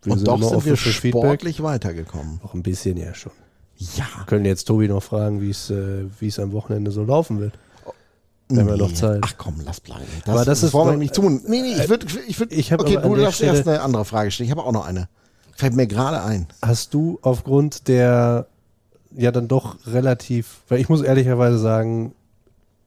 Wir 0.03 0.13
und 0.13 0.27
doch 0.27 0.37
immer 0.37 0.49
sind 0.49 0.65
wir 0.65 0.77
für 0.77 0.91
Feedback. 0.91 1.23
sportlich 1.23 1.63
weitergekommen. 1.63 2.41
Auch 2.45 2.55
ein 2.55 2.63
bisschen 2.63 2.97
ja 2.97 3.15
schon. 3.15 3.33
Ja. 3.79 4.07
Wir 4.17 4.27
können 4.27 4.45
jetzt 4.45 4.65
Tobi 4.65 4.89
noch 4.89 5.03
fragen, 5.03 5.41
wie 5.41 5.51
es 5.51 5.71
äh, 5.71 6.05
wie 6.21 6.29
es 6.29 6.39
am 6.39 6.53
Wochenende 6.53 6.91
so 6.91 7.05
laufen 7.05 7.41
wird. 7.41 7.59
Wir 8.49 8.61
haben 8.61 8.69
ja 8.69 8.77
noch 8.77 8.93
Zeit. 8.95 9.21
Ach 9.25 9.35
komm, 9.37 9.57
lass 9.65 9.81
bleiben. 9.81 10.05
Aber 10.27 10.45
das 10.45 10.63
ist 10.63 10.73
wollen 10.73 10.91
wir 10.91 10.97
nicht 10.97 11.15
tun. 11.15 11.41
Nee, 11.47 11.63
nee, 11.63 11.73
ich 11.83 11.89
würde, 11.89 12.07
ich 12.29 12.39
würd, 12.39 12.53
Ich 12.53 12.73
okay, 12.73 12.97
du 13.03 13.17
darfst 13.17 13.39
Stelle- 13.39 13.57
erst 13.57 13.67
eine 13.69 13.81
andere 13.81 14.05
Frage 14.05 14.31
stellen. 14.31 14.47
Ich 14.47 14.51
habe 14.53 14.63
auch 14.65 14.73
noch 14.73 14.87
eine. 14.87 15.09
Fällt 15.57 15.75
mir 15.75 15.87
gerade 15.87 16.23
ein. 16.23 16.47
Hast 16.63 16.95
du 16.95 17.19
aufgrund 17.23 17.89
der 17.89 18.47
ja 19.17 19.33
dann 19.33 19.49
doch 19.49 19.77
relativ, 19.87 20.59
weil 20.69 20.81
ich 20.81 20.89
muss 20.89 21.01
ehrlicherweise 21.03 21.59
sagen, 21.59 22.13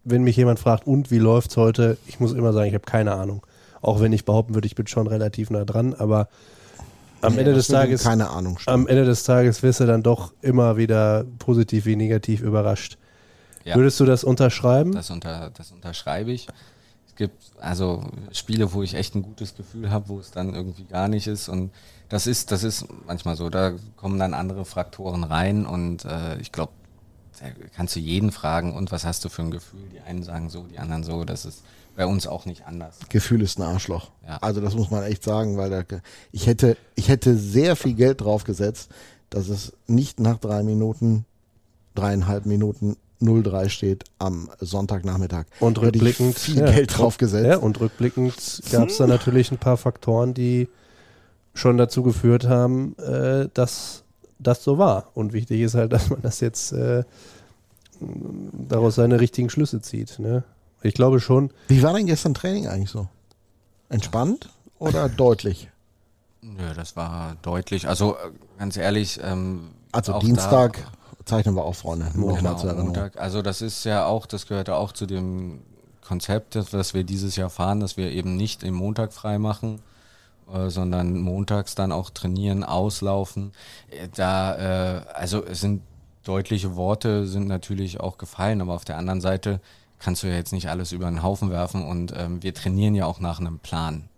wenn 0.05 0.23
mich 0.23 0.37
jemand 0.37 0.59
fragt, 0.59 0.85
und 0.87 1.11
wie 1.11 1.17
läuft's 1.19 1.57
heute, 1.57 1.97
ich 2.07 2.19
muss 2.19 2.31
immer 2.33 2.53
sagen, 2.53 2.67
ich 2.69 2.73
habe 2.75 2.85
keine 2.85 3.13
Ahnung. 3.13 3.43
Auch 3.81 3.99
wenn 3.99 4.13
ich 4.13 4.23
behaupten 4.25 4.53
würde, 4.53 4.67
ich 4.67 4.75
bin 4.75 4.87
schon 4.87 5.07
relativ 5.07 5.49
nah 5.49 5.65
dran, 5.65 5.93
aber 5.93 6.27
am 7.21 7.33
Nee, 7.33 7.39
Ende 7.39 7.53
das 7.53 7.65
des 7.67 7.75
Tages 7.75 8.03
Keine 8.03 8.29
Ahnung. 8.29 8.59
stimmt. 8.59 8.73
am 8.73 8.87
Ende 8.87 9.03
des 9.03 9.23
Tages 9.23 9.61
wirst 9.63 9.79
du 9.81 9.85
dann 9.87 10.03
doch 10.03 10.31
immer 10.41 10.77
wieder 10.77 11.25
positiv 11.39 11.85
wie 11.85 11.95
negativ 11.97 12.41
überrascht. 12.41 12.97
Ja. 13.69 13.75
Würdest 13.75 13.99
du 13.99 14.05
das 14.05 14.23
unterschreiben? 14.23 14.93
Das, 14.93 15.11
unter, 15.11 15.51
das 15.51 15.71
unterschreibe 15.71 16.31
ich. 16.31 16.47
Es 17.07 17.15
gibt 17.15 17.39
also 17.59 18.03
Spiele, 18.31 18.73
wo 18.73 18.81
ich 18.81 18.95
echt 18.95 19.13
ein 19.13 19.21
gutes 19.21 19.55
Gefühl 19.55 19.91
habe, 19.91 20.09
wo 20.09 20.19
es 20.19 20.31
dann 20.31 20.55
irgendwie 20.55 20.85
gar 20.85 21.07
nicht 21.07 21.27
ist. 21.27 21.49
Und 21.49 21.71
das 22.09 22.25
ist, 22.25 22.51
das 22.51 22.63
ist 22.63 22.87
manchmal 23.05 23.35
so. 23.35 23.49
Da 23.49 23.73
kommen 23.95 24.17
dann 24.17 24.33
andere 24.33 24.65
Fraktoren 24.65 25.23
rein 25.23 25.67
und 25.67 26.03
äh, 26.05 26.39
ich 26.39 26.51
glaube, 26.51 26.71
da 27.39 27.45
kannst 27.75 27.95
du 27.95 27.99
jeden 27.99 28.31
fragen, 28.31 28.75
und 28.75 28.91
was 28.91 29.05
hast 29.05 29.23
du 29.23 29.29
für 29.29 29.43
ein 29.43 29.51
Gefühl? 29.51 29.87
Die 29.93 30.01
einen 30.01 30.23
sagen 30.23 30.49
so, 30.49 30.63
die 30.63 30.79
anderen 30.79 31.03
so. 31.03 31.23
Das 31.23 31.45
ist 31.45 31.63
bei 31.95 32.05
uns 32.05 32.25
auch 32.25 32.45
nicht 32.45 32.65
anders. 32.65 32.97
Gefühl 33.09 33.41
ist 33.41 33.59
ein 33.59 33.63
Arschloch. 33.63 34.09
Ja. 34.25 34.37
Also 34.37 34.61
das 34.61 34.73
muss 34.73 34.89
man 34.89 35.03
echt 35.03 35.23
sagen, 35.23 35.57
weil 35.57 35.69
da, 35.69 35.83
ich 36.31 36.47
hätte, 36.47 36.75
ich 36.95 37.07
hätte 37.07 37.37
sehr 37.37 37.75
viel 37.75 37.93
Geld 37.93 38.21
drauf 38.21 38.45
gesetzt, 38.45 38.89
dass 39.29 39.47
es 39.47 39.73
nicht 39.85 40.19
nach 40.19 40.39
drei 40.39 40.63
Minuten, 40.63 41.25
dreieinhalb 41.95 42.45
Minuten 42.45 42.97
03 43.19 43.69
steht 43.69 44.05
am 44.17 44.49
Sonntagnachmittag. 44.59 45.45
Und 45.59 45.79
rückblickend 45.79 46.37
viel 46.37 46.59
ja, 46.59 46.71
Geld 46.71 46.97
drauf 46.97 47.17
gesetzt. 47.17 47.45
Ja, 47.45 47.57
und 47.57 47.79
rückblickend 47.79 48.61
gab 48.71 48.89
es 48.89 48.97
da 48.97 49.07
natürlich 49.07 49.51
ein 49.51 49.57
paar 49.57 49.77
Faktoren, 49.77 50.33
die 50.33 50.69
schon 51.53 51.77
dazu 51.77 52.03
geführt 52.03 52.47
haben, 52.47 52.97
äh, 52.97 53.49
dass 53.53 54.03
das 54.39 54.63
so 54.63 54.77
war. 54.77 55.11
Und 55.13 55.33
wichtig 55.33 55.61
ist 55.61 55.75
halt, 55.75 55.91
dass 55.91 56.09
man 56.09 56.21
das 56.21 56.39
jetzt 56.39 56.71
äh, 56.71 57.03
daraus 57.99 58.95
seine 58.95 59.19
richtigen 59.19 59.49
Schlüsse 59.49 59.81
zieht. 59.81 60.19
Ne? 60.19 60.43
Ich 60.81 60.93
glaube 60.93 61.19
schon, 61.19 61.51
Wie 61.67 61.83
war 61.83 61.93
denn 61.93 62.05
gestern 62.07 62.33
Training 62.33 62.67
eigentlich 62.67 62.89
so? 62.89 63.07
Entspannt 63.89 64.49
oder 64.77 65.09
deutlich? 65.17 65.69
Nö, 66.41 66.73
das 66.75 66.95
war 66.95 67.35
deutlich. 67.41 67.87
Also 67.87 68.15
äh, 68.15 68.31
ganz 68.57 68.77
ehrlich, 68.77 69.19
ähm, 69.21 69.71
Also 69.91 70.17
Dienstag 70.19 70.77
da, 70.77 70.98
zeichnen 71.29 71.55
wir 71.55 71.63
auch, 71.63 71.75
Freunde. 71.75 72.11
Nur 72.15 72.31
noch 72.31 72.37
Genau, 72.37 72.55
zur 72.55 72.69
Erinnerung. 72.69 72.87
Montag. 72.93 73.17
Also 73.19 73.41
das 73.41 73.61
ist 73.61 73.83
ja 73.85 74.05
auch, 74.05 74.25
das 74.25 74.47
gehört 74.47 74.67
ja 74.67 74.75
auch 74.75 74.91
zu 74.91 75.05
dem 75.05 75.61
Konzept, 76.01 76.55
das 76.55 76.69
das 76.69 76.93
wir 76.93 77.03
dieses 77.03 77.35
Jahr 77.35 77.49
fahren, 77.49 77.79
dass 77.79 77.95
wir 77.97 78.11
eben 78.11 78.35
nicht 78.35 78.63
den 78.63 78.73
Montag 78.73 79.13
frei 79.13 79.37
machen, 79.39 79.79
äh, 80.53 80.69
sondern 80.69 81.19
montags 81.21 81.75
dann 81.75 81.91
auch 81.91 82.09
trainieren, 82.09 82.63
auslaufen. 82.63 83.51
Äh, 83.91 84.07
Da, 84.15 84.97
äh, 84.97 85.01
also 85.13 85.43
es 85.45 85.61
sind 85.61 85.81
deutliche 86.23 86.75
Worte, 86.75 87.25
sind 87.27 87.47
natürlich 87.47 87.99
auch 87.99 88.17
gefallen, 88.17 88.61
aber 88.61 88.73
auf 88.73 88.85
der 88.85 88.97
anderen 88.97 89.21
Seite 89.21 89.61
kannst 89.99 90.23
du 90.23 90.27
ja 90.27 90.35
jetzt 90.35 90.53
nicht 90.53 90.69
alles 90.69 90.91
über 90.91 91.05
den 91.05 91.23
Haufen 91.23 91.49
werfen 91.51 91.83
und 91.85 92.13
ähm, 92.15 92.41
wir 92.43 92.53
trainieren 92.53 92.95
ja 92.95 93.05
auch 93.05 93.19
nach 93.19 93.39
einem 93.39 93.59
Plan. 93.59 94.09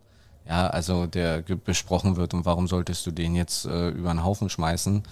Ja, 0.48 0.68
also 0.68 1.06
der 1.06 1.42
besprochen 1.42 2.18
wird 2.18 2.34
und 2.34 2.46
warum 2.46 2.68
solltest 2.68 3.06
du 3.06 3.12
den 3.12 3.36
jetzt 3.36 3.66
äh, 3.66 3.90
über 3.90 4.10
den 4.14 4.24
Haufen 4.24 4.50
schmeißen? 4.50 5.04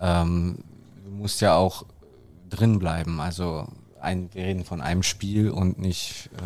Ähm, 0.00 0.58
du 1.10 1.16
musst 1.16 1.40
ja 1.40 1.56
auch 1.56 1.84
drin 2.48 2.78
bleiben. 2.78 3.20
Also 3.20 3.66
ein, 4.00 4.30
wir 4.32 4.44
reden 4.44 4.64
von 4.64 4.80
einem 4.80 5.02
Spiel 5.02 5.50
und 5.50 5.78
nicht. 5.78 6.30
Äh, 6.36 6.40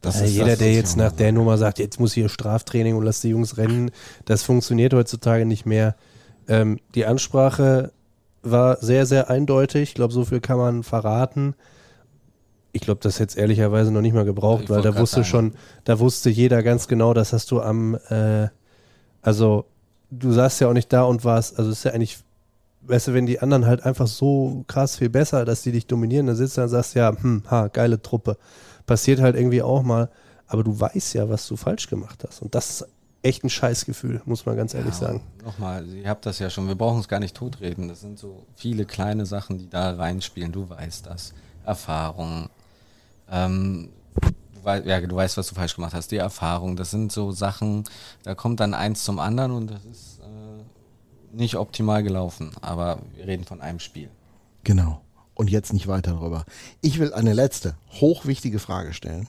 das 0.00 0.20
ja, 0.20 0.26
ist 0.26 0.32
jeder, 0.32 0.46
das, 0.46 0.58
der 0.58 0.74
jetzt 0.74 0.96
nach 0.96 1.12
der 1.12 1.32
Nummer 1.32 1.56
sagt, 1.56 1.78
jetzt 1.78 1.98
muss 2.00 2.12
hier 2.12 2.28
Straftraining 2.28 2.96
und 2.96 3.04
lass 3.04 3.20
die 3.20 3.30
Jungs 3.30 3.56
rennen, 3.56 3.90
das 4.24 4.42
funktioniert 4.42 4.92
heutzutage 4.92 5.46
nicht 5.46 5.66
mehr. 5.66 5.96
Ähm, 6.48 6.78
die 6.94 7.06
Ansprache 7.06 7.92
war 8.42 8.76
sehr, 8.80 9.06
sehr 9.06 9.30
eindeutig. 9.30 9.90
Ich 9.90 9.94
glaube, 9.94 10.12
so 10.12 10.24
viel 10.24 10.40
kann 10.40 10.58
man 10.58 10.82
verraten. 10.82 11.54
Ich 12.72 12.82
glaube, 12.82 13.00
das 13.02 13.18
hätte 13.18 13.30
es 13.30 13.36
ehrlicherweise 13.36 13.90
noch 13.90 14.02
nicht 14.02 14.14
mal 14.14 14.24
gebraucht, 14.24 14.64
Ich 14.64 14.70
weil 14.70 14.82
da 14.82 14.96
wusste 14.96 15.24
schon, 15.24 15.54
da 15.84 15.98
wusste 15.98 16.30
jeder 16.30 16.62
ganz 16.62 16.86
genau, 16.86 17.14
das 17.14 17.32
hast 17.32 17.50
du 17.50 17.60
am, 17.60 17.94
äh, 18.08 18.48
also 19.22 19.64
du 20.10 20.32
saßt 20.32 20.60
ja 20.60 20.68
auch 20.68 20.74
nicht 20.74 20.92
da 20.92 21.02
und 21.02 21.24
warst, 21.24 21.58
also 21.58 21.70
ist 21.70 21.84
ja 21.84 21.92
eigentlich, 21.92 22.18
weißt 22.82 23.08
du, 23.08 23.14
wenn 23.14 23.26
die 23.26 23.40
anderen 23.40 23.66
halt 23.66 23.84
einfach 23.84 24.06
so 24.06 24.64
krass 24.66 24.96
viel 24.96 25.08
besser, 25.10 25.44
dass 25.44 25.62
die 25.62 25.72
dich 25.72 25.86
dominieren, 25.86 26.26
dann 26.26 26.36
sitzt 26.36 26.56
du 26.56 26.60
da 26.60 26.64
und 26.64 26.70
sagst, 26.70 26.94
ja, 26.94 27.12
hm, 27.20 27.42
ha, 27.50 27.68
geile 27.68 28.00
Truppe. 28.00 28.36
Passiert 28.86 29.20
halt 29.20 29.36
irgendwie 29.36 29.62
auch 29.62 29.82
mal, 29.82 30.10
aber 30.46 30.64
du 30.64 30.78
weißt 30.78 31.14
ja, 31.14 31.28
was 31.28 31.46
du 31.46 31.56
falsch 31.56 31.88
gemacht 31.88 32.24
hast. 32.26 32.40
Und 32.42 32.54
das 32.54 32.70
ist 32.70 32.88
echt 33.22 33.44
ein 33.44 33.50
Scheißgefühl, 33.50 34.22
muss 34.24 34.46
man 34.46 34.56
ganz 34.56 34.74
ehrlich 34.74 34.94
Ja, 34.94 35.06
sagen. 35.08 35.20
Nochmal, 35.44 35.86
ihr 35.88 36.08
habt 36.08 36.24
das 36.24 36.38
ja 36.38 36.48
schon, 36.50 36.68
wir 36.68 36.76
brauchen 36.76 37.00
es 37.00 37.08
gar 37.08 37.20
nicht 37.20 37.36
totreden. 37.36 37.88
Das 37.88 38.00
sind 38.00 38.18
so 38.18 38.46
viele 38.54 38.84
kleine 38.86 39.26
Sachen, 39.26 39.58
die 39.58 39.68
da 39.68 39.94
reinspielen. 39.94 40.52
Du 40.52 40.70
weißt 40.70 41.06
das. 41.06 41.34
Erfahrung. 41.66 42.48
Ähm, 43.30 43.90
du, 44.22 44.30
wei 44.64 44.80
ja, 44.80 45.00
du 45.00 45.14
weißt, 45.14 45.36
was 45.36 45.48
du 45.48 45.54
falsch 45.54 45.74
gemacht 45.74 45.94
hast. 45.94 46.10
Die 46.12 46.16
Erfahrung, 46.16 46.76
das 46.76 46.90
sind 46.90 47.12
so 47.12 47.32
Sachen, 47.32 47.84
da 48.22 48.34
kommt 48.34 48.60
dann 48.60 48.72
eins 48.72 49.04
zum 49.04 49.18
anderen 49.18 49.50
und 49.52 49.70
das 49.70 49.84
ist 49.84 50.17
nicht 51.38 51.56
optimal 51.56 52.02
gelaufen. 52.02 52.52
Aber 52.60 53.00
wir 53.14 53.26
reden 53.26 53.44
von 53.44 53.60
einem 53.60 53.80
Spiel. 53.80 54.10
Genau. 54.64 55.00
Und 55.34 55.50
jetzt 55.50 55.72
nicht 55.72 55.86
weiter 55.86 56.12
darüber. 56.12 56.44
Ich 56.80 56.98
will 56.98 57.14
eine 57.14 57.32
letzte, 57.32 57.76
hochwichtige 58.00 58.58
Frage 58.58 58.92
stellen. 58.92 59.28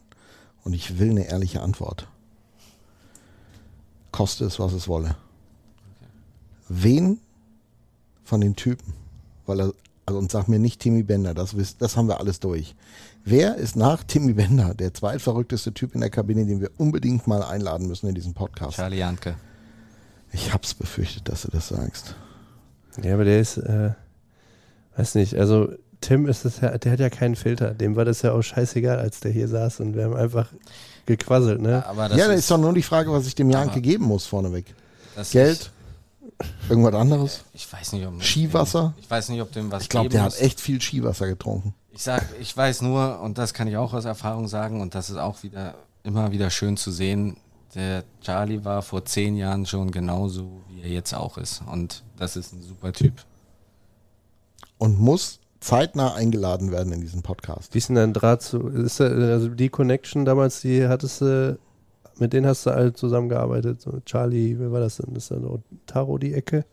Und 0.64 0.74
ich 0.74 1.00
will 1.00 1.12
eine 1.12 1.28
ehrliche 1.28 1.62
Antwort. 1.62 2.08
Koste 4.12 4.46
es, 4.46 4.60
was 4.60 4.74
es 4.74 4.88
wolle. 4.88 5.16
Wen 6.68 7.20
von 8.24 8.42
den 8.42 8.56
Typen, 8.56 8.94
weil 9.46 9.62
er, 9.62 9.74
also 10.06 10.20
und 10.20 10.32
sag 10.32 10.48
mir 10.48 10.60
nicht 10.60 10.82
Timmy 10.82 11.04
Bender, 11.04 11.34
das, 11.34 11.56
das 11.78 11.96
haben 11.96 12.08
wir 12.08 12.20
alles 12.20 12.40
durch. 12.40 12.76
Wer 13.24 13.56
ist 13.56 13.76
nach 13.76 14.04
Timmy 14.04 14.34
Bender 14.34 14.74
der 14.74 14.94
zweitverrückteste 14.94 15.74
Typ 15.74 15.96
in 15.96 16.02
der 16.02 16.10
Kabine, 16.10 16.46
den 16.46 16.62
wir 16.62 16.72
unbedingt 16.78 17.28
mal 17.28 17.44
einladen 17.44 17.88
müssen 17.88 18.08
in 18.08 18.16
diesen 18.16 18.34
Podcast? 18.34 18.78
Charlie 18.78 18.98
Janke. 18.98 19.36
Ich 20.32 20.54
hab's 20.54 20.74
befürchtet, 20.74 21.28
dass 21.30 21.44
du 21.44 21.50
das 21.52 21.70
sagst. 21.70 22.16
Ja, 23.04 23.14
aber 23.14 23.26
der 23.26 23.40
ist, 23.40 23.58
äh, 23.58 23.92
weiß 24.98 25.16
nicht, 25.16 25.36
also 25.36 25.70
Tim 26.02 26.28
ist 26.28 26.46
es 26.46 26.62
ja, 26.62 26.78
der 26.78 26.92
hat 26.94 27.00
ja 27.00 27.10
keinen 27.10 27.36
Filter. 27.36 27.74
Dem 27.74 27.96
war 27.96 28.06
das 28.06 28.22
ja 28.22 28.32
auch 28.34 28.42
scheißegal, 28.42 29.00
als 29.00 29.20
der 29.20 29.32
hier 29.32 29.48
saß 29.48 29.80
und 29.82 29.96
wir 29.96 30.06
haben 30.06 30.16
einfach 30.16 30.48
gequasselt, 31.06 31.62
ne? 31.62 31.86
Aber 31.88 32.08
das 32.10 32.18
ja, 32.18 32.28
da 32.28 32.34
ist, 32.34 32.40
ist 32.42 32.52
doch 32.52 32.58
nur 32.58 32.74
die 32.74 32.84
Frage, 32.84 33.12
was 33.12 33.26
ich 33.26 33.36
dem 33.36 33.50
Janke 33.50 33.74
Aber- 33.74 33.82
geben 33.82 34.06
muss 34.06 34.26
vorneweg. 34.26 34.66
das 35.16 35.32
Geld? 35.32 35.72
Irgendwas 36.70 36.94
anderes? 36.94 37.44
Ich 37.54 37.72
weiß 37.72 37.92
nicht, 37.94 38.06
ob 38.08 38.24
Skiwasser? 38.24 38.94
Ich 39.02 39.10
weiß 39.10 39.28
nicht, 39.30 39.42
ob 39.42 39.52
dem 39.52 39.72
was 39.72 39.84
Ich 39.84 39.90
glaube, 39.90 40.08
der 40.10 40.24
muss. 40.24 40.36
hat 40.36 40.42
echt 40.42 40.62
viel 40.62 40.80
Skiwasser 40.82 41.28
getrunken. 41.28 41.74
Ich 41.92 42.04
sag, 42.04 42.24
ich 42.40 42.56
weiß 42.56 42.82
nur, 42.82 43.20
und 43.20 43.38
das 43.38 43.54
kann 43.54 43.68
ich 43.68 43.76
auch 43.76 43.94
aus 43.94 44.06
Erfahrung 44.06 44.48
sagen, 44.48 44.80
und 44.80 44.96
das 44.96 45.10
ist 45.10 45.18
auch 45.18 45.44
wieder 45.44 45.74
immer 46.04 46.32
wieder 46.32 46.50
schön 46.50 46.78
zu 46.78 46.92
sehen. 46.92 47.36
Der 47.76 48.04
Charlie 48.22 48.66
war 48.66 48.82
vor 48.82 49.06
zehn 49.06 49.36
Jahren 49.36 49.66
schon 49.66 49.92
genauso, 49.92 50.62
wie 50.70 50.82
er 50.82 50.90
jetzt 50.90 51.14
auch 51.14 51.38
ist. 51.38 51.62
Und 51.72 52.04
das 52.18 52.36
ist 52.36 52.54
ein 52.54 52.62
super 52.64 52.94
Typ. 52.94 53.14
Und 54.78 55.00
muss 55.00 55.40
zeitnah 55.60 56.16
eingeladen 56.16 56.72
werden 56.72 56.94
in 56.94 57.02
diesen 57.02 57.22
Podcast. 57.22 57.74
Wie 57.74 57.80
ist 57.80 57.90
denn 57.90 57.96
dein 57.96 58.14
Draht 58.14 58.42
zu, 58.42 58.68
ist 58.70 59.00
da, 59.00 59.06
also 59.06 59.50
die 59.50 59.70
Connection 59.70 60.26
damals, 60.26 60.62
die 60.62 60.88
hattest 60.88 61.22
du, 61.22 61.60
mit 62.18 62.34
denen 62.34 62.48
hast 62.48 62.66
du 62.66 62.72
alle 62.72 62.94
zusammengearbeitet, 62.94 63.82
so 63.82 64.00
Charlie, 64.06 64.58
wer 64.58 64.72
war 64.72 64.80
das 64.80 64.98
denn? 64.98 65.16
Ist 65.16 65.32
da 65.32 65.36
noch 65.36 65.60
Taro 65.86 66.18
die 66.18 66.34
Ecke? 66.34 66.66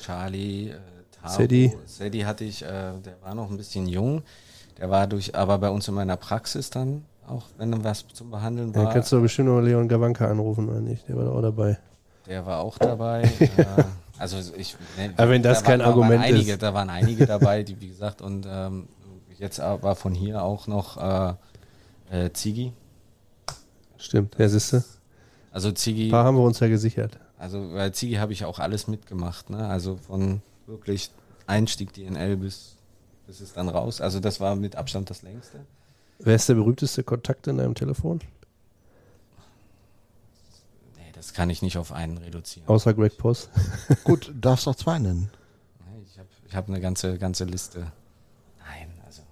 Charlie, 0.00 0.70
äh, 0.70 0.78
Taro, 1.12 1.34
Sadie. 1.34 1.72
Sadie 1.84 2.24
hatte 2.24 2.44
ich, 2.44 2.62
äh, 2.62 2.66
der 2.66 3.20
war 3.22 3.34
noch 3.34 3.50
ein 3.50 3.56
bisschen 3.56 3.86
jung. 3.86 4.22
Der 4.78 4.88
war 4.88 5.06
durch, 5.06 5.34
aber 5.34 5.58
bei 5.58 5.68
uns 5.68 5.86
in 5.88 5.94
meiner 5.94 6.16
Praxis 6.16 6.70
dann, 6.70 7.04
auch 7.30 7.44
wenn 7.56 7.82
was 7.84 8.06
zum 8.12 8.30
Behandeln 8.30 8.74
war, 8.74 8.92
kannst 8.92 9.12
du 9.12 9.20
bestimmt 9.20 9.48
noch 9.48 9.60
Leon 9.60 9.88
Gawanka 9.88 10.28
anrufen, 10.28 10.68
oder 10.68 10.80
nicht? 10.80 11.08
Der 11.08 11.16
war 11.16 11.24
da 11.24 11.30
auch 11.30 11.42
dabei. 11.42 11.78
der 12.26 12.46
war 12.46 12.60
auch 12.60 12.78
dabei. 12.78 13.22
äh, 13.40 13.64
also 14.18 14.36
ich, 14.56 14.76
ne, 14.96 15.14
Aber 15.16 15.30
wenn 15.30 15.42
das 15.42 15.62
da 15.62 15.70
kein 15.70 15.80
waren, 15.80 15.88
Argument 15.88 16.22
einige, 16.22 16.52
ist. 16.52 16.62
Da 16.62 16.74
waren 16.74 16.90
einige 16.90 17.26
dabei, 17.26 17.62
die 17.62 17.80
wie 17.80 17.88
gesagt, 17.88 18.20
und 18.20 18.46
ähm, 18.48 18.88
jetzt 19.38 19.58
war 19.58 19.96
von 19.96 20.14
hier 20.14 20.42
auch 20.42 20.66
noch 20.66 20.96
äh, 20.96 21.34
äh, 22.10 22.32
Ziggy. 22.32 22.72
Stimmt, 23.96 24.36
ja, 24.38 24.48
siehste. 24.48 24.84
Also 25.52 25.72
Ziggy, 25.72 26.08
Ein 26.08 26.10
paar 26.10 26.24
haben 26.24 26.36
wir 26.36 26.44
uns 26.44 26.60
ja 26.60 26.68
gesichert. 26.68 27.18
also 27.38 27.70
bei 27.72 27.90
Ziggy 27.90 28.16
habe 28.16 28.32
ich 28.32 28.44
auch 28.44 28.58
alles 28.58 28.88
mitgemacht, 28.88 29.50
ne? 29.50 29.68
Also 29.68 29.96
von 29.96 30.42
wirklich 30.66 31.10
Einstieg 31.46 31.92
DNL 31.92 32.36
bis, 32.36 32.76
bis 33.26 33.40
es 33.40 33.52
dann 33.52 33.68
raus. 33.68 34.00
Also 34.00 34.20
das 34.20 34.40
war 34.40 34.54
mit 34.54 34.76
Abstand 34.76 35.10
das 35.10 35.22
längste. 35.22 35.60
Wer 36.22 36.36
ist 36.36 36.48
der 36.48 36.54
berühmteste 36.54 37.02
Kontakt 37.02 37.46
in 37.46 37.56
deinem 37.58 37.74
Telefon? 37.74 38.20
Nee, 40.96 41.10
das 41.14 41.32
kann 41.32 41.48
ich 41.50 41.62
nicht 41.62 41.78
auf 41.78 41.92
einen 41.92 42.18
reduzieren. 42.18 42.68
Außer 42.68 42.92
Greg 42.94 43.16
Post. 43.16 43.50
Gut, 44.04 44.28
du 44.28 44.32
darfst 44.34 44.66
doch 44.66 44.74
zwei 44.76 44.98
nennen. 44.98 45.30
Nee, 45.90 46.02
Ich 46.06 46.18
habe 46.18 46.28
ich 46.46 46.54
hab 46.56 46.68
eine 46.68 46.80
ganze, 46.80 47.18
ganze 47.18 47.44
Liste. 47.44 47.90
Nein, 48.58 48.90
also. 49.06 49.22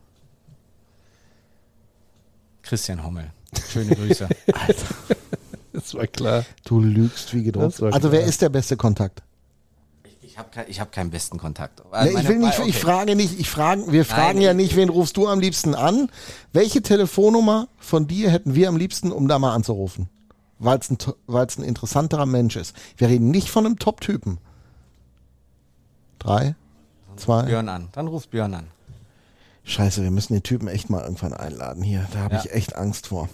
Christian 2.62 3.05
Hommel. 3.05 3.31
Schöne 3.70 3.94
Grüße. 3.94 4.28
Das 5.70 5.94
war 5.94 6.09
klar. 6.09 6.44
Du 6.65 6.81
lügst 6.81 7.32
wie 7.35 7.44
gedruckt. 7.44 7.81
Also 7.81 8.10
wer 8.10 8.19
klar. 8.19 8.28
ist 8.28 8.43
der 8.43 8.48
beste 8.48 8.77
Kontakt? 8.77 9.23
Habe 10.39 10.48
kein, 10.51 10.66
ich 10.69 10.81
hab 10.81 10.93
keinen 10.93 11.10
besten 11.10 11.39
Kontakt. 11.39 11.82
Nee, 12.02 12.10
ich 12.20 12.28
will 12.28 12.39
nicht, 12.39 12.59
okay. 12.59 12.69
ich 12.69 12.78
frage 12.78 13.16
nicht, 13.16 13.39
ich 13.39 13.51
frage, 13.51 13.90
wir 13.93 14.05
fragen 14.05 14.39
Nein, 14.39 14.43
ja 14.43 14.51
ich- 14.52 14.56
nicht, 14.56 14.77
wen 14.77 14.89
rufst 14.89 15.16
du 15.16 15.27
am 15.28 15.40
liebsten 15.40 15.74
an? 15.74 16.10
Welche 16.52 16.81
Telefonnummer 16.82 17.69
von 17.78 18.06
dir 18.06 18.31
hätten 18.31 18.55
wir 18.55 18.69
am 18.69 18.77
liebsten, 18.77 19.12
um 19.12 19.28
da 19.28 19.39
mal 19.39 19.55
anzurufen? 19.55 20.09
Weil 20.60 20.78
es 20.78 20.90
ein, 20.90 20.98
weil's 21.27 21.56
ein 21.59 21.62
interessanterer 21.65 22.27
Mensch 22.27 22.56
ist. 22.56 22.74
Wir 22.97 23.09
reden 23.09 23.31
nicht 23.31 23.48
von 23.51 23.65
einem 23.66 23.78
Top-Typen. 23.78 24.39
Drei, 26.19 26.55
zwei. 27.16 27.43
Björn 27.43 27.69
an. 27.69 27.89
Dann 27.93 28.09
ruft 28.09 28.31
Björn 28.31 28.55
an. 28.55 28.66
Scheiße, 29.65 30.02
wir 30.02 30.10
müssen 30.10 30.32
den 30.32 30.43
Typen 30.43 30.66
echt 30.69 30.90
mal 30.90 31.02
irgendwann 31.02 31.35
einladen 31.35 31.82
hier. 31.82 32.09
Da 32.12 32.20
habe 32.20 32.35
Ja. 32.36 32.40
ich 32.44 32.52
echt 32.52 32.74
Angst 32.77 33.09
vor. 33.09 33.28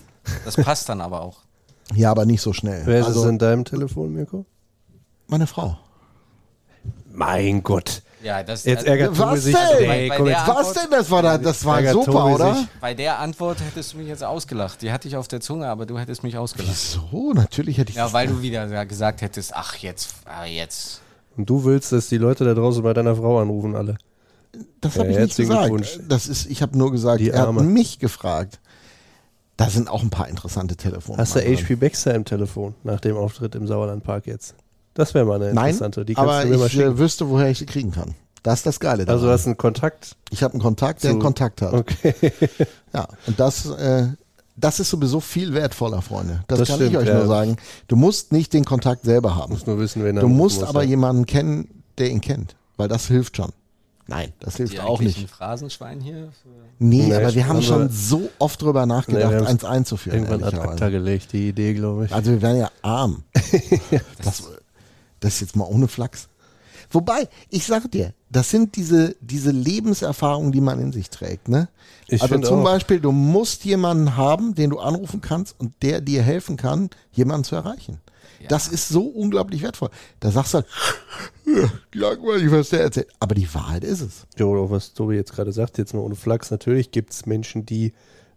Das 0.45 0.57
passt 0.57 0.89
dann 0.89 1.01
aber 1.01 1.21
auch. 1.23 1.39
Ja, 1.95 2.11
aber 2.11 2.25
nicht 2.25 2.41
so 2.41 2.55
schnell. 2.55 2.87
Wer 2.87 3.01
ist 3.01 3.07
also, 3.09 3.25
es 3.25 3.29
in 3.29 3.39
deinem 3.39 3.67
Telefon, 3.67 4.15
Mirko? 4.15 4.47
meine 5.27 5.47
Frau. 5.47 5.77
Mein 7.15 7.63
Gott. 7.63 8.03
Ja, 8.23 8.43
das, 8.43 8.65
Jetzt 8.65 8.81
also, 8.81 8.91
ärgert 8.91 9.19
Was 9.19 9.29
Tobi 9.29 9.39
sich. 9.41 9.55
denn? 9.55 9.89
Nee, 9.89 10.09
Bei- 10.09 10.19
bei 10.19 10.33
Was 10.47 10.73
denn? 10.73 10.91
Das 10.91 11.11
war 11.11 11.23
da, 11.23 11.37
das 11.39 11.65
war 11.65 11.83
super, 11.85 12.13
Tobi 12.13 12.35
oder? 12.35 12.55
sich. 12.55 12.67
Bei 12.81 12.95
der 12.95 13.19
Antwort 13.19 13.59
hättest 13.61 13.93
du 13.93 13.99
mich 13.99 14.09
jetzt 14.09 14.25
ausgelacht. 14.25 14.81
Die 14.83 14.91
hatte 14.91 15.07
ich 15.09 15.17
auf 15.17 15.29
der 15.29 15.41
Zunge, 15.41 15.69
aber 15.69 15.85
du 15.85 15.99
hättest 15.99 16.23
mich 16.23 16.37
ausgelacht. 16.39 16.71
Wieso? 16.73 17.33
Natürlich 17.35 17.77
hätte 17.79 17.91
ich 17.91 17.97
Ja, 17.97 18.13
weil 18.13 18.29
du 18.29 18.41
wieder 18.41 18.87
gesagt 18.87 19.21
hättest, 19.21 19.55
ach 19.55 19.77
jetzt, 19.77 20.15
ah, 20.25 20.47
jetzt. 20.47 21.03
Und 21.37 21.51
du 21.51 21.65
willst, 21.65 21.93
dass 21.93 22.09
die 22.09 22.17
Leute 22.19 22.45
da 22.45 22.55
draußen 22.55 22.83
bei 22.83 22.95
deiner 22.95 23.15
Frau 23.15 23.41
anrufen, 23.41 23.77
alle. 23.77 23.97
Das 24.81 24.95
habe 24.99 25.07
Ja, 25.07 25.11
ich 25.13 25.19
nicht 25.19 25.39
herzlichen 25.39 25.73
gesagt. 25.73 26.01
Das 26.09 26.27
ist, 26.27 26.47
ich 26.47 26.63
habe 26.63 26.79
nur 26.79 26.93
gesagt, 26.93 27.21
Die 27.21 27.31
er 27.31 27.47
hat 27.47 27.53
mich 27.55 27.99
gefragt. 27.99 28.61
Da 29.57 29.69
sind 29.69 29.89
auch 29.89 30.03
ein 30.03 30.11
paar 30.11 30.29
interessante 30.29 30.77
Telefone. 30.77 31.19
Hast 31.19 31.37
du. 31.37 31.41
HP 31.41 31.77
Baxter 31.77 32.15
im 32.15 32.25
Telefon 32.25 32.75
nach 32.83 33.01
dem 33.01 33.17
Auftritt 33.17 33.55
im 33.55 33.67
Sauerlandpark 33.67 34.27
jetzt? 34.27 34.55
Das 34.95 35.13
wäre 35.15 35.25
mal 35.25 35.37
eine 35.43 35.53
Nein, 35.53 35.67
interessante. 35.71 36.05
Die 36.05 36.15
kannst 36.15 36.31
aber 36.31 36.43
du 36.45 36.49
mir 36.51 36.59
mal 36.59 36.67
ich 36.67 36.73
schicken. 36.73 36.93
äh, 36.93 36.99
wüsste, 36.99 37.29
woher 37.29 37.51
ich 37.51 37.59
sie 37.59 37.67
kriegen 37.67 37.91
kann. 37.91 38.15
Das 38.43 38.61
ist 38.61 38.67
das 38.67 38.79
Geile. 38.81 39.01
Also 39.09 39.13
du 39.13 39.27
daran. 39.27 39.33
hast 39.39 39.47
einen 39.47 39.57
Kontakt. 39.57 40.17
ich 40.31 40.43
habe 40.43 40.55
einen 40.55 40.63
Kontakt, 40.63 41.03
der 41.03 41.11
zu- 41.11 41.15
einen 41.17 41.23
Kontakt 41.23 41.63
hat. 41.63 41.73
Okay. 41.73 42.15
Ja, 42.93 43.09
und 43.27 43.41
das, 43.41 43.67
äh, 43.71 44.07
das 44.57 44.79
ist 44.81 44.91
sowieso 44.91 45.19
viel 45.21 45.53
wertvoller, 45.55 46.01
Freunde. 46.03 46.45
Das, 46.47 46.59
Das 46.61 46.69
kann 46.69 46.77
stimmt, 46.77 46.91
ich 46.93 46.99
euch 46.99 47.09
ja. 47.09 47.15
nur 47.19 47.27
sagen. 47.27 47.57
Du 47.89 47.97
musst 47.97 48.33
nicht 48.33 48.53
den 48.53 48.65
Kontakt 48.65 49.05
selber 49.05 49.35
haben. 49.35 49.53
Muss 49.53 49.67
nur 49.67 49.79
wissen, 49.79 50.05
wen 50.05 50.17
er 50.17 50.21
Du 50.21 50.29
musst 50.29 50.61
muss, 50.61 50.69
aber 50.69 50.83
ja. 50.85 50.91
jemanden 50.91 51.27
kennen, 51.27 51.83
der 51.99 52.11
ihn 52.11 52.21
kennt. 52.21 52.55
Weil 52.77 52.89
das 52.89 53.07
hilft 53.09 53.37
schon. 53.37 53.51
Nein, 54.07 54.33
das 54.41 54.57
hilft 54.59 54.79
auch 54.81 55.01
nicht. 55.01 55.17
ein 55.19 55.29
Phrasenschwein 55.29 55.99
hier? 56.01 56.29
Nee, 56.79 57.07
Nee, 57.07 57.15
aber 57.15 57.35
wir 57.35 57.45
haben 57.49 57.57
haben 57.57 57.63
schon 57.63 57.89
so 57.89 58.29
oft 58.39 58.61
drüber 58.61 58.85
nachgedacht, 58.85 59.33
haben's 59.33 59.49
eins 59.49 59.65
einzuführen. 59.65 60.19
Irgendwann 60.27 60.45
ad 60.45 60.59
acta 60.59 60.91
gelegt, 60.91 61.33
die 61.33 61.49
Idee, 61.49 61.73
glaube 61.73 62.05
ich. 62.05 62.13
Also 62.13 62.33
wir 62.33 62.43
wären 62.43 62.59
ja 62.59 62.71
arm. 62.83 63.25
das, 63.33 64.03
das 64.23 64.43
ist 65.29 65.41
jetzt 65.41 65.57
mal 65.57 65.65
ohne 65.65 65.89
Flachs. 65.89 66.29
Wobei, 66.91 67.29
ich 67.51 67.67
sage 67.67 67.89
dir, 67.89 68.15
das 68.31 68.51
sind 68.51 68.77
diese, 68.77 69.17
diese 69.21 69.51
Lebenserfahrungen, 69.51 70.53
die 70.53 70.61
man 70.61 70.81
in 70.81 70.93
sich 70.93 71.11
trägt. 71.11 71.49
Ne? 71.49 71.69
Ich 72.09 72.23
also 72.23 72.39
zum 72.39 72.61
auch. 72.61 72.65
Beispiel, 72.65 73.01
du 73.01 73.11
musst 73.11 73.65
jemanden 73.65 74.17
haben, 74.17 74.55
den 74.55 74.71
du 74.71 74.79
anrufen 74.79 75.21
kannst 75.21 75.59
und 75.59 75.73
der 75.83 76.01
dir 76.01 76.23
helfen 76.23 76.57
kann, 76.57 76.91
jemanden 77.13 77.45
zu 77.45 77.57
erreichen. 77.57 78.01
Das 78.49 78.69
ist 78.69 78.89
so 78.89 79.05
unglaublich 79.05 79.63
wertvoll. 79.63 79.91
Da 80.21 80.31
sagst 80.31 80.55
du 80.55 80.59
halt, 80.59 81.71
langweilig, 81.95 82.51
was 82.51 82.71
der 82.71 82.83
erzählt. 82.83 83.09
Aber 83.19 83.35
die 83.35 83.53
Wahrheit 83.55 83.85
ist 83.85 84.01
es. 84.01 84.27
Jo, 84.39 84.63
auch 84.63 84.71
was 84.71 84.93
Tobi 84.93 85.15
jetzt 85.15 85.33
gerade 85.33 85.53
sagt, 85.53 85.79
jetzt 85.79 85.95
mal 85.95 86.01
ohne 86.01 86.15
Flachs. 86.15 86.51
Natürlich 86.51 86.91
gibt 86.91 87.13
es 87.13 87.27
Menschen, 87.27 87.65
die 87.65 87.93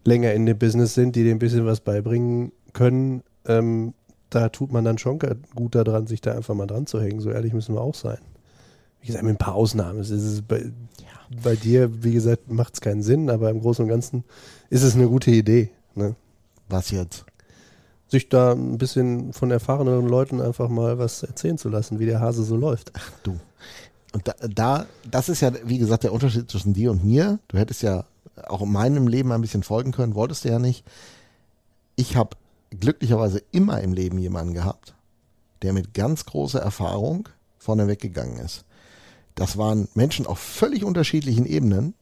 länger 0.06 0.34
in 0.34 0.46
dem 0.46 0.58
Business 0.58 0.94
sind, 0.94 1.16
die 1.16 1.24
dir 1.24 1.32
ein 1.32 1.40
bisschen 1.40 1.66
was 1.66 1.82
beibringen 1.82 2.52
können. 2.74 3.24
Ähm, 3.46 3.94
da 4.30 4.50
tut 4.50 4.72
man 4.72 4.84
dann 4.84 4.98
schon 4.98 5.20
gut 5.56 5.76
daran, 5.76 6.08
sich 6.08 6.22
da 6.22 6.34
einfach 6.34 6.54
mal 6.54 6.68
dran 6.68 6.86
zu 6.86 7.02
hängen. 7.02 7.20
So 7.20 7.30
ehrlich 7.30 7.54
müssen 7.54 7.76
wir 7.76 7.82
auch 7.82 7.96
sein. 7.96 8.20
Wie 9.02 9.08
gesagt, 9.08 9.24
mit 9.24 9.36
ein 9.36 9.38
paar 9.38 9.56
Ausnahmen. 9.56 10.00
Es 10.00 10.10
ist 10.10 10.48
bei, 10.48 10.72
bei 11.44 11.56
dir, 11.56 12.04
wie 12.04 12.14
gesagt, 12.14 12.52
macht 12.52 12.74
es 12.74 12.82
keinen 12.82 13.04
Sinn, 13.04 13.30
aber 13.30 13.50
im 13.50 13.62
Großen 13.62 13.84
und 13.84 13.90
Ganzen 13.90 14.24
ist 14.70 14.84
es 14.84 14.96
eine 14.96 15.08
gute 15.08 15.32
Idee. 15.32 15.70
Ne? 15.96 16.16
Was 16.68 16.92
jetzt? 16.92 17.26
Sich 18.10 18.30
da 18.30 18.54
ein 18.54 18.78
bisschen 18.78 19.34
von 19.34 19.52
erfahreneren 19.52 20.08
Leuten 20.08 20.42
einfach 20.42 20.70
mal 20.70 20.98
was 20.98 21.24
erzählen 21.24 21.58
zu 21.58 21.70
lassen, 21.70 22.00
wie 22.00 22.06
der 22.06 22.20
Hase 22.20 22.44
so 22.44 22.56
läuft. 22.56 22.92
Du. 23.24 23.38
Und 24.14 24.28
da, 24.28 24.34
da, 24.48 24.86
das 25.10 25.30
ist 25.30 25.42
ja, 25.42 25.52
wie 25.66 25.78
gesagt, 25.78 26.04
der 26.04 26.14
Unterschied 26.14 26.50
zwischen 26.50 26.74
dir 26.74 26.92
und 26.92 27.04
mir. 27.04 27.40
Du 27.50 27.58
hättest 27.58 27.84
ja 27.84 28.06
auch 28.48 28.62
in 28.62 28.72
meinem 28.72 29.08
Leben 29.08 29.32
ein 29.32 29.42
bisschen 29.42 29.64
folgen 29.64 29.92
können, 29.92 30.16
wolltest 30.16 30.46
du 30.46 30.50
ja 30.50 30.60
nicht. 30.60 30.86
Ich 31.96 32.16
habe 32.16 32.38
glücklicherweise 32.72 33.42
immer 33.52 33.82
im 33.82 33.94
Leben 33.94 34.18
jemanden 34.18 34.54
gehabt, 34.54 34.96
der 35.62 35.74
mit 35.74 35.94
ganz 35.94 36.26
großer 36.26 36.60
Erfahrung 36.60 37.30
vorne 37.58 37.88
weggegangen 37.88 38.38
ist. 38.38 38.66
Das 39.36 39.58
waren 39.58 39.88
Menschen 39.94 40.26
auf 40.26 40.40
völlig 40.40 40.84
unterschiedlichen 40.84 41.46
Ebenen. 41.46 41.94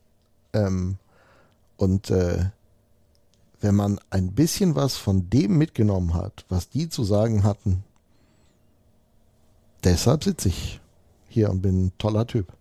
Ähm, 0.54 0.98
und 1.78 2.10
äh, 2.10 2.46
wenn 3.60 3.76
man 3.76 4.00
ein 4.10 4.32
bisschen 4.32 4.76
was 4.76 4.96
von 4.96 5.30
dem 5.30 5.58
mitgenommen 5.58 6.14
hat, 6.14 6.46
was 6.50 6.70
die 6.70 6.88
zu 6.88 7.04
sagen 7.04 7.44
hatten, 7.44 7.84
deshalb 9.84 10.24
sitze 10.24 10.50
ich 10.50 10.80
hier 11.28 11.50
und 11.50 11.62
bin 11.62 11.88
ein 11.88 11.92
toller 11.98 12.26
Typ. 12.28 12.54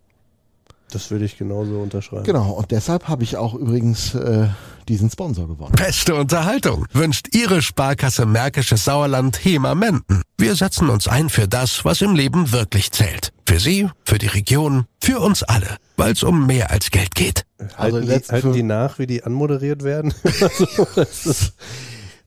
Das 0.91 1.11
würde 1.11 1.25
ich 1.25 1.37
genauso 1.37 1.79
unterschreiben. 1.79 2.23
Genau, 2.23 2.51
und 2.51 2.71
deshalb 2.71 3.07
habe 3.07 3.23
ich 3.23 3.37
auch 3.37 3.53
übrigens 3.53 4.13
äh, 4.15 4.47
diesen 4.87 5.09
Sponsor 5.09 5.47
gewonnen. 5.47 5.73
Beste 5.75 6.15
Unterhaltung 6.15 6.85
wünscht 6.93 7.35
Ihre 7.35 7.61
Sparkasse 7.61 8.25
Märkisches 8.25 8.85
Sauerland 8.85 9.43
HEMA 9.43 9.75
Menden. 9.75 10.21
Wir 10.37 10.55
setzen 10.55 10.89
uns 10.89 11.07
ein 11.07 11.29
für 11.29 11.47
das, 11.47 11.85
was 11.85 12.01
im 12.01 12.15
Leben 12.15 12.51
wirklich 12.51 12.91
zählt. 12.91 13.31
Für 13.47 13.59
Sie, 13.59 13.89
für 14.03 14.17
die 14.17 14.27
Region, 14.27 14.85
für 15.01 15.19
uns 15.19 15.43
alle. 15.43 15.77
Weil 15.97 16.13
es 16.13 16.23
um 16.23 16.45
mehr 16.45 16.71
als 16.71 16.91
Geld 16.91 17.15
geht. 17.15 17.45
Also 17.77 17.97
halten, 17.97 18.07
die 18.07 18.31
halten 18.31 18.53
die 18.53 18.63
nach, 18.63 18.99
wie 18.99 19.07
die 19.07 19.23
anmoderiert 19.23 19.83
werden? 19.83 20.13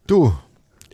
Du, 0.07 0.33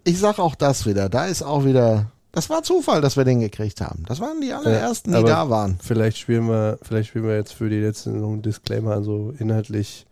ich 0.02 0.18
sag 0.18 0.40
auch 0.40 0.56
das 0.56 0.86
wieder. 0.86 1.08
Da 1.08 1.26
ist 1.26 1.42
auch 1.42 1.64
wieder 1.64 2.10
Das 2.34 2.50
war 2.50 2.62
Zufall, 2.64 3.00
dass 3.00 3.16
wir 3.16 3.24
den 3.24 3.40
gekriegt 3.40 3.80
haben. 3.80 4.02
Das 4.06 4.20
waren 4.20 4.40
die 4.40 4.52
allerersten, 4.52 5.12
die 5.12 5.18
aber 5.18 5.28
da 5.28 5.50
waren. 5.50 5.78
Vielleicht 5.80 6.18
spielen 6.18 6.48
wir, 6.48 6.78
vielleicht 6.82 7.10
spielen 7.10 7.26
wir 7.26 7.36
jetzt 7.36 7.52
für 7.52 7.68
die 7.68 7.78
letzte 7.80 8.10
noch 8.10 8.32
einen 8.32 8.42
Disclaimer, 8.42 8.92
also 8.92 9.32
inhaltlich 9.38 10.06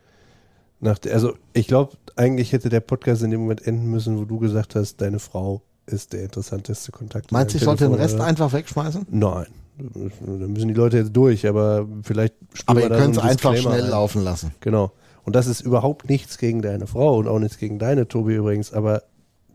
nach 0.79 0.99
der, 0.99 1.15
also 1.15 1.35
ich 1.53 1.67
glaube, 1.67 1.93
eigentlich 2.17 2.53
hätte 2.53 2.69
der 2.69 2.81
Podcast 2.81 3.23
in 3.23 3.31
dem 3.31 3.41
Moment 3.41 3.67
enden 3.67 3.87
müssen, 3.91 4.19
wo 4.19 4.25
du 4.25 4.39
gesagt 4.39 4.75
hast, 4.77 5.01
deine 5.01 5.19
Frau 5.19 5.63
ist 5.87 6.13
der 6.13 6.23
interessanteste 6.23 6.93
Kontakt. 6.93 7.33
Meinst 7.33 7.55
du, 7.55 7.59
ich 7.59 7.65
sollte 7.65 7.85
den 7.85 7.95
Rest 7.95 8.15
oder? 8.15 8.25
einfach 8.25 8.53
wegschmeißen? 8.53 9.07
Nein. 9.11 9.47
Da 9.79 10.47
müssen 10.47 10.69
die 10.69 10.75
Leute 10.75 10.99
jetzt 10.99 11.13
durch, 11.13 11.47
aber 11.47 11.89
vielleicht 12.03 12.35
spielen 12.53 12.65
Aber 12.67 12.81
wir 12.81 12.85
ihr 12.85 12.89
da 12.91 12.97
so 12.97 13.03
könnt 13.03 13.17
es 13.17 13.23
einfach 13.23 13.57
schnell 13.57 13.83
ein. 13.85 13.91
laufen 13.91 14.23
lassen. 14.23 14.55
Genau. 14.61 14.93
Und 15.25 15.35
das 15.35 15.47
ist 15.47 15.61
überhaupt 15.61 16.09
nichts 16.09 16.39
gegen 16.39 16.63
deine 16.63 16.87
Frau 16.87 17.17
und 17.17 17.27
auch 17.27 17.39
nichts 17.39 17.59
gegen 17.59 17.79
deine, 17.79 18.07
Tobi 18.07 18.35
übrigens, 18.35 18.73
aber 18.73 19.03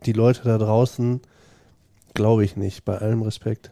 die 0.06 0.14
Leute 0.14 0.42
da 0.44 0.58
draußen, 0.58 1.22
glaube 2.18 2.44
ich 2.44 2.58
nicht, 2.58 2.84
bei 2.84 2.98
allem 2.98 3.22
Respekt. 3.22 3.72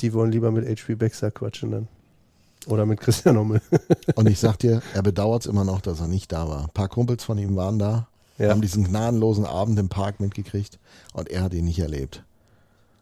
Die 0.00 0.12
wollen 0.12 0.30
lieber 0.30 0.50
mit 0.52 0.66
HP 0.68 0.94
Baxter 0.94 1.30
quatschen 1.30 1.70
dann. 1.70 1.88
Oder 2.66 2.84
mit 2.84 3.00
Christian 3.00 3.36
Hommel. 3.38 3.60
Und 4.16 4.28
ich 4.28 4.38
sag 4.38 4.58
dir, 4.58 4.82
er 4.94 5.02
bedauert 5.02 5.42
es 5.42 5.46
immer 5.46 5.64
noch, 5.64 5.80
dass 5.80 6.00
er 6.00 6.08
nicht 6.08 6.30
da 6.32 6.48
war. 6.48 6.64
Ein 6.64 6.70
paar 6.74 6.88
Kumpels 6.88 7.24
von 7.24 7.38
ihm 7.38 7.56
waren 7.56 7.78
da, 7.78 8.08
Ja. 8.38 8.50
haben 8.50 8.60
diesen 8.60 8.84
gnadenlosen 8.84 9.44
Abend 9.46 9.78
im 9.78 9.88
Park 9.88 10.20
mitgekriegt 10.20 10.78
und 11.14 11.30
er 11.30 11.42
hat 11.42 11.54
ihn 11.54 11.64
nicht 11.64 11.78
erlebt. 11.78 12.22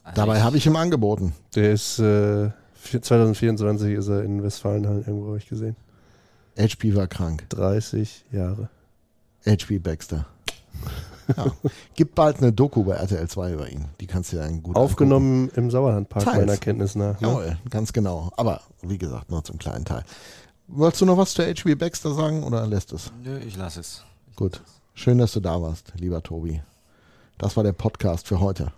Also 0.05 0.17
Dabei 0.21 0.43
habe 0.43 0.57
ich 0.59 0.67
ihm 0.67 0.77
angeboten. 0.77 1.35
Der 1.55 1.73
ist, 1.73 1.99
äh, 1.99 2.51
2024 3.01 3.95
ist 3.95 4.09
er 4.09 4.23
in 4.23 4.43
Westfalenhallen 4.43 5.05
irgendwo, 5.07 5.29
habe 5.29 5.39
ich 5.39 5.49
gesehen. 5.49 5.77
HP 6.59 6.95
war 6.95 7.07
krank. 7.09 7.47
30 7.49 8.27
Jahre. 8.31 8.69
HP 9.47 9.79
Baxter. 9.79 10.27
Ja. 11.37 11.47
Gibt 11.95 12.15
bald 12.15 12.39
eine 12.39 12.53
Doku 12.53 12.85
bei 12.85 12.95
RTL 12.95 13.27
2 13.29 13.53
über 13.53 13.71
ihn. 13.71 13.87
Die 14.01 14.07
kannst 14.07 14.33
du 14.33 14.37
ja 14.37 14.47
gut 14.49 14.77
Aufgenommen 14.77 15.49
im 15.57 15.71
Sauerlandpark, 15.71 16.25
Teils. 16.25 16.37
meiner 16.37 16.57
Kenntnis 16.59 16.95
nach. 16.95 17.21
angucken. 17.21 17.25
Ne? 17.25 17.31
Jawohl, 17.31 17.59
ganz 17.71 17.93
genau. 17.93 18.31
Aber 18.37 18.61
wie 18.83 18.99
gesagt, 18.99 19.31
nur 19.31 19.43
zum 19.43 19.59
kleinen 19.59 19.85
Teil. 19.85 20.05
Wolltest 20.69 21.03
du 21.03 21.07
noch 21.07 21.17
was 21.17 21.35
zu 21.35 21.43
HP 21.43 21.75
Baxter 21.75 22.15
sagen 22.15 22.43
oder 22.43 22.67
lässt 22.67 22.93
es? 22.93 23.11
Nö, 23.23 23.39
ich 23.39 23.57
lasse 23.57 23.81
es. 23.81 24.05
Gut. 24.37 24.63
Schön, 24.95 25.19
dass 25.19 25.33
du 25.33 25.41
da 25.41 25.61
warst, 25.61 25.93
lieber 25.97 26.23
Tobi. 26.23 26.63
Das 27.39 27.57
war 27.57 27.65
der 27.65 27.73
Podcast 27.73 28.29
für 28.29 28.41
heute. 28.41 28.73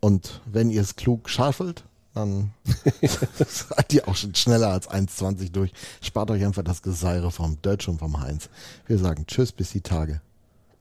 Und 0.00 0.40
wenn 0.46 0.70
ihr 0.70 0.80
es 0.80 0.96
klug 0.96 1.28
schaffelt, 1.28 1.84
dann 2.14 2.52
seid 3.46 3.92
ihr 3.92 4.06
auch 4.08 4.16
schon 4.16 4.34
schneller 4.34 4.68
als 4.68 4.88
1,20 4.88 5.50
durch. 5.50 5.72
Spart 6.00 6.30
euch 6.30 6.44
einfach 6.44 6.62
das 6.62 6.82
Geseire 6.82 7.30
vom 7.30 7.60
Deutsch 7.62 7.88
und 7.88 7.98
vom 7.98 8.20
Heinz. 8.20 8.48
Wir 8.86 8.98
sagen 8.98 9.26
Tschüss 9.26 9.52
bis 9.52 9.70
die 9.70 9.80
Tage. 9.80 10.20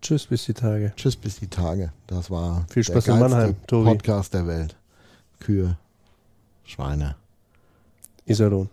Tschüss, 0.03 0.25
bis 0.27 0.43
die 0.43 0.53
Tage. 0.53 0.91
Tschüss 0.97 1.15
bis 1.15 1.39
die 1.39 1.47
Tage. 1.47 1.93
Das 2.07 2.29
war 2.29 2.65
Viel 2.69 2.83
Spaß 2.83 3.05
der 3.05 3.13
in 3.13 3.19
Mannheim, 3.21 3.55
Tobi. 3.67 3.91
Podcast 3.91 4.33
der 4.33 4.45
Welt. 4.45 4.75
Kühe, 5.39 5.77
Schweine. 6.65 7.15
Iserlohn. 8.25 8.69